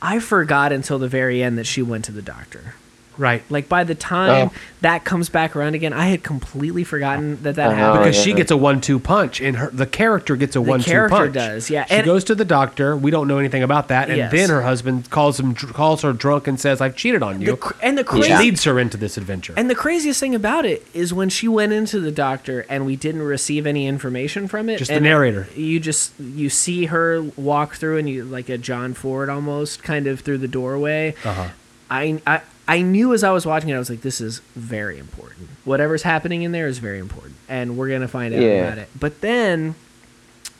I 0.00 0.18
forgot 0.18 0.72
until 0.72 0.98
the 0.98 1.08
very 1.08 1.42
end 1.42 1.58
that 1.58 1.66
she 1.66 1.82
went 1.82 2.04
to 2.06 2.12
the 2.12 2.22
doctor. 2.22 2.74
Right. 3.18 3.42
Like 3.50 3.68
by 3.68 3.84
the 3.84 3.94
time 3.94 4.48
Oh. 4.48 4.58
that 4.80 5.04
comes 5.04 5.28
back 5.28 5.54
around 5.54 5.74
again, 5.74 5.92
I 5.92 6.06
had 6.06 6.22
completely 6.22 6.82
forgotten 6.82 7.42
that 7.42 7.56
that 7.56 7.70
Oh, 7.72 7.74
happened. 7.74 8.04
because 8.04 8.16
yeah. 8.18 8.22
she 8.24 8.32
gets 8.32 8.50
a 8.50 8.56
one-two 8.56 8.98
punch, 8.98 9.40
and 9.40 9.56
her 9.58 9.70
the 9.70 9.84
character 9.86 10.34
gets 10.34 10.56
a 10.56 10.62
one-two 10.62 10.90
character 10.90 11.16
punch. 11.16 11.34
does, 11.34 11.68
yeah. 11.70 11.84
She 11.84 11.94
And- 11.96 12.04
goes 12.06 12.24
to 12.24 12.34
the 12.34 12.44
doctor. 12.46 12.96
We 12.96 13.10
don't 13.10 13.28
know 13.28 13.36
anything 13.38 13.62
about 13.62 13.88
that, 13.88 14.08
and 14.08 14.16
Yes. 14.16 14.32
then 14.32 14.48
her 14.48 14.62
husband 14.62 15.10
calls 15.10 15.38
him, 15.38 15.54
calls 15.54 16.00
her 16.02 16.12
drunk, 16.14 16.46
and 16.48 16.58
says, 16.58 16.80
"I've 16.80 16.96
cheated 16.96 17.22
on 17.22 17.38
The 17.38 17.44
you." 17.44 17.56
cr- 17.56 17.74
and 17.82 17.98
the 17.98 18.02
Which 18.02 18.24
crazy 18.24 18.34
leads 18.36 18.64
her 18.64 18.78
into 18.78 18.96
this 18.96 19.16
adventure. 19.18 19.52
and 19.56 19.68
the 19.68 19.74
craziest 19.74 20.18
thing 20.18 20.34
about 20.34 20.64
it 20.64 20.86
is 20.94 21.12
when 21.12 21.28
she 21.28 21.46
went 21.48 21.72
into 21.74 22.00
the 22.00 22.10
doctor 22.10 22.64
and 22.70 22.86
we 22.86 22.96
didn't 22.96 23.22
receive 23.22 23.66
any 23.66 23.86
information 23.86 24.48
from 24.48 24.68
it. 24.70 24.78
Just 24.78 24.90
the 24.90 25.00
narrator. 25.00 25.48
You 25.54 25.80
just 25.80 26.12
you 26.18 26.48
see 26.48 26.86
her 26.86 27.22
walk 27.36 27.74
through 27.76 27.98
and 27.98 28.08
you 28.08 28.24
like 28.24 28.48
a 28.48 28.56
John 28.56 28.94
Ford 28.94 29.28
almost 29.28 29.82
kind 29.82 30.06
of 30.06 30.20
through 30.20 30.38
the 30.38 30.48
doorway. 30.48 31.14
uh-huh. 31.24 31.48
I, 31.90 32.20
I 32.26 32.40
I 32.68 32.80
knew 32.82 33.12
as 33.12 33.24
I 33.24 33.30
was 33.30 33.44
watching 33.44 33.70
it, 33.70 33.74
I 33.74 33.78
was 33.78 33.90
like, 33.90 34.02
this 34.02 34.20
is 34.20 34.38
very 34.54 34.98
important. 34.98 35.48
Whatever's 35.64 36.02
happening 36.04 36.42
in 36.42 36.52
there 36.52 36.66
is 36.68 36.78
very 36.78 36.98
important. 36.98 37.34
and 37.48 37.76
we're 37.76 37.90
gonna 37.90 38.08
find 38.08 38.32
out 38.34 38.40
Yeah. 38.40 38.48
about 38.66 38.78
it. 38.78 38.88
But 38.98 39.20
then 39.20 39.74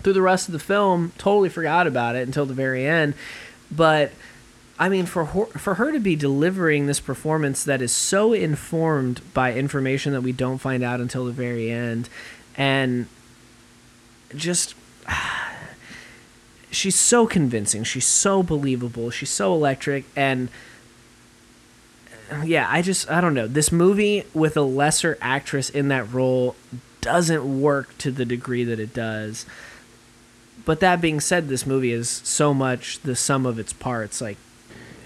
through 0.02 0.12
the 0.14 0.20
rest 0.22 0.48
of 0.48 0.52
the 0.52 0.58
film, 0.58 1.12
totally 1.16 1.48
forgot 1.48 1.86
about 1.86 2.16
it 2.16 2.26
until 2.26 2.44
the 2.44 2.52
very 2.54 2.86
end. 2.86 3.14
But 3.70 4.10
I 4.78 4.88
mean, 4.88 5.06
for 5.06 5.26
her, 5.26 5.44
for 5.58 5.74
her 5.74 5.92
to 5.92 6.00
be 6.00 6.16
delivering 6.16 6.86
this 6.86 6.98
performance 6.98 7.62
that 7.64 7.80
is 7.80 7.92
so 7.92 8.32
informed 8.32 9.20
by 9.32 9.54
information 9.54 10.12
that 10.12 10.22
we 10.22 10.32
don't 10.32 10.58
find 10.58 10.82
out 10.82 11.00
until 11.00 11.24
the 11.24 11.30
very 11.32 11.70
end, 11.70 12.08
and 12.56 13.06
just 14.34 14.74
she's 16.70 16.96
so 16.96 17.26
convincing, 17.26 17.84
she's 17.84 18.06
so 18.06 18.42
believable, 18.42 19.10
she's 19.10 19.30
so 19.30 19.54
electric, 19.54 20.04
and 20.16 20.48
yeah, 22.44 22.66
I 22.68 22.82
just 22.82 23.10
I 23.10 23.20
don't 23.20 23.34
know. 23.34 23.46
This 23.46 23.72
movie 23.72 24.24
with 24.34 24.56
a 24.56 24.62
lesser 24.62 25.18
actress 25.20 25.70
in 25.70 25.88
that 25.88 26.12
role 26.12 26.56
doesn't 27.00 27.60
work 27.60 27.96
to 27.98 28.10
the 28.10 28.24
degree 28.24 28.64
that 28.64 28.78
it 28.78 28.94
does. 28.94 29.44
But 30.64 30.80
that 30.80 31.00
being 31.00 31.20
said, 31.20 31.48
this 31.48 31.66
movie 31.66 31.92
is 31.92 32.08
so 32.08 32.54
much 32.54 33.00
the 33.00 33.16
sum 33.16 33.46
of 33.46 33.58
its 33.58 33.72
parts. 33.72 34.20
Like, 34.20 34.36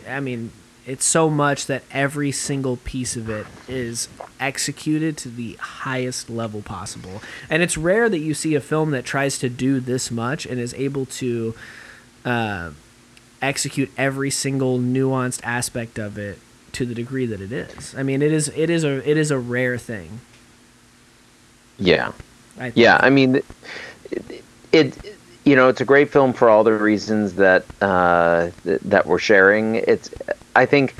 I 0.06 0.20
mean, 0.20 0.52
it's 0.84 1.04
so 1.04 1.30
much 1.30 1.66
that 1.66 1.82
every 1.90 2.30
single 2.30 2.76
piece 2.76 3.16
of 3.16 3.30
it 3.30 3.46
is 3.66 4.08
executed 4.38 5.16
to 5.18 5.30
the 5.30 5.54
highest 5.54 6.28
level 6.28 6.60
possible. 6.60 7.22
And 7.48 7.62
it's 7.62 7.78
rare 7.78 8.10
that 8.10 8.18
you 8.18 8.34
see 8.34 8.54
a 8.54 8.60
film 8.60 8.90
that 8.90 9.06
tries 9.06 9.38
to 9.38 9.48
do 9.48 9.80
this 9.80 10.10
much 10.10 10.44
and 10.44 10.60
is 10.60 10.74
able 10.74 11.06
to 11.06 11.54
uh, 12.26 12.70
execute 13.40 13.90
every 13.96 14.30
single 14.30 14.78
nuanced 14.78 15.40
aspect 15.42 15.98
of 15.98 16.18
it 16.18 16.38
to 16.76 16.84
the 16.84 16.94
degree 16.94 17.24
that 17.24 17.40
it 17.40 17.52
is. 17.52 17.94
I 17.96 18.02
mean, 18.02 18.20
it 18.20 18.32
is 18.32 18.48
it 18.54 18.68
is 18.68 18.84
a 18.84 19.08
it 19.08 19.16
is 19.16 19.30
a 19.30 19.38
rare 19.38 19.78
thing. 19.78 20.20
Yeah. 21.78 22.12
I 22.58 22.64
think. 22.64 22.76
Yeah, 22.76 22.98
I 23.00 23.10
mean, 23.10 23.42
it, 24.10 24.44
it 24.72 25.16
you 25.44 25.56
know 25.56 25.68
it's 25.68 25.80
a 25.80 25.86
great 25.86 26.10
film 26.10 26.34
for 26.34 26.50
all 26.50 26.64
the 26.64 26.72
reasons 26.72 27.34
that 27.34 27.64
uh, 27.80 28.50
th- 28.64 28.80
that 28.82 29.06
we're 29.06 29.18
sharing. 29.18 29.76
It's 29.76 30.10
I 30.54 30.66
think 30.66 30.94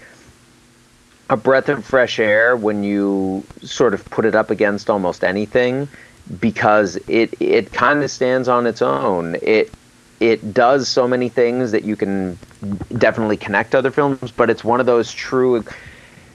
a 1.29 1.37
breath 1.37 1.68
of 1.68 1.85
fresh 1.85 2.18
air 2.18 2.57
when 2.57 2.83
you 2.83 3.45
sort 3.62 3.93
of 3.93 4.05
put 4.07 4.24
it 4.24 4.35
up 4.35 4.51
against 4.51 4.89
almost 4.89 5.24
anything 5.24 5.89
because 6.41 6.97
it 7.07 7.35
it 7.39 7.72
kind 7.72 8.03
of 8.03 8.11
stands 8.11 8.49
on 8.49 8.66
its 8.66 8.81
own. 8.81 9.37
It 9.43 9.70
it 10.21 10.55
does 10.55 10.89
so 10.89 11.07
many 11.07 11.29
things 11.29 11.73
that 11.73 11.85
you 11.85 11.97
can 11.97 12.39
definitely 12.99 13.37
connect 13.37 13.75
other 13.75 13.91
films, 13.91 14.31
but 14.31 14.51
it's 14.51 14.64
one 14.64 14.81
of 14.81 14.87
those 14.87 15.12
true 15.12 15.64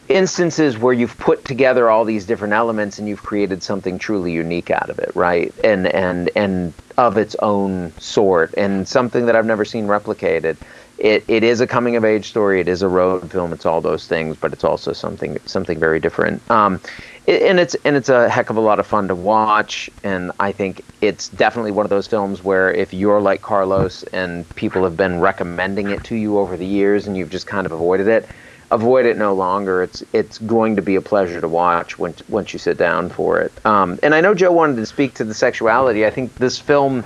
instances 0.10 0.78
where 0.78 0.94
you've 0.94 1.18
put 1.18 1.44
together 1.46 1.90
all 1.90 2.04
these 2.06 2.26
different 2.26 2.54
elements 2.54 3.00
and 3.00 3.08
you've 3.08 3.24
created 3.24 3.64
something 3.64 3.98
truly 3.98 4.32
unique 4.32 4.70
out 4.70 4.90
of 4.90 5.00
it, 5.00 5.12
right? 5.16 5.54
And 5.64 5.88
and 5.88 6.30
and 6.36 6.74
of 6.98 7.18
its 7.18 7.36
own 7.42 7.94
sort, 7.98 8.54
and 8.56 8.88
something 8.88 9.26
that 9.26 9.36
I've 9.36 9.46
never 9.46 9.66
seen 9.66 9.88
replicated. 9.88 10.58
It 10.98 11.24
it 11.28 11.44
is 11.44 11.62
a 11.62 11.68
coming 11.68 11.96
of 11.96 12.06
age 12.06 12.30
story. 12.30 12.60
It 12.60 12.68
is 12.68 12.82
a 12.82 12.88
road 12.88 13.32
film. 13.32 13.54
It's 13.54 13.66
all 13.66 13.82
those 13.82 14.06
things, 14.08 14.38
but 14.38 14.54
it's 14.54 14.64
also 14.64 14.94
something 14.94 15.40
something 15.46 15.80
very 15.80 16.00
different. 16.00 16.42
Um, 16.52 16.80
and 17.28 17.60
it's 17.60 17.76
and 17.86 17.96
it's 17.96 18.10
a 18.10 18.30
heck 18.30 18.50
of 18.50 18.58
a 18.58 18.62
lot 18.62 18.80
of 18.80 18.88
fun 18.88 19.08
to 19.08 19.16
watch. 19.16 19.90
And 20.04 20.32
I 20.40 20.52
think 20.52 20.84
it's 21.02 21.30
definitely 21.30 21.72
one 21.72 21.86
of 21.86 21.90
those 21.90 22.08
films 22.08 22.44
where 22.44 22.74
if 22.74 22.94
you're 22.94 23.22
like 23.22 23.42
Carlos 23.42 24.04
and 24.12 24.48
people 24.56 24.84
have 24.84 24.98
been 24.98 25.20
recommending 25.20 25.90
it 25.92 26.04
to 26.06 26.16
you 26.16 26.40
over 26.40 26.58
the 26.58 26.66
years 26.66 27.08
and 27.08 27.16
you've 27.16 27.30
just 27.30 27.48
kind 27.48 27.66
of 27.66 27.72
avoided 27.72 28.08
it, 28.08 28.28
avoid 28.72 29.06
it 29.06 29.18
no 29.18 29.34
longer. 29.34 29.84
It's 29.84 30.04
it's 30.14 30.40
going 30.40 30.76
to 30.76 30.82
be 30.82 30.96
a 30.96 31.02
pleasure 31.02 31.40
to 31.40 31.48
watch 31.48 32.00
when, 32.00 32.16
once 32.28 32.54
you 32.54 32.60
sit 32.60 32.78
down 32.78 33.10
for 33.10 33.40
it. 33.40 33.54
Um, 33.66 34.00
and 34.02 34.16
I 34.16 34.22
know 34.22 34.34
Joe 34.34 34.52
wanted 34.52 34.78
to 34.78 34.86
speak 34.86 35.14
to 35.16 35.24
the 35.24 35.34
sexuality. 35.34 36.06
I 36.06 36.10
think 36.10 36.36
this 36.36 36.58
film 36.58 37.04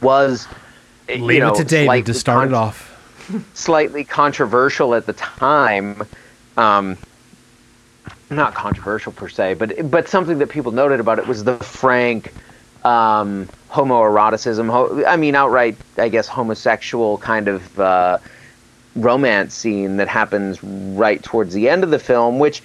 was 0.00 0.46
you 1.08 1.24
Leave 1.24 1.40
know, 1.40 1.52
it 1.52 1.56
to 1.56 1.64
David 1.64 2.06
to 2.06 2.14
start 2.14 2.48
it 2.48 2.54
off. 2.54 2.88
Slightly 3.54 4.04
controversial 4.04 4.94
at 4.94 5.06
the 5.06 5.12
time. 5.12 6.02
Um, 6.56 6.96
not 8.32 8.54
controversial 8.54 9.12
per 9.12 9.28
se, 9.28 9.54
but 9.54 9.90
but 9.90 10.08
something 10.08 10.38
that 10.38 10.48
people 10.48 10.72
noted 10.72 11.00
about 11.00 11.18
it 11.18 11.26
was 11.26 11.44
the 11.44 11.56
frank 11.58 12.32
um, 12.84 13.48
homoeroticism. 13.70 14.68
Ho- 14.70 15.04
I 15.06 15.16
mean, 15.16 15.34
outright, 15.34 15.76
I 15.98 16.08
guess, 16.08 16.26
homosexual 16.28 17.18
kind 17.18 17.48
of 17.48 17.80
uh, 17.80 18.18
romance 18.96 19.54
scene 19.54 19.96
that 19.96 20.08
happens 20.08 20.62
right 20.62 21.22
towards 21.22 21.54
the 21.54 21.68
end 21.68 21.84
of 21.84 21.90
the 21.90 21.98
film, 21.98 22.38
which 22.38 22.62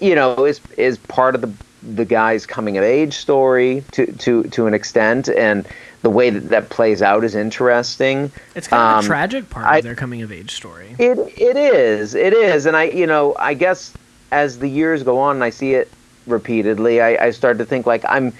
you 0.00 0.14
know 0.14 0.44
is 0.44 0.60
is 0.76 0.98
part 0.98 1.34
of 1.34 1.40
the 1.42 1.50
the 1.94 2.04
guy's 2.04 2.46
coming 2.46 2.76
of 2.78 2.84
age 2.84 3.14
story 3.14 3.84
to 3.92 4.06
to 4.12 4.42
to 4.44 4.66
an 4.66 4.74
extent, 4.74 5.28
and 5.28 5.66
the 6.02 6.10
way 6.10 6.30
that 6.30 6.48
that 6.50 6.68
plays 6.68 7.02
out 7.02 7.22
is 7.24 7.34
interesting. 7.34 8.30
It's 8.54 8.66
kind 8.68 8.82
of 8.82 8.98
Um, 8.98 9.04
a 9.04 9.06
tragic 9.06 9.48
part 9.50 9.66
I- 9.66 9.78
of 9.78 9.84
their 9.84 9.94
coming 9.94 10.22
of 10.22 10.32
age 10.32 10.50
story. 10.52 10.96
It 10.98 11.18
it 11.38 11.56
is 11.56 12.14
it 12.14 12.32
is, 12.32 12.66
and 12.66 12.76
I 12.76 12.84
you 12.84 13.06
know 13.06 13.34
I 13.38 13.54
guess 13.54 13.92
as 14.32 14.58
the 14.58 14.68
years 14.68 15.02
go 15.02 15.18
on, 15.18 15.36
and 15.36 15.44
I 15.44 15.50
see 15.50 15.74
it 15.74 15.90
repeatedly. 16.26 17.00
I, 17.00 17.26
I 17.26 17.30
start 17.30 17.58
to 17.58 17.64
think 17.64 17.86
like 17.86 18.04
I'm 18.08 18.32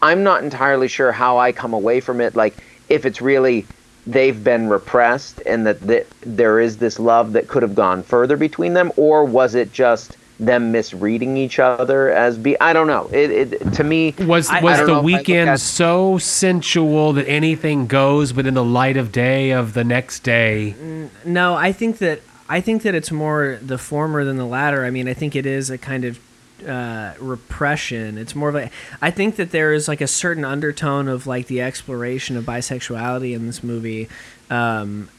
I'm 0.00 0.22
not 0.22 0.42
entirely 0.44 0.88
sure 0.88 1.10
how 1.12 1.38
I 1.38 1.52
come 1.52 1.72
away 1.74 2.00
from 2.00 2.20
it. 2.20 2.36
Like 2.36 2.56
if 2.88 3.04
it's 3.04 3.20
really 3.20 3.66
they've 4.06 4.42
been 4.42 4.68
repressed 4.70 5.40
and 5.44 5.66
that, 5.66 5.80
that 5.82 6.06
there 6.22 6.60
is 6.60 6.78
this 6.78 6.98
love 6.98 7.32
that 7.34 7.46
could 7.48 7.62
have 7.62 7.74
gone 7.74 8.02
further 8.02 8.36
between 8.36 8.72
them, 8.74 8.90
or 8.96 9.24
was 9.24 9.54
it 9.54 9.72
just 9.72 10.16
them 10.40 10.70
misreading 10.70 11.36
each 11.36 11.58
other 11.58 12.10
as 12.12 12.38
be? 12.38 12.58
I 12.60 12.72
don't 12.72 12.86
know. 12.86 13.10
It, 13.12 13.52
it 13.52 13.72
to 13.74 13.82
me 13.84 14.14
Was 14.20 14.48
I- 14.48 14.60
I 14.60 14.62
was 14.62 14.78
don't 14.78 14.86
the 14.86 14.92
know 14.92 14.98
if 15.00 15.04
I 15.04 15.10
look 15.10 15.26
weekend 15.26 15.50
at- 15.50 15.60
so 15.60 16.16
sensual 16.18 17.12
that 17.14 17.28
anything 17.28 17.88
goes, 17.88 18.32
but 18.32 18.46
in 18.46 18.54
the 18.54 18.64
light 18.64 18.96
of 18.96 19.10
day 19.10 19.50
of 19.50 19.74
the 19.74 19.82
next 19.84 20.20
day? 20.20 20.76
No, 21.24 21.54
I 21.56 21.72
think 21.72 21.98
that 21.98 22.20
I 22.48 22.60
think 22.60 22.82
that 22.82 22.94
it's 22.94 23.10
more 23.10 23.58
the 23.60 23.78
former 23.78 24.24
than 24.24 24.36
the 24.36 24.46
latter. 24.46 24.84
I 24.84 24.90
mean, 24.90 25.08
I 25.08 25.14
think 25.14 25.36
it 25.36 25.46
is 25.46 25.70
a 25.70 25.78
kind 25.78 26.04
of 26.04 26.18
uh, 26.66 27.14
repression. 27.20 28.16
It's 28.18 28.34
more 28.34 28.48
of 28.48 28.56
a. 28.56 28.70
I 29.02 29.10
think 29.10 29.36
that 29.36 29.50
there 29.50 29.72
is 29.72 29.86
like 29.88 30.00
a 30.00 30.06
certain 30.06 30.44
undertone 30.44 31.08
of 31.08 31.26
like 31.26 31.46
the 31.46 31.60
exploration 31.60 32.36
of 32.36 32.44
bisexuality 32.44 33.34
in 33.34 33.46
this 33.46 33.62
movie. 33.62 34.08
Um, 34.50 35.10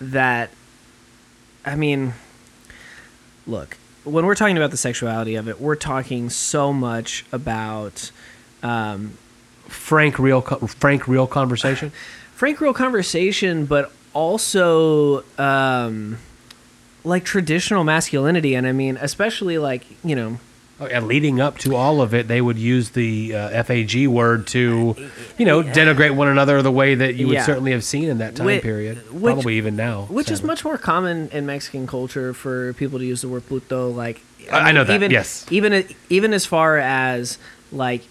that, 0.00 0.50
I 1.64 1.76
mean, 1.76 2.14
look, 3.46 3.76
when 4.04 4.26
we're 4.26 4.34
talking 4.34 4.56
about 4.56 4.72
the 4.72 4.76
sexuality 4.76 5.36
of 5.36 5.48
it, 5.48 5.60
we're 5.60 5.76
talking 5.76 6.30
so 6.30 6.72
much 6.72 7.24
about. 7.32 8.10
Um, 8.62 9.18
Frank 9.68 10.18
real 10.18 10.42
co- 10.42 10.66
frank 10.66 11.08
real 11.08 11.26
conversation. 11.26 11.92
frank 12.34 12.60
real 12.60 12.74
conversation 12.74 13.64
but 13.64 13.90
also 14.12 15.24
um 15.38 16.18
like 17.04 17.24
traditional 17.24 17.84
masculinity 17.84 18.54
and 18.54 18.66
i 18.66 18.72
mean 18.72 18.96
especially 19.00 19.58
like 19.58 19.84
you 20.04 20.14
know 20.16 20.38
Oh, 20.80 20.86
and 20.86 21.06
leading 21.06 21.40
up 21.40 21.58
to 21.58 21.76
all 21.76 22.00
of 22.02 22.12
it, 22.12 22.26
they 22.26 22.40
would 22.40 22.58
use 22.58 22.90
the 22.90 23.36
uh, 23.36 23.62
FAG 23.62 24.08
word 24.08 24.48
to, 24.48 24.96
you 25.38 25.46
know, 25.46 25.62
denigrate 25.62 26.16
one 26.16 26.26
another 26.26 26.60
the 26.60 26.72
way 26.72 26.96
that 26.96 27.14
you 27.14 27.28
would 27.28 27.34
Yeah. 27.34 27.44
certainly 27.44 27.70
have 27.70 27.84
seen 27.84 28.08
in 28.08 28.18
that 28.18 28.34
time 28.34 28.46
Whi- 28.46 28.58
period. 28.60 28.96
which- 29.12 29.34
Probably 29.34 29.58
even 29.58 29.76
now. 29.76 30.06
which 30.10 30.28
is 30.28 30.42
much 30.42 30.64
more 30.64 30.76
common 30.78 31.28
in 31.30 31.46
mexican 31.46 31.86
culture 31.86 32.34
for 32.34 32.72
people 32.72 32.98
to 32.98 33.04
use 33.04 33.20
the 33.20 33.28
word 33.28 33.46
puto 33.48 33.90
like 33.90 34.22
I- 34.50 34.70
I 34.70 34.72
know 34.72 34.82
that, 34.82 34.92
even 34.94 35.12
yes. 35.12 35.46
even 35.50 35.84
even 36.10 36.32
as 36.32 36.46
far 36.46 36.78
as 36.78 37.38
like 37.70 38.02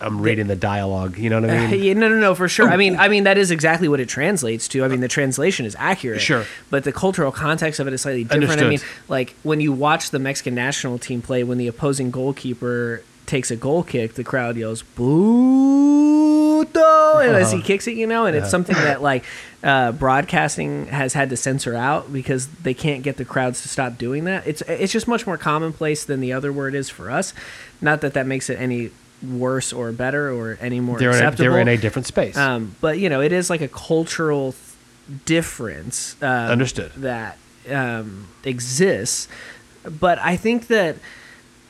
I'm 0.00 0.20
reading 0.20 0.46
the 0.46 0.56
dialogue. 0.56 1.18
You 1.18 1.28
know 1.30 1.40
what 1.40 1.50
I 1.50 1.56
Uh, 1.66 1.70
mean? 1.70 1.82
yeah, 1.82 1.94
no, 1.94 2.08
no, 2.08 2.16
no, 2.20 2.34
for 2.34 2.48
sure. 2.48 2.68
I 2.68 2.76
mean, 2.76 2.96
I 3.00 3.08
mean 3.08 3.24
that 3.24 3.36
is 3.38 3.50
exactly 3.50 3.88
what 3.88 3.98
it 4.00 4.08
translates 4.08 4.68
to. 4.68 4.84
I 4.84 4.88
mean, 4.88 5.00
the 5.00 5.08
translation 5.08 5.66
is 5.66 5.74
accurate. 5.78 6.20
Sure. 6.20 6.44
but 6.70 6.84
the 6.84 6.92
cultural 6.92 7.32
context 7.32 7.80
of 7.80 7.86
it 7.88 7.92
is 7.92 8.02
slightly 8.02 8.24
different. 8.24 8.62
I 8.62 8.68
mean, 8.68 8.80
like 9.08 9.34
when 9.42 9.60
you 9.60 9.72
watch 9.72 10.10
the 10.10 10.18
Mexican 10.18 10.54
national 10.54 10.98
team 10.98 11.20
play, 11.22 11.42
when 11.44 11.58
the 11.58 11.66
opposing 11.68 12.10
goalkeeper 12.10 13.02
takes 13.26 13.50
a 13.50 13.56
goal 13.56 13.82
kick, 13.82 14.14
the 14.14 14.24
crowd 14.24 14.56
yells 14.56 14.82
"boo!" 14.82 16.64
and 16.64 17.36
as 17.36 17.52
he 17.52 17.60
kicks 17.62 17.86
it, 17.86 17.94
you 17.96 18.06
know, 18.06 18.26
and 18.26 18.36
it's 18.36 18.50
something 18.50 18.74
that 18.76 19.02
like 19.10 19.24
uh, 19.62 19.92
broadcasting 19.92 20.86
has 20.86 21.12
had 21.12 21.30
to 21.30 21.36
censor 21.36 21.74
out 21.74 22.12
because 22.12 22.46
they 22.62 22.74
can't 22.74 23.02
get 23.02 23.16
the 23.16 23.24
crowds 23.24 23.62
to 23.62 23.68
stop 23.68 23.98
doing 23.98 24.24
that. 24.24 24.46
It's 24.46 24.62
it's 24.62 24.92
just 24.92 25.08
much 25.08 25.26
more 25.26 25.36
commonplace 25.38 26.04
than 26.04 26.20
the 26.20 26.32
other 26.32 26.52
word 26.52 26.74
is 26.74 26.88
for 26.90 27.10
us. 27.10 27.34
Not 27.80 28.00
that 28.02 28.14
that 28.14 28.26
makes 28.26 28.48
it 28.50 28.58
any 28.60 28.90
worse 29.22 29.72
or 29.72 29.92
better 29.92 30.32
or 30.32 30.58
any 30.60 30.80
more 30.80 30.98
They're 30.98 31.16
in, 31.16 31.24
a, 31.24 31.30
they're 31.32 31.58
in 31.58 31.68
a 31.68 31.76
different 31.76 32.06
space. 32.06 32.36
Um, 32.36 32.76
but 32.80 32.98
you 32.98 33.08
know, 33.08 33.20
it 33.20 33.32
is 33.32 33.50
like 33.50 33.60
a 33.60 33.68
cultural 33.68 34.52
th- 34.52 35.24
difference. 35.24 36.16
Um, 36.22 36.28
Understood. 36.50 36.92
That 36.96 37.38
um, 37.70 38.28
exists, 38.44 39.28
but 39.84 40.18
I 40.18 40.36
think 40.36 40.68
that 40.68 40.96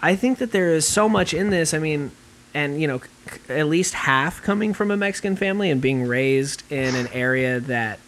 I 0.03 0.15
think 0.15 0.39
that 0.39 0.53
there 0.53 0.75
is 0.75 0.87
so 0.87 1.09
much 1.09 1.35
in 1.35 1.51
this. 1.51 1.75
I 1.75 1.79
mean, 1.79 2.11
and 2.55 2.81
you 2.81 2.87
know, 2.87 3.01
c- 3.01 3.41
at 3.49 3.67
least 3.69 3.95
half 3.95 4.43
coming 4.43 4.75
from 4.75 4.91
a 4.91 4.97
Mexican 4.97 5.37
family 5.37 5.71
and 5.71 5.81
being 5.81 6.07
raised 6.07 6.63
in 6.71 6.95
an 6.95 7.09
area 7.09 7.61
that 7.61 7.99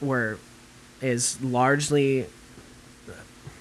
where 0.00 0.38
is 1.00 1.40
largely 1.42 2.26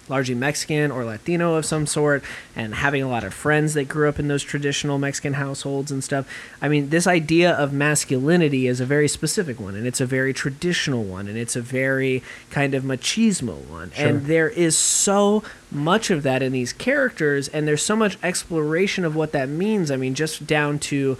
largely 0.09 0.35
Mexican 0.35 0.91
or 0.91 1.05
Latino 1.05 1.55
of 1.55 1.65
some 1.65 1.85
sort, 1.87 2.23
and 2.55 2.75
having 2.75 3.01
a 3.01 3.07
lot 3.07 3.23
of 3.23 3.33
friends 3.33 3.73
that 3.75 3.87
grew 3.87 4.09
up 4.09 4.19
in 4.19 4.27
those 4.27 4.43
traditional 4.43 4.97
Mexican 4.97 5.33
households 5.33 5.91
and 5.91 6.03
stuff. 6.03 6.27
I 6.61 6.67
mean, 6.67 6.89
this 6.89 7.07
idea 7.07 7.51
of 7.51 7.71
masculinity 7.71 8.67
is 8.67 8.81
a 8.81 8.85
very 8.85 9.07
specific 9.07 9.59
one, 9.59 9.75
and 9.75 9.87
it's 9.87 10.01
a 10.01 10.05
very 10.05 10.33
traditional 10.33 11.03
one, 11.03 11.27
and 11.27 11.37
it's 11.37 11.55
a 11.55 11.61
very 11.61 12.23
kind 12.49 12.73
of 12.73 12.83
machismo 12.83 13.65
one. 13.67 13.91
And 13.95 14.25
there 14.25 14.49
is 14.49 14.77
so 14.77 15.43
much 15.71 16.09
of 16.09 16.23
that 16.23 16.41
in 16.41 16.51
these 16.51 16.73
characters, 16.73 17.47
and 17.47 17.67
there's 17.67 17.83
so 17.83 17.95
much 17.95 18.17
exploration 18.23 19.05
of 19.05 19.15
what 19.15 19.31
that 19.33 19.47
means. 19.47 19.91
I 19.91 19.95
mean, 19.95 20.15
just 20.15 20.47
down 20.47 20.79
to 20.79 21.17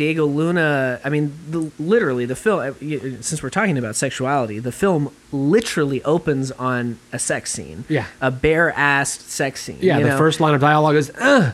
Diego 0.00 0.24
Luna. 0.24 0.98
I 1.04 1.10
mean, 1.10 1.38
the, 1.50 1.70
literally, 1.78 2.24
the 2.24 2.34
film. 2.34 2.60
uh, 2.60 2.72
Since 3.20 3.42
we're 3.42 3.50
talking 3.50 3.76
about 3.76 3.96
sexuality, 3.96 4.58
the 4.58 4.72
film 4.72 5.14
literally 5.30 6.02
opens 6.04 6.50
on 6.52 6.98
a 7.12 7.18
sex 7.18 7.52
scene. 7.52 7.84
Yeah. 7.86 8.06
a 8.18 8.32
bare-assed 8.32 9.28
sex 9.28 9.62
scene. 9.62 9.76
Yeah, 9.82 10.00
the 10.00 10.08
know? 10.08 10.16
first 10.16 10.40
line 10.40 10.54
of 10.54 10.62
dialogue 10.62 10.96
is, 10.96 11.12
Ugh. 11.20 11.52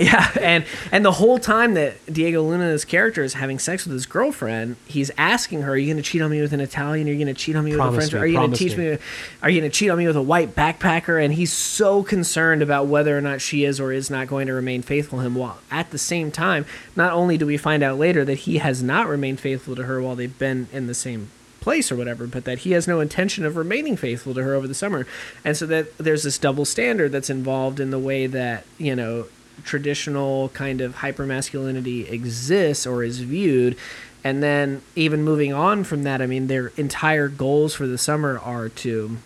Yeah, 0.10 0.30
and 0.40 0.64
and 0.90 1.04
the 1.04 1.12
whole 1.12 1.38
time 1.38 1.74
that 1.74 1.94
Diego 2.10 2.42
Luna's 2.42 2.86
character 2.86 3.22
is 3.22 3.34
having 3.34 3.58
sex 3.58 3.84
with 3.84 3.92
his 3.92 4.06
girlfriend, 4.06 4.76
he's 4.86 5.10
asking 5.18 5.62
her, 5.62 5.72
"Are 5.72 5.76
you 5.76 5.86
going 5.92 6.02
to 6.02 6.02
cheat 6.02 6.22
on 6.22 6.30
me 6.30 6.40
with 6.40 6.54
an 6.54 6.60
Italian? 6.60 7.06
Are 7.06 7.12
you 7.12 7.22
going 7.22 7.34
to 7.34 7.38
cheat 7.38 7.54
on 7.54 7.64
me 7.64 7.74
Promise 7.74 7.96
with 7.96 8.06
a 8.06 8.10
French? 8.10 8.12
me, 8.14 8.18
Are 8.20 8.26
you 8.26 8.36
going 8.38 8.50
to 8.50 8.56
teach 8.56 8.76
me." 8.76 8.90
me? 8.92 8.98
Are 9.42 9.50
you 9.50 9.60
going 9.60 9.70
to 9.70 9.76
cheat 9.76 9.90
on 9.90 9.98
me 9.98 10.06
with 10.06 10.16
a 10.16 10.22
white 10.22 10.54
backpacker?" 10.54 11.22
And 11.22 11.34
he's 11.34 11.52
so 11.52 12.02
concerned 12.02 12.62
about 12.62 12.86
whether 12.86 13.16
or 13.16 13.20
not 13.20 13.42
she 13.42 13.64
is 13.64 13.78
or 13.78 13.92
is 13.92 14.08
not 14.10 14.26
going 14.26 14.46
to 14.46 14.54
remain 14.54 14.80
faithful 14.82 15.18
to 15.18 15.24
him. 15.26 15.34
While 15.34 15.58
at 15.70 15.90
the 15.90 15.98
same 15.98 16.30
time, 16.30 16.64
not 16.96 17.12
only 17.12 17.36
do 17.36 17.44
we 17.44 17.58
find 17.58 17.82
out 17.82 17.98
later 17.98 18.24
that 18.24 18.38
he 18.40 18.58
has 18.58 18.82
not 18.82 19.06
remained 19.06 19.40
faithful 19.40 19.76
to 19.76 19.84
her 19.84 20.00
while 20.00 20.16
they've 20.16 20.38
been 20.38 20.68
in 20.72 20.86
the 20.86 20.94
same 20.94 21.28
place 21.60 21.92
or 21.92 21.96
whatever, 21.96 22.26
but 22.26 22.44
that 22.46 22.60
he 22.60 22.72
has 22.72 22.88
no 22.88 23.00
intention 23.00 23.44
of 23.44 23.54
remaining 23.56 23.96
faithful 23.96 24.32
to 24.32 24.42
her 24.42 24.54
over 24.54 24.66
the 24.66 24.74
summer. 24.74 25.06
And 25.44 25.56
so 25.56 25.66
that 25.66 25.98
there's 25.98 26.22
this 26.22 26.38
double 26.38 26.64
standard 26.64 27.12
that's 27.12 27.28
involved 27.28 27.80
in 27.80 27.90
the 27.90 27.98
way 27.98 28.26
that, 28.26 28.64
you 28.78 28.96
know, 28.96 29.26
traditional 29.64 30.48
kind 30.50 30.80
of 30.80 30.96
hypermasculinity 30.96 32.10
exists 32.10 32.86
or 32.86 33.02
is 33.02 33.20
viewed. 33.20 33.76
And 34.22 34.42
then 34.42 34.82
even 34.94 35.22
moving 35.22 35.52
on 35.52 35.84
from 35.84 36.02
that, 36.02 36.20
I 36.20 36.26
mean, 36.26 36.46
their 36.46 36.68
entire 36.76 37.28
goals 37.28 37.74
for 37.74 37.86
the 37.86 37.98
summer 37.98 38.38
are 38.38 38.68
to 38.68 39.16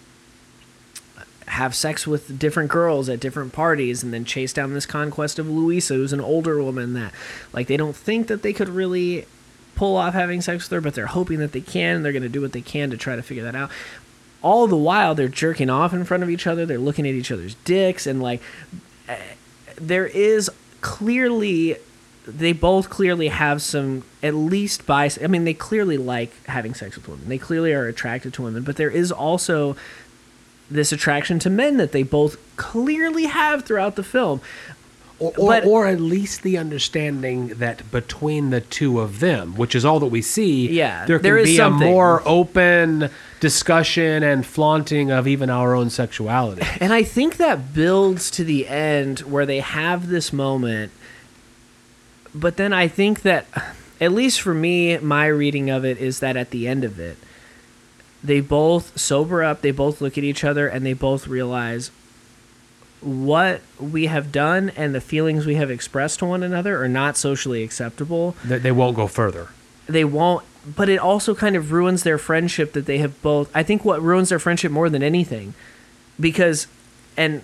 have 1.47 1.75
sex 1.75 2.07
with 2.07 2.39
different 2.39 2.71
girls 2.71 3.09
at 3.09 3.21
different 3.21 3.53
parties 3.53 4.03
and 4.03 4.13
then 4.13 4.25
chase 4.25 4.53
down 4.53 4.73
this 4.73 4.87
conquest 4.87 5.39
of 5.39 5.49
Luisa, 5.49 5.95
who's 5.95 6.13
an 6.13 6.21
older 6.21 6.63
woman 6.63 6.95
that, 6.95 7.13
like, 7.53 7.67
they 7.67 7.77
don't 7.77 7.97
think 7.97 8.29
that 8.29 8.43
they 8.43 8.53
could 8.53 8.69
really 8.69 9.27
pull 9.75 9.97
off 9.97 10.15
having 10.15 10.41
sex 10.41 10.65
with 10.65 10.71
her, 10.71 10.81
but 10.81 10.95
they're 10.95 11.07
hoping 11.07 11.41
that 11.41 11.53
they 11.53 11.61
can. 11.61 11.97
And 11.97 12.05
they're 12.05 12.13
going 12.13 12.23
to 12.23 12.29
do 12.29 12.41
what 12.41 12.53
they 12.53 12.63
can 12.63 12.91
to 12.91 12.97
try 12.97 13.17
to 13.17 13.23
figure 13.23 13.45
that 13.45 13.57
out. 13.57 13.71
All 14.43 14.67
the 14.67 14.77
while, 14.77 15.15
they're 15.15 15.27
jerking 15.27 15.71
off 15.71 15.93
in 15.93 16.05
front 16.05 16.23
of 16.23 16.31
each 16.31 16.47
other. 16.47 16.65
They're 16.67 16.79
looking 16.79 17.07
at 17.07 17.15
each 17.15 17.33
other's 17.33 17.55
dicks, 17.65 18.07
and 18.07 18.23
like, 18.23 18.41
there 19.77 20.07
is 20.07 20.51
clearly, 20.81 21.77
they 22.27 22.53
both 22.53 22.91
clearly 22.91 23.29
have 23.29 23.63
some 23.63 24.05
at 24.23 24.35
least 24.35 24.87
bias. 24.87 25.19
I 25.23 25.27
mean, 25.27 25.45
they 25.45 25.55
clearly 25.55 25.97
like 25.97 26.33
having 26.47 26.75
sex 26.75 26.97
with 26.97 27.09
women. 27.09 27.29
They 27.29 27.39
clearly 27.39 27.73
are 27.73 27.87
attracted 27.87 28.35
to 28.35 28.43
women, 28.43 28.63
but 28.63 28.77
there 28.77 28.91
is 28.91 29.11
also 29.13 29.77
this 30.71 30.93
attraction 30.93 31.39
to 31.41 31.51
men 31.51 31.77
that 31.77 31.93
they 31.93 32.03
both 32.03 32.37
clearly 32.57 33.25
have 33.25 33.65
throughout 33.65 33.97
the 33.97 34.03
film. 34.03 34.41
Or, 35.25 35.33
or, 35.39 35.49
But- 35.49 35.65
or 35.65 35.87
at 35.87 36.01
least 36.01 36.43
the 36.43 36.59
understanding 36.59 37.49
that 37.59 37.91
between 37.91 38.51
the 38.51 38.61
two 38.61 39.01
of 39.01 39.21
them, 39.21 39.55
which 39.57 39.75
is 39.75 39.85
all 39.85 40.01
that 40.01 40.07
we 40.07 40.23
see, 40.23 40.69
Yeah, 40.71 41.05
there 41.07 41.19
can 41.19 41.23
there 41.25 41.43
be 41.45 41.57
something. 41.57 41.89
a 41.89 41.91
more 41.91 42.23
open 42.27 43.11
discussion 43.41 44.23
and 44.23 44.45
flaunting 44.47 45.11
of 45.11 45.27
even 45.29 45.51
our 45.51 45.75
own 45.75 45.91
sexuality. 45.91 46.63
And 46.81 46.93
I 46.93 47.03
think 47.03 47.37
that 47.39 47.73
builds 47.75 48.31
to 48.33 48.45
the 48.45 48.67
end 48.69 49.21
where 49.21 49.47
they 49.47 49.61
have 49.61 50.09
this 50.09 50.33
moment. 50.33 50.93
But 52.35 52.57
then 52.57 52.73
I 52.73 52.89
think 52.89 53.23
that, 53.23 53.47
at 54.01 54.13
least 54.13 54.41
for 54.41 54.55
me, 54.55 54.99
my 54.99 55.27
reading 55.27 55.71
of 55.71 55.85
it 55.85 55.99
is 55.99 56.21
that 56.21 56.37
at 56.37 56.51
the 56.51 56.67
end 56.67 56.83
of 56.85 56.99
it, 56.99 57.17
they 58.25 58.41
both 58.41 58.99
sober 58.99 59.43
up, 59.45 59.61
they 59.61 59.71
both 59.71 60.01
look 60.01 60.17
at 60.19 60.25
each 60.25 60.43
other, 60.45 60.67
and 60.67 60.85
they 60.85 60.95
both 60.95 61.27
realize 61.29 61.91
what 63.05 63.61
we 63.79 64.07
have 64.07 64.33
done 64.33 64.71
and 64.71 64.95
the 64.95 65.01
feelings 65.01 65.47
we 65.47 65.57
have 65.57 65.71
expressed 65.71 66.21
to 66.21 66.27
one 66.27 66.43
another 66.43 66.83
are 66.83 66.89
not 66.89 67.17
socially 67.17 67.63
acceptable. 67.63 68.35
That 68.45 68.63
they 68.63 68.73
won't 68.73 68.97
go 68.97 69.07
further. 69.07 69.49
They 69.87 70.05
won't, 70.05 70.45
but 70.67 70.89
it 70.89 70.99
also 70.99 71.35
kind 71.35 71.55
of 71.57 71.71
ruins 71.71 72.03
their 72.03 72.17
friendship 72.19 72.73
that 72.73 72.87
they 72.87 72.99
have 72.99 73.21
both. 73.21 73.55
I 73.55 73.63
think 73.63 73.85
what 73.85 74.03
ruins 74.03 74.31
their 74.31 74.39
friendship 74.39 74.73
more 74.73 74.89
than 74.89 75.03
anything, 75.03 75.55
because, 76.19 76.67
and 77.17 77.43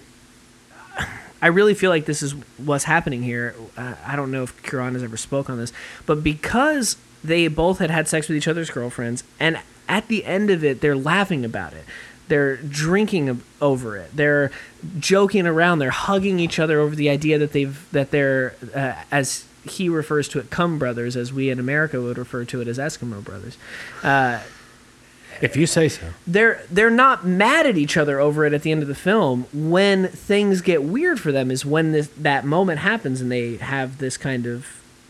I 1.43 1.49
really 1.49 1.75
feel 1.75 1.91
like 1.91 2.07
this 2.07 2.23
is 2.23 2.35
what's 2.57 2.85
happening 2.85 3.23
here. 3.23 3.55
I 3.77 4.17
don't 4.17 4.31
know 4.31 4.43
if 4.43 4.63
Cuarón 4.63 4.95
has 4.95 5.03
ever 5.03 5.19
spoke 5.19 5.51
on 5.51 5.59
this, 5.59 5.73
but 6.07 6.25
because 6.25 6.97
they 7.23 7.49
both 7.49 7.79
had 7.79 7.91
had 7.91 8.09
sex 8.09 8.29
with 8.29 8.37
each 8.37 8.49
other's 8.49 8.71
girlfriends, 8.71 9.25
and 9.39 9.61
at 9.89 10.09
the 10.09 10.25
end 10.25 10.49
of 10.51 10.65
it, 10.65 10.81
they're 10.81 10.97
laughing 10.97 11.45
about 11.45 11.75
it. 11.75 11.85
They're 12.31 12.57
drinking 12.57 13.43
over 13.61 13.97
it. 13.99 14.11
They're 14.17 14.51
joking 14.99 15.47
around. 15.47 15.81
They're 15.81 15.91
hugging 15.91 16.41
each 16.41 16.59
other 16.59 16.81
over 16.81 16.97
the 16.97 17.11
idea 17.11 17.37
that 17.39 17.53
they've 17.53 17.87
that 17.93 18.11
they're 18.11 18.55
uh, 18.75 18.95
as 19.11 19.45
he 19.69 19.91
refers 19.91 20.27
to 20.29 20.39
it, 20.39 20.49
cum 20.49 20.79
brothers, 20.79 21.17
as 21.17 21.33
we 21.35 21.51
in 21.51 21.59
America 21.59 22.01
would 22.01 22.17
refer 22.17 22.45
to 22.47 22.61
it 22.63 22.69
as 22.69 22.79
Eskimo 22.79 23.23
brothers. 23.23 23.59
Uh, 24.03 24.41
If 25.43 25.57
you 25.57 25.67
say 25.67 25.89
so. 25.89 26.07
they're 26.27 26.63
they're 26.71 26.91
not 27.07 27.27
mad 27.27 27.67
at 27.67 27.77
each 27.77 27.97
other 27.97 28.21
over 28.21 28.45
it 28.47 28.53
at 28.53 28.63
the 28.63 28.71
end 28.73 28.83
of 28.83 28.89
the 28.89 28.95
film. 28.95 29.47
When 29.53 30.09
things 30.09 30.61
get 30.61 30.83
weird 30.83 31.19
for 31.21 31.33
them 31.33 31.51
is 31.51 31.65
when 31.67 31.93
this 31.93 32.09
that 32.17 32.45
moment 32.47 32.79
happens 32.81 33.21
and 33.21 33.31
they 33.31 33.57
have 33.57 33.99
this 33.99 34.17
kind 34.17 34.47
of 34.47 34.67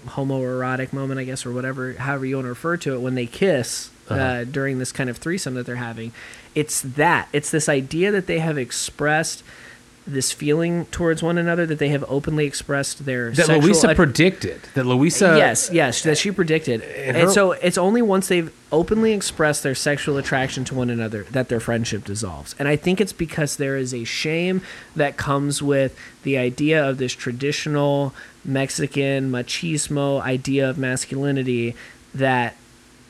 homoerotic 0.06 0.92
moment, 0.92 1.20
I 1.20 1.24
guess, 1.24 1.44
or 1.44 1.52
whatever, 1.52 1.92
however 1.92 2.24
you 2.26 2.36
want 2.36 2.46
to 2.46 2.50
refer 2.50 2.76
to 2.78 2.94
it, 2.94 3.00
when 3.00 3.14
they 3.14 3.26
kiss 3.26 3.90
uh 4.10 4.14
Uh-huh. 4.14 4.44
during 4.44 4.78
this 4.78 4.92
kind 4.92 5.08
of 5.10 5.18
threesome 5.18 5.54
that 5.54 5.66
they're 5.66 5.76
having. 5.76 6.12
It's 6.54 6.80
that. 6.82 7.28
It's 7.32 7.50
this 7.50 7.68
idea 7.68 8.10
that 8.10 8.26
they 8.26 8.40
have 8.40 8.58
expressed 8.58 9.42
this 10.06 10.32
feeling 10.32 10.86
towards 10.86 11.22
one 11.22 11.38
another 11.38 11.66
that 11.66 11.78
they 11.78 11.90
have 11.90 12.04
openly 12.08 12.44
expressed 12.44 13.04
their 13.04 13.30
That 13.30 13.46
sexual 13.46 13.60
Luisa 13.60 13.88
att- 13.90 13.96
predicted. 13.96 14.60
That 14.74 14.84
Luisa. 14.86 15.36
yes, 15.38 15.70
yes, 15.72 16.02
that 16.02 16.18
she 16.18 16.32
predicted. 16.32 16.82
And 16.82 17.16
And, 17.16 17.30
so 17.30 17.52
it's 17.52 17.78
only 17.78 18.02
once 18.02 18.26
they've 18.26 18.50
openly 18.72 19.12
expressed 19.12 19.62
their 19.62 19.74
sexual 19.76 20.16
attraction 20.16 20.64
to 20.64 20.74
one 20.74 20.90
another 20.90 21.26
that 21.30 21.48
their 21.48 21.60
friendship 21.60 22.04
dissolves. 22.04 22.56
And 22.58 22.66
I 22.66 22.74
think 22.76 23.00
it's 23.00 23.12
because 23.12 23.56
there 23.56 23.76
is 23.76 23.94
a 23.94 24.02
shame 24.04 24.62
that 24.96 25.16
comes 25.16 25.62
with 25.62 25.94
the 26.24 26.36
idea 26.38 26.82
of 26.84 26.98
this 26.98 27.12
traditional 27.12 28.12
Mexican 28.44 29.30
machismo 29.30 30.20
idea 30.22 30.68
of 30.68 30.78
masculinity 30.78 31.76
that 32.14 32.56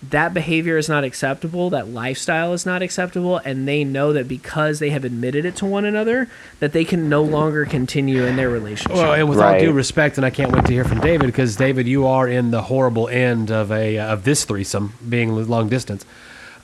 that 0.09 0.33
behavior 0.33 0.79
is 0.79 0.89
not 0.89 1.05
acceptable, 1.05 1.71
that 1.71 1.89
lifestyle 1.89 2.55
is 2.55 2.65
not 2.65 2.81
acceptable, 2.81 3.37
and 3.39 3.69
they 3.69 3.85
know 3.85 4.13
that 4.15 4.27
because 4.27 4.79
they 4.79 4.91
have 4.91 5.05
admitted 5.05 5.45
it 5.45 5.57
to 5.57 5.67
one 5.67 5.85
another, 5.85 6.29
that 6.59 6.73
they 6.73 6.85
can 6.85 7.09
no 7.09 7.23
longer 7.23 7.67
continue 7.67 8.25
in 8.25 8.37
their 8.37 8.49
relationship. 8.49 8.97
Well, 8.97 9.13
and 9.13 9.29
with 9.29 9.39
all 9.39 9.59
due 9.59 9.73
respect, 9.73 10.17
and 10.17 10.25
I 10.25 10.31
can't 10.31 10.53
wait 10.53 10.65
to 10.65 10.73
hear 10.73 10.85
from 10.85 11.01
David 11.01 11.27
because 11.27 11.55
David, 11.57 11.87
you 11.87 12.07
are 12.07 12.27
in 12.27 12.51
the 12.51 12.63
horrible 12.63 13.09
end 13.09 13.51
of 13.51 13.71
a 13.71 13.99
of 13.99 14.25
this 14.25 14.45
threesome, 14.45 14.95
being 15.07 15.35
long 15.49 15.69
distance. 15.69 16.07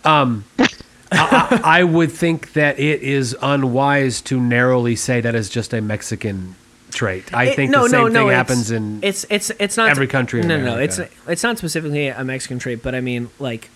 Um, 0.05 0.45
I, 0.59 0.69
I 1.13 1.81
I 1.81 1.85
would 1.85 2.13
think 2.13 2.55
that 2.55 2.79
it 2.79 3.03
is 3.03 3.37
unwise 3.43 4.23
to 4.23 4.41
narrowly 4.41 4.97
say 4.97 5.21
that 5.21 5.35
is 5.35 5.51
just 5.51 5.75
a 5.75 5.81
Mexican 5.81 6.57
trait. 6.97 7.33
I 7.33 7.45
It- 7.45 7.57
think 7.57 7.73
the 7.73 7.89
same 7.89 8.07
thing 8.13 8.17
it's- 8.27 8.35
happens 8.35 8.71
in 8.73 8.99
it's 9.03 9.25
it's 9.31 9.51
it's 9.61 9.77
not 9.77 9.89
every 9.91 10.09
country 10.09 10.41
in 10.41 10.49
No, 10.49 10.57
no, 10.59 10.75
no, 10.75 10.79
it's 10.79 10.99
it's 11.29 11.43
not 11.45 11.59
specifically 11.59 12.09
a 12.09 12.25
Mexican 12.25 12.59
trait, 12.59 12.83
but 12.83 12.95
I 12.95 13.01
mean, 13.01 13.29
like 13.39 13.69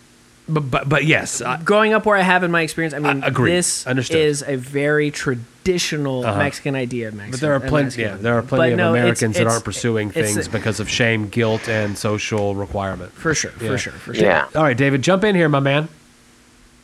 but 0.48 0.68
but, 0.68 0.88
but 0.88 1.04
yes, 1.04 1.40
I, 1.40 1.58
growing 1.62 1.92
up 1.94 2.04
where 2.06 2.16
I 2.16 2.22
have 2.22 2.42
in 2.42 2.50
my 2.50 2.62
experience, 2.62 2.92
I 2.92 2.98
mean, 2.98 3.22
I 3.22 3.28
agree. 3.28 3.52
this 3.52 3.86
Understood. 3.86 4.16
is 4.16 4.42
a 4.44 4.56
very 4.56 5.12
traditional 5.12 6.22
Mexican 6.22 6.74
idea 6.74 7.06
of 7.08 7.14
Mexican. 7.14 7.30
but 7.30 7.40
there 7.40 7.54
are 7.54 7.60
plenty. 7.60 8.02
Yeah, 8.02 8.16
there 8.16 8.36
are 8.36 8.42
plenty 8.42 8.70
But 8.70 8.72
of 8.72 8.78
no, 8.78 8.88
it's- 8.94 9.02
Americans 9.04 9.34
that 9.36 9.42
it's- 9.42 9.52
aren't 9.54 9.64
pursuing 9.64 10.08
it's- 10.10 10.34
things 10.34 10.48
because 10.48 10.80
of 10.80 10.88
shame, 10.88 11.28
guilt, 11.28 11.68
and 11.68 11.96
social 11.96 12.56
requirement. 12.56 13.12
for 13.12 13.32
sure, 13.34 13.52
Yeah. 13.60 13.68
for 13.68 13.78
sure, 13.78 13.92
for 13.92 14.12
sure. 14.14 14.24
Yeah. 14.24 14.46
All 14.56 14.64
right, 14.64 14.76
David, 14.76 15.02
jump 15.02 15.22
in 15.22 15.36
here, 15.36 15.48
my 15.48 15.60
man. 15.60 15.88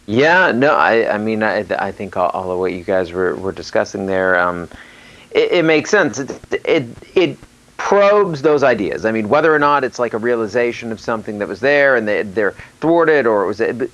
Yeah, 0.06 0.52
no, 0.52 0.72
I, 0.76 1.14
I 1.14 1.18
mean, 1.18 1.42
I, 1.42 1.64
I 1.78 1.90
think 1.90 2.16
all, 2.16 2.28
all 2.30 2.52
of 2.52 2.58
what 2.60 2.72
you 2.72 2.84
guys 2.84 3.10
were, 3.10 3.34
were 3.34 3.50
discussing 3.50 4.06
there, 4.06 4.38
um, 4.38 4.68
it, 5.36 5.52
it 5.52 5.64
makes 5.64 5.90
sense. 5.90 6.18
It, 6.18 6.40
it, 6.64 6.86
it 7.14 7.38
probes 7.76 8.42
those 8.42 8.62
ideas. 8.64 9.04
I 9.04 9.12
mean, 9.12 9.28
whether 9.28 9.54
or 9.54 9.58
not 9.58 9.84
it's 9.84 9.98
like 9.98 10.14
a 10.14 10.18
realization 10.18 10.90
of 10.90 10.98
something 10.98 11.38
that 11.38 11.46
was 11.46 11.60
there 11.60 11.94
and 11.94 12.08
they, 12.08 12.22
they're 12.22 12.54
thwarted 12.80 13.26
or 13.26 13.44
it 13.44 13.46
was, 13.46 13.58
but, 13.58 13.90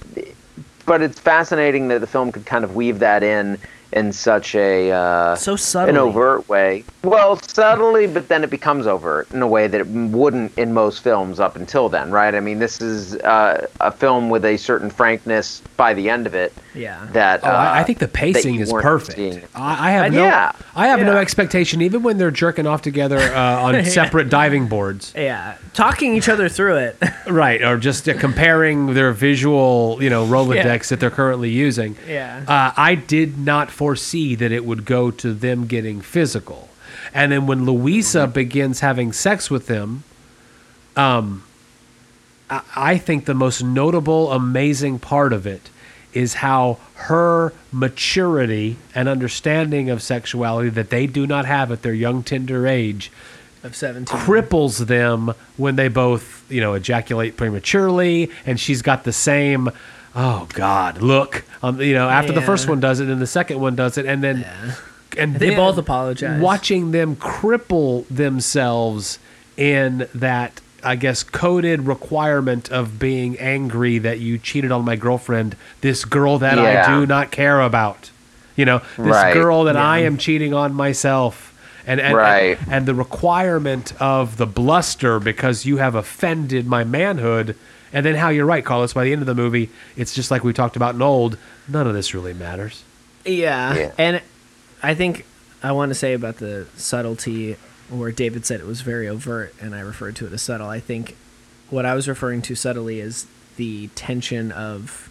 but 0.86 1.02
it's 1.02 1.19
fascinating 1.19 1.89
that 1.89 2.01
the 2.01 2.06
film 2.06 2.32
could 2.32 2.47
kind 2.47 2.64
of 2.64 2.74
weave 2.74 3.01
that 3.01 3.23
in 3.23 3.59
in 3.93 4.12
such 4.12 4.55
a 4.55 4.90
uh, 4.90 5.36
So 5.36 5.56
an 5.81 5.97
overt 5.97 6.48
way. 6.48 6.85
Well, 7.02 7.36
subtly, 7.40 8.06
but 8.06 8.28
then 8.28 8.44
it 8.44 8.51
becomes 8.51 8.86
overt 8.86 9.31
in 9.32 9.43
a 9.43 9.47
way 9.47 9.66
that 9.66 9.81
it 9.81 9.86
wouldn't 9.86 10.56
in 10.56 10.73
most 10.73 11.02
films 11.02 11.40
up 11.40 11.56
until 11.56 11.89
then, 11.89 12.10
right? 12.10 12.35
I 12.35 12.40
mean, 12.40 12.59
this 12.59 12.81
is 12.81 13.16
uh, 13.16 13.66
a 13.81 13.90
film 13.93 14.31
with 14.31 14.44
a 14.44 14.56
certain 14.56 14.89
frankness 14.89 15.62
by 15.77 15.94
the 15.94 16.09
end 16.09 16.27
of 16.27 16.35
it. 16.35 16.52
Yeah. 16.74 17.06
That 17.12 17.44
Oh, 17.44 17.48
I, 17.48 17.78
I 17.78 17.81
uh, 17.81 17.85
think 17.85 17.98
the 17.98 18.09
pacing 18.09 18.56
is 18.60 18.73
perfect. 18.73 19.47
I, 19.55 19.89
I 19.89 19.90
have 19.90 20.05
Uh, 20.06 20.16
no, 20.16 20.24
yeah. 20.24 20.52
I 20.74 20.86
have 20.86 21.01
no 21.01 21.16
expectation, 21.16 21.82
even 21.82 22.02
when 22.02 22.16
they're 22.19 22.31
jerking 22.31 22.66
off 22.66 22.82
together 22.82 23.19
uh, 23.19 23.62
on 23.62 23.85
separate 23.98 24.31
diving 24.31 24.69
boards, 24.69 25.12
Yeah, 25.14 25.56
talking 25.74 26.14
each 26.14 26.28
other 26.28 26.48
through 26.48 26.77
it. 26.77 26.97
right? 27.27 27.60
Or 27.62 27.77
just 27.77 28.09
uh, 28.09 28.19
comparing 28.19 28.94
their 28.94 29.12
visual, 29.12 29.98
you 30.01 30.09
know, 30.09 30.24
Rolodex 30.24 30.55
Yeah. 30.64 30.78
that 30.90 31.01
they're 31.01 31.10
currently 31.10 31.51
using. 31.51 31.97
Yeah. 32.09 32.43
uh, 32.48 32.73
I 32.77 32.94
did 32.94 33.39
not 33.39 33.70
foresee 33.82 34.36
that 34.36 34.52
it 34.52 34.64
would 34.64 34.84
go 34.84 35.10
to 35.10 35.34
them 35.34 35.66
getting 35.66 36.00
physical, 36.00 36.68
and 37.12 37.32
then 37.32 37.48
when 37.48 37.64
Luisa 37.66 38.20
Mm-hmm. 38.20 38.32
begins 38.32 38.78
having 38.80 39.12
sex 39.12 39.50
with 39.50 39.66
him, 39.66 40.04
um, 40.94 41.42
I, 42.48 42.62
I 42.76 42.98
think 42.98 43.24
the 43.24 43.34
most 43.34 43.60
notable, 43.64 44.30
amazing 44.30 45.00
part 45.00 45.32
of 45.32 45.48
it 45.48 45.68
is 46.12 46.34
how 46.34 46.78
her 46.94 47.52
maturity 47.72 48.76
and 48.94 49.09
understanding 49.09 49.90
of 49.90 50.00
sexuality 50.00 50.68
that 50.68 50.90
they 50.90 51.09
do 51.09 51.26
not 51.26 51.44
have 51.46 51.72
at 51.72 51.82
their 51.82 51.94
young 51.94 52.22
tender 52.22 52.68
age 52.68 53.10
of 53.64 53.74
17. 53.74 54.16
cripples 54.16 54.86
them 54.86 55.32
when 55.56 55.74
they 55.74 55.88
both, 55.88 56.44
you 56.48 56.60
know, 56.60 56.74
ejaculate 56.74 57.36
prematurely, 57.36 58.30
and 58.46 58.60
she's 58.60 58.82
got 58.82 59.02
the 59.02 59.12
same. 59.12 59.70
Oh 60.14 60.47
God! 60.52 61.01
Look, 61.01 61.44
um, 61.62 61.80
you 61.80 61.94
know, 61.94 62.09
after 62.09 62.32
the 62.32 62.43
first 62.43 62.68
one 62.68 62.80
does 62.80 63.01
it, 63.01 63.09
and 63.09 63.20
the 63.20 63.26
second 63.26 63.60
one 63.60 63.74
does 63.74 63.97
it, 63.97 64.05
and 64.05 64.22
then, 64.22 64.44
and 65.16 65.34
They 65.36 65.48
then 65.51 65.56
both 65.56 65.78
apologize. 65.78 66.40
Watching 66.40 66.90
them 66.90 67.16
cripple 67.16 68.06
themselves 68.09 69.18
in 69.56 70.09
that, 70.14 70.60
I 70.84 70.97
guess, 70.97 71.22
coded 71.22 71.86
requirement 71.86 72.70
of 72.70 72.98
being 72.98 73.39
angry 73.39 73.98
that 73.98 74.20
you 74.20 74.39
cheated 74.39 74.70
on 74.72 74.84
my 74.84 74.97
girlfriend, 74.97 75.56
this 75.80 76.05
girl 76.05 76.39
that 76.39 76.59
I 76.59 76.86
do 76.86 77.06
not 77.06 77.30
care 77.30 77.60
about. 77.60 78.10
You 78.56 78.66
know, 78.66 78.78
this 78.98 79.06
Right. 79.16 79.32
girl 79.32 79.64
that 79.64 79.76
I 79.78 80.01
am 80.01 80.18
cheating 80.18 80.52
on 80.52 80.74
myself. 80.74 81.48
And, 81.86 82.01
and, 82.01 82.14
Right. 82.16 82.59
and 82.60 82.72
and 82.72 82.86
the 82.86 82.94
requirement 82.94 83.93
of 83.98 84.36
the 84.36 84.47
bluster 84.47 85.18
because 85.18 85.66
you 85.66 85.78
have 85.78 85.94
offended 85.97 86.66
my 86.66 86.84
manhood 86.84 87.56
and 87.93 88.05
then 88.06 88.14
how 88.14 88.28
you're 88.28 88.47
right 88.47 88.64
carlos 88.64 88.93
by 88.93 89.05
the 89.05 89.12
end 89.12 89.20
of 89.23 89.27
the 89.27 89.35
movie 89.35 89.69
it's 89.97 90.14
just 90.14 90.31
like 90.31 90.43
we 90.44 90.52
talked 90.52 90.77
about 90.77 90.94
in 90.94 91.02
old 91.02 91.36
none 91.69 91.86
of 91.86 91.94
this 91.94 92.14
really 92.14 92.32
matters 92.35 92.85
Yeah. 93.24 93.74
Yeah. 93.74 93.93
And 93.98 94.23
I 94.82 94.94
think 94.94 95.24
I 95.62 95.70
want 95.73 95.90
to 95.90 95.94
say 95.94 96.12
about 96.12 96.39
the 96.39 96.66
subtlety 96.77 97.56
where 97.89 98.10
David 98.10 98.44
said 98.44 98.59
it 98.59 98.66
was 98.66 98.81
very 98.81 99.06
overt 99.09 99.55
and 99.60 99.74
I 99.77 99.81
referred 99.81 100.16
to 100.16 100.27
it 100.27 100.32
as 100.32 100.43
subtle. 100.43 100.66
I 100.69 100.81
think 100.81 101.14
what 101.70 101.86
I 101.86 101.94
was 101.94 102.09
referring 102.09 102.43
to 102.43 102.55
subtly 102.56 102.98
is 102.98 103.27
the 103.56 103.89
tension 103.94 104.51
of 104.51 105.09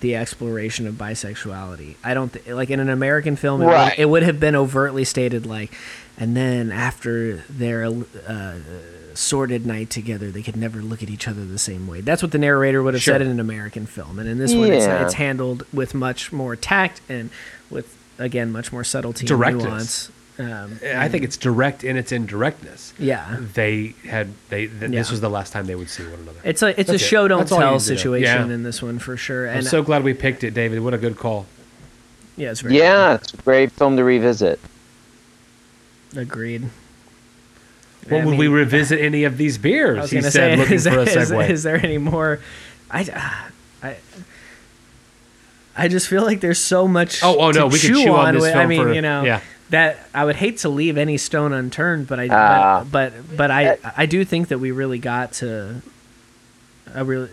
the 0.00 0.14
exploration 0.14 0.86
of 0.86 0.94
bisexuality. 0.94 1.96
I 2.04 2.14
don't 2.14 2.32
th- 2.32 2.46
like 2.48 2.70
in 2.70 2.78
an 2.78 2.88
American 2.90 3.34
film 3.36 3.62
it, 3.62 3.66
would, 3.66 3.98
it 3.98 4.08
would 4.08 4.22
have 4.22 4.38
been 4.38 4.54
overtly 4.54 5.04
stated 5.04 5.44
like 5.46 5.72
and 6.18 6.36
then 6.36 6.70
after 6.70 7.38
their 7.48 7.84
uh, 7.84 8.58
sordid 9.18 9.66
night 9.66 9.90
together 9.90 10.30
they 10.30 10.42
could 10.42 10.54
never 10.56 10.80
look 10.80 11.02
at 11.02 11.10
each 11.10 11.26
other 11.26 11.44
the 11.44 11.58
same 11.58 11.86
way. 11.88 12.00
That's 12.00 12.22
what 12.22 12.30
the 12.30 12.38
narrator 12.38 12.82
would 12.82 12.94
have 12.94 13.02
Sure. 13.02 13.14
said 13.14 13.22
in 13.22 13.28
an 13.28 13.40
American 13.40 13.84
film. 13.86 14.18
And 14.20 14.28
in 14.28 14.38
this 14.38 14.54
one 14.54 14.70
it's, 14.72 14.86
it's 14.86 15.14
handled 15.14 15.64
with 15.72 15.92
much 15.92 16.32
more 16.32 16.54
tact 16.54 17.00
and 17.08 17.30
with 17.68 17.96
again 18.18 18.52
much 18.52 18.72
more 18.72 18.84
subtlety 18.84 19.26
Directness. 19.26 19.64
and 19.64 19.70
nuance. 19.72 20.10
Um, 20.40 20.78
i 21.00 21.08
think 21.08 21.24
it's 21.24 21.36
direct 21.36 21.82
in 21.82 21.96
its 21.96 22.12
indirectness 22.12 22.92
yeah, 22.96 23.38
they 23.54 23.94
had 24.08 24.28
they 24.50 24.68
th- 24.68 24.92
this 24.92 25.10
was 25.10 25.20
the 25.20 25.28
last 25.28 25.52
time 25.52 25.66
they 25.66 25.74
would 25.74 25.90
see 25.90 26.04
one 26.04 26.20
another 26.20 26.38
it's 26.44 26.62
a 26.62 26.68
it's 26.68 26.76
That's 26.76 26.90
a 26.90 26.94
it. 26.94 26.98
show 26.98 27.26
don't 27.26 27.40
That's 27.40 27.50
tell 27.50 27.58
need 27.58 27.66
to 27.66 27.72
know. 27.72 27.78
situation 27.78 28.48
Yeah. 28.48 28.54
in 28.54 28.62
this 28.62 28.80
one 28.80 29.00
for 29.00 29.16
sure. 29.16 29.50
i'm 29.50 29.62
so 29.62 29.82
glad 29.82 30.04
we 30.04 30.14
picked 30.14 30.44
it 30.44 30.54
david 30.54 30.78
what 30.78 30.94
a 30.94 30.98
good 30.98 31.16
call 31.16 31.46
yeah, 32.36 32.52
it's 32.52 32.60
very 32.60 32.78
Yeah, 32.78 33.14
it's 33.14 33.34
a 33.34 33.36
great 33.38 33.72
film 33.72 33.96
to 33.96 34.04
revisit. 34.04 34.60
agreed. 36.16 36.68
Well, 38.10 38.20
I 38.22 38.24
would 38.24 38.30
mean, 38.32 38.40
we 38.40 38.48
revisit 38.48 39.00
any 39.00 39.24
of 39.24 39.36
these 39.36 39.58
beers 39.58 40.10
he 40.10 40.20
said 40.22 40.32
say, 40.32 40.56
looking 40.56 40.74
is, 40.74 40.86
for 40.86 40.98
a 41.00 41.04
segue 41.06 41.50
is 41.50 41.62
there 41.62 41.76
any 41.76 41.98
more? 41.98 42.40
I, 42.90 43.48
I, 43.82 43.96
I 45.76 45.88
just 45.88 46.08
feel 46.08 46.22
like 46.24 46.40
there's 46.40 46.58
so 46.58 46.88
much. 46.88 47.22
Oh, 47.22 47.36
oh, 47.38 47.52
to 47.52 47.58
no, 47.60 47.66
we 47.66 47.78
could 47.78 47.94
chew 47.94 48.12
on 48.12 48.34
this 48.34 48.42
with- 48.42 48.56
I 48.56 48.66
mean, 48.66 48.82
for- 48.82 48.92
you 48.92 49.00
know, 49.02 49.22
yeah. 49.24 49.40
that 49.70 50.08
I 50.12 50.24
would 50.24 50.36
hate 50.36 50.58
to 50.58 50.68
leave 50.68 50.96
any 50.98 51.18
stone 51.18 51.52
unturned, 51.52 52.08
but 52.08 52.18
I, 52.18 52.28
Ah. 52.30 52.84
but, 52.90 53.12
but, 53.28 53.36
but 53.36 53.50
I, 53.50 53.78
I 53.96 54.06
do 54.06 54.24
think 54.24 54.48
that 54.48 54.58
we 54.58 54.70
really 54.72 54.98
got 54.98 55.32
to 55.34 55.82
a 56.94 57.04
really 57.04 57.28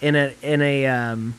in 0.00 0.16
a 0.16 0.34
in 0.42 0.60
a 0.60 0.86
um, 0.86 1.34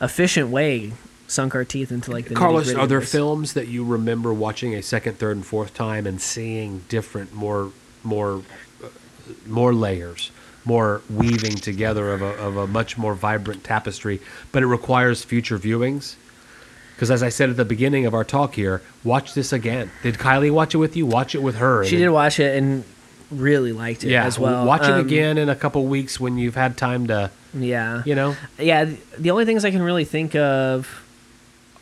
efficient 0.00 0.48
way 0.48 0.92
sunk 1.34 1.54
our 1.54 1.64
teeth 1.64 1.90
into 1.92 2.10
like 2.10 2.26
the 2.28 2.34
Carlos, 2.34 2.72
are 2.72 2.86
there 2.86 3.00
films 3.00 3.52
that 3.54 3.68
you 3.68 3.84
remember 3.84 4.32
watching 4.32 4.74
a 4.74 4.82
second, 4.82 5.18
third, 5.18 5.36
and 5.36 5.44
fourth 5.44 5.74
time 5.74 6.06
and 6.06 6.20
seeing 6.20 6.84
different, 6.88 7.34
more, 7.34 7.72
more, 8.02 8.42
uh, 8.82 8.88
more 9.46 9.74
layers, 9.74 10.30
more 10.64 11.02
weaving 11.10 11.56
together 11.56 12.12
of 12.12 12.22
a, 12.22 12.36
of 12.38 12.56
a 12.56 12.66
much 12.66 12.96
more 12.96 13.14
vibrant 13.14 13.64
tapestry? 13.64 14.20
But 14.52 14.62
it 14.62 14.66
requires 14.66 15.24
future 15.24 15.58
viewings. 15.58 16.14
Because 16.94 17.10
as 17.10 17.24
I 17.24 17.28
said 17.28 17.50
at 17.50 17.56
the 17.56 17.64
beginning 17.64 18.06
of 18.06 18.14
our 18.14 18.22
talk 18.22 18.54
here, 18.54 18.80
watch 19.02 19.34
this 19.34 19.52
again. 19.52 19.90
Did 20.04 20.14
Kylie 20.14 20.52
watch 20.52 20.74
it 20.76 20.78
with 20.78 20.94
you? 20.96 21.04
Watch 21.06 21.34
it 21.34 21.42
with 21.42 21.56
her. 21.56 21.84
She 21.84 21.96
did 21.96 22.08
watch 22.10 22.38
it 22.38 22.56
and 22.56 22.84
really 23.32 23.72
liked 23.72 24.04
it 24.04 24.10
Yeah, 24.10 24.24
as 24.24 24.38
well. 24.38 24.64
Watch 24.64 24.82
it 24.82 24.92
Um, 24.92 25.00
again 25.00 25.36
in 25.36 25.48
a 25.48 25.56
couple 25.56 25.84
weeks 25.86 26.20
when 26.20 26.38
you've 26.38 26.54
had 26.54 26.76
time 26.76 27.08
to, 27.08 27.32
Yeah, 27.52 28.02
you 28.06 28.14
know. 28.14 28.36
yeah 28.58 28.88
the 29.18 29.30
only 29.32 29.44
things 29.44 29.64
i 29.64 29.70
can 29.72 29.82
really 29.82 30.04
think 30.04 30.36
of 30.36 31.03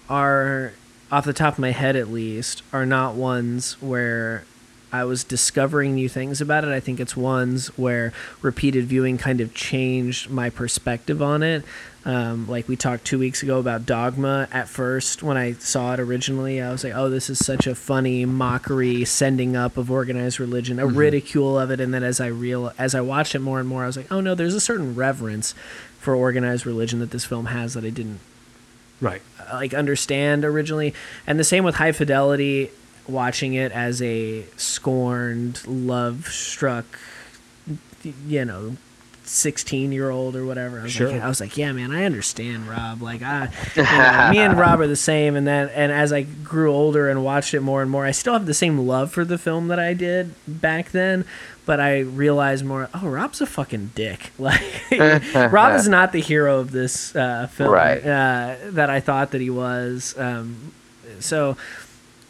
are 0.09 0.73
off 1.11 1.25
the 1.25 1.33
top 1.33 1.55
of 1.55 1.59
my 1.59 1.73
head 1.73 1.95
at 1.97 2.09
least 2.09 2.63
are 2.73 2.87
not 2.87 3.15
ones 3.15 3.81
where 3.83 4.45
i 4.91 5.05
was 5.05 5.25
discovering 5.25 5.95
new 5.95 6.09
things 6.09 6.41
about 6.41 6.65
it. 6.65 6.71
I 6.71 6.81
think 6.81 7.01
it's 7.01 7.17
ones 7.17 7.69
where 7.79 8.13
repeated 8.41 8.87
viewing 8.87 9.19
kind 9.19 9.41
of 9.41 9.55
changed 9.55 10.31
my 10.31 10.51
perspective 10.51 11.23
on 11.23 11.43
it. 11.43 11.65
Um, 12.05 12.49
like 12.49 12.67
we 12.67 12.75
talked 12.75 13.05
two 13.05 13.19
weeks 13.19 13.45
ago 13.45 13.61
about 13.61 13.87
dogma. 13.87 14.49
At 14.51 14.69
first 14.69 15.23
when 15.23 15.37
i 15.37 15.53
saw 15.53 15.95
it 15.95 16.01
originally 16.01 16.61
i 16.61 16.71
was 16.73 16.83
like 16.83 16.95
oh 16.95 17.09
this 17.09 17.31
is 17.31 17.45
such 17.45 17.67
a 17.67 17.75
funny 17.75 18.25
mockery 18.25 19.05
sending 19.05 19.55
up 19.57 19.77
of 19.77 19.91
organized 19.91 20.41
religion 20.41 20.79
a 20.79 20.87
ridicule 20.87 21.59
of 21.59 21.71
it. 21.71 21.81
And 21.81 21.95
then 21.95 22.03
as 22.03 22.21
i 22.21 22.27
real 22.27 22.73
as 22.79 22.95
i 22.95 23.01
watched 23.01 23.35
it 23.35 23.39
more 23.41 23.61
and 23.61 23.69
more 23.69 23.85
i 23.85 23.87
was 23.87 23.97
like 23.97 24.11
oh 24.11 24.21
no 24.21 24.35
there's 24.35 24.55
a 24.55 24.61
certain 24.61 24.95
reverence 24.95 25.55
for 25.99 26.15
organized 26.17 26.67
religion 26.67 26.99
that 26.99 27.13
this 27.13 27.25
film 27.25 27.47
has 27.47 27.75
that 27.75 27.85
I 27.85 27.91
didn't 27.91 28.19
Right. 29.01 29.23
Like 29.53 29.75
understand 29.75 30.45
originally. 30.45 30.95
And 31.27 31.39
the 31.39 31.45
same 31.45 31.65
with 31.65 31.77
High 31.77 31.93
Fidelity 31.93 32.71
watching 33.07 33.55
it 33.55 33.73
as 33.73 34.01
a 34.03 34.45
scorned, 34.57 35.67
love 35.67 36.29
struck 36.29 36.99
you 38.27 38.45
know, 38.45 38.77
16 39.25 39.93
year 39.93 40.11
old 40.11 40.35
or 40.37 40.45
whatever. 40.45 40.81
I 40.81 40.83
was, 40.85 40.93
Sure. 40.93 41.11
like, 41.11 41.23
I 41.23 41.29
was 41.29 41.41
like, 41.41 41.57
yeah, 41.57 41.73
man, 41.73 41.91
I 41.93 42.05
understand 42.05 42.69
Rob. 42.69 43.01
Like, 43.03 43.23
I, 43.23 43.49
you 43.77 43.83
know, 43.83 44.31
me 44.31 44.39
and 44.39 44.59
Rob 44.59 44.81
are 44.81 44.87
the 44.87 44.97
same. 44.97 45.37
And 45.37 45.47
then, 45.47 45.69
and 45.71 45.91
as 45.93 46.13
I 46.13 46.23
grew 46.23 46.73
older 46.73 47.09
and 47.09 47.25
watched 47.25 47.55
it 47.55 47.61
more 47.61 47.83
and 47.83 47.91
more, 47.91 48.05
I 48.05 48.11
still 48.11 48.33
have 48.33 48.47
the 48.47 48.55
same 48.55 48.79
love 48.79 49.13
for 49.13 49.25
the 49.25 49.39
film 49.39 49.69
that 49.69 49.79
I 49.79 49.95
did 49.95 50.35
back 50.47 50.91
then. 50.91 51.25
But 51.65 51.79
I 51.79 52.01
realized 52.01 52.65
more, 52.65 52.89
oh, 52.93 53.07
Rob's 53.07 53.41
a 53.41 53.47
fucking 53.47 53.93
dick. 53.95 54.33
Like, 54.39 54.61
Rob 55.35 55.75
is 55.77 55.87
not 55.89 56.11
the 56.13 56.21
hero 56.21 56.59
of 56.59 56.73
this 56.73 57.15
uh, 57.15 57.47
film 57.47 57.71
Right. 57.71 57.99
uh, 58.05 58.57
that 58.71 58.91
I 58.91 58.99
thought 59.01 59.31
that 59.31 59.41
he 59.41 59.51
was. 59.51 60.15
Um, 60.19 60.73
so, 61.21 61.57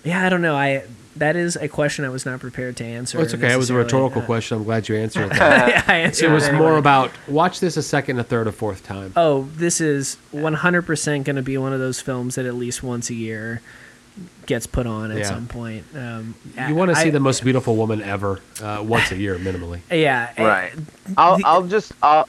yeah, 0.05 0.27
I 0.27 0.28
don't 0.28 0.43
know. 0.43 0.55
I 0.56 0.85
that 1.16 1.36
is 1.36 1.56
a 1.56 1.68
question 1.68 2.05
I 2.05 2.09
was 2.09 2.24
not 2.24 2.40
prepared 2.40 2.76
to 2.78 2.84
answer. 2.84 3.18
Well, 3.18 3.24
it's 3.24 3.34
okay. 3.34 3.52
It 3.52 3.56
was 3.59 3.70
a 3.70 3.74
rhetorical 3.74 4.22
Uh, 4.22 4.26
question. 4.26 4.56
I'm 4.59 4.64
glad 4.64 4.89
you 4.89 4.97
answered 4.97 5.30
that. 5.32 5.89
I 5.89 5.97
answered 5.98 6.30
it 6.30 6.32
was 6.32 6.44
anyway. 6.44 6.59
more 6.64 6.76
about 6.78 7.10
watch 7.28 7.60
this 7.60 7.76
a 7.76 7.82
second, 7.82 8.18
a 8.18 8.24
third, 8.24 8.47
a 8.47 8.52
fourth 8.52 8.82
time. 8.84 9.12
oh, 9.16 9.48
this 9.56 9.80
is 9.80 10.16
100% 10.34 11.24
going 11.24 11.36
to 11.36 11.43
be 11.43 11.56
one 11.59 11.72
of 11.72 11.80
those 11.80 12.01
films 12.01 12.34
that 12.36 12.47
at 12.47 12.55
least 12.55 12.82
once 12.82 13.10
a 13.10 13.14
year 13.14 13.60
gets 14.47 14.66
put 14.66 14.86
on 14.86 15.10
at 15.10 15.18
Yeah. 15.18 15.24
some 15.28 15.47
point. 15.47 15.84
Um, 15.97 16.34
You 16.68 16.74
want 16.74 16.90
to 16.90 16.97
see 16.97 17.09
I- 17.09 17.10
the 17.10 17.20
most 17.20 17.43
beautiful 17.44 17.76
woman 17.76 18.02
ever 18.02 18.40
uh, 18.62 18.82
once 18.86 19.10
a 19.10 19.16
year, 19.16 19.39
minimally. 19.39 19.80
Yeah. 19.90 20.30
Right. 20.43 20.72
I'll 21.16 21.39
the- 21.39 21.44
I'll 21.47 21.62
just 21.62 21.93
I'll 22.02 22.28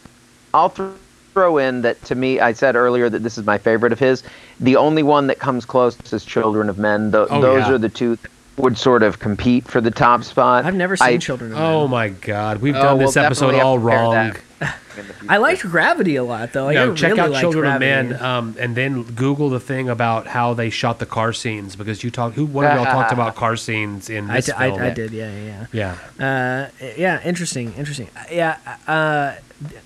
I'll 0.54 0.70
th- 0.70 0.90
throw 1.34 1.58
in 1.58 1.82
that 1.82 2.02
to 2.06 2.14
me 2.16 2.40
I 2.40 2.54
said 2.54 2.76
earlier 2.76 3.10
that 3.10 3.24
this 3.24 3.38
is 3.38 3.46
my 3.46 3.58
favorite 3.58 3.92
of 3.92 4.00
his. 4.00 4.24
The 4.60 4.76
only 4.76 5.02
one 5.04 5.28
that 5.28 5.40
comes 5.40 5.66
close 5.66 5.98
is 6.14 6.24
Children 6.24 6.70
of 6.70 6.78
Men. 6.78 7.12
Th- 7.12 7.28
Oh, 7.32 7.42
those 7.42 7.64
yeah. 7.68 7.74
are 7.74 7.78
the 7.80 7.90
two 7.90 8.18
would 8.58 8.78
sort 8.78 9.02
of 9.04 9.20
compete 9.20 9.68
for 9.68 9.82
the 9.82 9.92
top 9.92 10.24
spot. 10.24 10.66
I've 10.66 10.76
never 10.76 10.96
seen 10.96 11.08
I, 11.08 11.18
Children 11.18 11.52
of 11.54 11.58
Men. 11.58 11.66
Oh 11.68 11.88
my 11.88 12.10
God, 12.10 12.60
we've 12.62 12.76
Oh, 12.76 12.82
done 12.82 12.98
we'll 13.00 13.08
this 13.08 13.18
episode 13.18 13.56
all 13.56 13.80
wrong. 13.80 14.12
that 14.14 14.40
in 14.98 15.08
the 15.08 15.14
I 15.28 15.38
liked 15.38 15.62
Gravity 15.64 16.16
a 16.18 16.24
lot 16.24 16.54
though. 16.54 16.66
Like, 16.66 16.78
I 16.78 16.86
no, 16.86 16.94
check 16.94 17.10
really 17.10 17.22
out 17.22 17.32
liked 17.32 17.42
Children 17.42 17.74
of 17.74 17.80
Men, 17.80 18.22
um, 18.22 18.56
and 18.60 18.76
then 18.76 19.04
Google 19.04 19.50
the 19.50 19.60
thing 19.60 19.90
about 19.90 20.28
how 20.28 20.54
they 20.54 20.70
shot 20.70 21.00
the 21.00 21.06
car 21.08 21.34
scenes 21.34 21.76
because 21.76 22.04
you 22.04 22.12
talked. 22.12 22.36
Who 22.36 22.46
one 22.46 22.66
of 22.66 22.76
y'all 22.76 22.86
talked 22.86 23.12
about 23.12 23.36
car 23.44 23.56
scenes 23.56 24.10
in 24.12 24.30
I, 24.30 24.36
this 24.36 24.46
d- 24.46 24.52
I, 24.56 24.70
film? 24.70 24.82
I 24.82 24.90
did, 24.92 25.12
yeah, 25.12 25.32
yeah, 25.32 25.66
Yeah, 25.74 25.98
yeah. 26.20 26.70
Uh, 26.80 26.94
yeah, 26.96 27.22
interesting, 27.24 27.74
interesting. 27.74 28.08
Uh, 28.16 28.24
Yeah, 28.32 28.58
uh, 28.88 29.34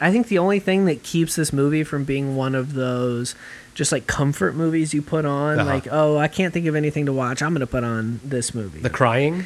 I 0.01 0.11
think 0.11 0.27
the 0.27 0.39
only 0.39 0.59
thing 0.59 0.85
that 0.85 1.03
keeps 1.03 1.35
this 1.35 1.53
movie 1.53 1.83
from 1.83 2.03
being 2.03 2.35
one 2.35 2.53
of 2.55 2.73
those 2.73 3.33
just 3.77 3.91
like 3.91 4.07
comfort 4.07 4.55
movies 4.55 4.93
you 4.93 5.01
put 5.03 5.23
on, 5.23 5.59
Uh-huh. 5.59 5.69
like, 5.69 5.87
oh, 5.91 6.17
I 6.17 6.27
can't 6.27 6.51
think 6.53 6.65
of 6.65 6.75
anything 6.75 7.05
to 7.05 7.13
watch. 7.13 7.41
I'm 7.43 7.53
gonna 7.53 7.67
put 7.67 7.83
on 7.83 8.19
this 8.23 8.53
movie. 8.55 8.79
the 8.79 8.89
crying. 8.89 9.45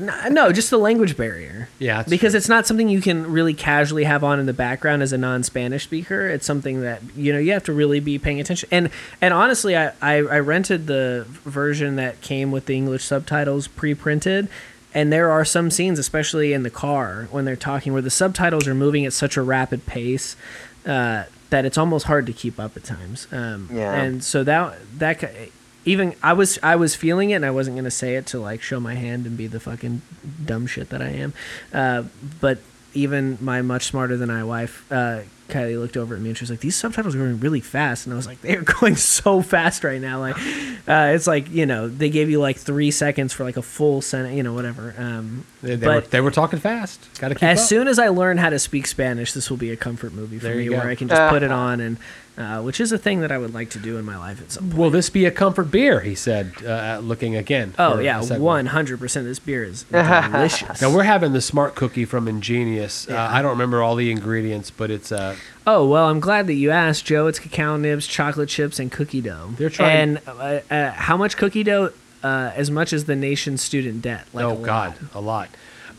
No, 0.00 0.28
no, 0.28 0.52
just 0.52 0.70
the 0.70 0.78
language 0.78 1.16
barrier. 1.16 1.68
Yeah, 1.80 2.04
because 2.08 2.32
true. 2.32 2.38
it's 2.38 2.48
not 2.48 2.68
something 2.68 2.88
you 2.88 3.00
can 3.00 3.32
really 3.32 3.52
casually 3.54 4.04
have 4.04 4.22
on 4.22 4.38
in 4.38 4.46
the 4.46 4.52
background 4.52 5.02
as 5.02 5.12
a 5.12 5.18
non-Spanish 5.18 5.82
speaker. 5.84 6.28
It's 6.28 6.46
something 6.46 6.82
that 6.82 7.02
you 7.16 7.32
know 7.32 7.38
you 7.40 7.50
have 7.52 7.64
to 7.64 7.72
really 7.72 7.98
be 7.98 8.16
paying 8.18 8.40
attention. 8.40 8.68
And 8.70 8.90
and 9.20 9.34
honestly, 9.34 9.76
I 9.76 9.92
I, 10.00 10.16
I 10.18 10.38
rented 10.40 10.86
the 10.86 11.24
version 11.44 11.96
that 11.96 12.20
came 12.20 12.52
with 12.52 12.66
the 12.66 12.76
English 12.76 13.02
subtitles 13.04 13.66
pre-printed. 13.68 14.48
And 14.94 15.12
there 15.12 15.30
are 15.30 15.44
some 15.44 15.70
scenes, 15.70 15.98
especially 15.98 16.54
in 16.54 16.62
the 16.62 16.70
car, 16.70 17.28
when 17.30 17.44
they're 17.44 17.56
talking, 17.56 17.92
where 17.92 18.00
the 18.00 18.08
subtitles 18.10 18.66
are 18.66 18.74
moving 18.74 19.04
at 19.04 19.12
such 19.12 19.36
a 19.36 19.42
rapid 19.42 19.84
pace 19.84 20.34
uh, 20.88 21.24
that 21.50 21.64
it's 21.64 21.78
almost 21.78 22.06
hard 22.06 22.26
to 22.26 22.32
keep 22.32 22.58
up 22.58 22.76
at 22.76 22.82
times. 22.84 23.28
Um, 23.30 23.68
Yeah. 23.72 23.92
And 23.94 24.24
so 24.24 24.42
that 24.44 24.78
that 24.98 25.22
even 25.84 26.14
I 26.22 26.32
was 26.32 26.58
I 26.62 26.76
was 26.76 26.94
feeling 26.94 27.30
it, 27.30 27.34
and 27.34 27.44
I 27.46 27.50
wasn't 27.50 27.76
gonna 27.76 27.90
say 27.90 28.16
it 28.16 28.26
to 28.26 28.40
like 28.40 28.60
show 28.62 28.80
my 28.80 28.94
hand 28.94 29.26
and 29.26 29.36
be 29.36 29.46
the 29.46 29.60
fucking 29.60 30.02
dumb 30.44 30.66
shit 30.66 30.88
that 30.90 31.00
I 31.00 31.08
am. 31.10 31.32
Uh, 31.72 32.02
but 32.40 32.58
even 32.94 33.38
my 33.40 33.62
much 33.62 33.84
smarter 33.84 34.16
than 34.16 34.30
I 34.30 34.42
wife, 34.44 34.90
uh, 34.90 35.20
Kylie 35.48 35.78
looked 35.78 35.96
over 35.96 36.14
at 36.14 36.20
me 36.20 36.28
and 36.28 36.36
she 36.36 36.42
was 36.42 36.50
like, 36.50 36.60
"These 36.60 36.76
subtitles 36.76 37.14
are 37.14 37.18
going 37.18 37.40
really 37.40 37.60
fast," 37.60 38.06
and 38.06 38.12
I 38.12 38.16
was 38.16 38.26
like, 38.26 38.40
"They 38.42 38.54
are 38.56 38.62
going 38.80 38.96
so 38.96 39.42
fast 39.42 39.82
right 39.84 40.00
now. 40.00 40.20
Like, 40.20 40.36
uh, 40.86 41.12
it's 41.14 41.26
like 41.26 41.50
you 41.50 41.66
know 41.66 41.88
they 41.88 42.10
gave 42.10 42.30
you 42.30 42.40
like 42.40 42.56
three 42.56 42.90
seconds 42.90 43.32
for 43.32 43.44
like 43.44 43.56
a 43.56 43.62
full 43.62 44.00
sentence, 44.02 44.36
you 44.36 44.42
know, 44.42 44.52
whatever." 44.52 44.94
Um, 44.98 45.44
They, 45.62 45.76
they 45.76 45.86
were, 45.86 46.00
but 46.00 46.10
they 46.10 46.20
were 46.20 46.30
talking 46.30 46.58
fast. 46.58 47.08
Got 47.18 47.28
to 47.28 47.34
keep 47.34 47.42
as 47.42 47.60
up. 47.60 47.66
soon 47.68 47.88
as 47.88 47.98
I 47.98 48.08
learn 48.08 48.38
how 48.38 48.50
to 48.50 48.58
speak 48.58 48.86
Spanish, 48.86 49.32
this 49.32 49.50
will 49.50 49.56
be 49.56 49.70
a 49.70 49.76
comfort 49.76 50.12
movie 50.12 50.38
for 50.38 50.44
There 50.44 50.56
me, 50.56 50.64
you 50.64 50.72
where 50.72 50.88
I 50.88 50.94
can 50.94 51.08
just 51.08 51.30
put 51.30 51.42
it 51.42 51.50
on 51.50 51.80
and. 51.80 51.96
Uh, 52.38 52.62
which 52.62 52.78
is 52.78 52.92
a 52.92 52.98
thing 52.98 53.18
that 53.20 53.32
I 53.32 53.38
would 53.38 53.52
like 53.52 53.68
to 53.70 53.80
do 53.80 53.96
in 53.98 54.04
my 54.04 54.16
life 54.16 54.40
at 54.40 54.52
some 54.52 54.66
point. 54.68 54.78
Will 54.78 54.90
this 54.90 55.10
be 55.10 55.24
a 55.24 55.30
comfort 55.32 55.72
beer? 55.72 55.98
He 55.98 56.14
said, 56.14 56.52
uh, 56.64 57.00
looking 57.02 57.34
again. 57.34 57.74
Oh 57.80 57.98
yeah, 57.98 58.22
one 58.38 58.66
hundred 58.66 59.00
percent. 59.00 59.26
This 59.26 59.40
beer 59.40 59.64
is 59.64 59.82
delicious. 59.82 60.80
Now 60.80 60.94
we're 60.94 61.02
having 61.02 61.32
the 61.32 61.40
smart 61.40 61.74
cookie 61.74 62.04
from 62.04 62.28
Ingenious. 62.28 63.08
Uh, 63.08 63.16
I 63.16 63.42
don't 63.42 63.50
remember 63.50 63.82
all 63.82 63.96
the 63.96 64.12
ingredients, 64.12 64.70
but 64.70 64.88
it's 64.90 65.10
uh, 65.10 65.34
Oh 65.66 65.88
well, 65.88 66.08
I'm 66.08 66.20
glad 66.20 66.46
that 66.46 66.54
you 66.54 66.70
asked, 66.70 67.06
Joe. 67.06 67.26
It's 67.26 67.40
cacao 67.40 67.76
nibs, 67.76 68.06
chocolate 68.06 68.48
chips, 68.48 68.78
and 68.78 68.92
cookie 68.92 69.20
dough. 69.20 69.50
They're 69.58 69.68
trying- 69.68 70.18
And 70.18 70.20
uh, 70.28 70.60
uh, 70.70 70.90
how 70.92 71.16
much 71.16 71.36
cookie 71.36 71.64
dough? 71.64 71.92
Uh, 72.22 72.50
as 72.56 72.68
much 72.70 72.92
as 72.92 73.04
the 73.04 73.14
nation's 73.14 73.62
student 73.62 74.02
debt. 74.02 74.26
Like 74.32 74.44
oh 74.44 74.52
a 74.52 74.54
lot. 74.54 74.64
god, 74.64 74.94
a 75.14 75.20
lot. 75.20 75.48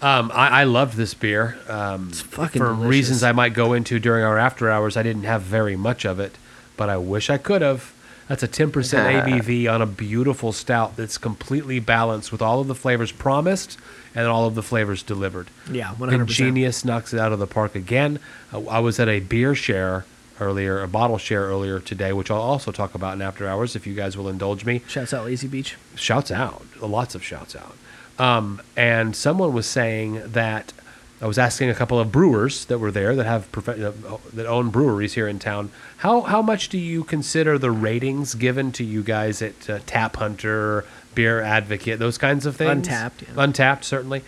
Um, 0.01 0.31
I, 0.33 0.61
I 0.61 0.63
loved 0.63 0.95
this 0.95 1.13
beer. 1.13 1.57
Um, 1.67 2.09
fucking 2.11 2.59
for 2.59 2.69
delicious. 2.69 2.89
reasons 2.89 3.23
I 3.23 3.31
might 3.33 3.53
go 3.53 3.73
into 3.73 3.99
during 3.99 4.23
our 4.23 4.37
after 4.37 4.69
hours. 4.69 4.95
I 4.95 5.03
didn't 5.03 5.23
have 5.23 5.41
very 5.41 5.75
much 5.75 6.05
of 6.05 6.19
it, 6.19 6.37
but 6.77 6.89
I 6.89 6.97
wish 6.97 7.29
I 7.29 7.37
could 7.37 7.61
have. 7.61 7.93
That's 8.29 8.43
a 8.43 8.47
10% 8.47 8.71
ABV 8.71 9.73
on 9.73 9.81
a 9.81 9.85
beautiful 9.87 10.53
stout 10.53 10.95
that's 10.95 11.17
completely 11.17 11.79
balanced 11.79 12.31
with 12.31 12.41
all 12.41 12.61
of 12.61 12.67
the 12.67 12.75
flavors 12.75 13.11
promised 13.11 13.77
and 14.13 14.27
all 14.27 14.45
of 14.45 14.53
the 14.55 14.61
flavors 14.63 15.01
delivered. 15.03 15.47
Yeah, 15.69 15.95
100%. 15.95 16.13
Ingenious 16.21 16.85
knocks 16.85 17.13
it 17.13 17.19
out 17.19 17.33
of 17.33 17.39
the 17.39 17.47
park 17.47 17.73
again. 17.75 18.19
I 18.53 18.79
was 18.79 18.99
at 18.99 19.09
a 19.09 19.19
beer 19.19 19.55
share 19.55 20.05
earlier, 20.39 20.81
a 20.81 20.87
bottle 20.87 21.17
share 21.17 21.41
earlier 21.41 21.79
today, 21.79 22.13
which 22.13 22.29
I'll 22.31 22.39
also 22.39 22.71
talk 22.71 22.93
about 22.95 23.15
in 23.15 23.21
after 23.21 23.47
hours 23.47 23.75
if 23.75 23.85
you 23.87 23.95
guys 23.95 24.15
will 24.15 24.29
indulge 24.29 24.63
me 24.63 24.81
Shouts 24.87 25.13
out 25.13 25.25
Lazy 25.25 25.47
Beach. 25.47 25.75
shouts 25.95 26.31
out, 26.31 26.61
lots 26.81 27.15
of 27.15 27.23
shouts 27.23 27.55
out. 27.55 27.75
Um, 28.19 28.61
and 28.75 29.15
someone 29.15 29.53
was 29.53 29.65
saying 29.65 30.21
that 30.33 30.73
I 31.21 31.27
was 31.27 31.37
asking 31.37 31.69
a 31.69 31.75
couple 31.75 31.99
of 31.99 32.11
brewers 32.11 32.65
that 32.65 32.79
were 32.79 32.91
there 32.91 33.15
that 33.15 33.25
have 33.25 33.51
prof- 33.51 33.69
uh, 33.69 34.17
that 34.33 34.45
own 34.45 34.69
breweries 34.69 35.13
here 35.13 35.27
in 35.27 35.39
town. 35.39 35.71
How 35.97 36.21
how 36.21 36.41
much 36.41 36.69
do 36.69 36.77
you 36.77 37.03
consider 37.03 37.57
the 37.57 37.71
ratings 37.71 38.35
given 38.35 38.71
to 38.73 38.83
you 38.83 39.03
guys 39.03 39.41
at 39.41 39.69
uh, 39.69 39.79
Tap 39.85 40.15
Hunter, 40.17 40.85
Beer 41.15 41.41
Advocate, 41.41 41.99
those 41.99 42.17
kinds 42.17 42.45
of 42.45 42.55
things? 42.55 42.87
Untappd, 42.87 43.21
yeah. 43.21 43.45
Untappd, 43.45 43.83
certainly. 43.83 44.21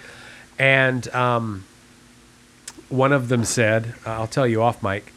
And 0.59 1.07
um, 1.13 1.63
one 2.89 3.13
of 3.13 3.29
them 3.29 3.45
said, 3.45 3.95
"I'll 4.05 4.27
tell 4.27 4.47
you 4.47 4.61
off, 4.61 4.83
Mike." 4.83 5.13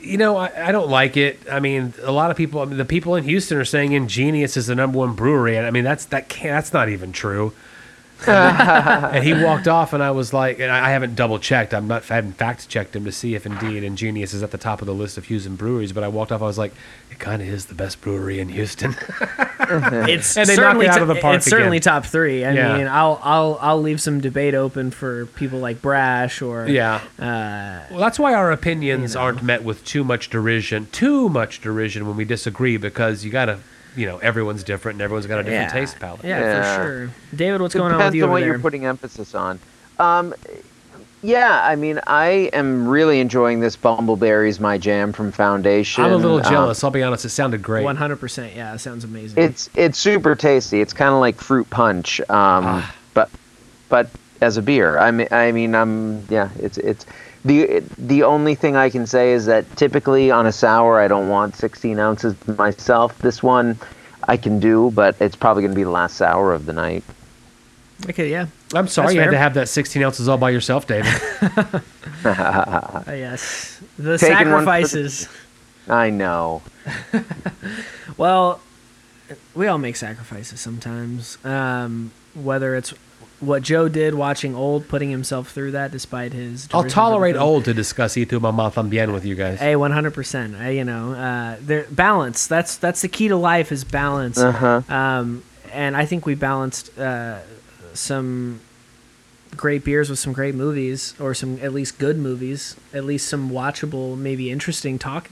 You 0.00 0.16
know, 0.16 0.36
I, 0.36 0.68
I 0.68 0.72
don't 0.72 0.88
like 0.88 1.16
it. 1.16 1.40
I 1.50 1.58
mean, 1.58 1.94
a 2.02 2.12
lot 2.12 2.30
of 2.30 2.36
people, 2.36 2.60
I 2.60 2.64
mean, 2.64 2.78
the 2.78 2.84
people 2.84 3.16
in 3.16 3.24
Houston 3.24 3.58
are 3.58 3.64
saying 3.64 3.92
Ingenious 3.92 4.56
is 4.56 4.68
the 4.68 4.76
number 4.76 4.98
one 4.98 5.14
brewery, 5.14 5.56
and 5.56 5.66
I 5.66 5.72
mean, 5.72 5.82
that's 5.82 6.04
that 6.06 6.28
can't, 6.28 6.52
that's 6.52 6.72
not 6.72 6.88
even 6.88 7.10
true. 7.10 7.52
and 8.26 9.24
he 9.24 9.34
walked 9.34 9.68
off, 9.68 9.92
and 9.92 10.02
I 10.02 10.10
was 10.10 10.32
like, 10.32 10.58
and 10.58 10.70
I 10.70 10.86
I 10.86 10.90
haven't 10.90 11.14
double 11.16 11.38
checked. 11.38 11.74
I'm 11.74 11.86
not, 11.88 12.10
I 12.10 12.14
haven't 12.14 12.32
fact 12.34 12.68
checked 12.68 12.94
him 12.96 13.04
to 13.04 13.12
see 13.12 13.34
if 13.34 13.44
indeed 13.46 13.82
Ingenious 13.84 14.32
is 14.32 14.42
at 14.42 14.50
the 14.52 14.58
top 14.58 14.80
of 14.80 14.86
the 14.86 14.94
list 14.94 15.18
of 15.18 15.26
Houston 15.26 15.56
breweries. 15.56 15.92
But 15.92 16.04
I 16.04 16.08
walked 16.08 16.32
off, 16.32 16.40
I 16.42 16.46
was 16.46 16.56
like, 16.58 16.72
it 17.10 17.18
kind 17.18 17.42
of 17.42 17.48
is 17.48 17.66
the 17.66 17.74
best 17.74 18.00
brewery 18.00 18.40
in 18.40 18.48
Houston. 18.50 18.94
It's 19.68 20.36
And 20.36 20.48
they 20.48 20.54
knock 20.54 20.64
certainly 20.66 20.86
it 20.86 20.90
out 20.90 21.02
of 21.02 21.08
the 21.08 21.16
park 21.16 21.36
It's 21.38 21.46
certainly 21.46 21.80
top 21.80 22.04
three. 22.06 22.44
I 22.44 22.52
Yeah. 22.52 22.76
mean, 22.78 22.86
I'll 22.86 23.18
I'll 23.24 23.58
I'll 23.60 23.80
leave 23.82 24.00
some 24.00 24.20
debate 24.20 24.54
open 24.54 24.92
for 24.92 25.26
people 25.26 25.58
like 25.58 25.82
Brash 25.82 26.40
or 26.40 26.68
yeah. 26.68 27.00
Uh, 27.18 27.80
Well, 27.90 27.98
that's 27.98 28.18
why 28.20 28.32
our 28.34 28.52
opinions 28.52 29.14
you 29.14 29.18
know. 29.18 29.24
aren't 29.24 29.42
met 29.42 29.64
with 29.64 29.84
too 29.84 30.04
much 30.04 30.30
derision, 30.30 30.86
too 30.92 31.28
much 31.28 31.60
derision 31.60 32.06
when 32.06 32.16
we 32.16 32.24
disagree, 32.24 32.76
because 32.76 33.24
you 33.24 33.32
gotta, 33.32 33.58
you 33.96 34.06
know, 34.06 34.18
everyone's 34.18 34.62
different 34.62 34.96
and 34.96 35.02
everyone's 35.02 35.26
got 35.26 35.40
a 35.40 35.42
different 35.42 35.72
yeah. 35.72 35.80
taste 35.80 35.98
palette. 35.98 36.22
Yeah, 36.24 36.40
Yeah. 36.40 36.76
for 36.76 36.82
sure. 36.84 37.10
David, 37.34 37.60
what's 37.60 37.74
going 37.74 37.92
on 37.92 37.98
with 37.98 38.14
you? 38.14 38.20
Depends 38.20 38.24
on 38.24 38.30
what 38.30 38.40
there? 38.40 38.48
you're 38.48 38.58
putting 38.58 38.84
emphasis 38.86 39.34
on. 39.34 39.58
Um, 39.98 40.34
yeah, 41.22 41.62
I 41.64 41.74
mean, 41.76 41.98
I 42.06 42.50
am 42.52 42.86
really 42.86 43.20
enjoying 43.20 43.58
this 43.60 43.76
Bumbleberries 43.76 44.60
My 44.60 44.78
Jam 44.78 45.12
from 45.12 45.32
Foundation. 45.32 46.04
I'm 46.04 46.12
a 46.12 46.16
little 46.16 46.36
Um, 46.38 46.44
jealous. 46.52 46.84
I'll 46.84 46.90
be 46.90 47.02
honest. 47.02 47.24
It 47.24 47.30
sounded 47.30 47.62
great. 47.62 47.84
One 47.84 47.96
hundred 47.96 48.16
percent. 48.20 48.54
Yeah, 48.54 48.74
it 48.74 48.78
sounds 48.78 49.02
amazing. 49.02 49.42
it's 49.42 49.68
it's 49.74 49.98
super 49.98 50.34
tasty. 50.36 50.80
It's 50.80 50.92
kind 50.92 51.12
of 51.14 51.18
like 51.20 51.40
fruit 51.40 51.68
punch, 51.70 52.20
um, 52.20 52.26
Ah. 52.30 52.94
but 53.14 53.30
but 53.88 54.08
as 54.42 54.56
a 54.58 54.62
beer. 54.62 54.98
I 54.98 55.10
mean, 55.10 55.26
I 55.32 55.50
mean, 55.52 55.74
um, 55.74 56.22
yeah, 56.28 56.50
it's 56.60 56.76
it's 56.78 57.06
the 57.46 57.82
the 57.98 58.22
only 58.22 58.54
thing 58.54 58.76
I 58.76 58.90
can 58.90 59.06
say 59.06 59.32
is 59.32 59.46
that 59.46 59.64
typically 59.76 60.30
on 60.30 60.46
a 60.46 60.52
sour, 60.52 61.00
I 61.00 61.08
don't 61.08 61.28
want 61.28 61.54
16 61.56 61.98
ounces 61.98 62.34
myself. 62.48 63.16
This 63.18 63.42
one, 63.42 63.78
I 64.24 64.36
can 64.36 64.58
do, 64.60 64.90
but 64.94 65.16
it's 65.20 65.36
probably 65.36 65.62
going 65.62 65.72
to 65.72 65.76
be 65.76 65.84
the 65.84 65.90
last 65.90 66.16
sour 66.16 66.52
of 66.52 66.66
the 66.66 66.72
night. 66.72 67.04
okay, 68.10 68.30
yeah. 68.30 68.46
I'm 68.74 68.88
sorry 68.88 69.06
That's 69.06 69.14
you 69.14 69.20
had 69.20 69.30
to 69.30 69.38
have 69.38 69.54
that 69.54 69.68
16 69.68 70.02
ounces 70.02 70.28
all 70.28 70.38
by 70.38 70.50
yourself, 70.50 70.86
David. 70.86 71.12
Uh, 71.42 71.80
yes, 73.06 73.80
the 73.98 74.18
Taking 74.18 74.50
one 74.50 74.64
for 74.64 74.80
the- 74.82 74.88
sacrifices. 74.88 75.28
I 75.88 76.10
know. 76.10 76.62
Well, 78.16 78.60
we 79.54 79.66
all 79.66 79.78
make 79.78 79.96
sacrifices 79.96 80.58
sometimes. 80.60 81.36
Um, 81.44 82.12
whether 82.34 82.74
it's 82.74 82.94
what 83.40 83.62
Joe 83.62 83.88
did 83.88 84.14
watching 84.14 84.54
Old, 84.54 84.88
putting 84.88 85.10
himself 85.10 85.50
through 85.50 85.72
that 85.72 85.90
despite 85.90 86.32
his. 86.32 86.68
I'll 86.72 86.82
derision 86.82 86.86
of 86.86 86.90
the 86.90 86.94
tolerate 86.94 87.36
old 87.36 87.64
to 87.66 87.74
discuss 87.74 88.16
Y 88.16 88.24
tu 88.24 88.40
mamá 88.40 88.72
también 88.72 89.12
with 89.12 89.24
you 89.24 89.34
guys. 89.34 89.58
Hey, 89.58 89.76
one 89.76 89.92
hundred 89.92 90.14
percent. 90.14 90.56
You 90.72 90.84
know, 90.84 91.12
uh, 91.12 91.56
there 91.60 91.86
balance. 91.90 92.46
That's 92.46 92.76
that's 92.76 93.02
the 93.02 93.08
key 93.08 93.28
to 93.28 93.36
life 93.36 93.72
is 93.72 93.84
balance. 93.84 94.38
Uh-huh. 94.38 94.82
Um, 94.88 95.42
and 95.72 95.96
I 95.96 96.06
think 96.06 96.24
we 96.24 96.34
balanced 96.34 96.98
uh, 96.98 97.40
some 97.92 98.60
great 99.56 99.84
beers 99.84 100.10
with 100.10 100.18
some 100.18 100.32
great 100.32 100.54
movies, 100.54 101.14
or 101.18 101.34
some 101.34 101.58
at 101.60 101.72
least 101.72 101.98
good 101.98 102.18
movies, 102.18 102.76
at 102.92 103.04
least 103.04 103.28
some 103.28 103.50
watchable, 103.50 104.16
maybe 104.16 104.50
interesting 104.50 104.98
talk 104.98 105.30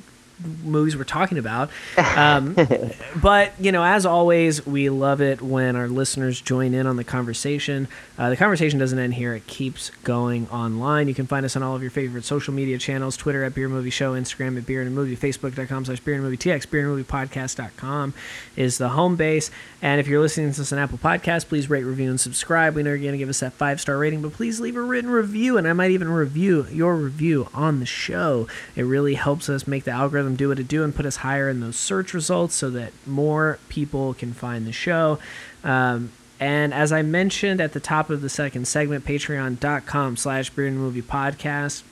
movies 0.62 0.96
we're 0.96 1.04
talking 1.04 1.38
about. 1.38 1.70
Um, 2.16 2.56
but 3.22 3.52
you 3.58 3.72
know, 3.72 3.82
as 3.82 4.06
always, 4.06 4.64
we 4.64 4.88
love 4.88 5.20
it 5.20 5.42
when 5.42 5.74
our 5.74 5.88
listeners 5.88 6.40
join 6.40 6.72
in 6.74 6.86
on 6.86 6.96
the 6.96 7.02
conversation. 7.02 7.88
Uh, 8.16 8.30
the 8.30 8.36
conversation 8.36 8.78
doesn't 8.78 8.98
end 8.98 9.14
here; 9.14 9.34
it 9.34 9.46
keeps 9.46 9.90
going 10.04 10.48
online. 10.48 11.08
You 11.08 11.14
can 11.14 11.26
find 11.26 11.44
us 11.44 11.56
on 11.56 11.62
all 11.62 11.74
of 11.74 11.82
your 11.82 11.90
favorite 11.90 12.24
social 12.24 12.54
media 12.54 12.78
channels: 12.78 13.16
Twitter 13.16 13.42
at 13.42 13.54
Beer 13.54 13.68
Movie 13.68 13.90
Show, 13.90 14.14
Instagram 14.14 14.56
at 14.56 14.66
Beer 14.66 14.82
and 14.82 14.94
Movie, 14.94 15.16
Facebook.com/slash 15.16 16.00
Beer 16.00 16.14
and 16.14 16.22
Movie, 16.22 16.36
TX 16.36 16.70
Beer 16.70 16.80
and 16.82 16.90
Movie 16.90 17.02
Podcast.com 17.02 18.14
is 18.56 18.78
the 18.78 18.90
home 18.90 19.16
base. 19.16 19.50
And 19.82 20.00
if 20.00 20.06
you're 20.06 20.20
listening 20.20 20.52
to 20.52 20.58
this 20.58 20.72
on 20.72 20.78
Apple 20.78 20.98
Podcasts, 20.98 21.46
please 21.46 21.68
rate, 21.68 21.82
review, 21.82 22.08
and 22.08 22.20
subscribe. 22.20 22.74
We 22.74 22.82
know 22.82 22.90
you're 22.90 22.98
going 22.98 23.12
to 23.12 23.18
give 23.18 23.28
us 23.28 23.40
that 23.40 23.52
five 23.52 23.80
star 23.80 23.98
rating, 23.98 24.22
but 24.22 24.32
please 24.32 24.60
leave 24.60 24.76
a 24.76 24.82
written 24.82 25.10
review, 25.10 25.58
and 25.58 25.66
I 25.66 25.72
might 25.72 25.90
even 25.90 26.08
review 26.08 26.66
your 26.70 26.96
review 26.96 27.48
on 27.52 27.80
the 27.80 27.86
show. 27.86 28.46
It 28.76 28.82
really 28.82 29.14
helps 29.14 29.48
us 29.48 29.66
make 29.66 29.84
the 29.84 29.90
algorithm 29.90 30.36
do 30.36 30.48
what 30.48 30.58
it 30.60 30.68
do 30.68 30.84
and 30.84 30.94
put 30.94 31.04
us 31.06 31.16
higher 31.16 31.48
in 31.48 31.60
those 31.60 31.76
search 31.76 32.14
results 32.14 32.54
so 32.54 32.70
that 32.70 32.92
more 33.06 33.58
people 33.68 34.14
can 34.14 34.32
find 34.32 34.66
the 34.66 34.72
show. 34.72 35.18
Um, 35.64 36.12
and 36.44 36.74
as 36.74 36.92
I 36.92 37.00
mentioned 37.00 37.58
at 37.62 37.72
the 37.72 37.80
top 37.80 38.10
of 38.10 38.20
the 38.20 38.28
second 38.28 38.68
segment, 38.68 39.06
patreon.com 39.06 40.18
slash 40.18 40.50
beer 40.50 40.70
movie 40.70 41.00
podcast. 41.00 41.82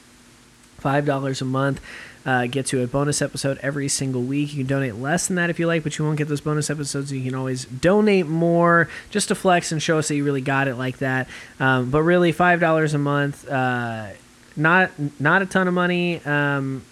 $5 0.83 1.41
a 1.41 1.45
month 1.47 1.81
uh, 2.27 2.47
gets 2.49 2.71
you 2.71 2.83
a 2.83 2.87
bonus 2.87 3.23
episode 3.23 3.59
every 3.63 3.89
single 3.89 4.21
week. 4.21 4.53
You 4.53 4.59
can 4.59 4.67
donate 4.67 4.97
less 4.97 5.27
than 5.27 5.37
that 5.37 5.49
if 5.49 5.59
you 5.59 5.67
like, 5.67 5.83
but 5.83 5.97
you 5.97 6.05
won't 6.05 6.19
get 6.19 6.29
those 6.29 6.43
bonus 6.43 6.69
episodes. 6.69 7.11
You 7.11 7.23
can 7.25 7.35
always 7.35 7.65
donate 7.65 8.27
more 8.27 8.91
just 9.09 9.29
to 9.29 9.35
flex 9.35 9.73
and 9.73 9.83
show 9.83 9.97
us 9.97 10.09
that 10.09 10.17
you 10.17 10.25
really 10.25 10.43
got 10.43 10.69
it 10.69 10.75
like 10.75 10.99
that. 10.99 11.29
Um, 11.59 11.91
but 11.91 12.03
really, 12.03 12.31
$5 12.31 12.95
a 12.95 12.99
month, 12.99 13.49
uh, 13.49 14.09
not 14.55 14.91
not 15.19 15.41
a 15.41 15.47
ton 15.47 15.67
of 15.67 15.73
money. 15.73 16.21
Um, 16.27 16.85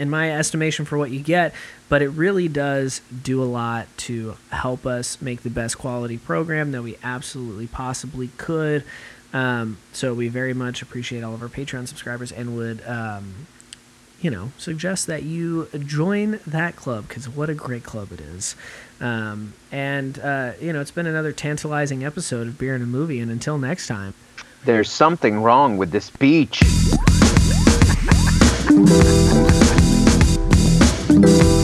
in 0.00 0.08
my 0.10 0.32
estimation 0.32 0.84
for 0.84 0.96
what 0.98 1.10
you 1.10 1.20
get, 1.20 1.52
but 1.88 2.00
it 2.02 2.08
really 2.08 2.48
does 2.48 3.02
do 3.22 3.42
a 3.42 3.44
lot 3.44 3.86
to 3.98 4.36
help 4.50 4.86
us 4.86 5.20
make 5.20 5.42
the 5.42 5.50
best 5.50 5.76
quality 5.78 6.16
program 6.18 6.72
that 6.72 6.82
we 6.82 6.96
absolutely 7.04 7.66
possibly 7.66 8.30
could. 8.38 8.82
Um, 9.32 9.76
so 9.92 10.12
we 10.14 10.28
very 10.28 10.54
much 10.54 10.82
appreciate 10.82 11.22
all 11.22 11.34
of 11.34 11.42
our 11.42 11.48
Patreon 11.48 11.86
subscribers 11.86 12.32
and 12.32 12.56
would, 12.56 12.82
um, 12.86 13.46
you 14.20 14.30
know, 14.30 14.50
suggest 14.58 15.06
that 15.06 15.22
you 15.22 15.68
join 15.86 16.40
that 16.46 16.74
club 16.76 17.06
because 17.06 17.28
what 17.28 17.48
a 17.48 17.54
great 17.54 17.84
club 17.84 18.10
it 18.10 18.20
is. 18.20 18.56
Um, 19.00 19.52
and, 19.70 20.18
uh, 20.18 20.52
you 20.60 20.72
know, 20.72 20.80
it's 20.80 20.90
been 20.90 21.06
another 21.06 21.32
tantalizing 21.32 22.04
episode 22.04 22.48
of 22.48 22.58
Beer 22.58 22.74
and 22.74 22.82
a 22.82 22.86
Movie. 22.86 23.20
And 23.20 23.30
until 23.30 23.58
next 23.58 23.86
time, 23.86 24.14
There's 24.64 24.90
something 24.90 25.40
wrong 25.42 25.78
with 25.78 25.90
this 25.90 26.10
beach. 26.10 26.60
thank 28.70 28.88
you. 31.26 31.59